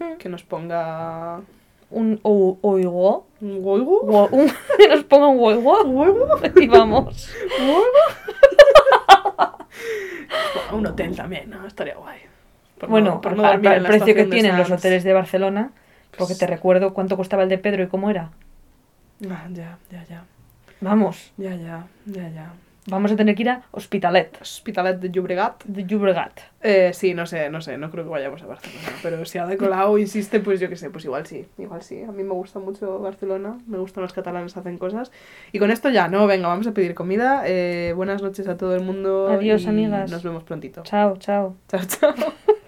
Hmm. 0.00 0.16
que 0.18 0.28
nos 0.28 0.42
ponga 0.42 1.40
Un 1.90 2.18
o- 2.24 2.58
oigo. 2.62 3.28
un 3.40 3.62
un- 3.64 4.50
que 4.78 4.88
nos 4.88 5.04
ponga 5.04 5.28
un 5.28 5.38
huevo. 5.38 5.82
¿Huevo? 5.84 6.26
Y 6.56 6.66
vamos. 6.66 7.30
Un 10.72 10.86
hotel 10.86 11.14
también, 11.14 11.50
¿no? 11.50 11.64
Estaría 11.66 11.94
guay. 11.94 12.18
Por 12.78 12.88
bueno, 12.88 13.12
no- 13.12 13.20
por 13.20 13.36
no 13.36 13.44
al- 13.46 13.64
al 13.66 13.84
precio 13.84 14.14
que 14.14 14.24
tienen 14.24 14.56
los 14.58 14.70
hoteles 14.70 15.04
de 15.04 15.12
Barcelona, 15.12 15.70
porque 16.18 16.32
Pues- 16.32 16.38
te 16.38 16.46
recuerdo 16.46 16.94
cuánto 16.94 17.16
costaba 17.16 17.42
el 17.42 17.48
de 17.48 17.58
Pedro 17.58 17.82
y 17.82 17.88
cómo 17.88 18.10
era. 18.10 18.30
Ah, 19.30 19.46
ya, 19.52 19.78
ya, 19.90 20.04
ya. 20.04 20.24
Vamos, 20.80 21.32
Ya, 21.36 21.54
ya, 21.54 21.86
ya, 22.04 22.28
ya. 22.28 22.52
vamos 22.88 23.10
a 23.12 23.16
tener 23.16 23.34
que 23.34 23.42
ir 23.42 23.48
a 23.48 23.62
Hospitalet 23.70 24.36
Hospitalet 24.42 24.98
de 25.00 25.10
Llobregat. 25.10 25.64
de 25.64 25.84
Llobregat. 25.86 26.40
Eh, 26.60 26.90
sí, 26.92 27.14
no 27.14 27.24
sé, 27.24 27.48
no 27.48 27.60
sé, 27.62 27.78
no 27.78 27.90
creo 27.90 28.04
que 28.04 28.10
vayamos 28.10 28.42
a 28.42 28.46
Barcelona. 28.46 28.88
Pero 29.02 29.24
si 29.24 29.38
Ada 29.38 29.56
Colau 29.56 29.96
insiste, 29.98 30.40
pues 30.40 30.60
yo 30.60 30.68
qué 30.68 30.76
sé, 30.76 30.90
pues 30.90 31.04
igual 31.06 31.26
sí, 31.26 31.46
igual 31.56 31.82
sí. 31.82 32.02
A 32.02 32.12
mí 32.12 32.22
me 32.24 32.32
gusta 32.34 32.58
mucho 32.58 32.98
Barcelona, 32.98 33.56
me 33.66 33.78
gustan 33.78 34.02
los 34.02 34.12
catalanes, 34.12 34.54
hacen 34.56 34.76
cosas. 34.76 35.10
Y 35.52 35.58
con 35.58 35.70
esto 35.70 35.88
ya, 35.88 36.08
no, 36.08 36.26
venga, 36.26 36.48
vamos 36.48 36.66
a 36.66 36.72
pedir 36.72 36.94
comida. 36.94 37.44
Eh, 37.46 37.94
buenas 37.96 38.20
noches 38.20 38.46
a 38.48 38.56
todo 38.58 38.74
el 38.74 38.82
mundo. 38.82 39.28
Adiós, 39.28 39.66
amigas. 39.66 40.10
Nos 40.10 40.22
vemos 40.22 40.42
prontito. 40.44 40.82
Chao, 40.82 41.16
chao. 41.18 41.54
Chao, 41.68 41.80
chao. 41.86 42.14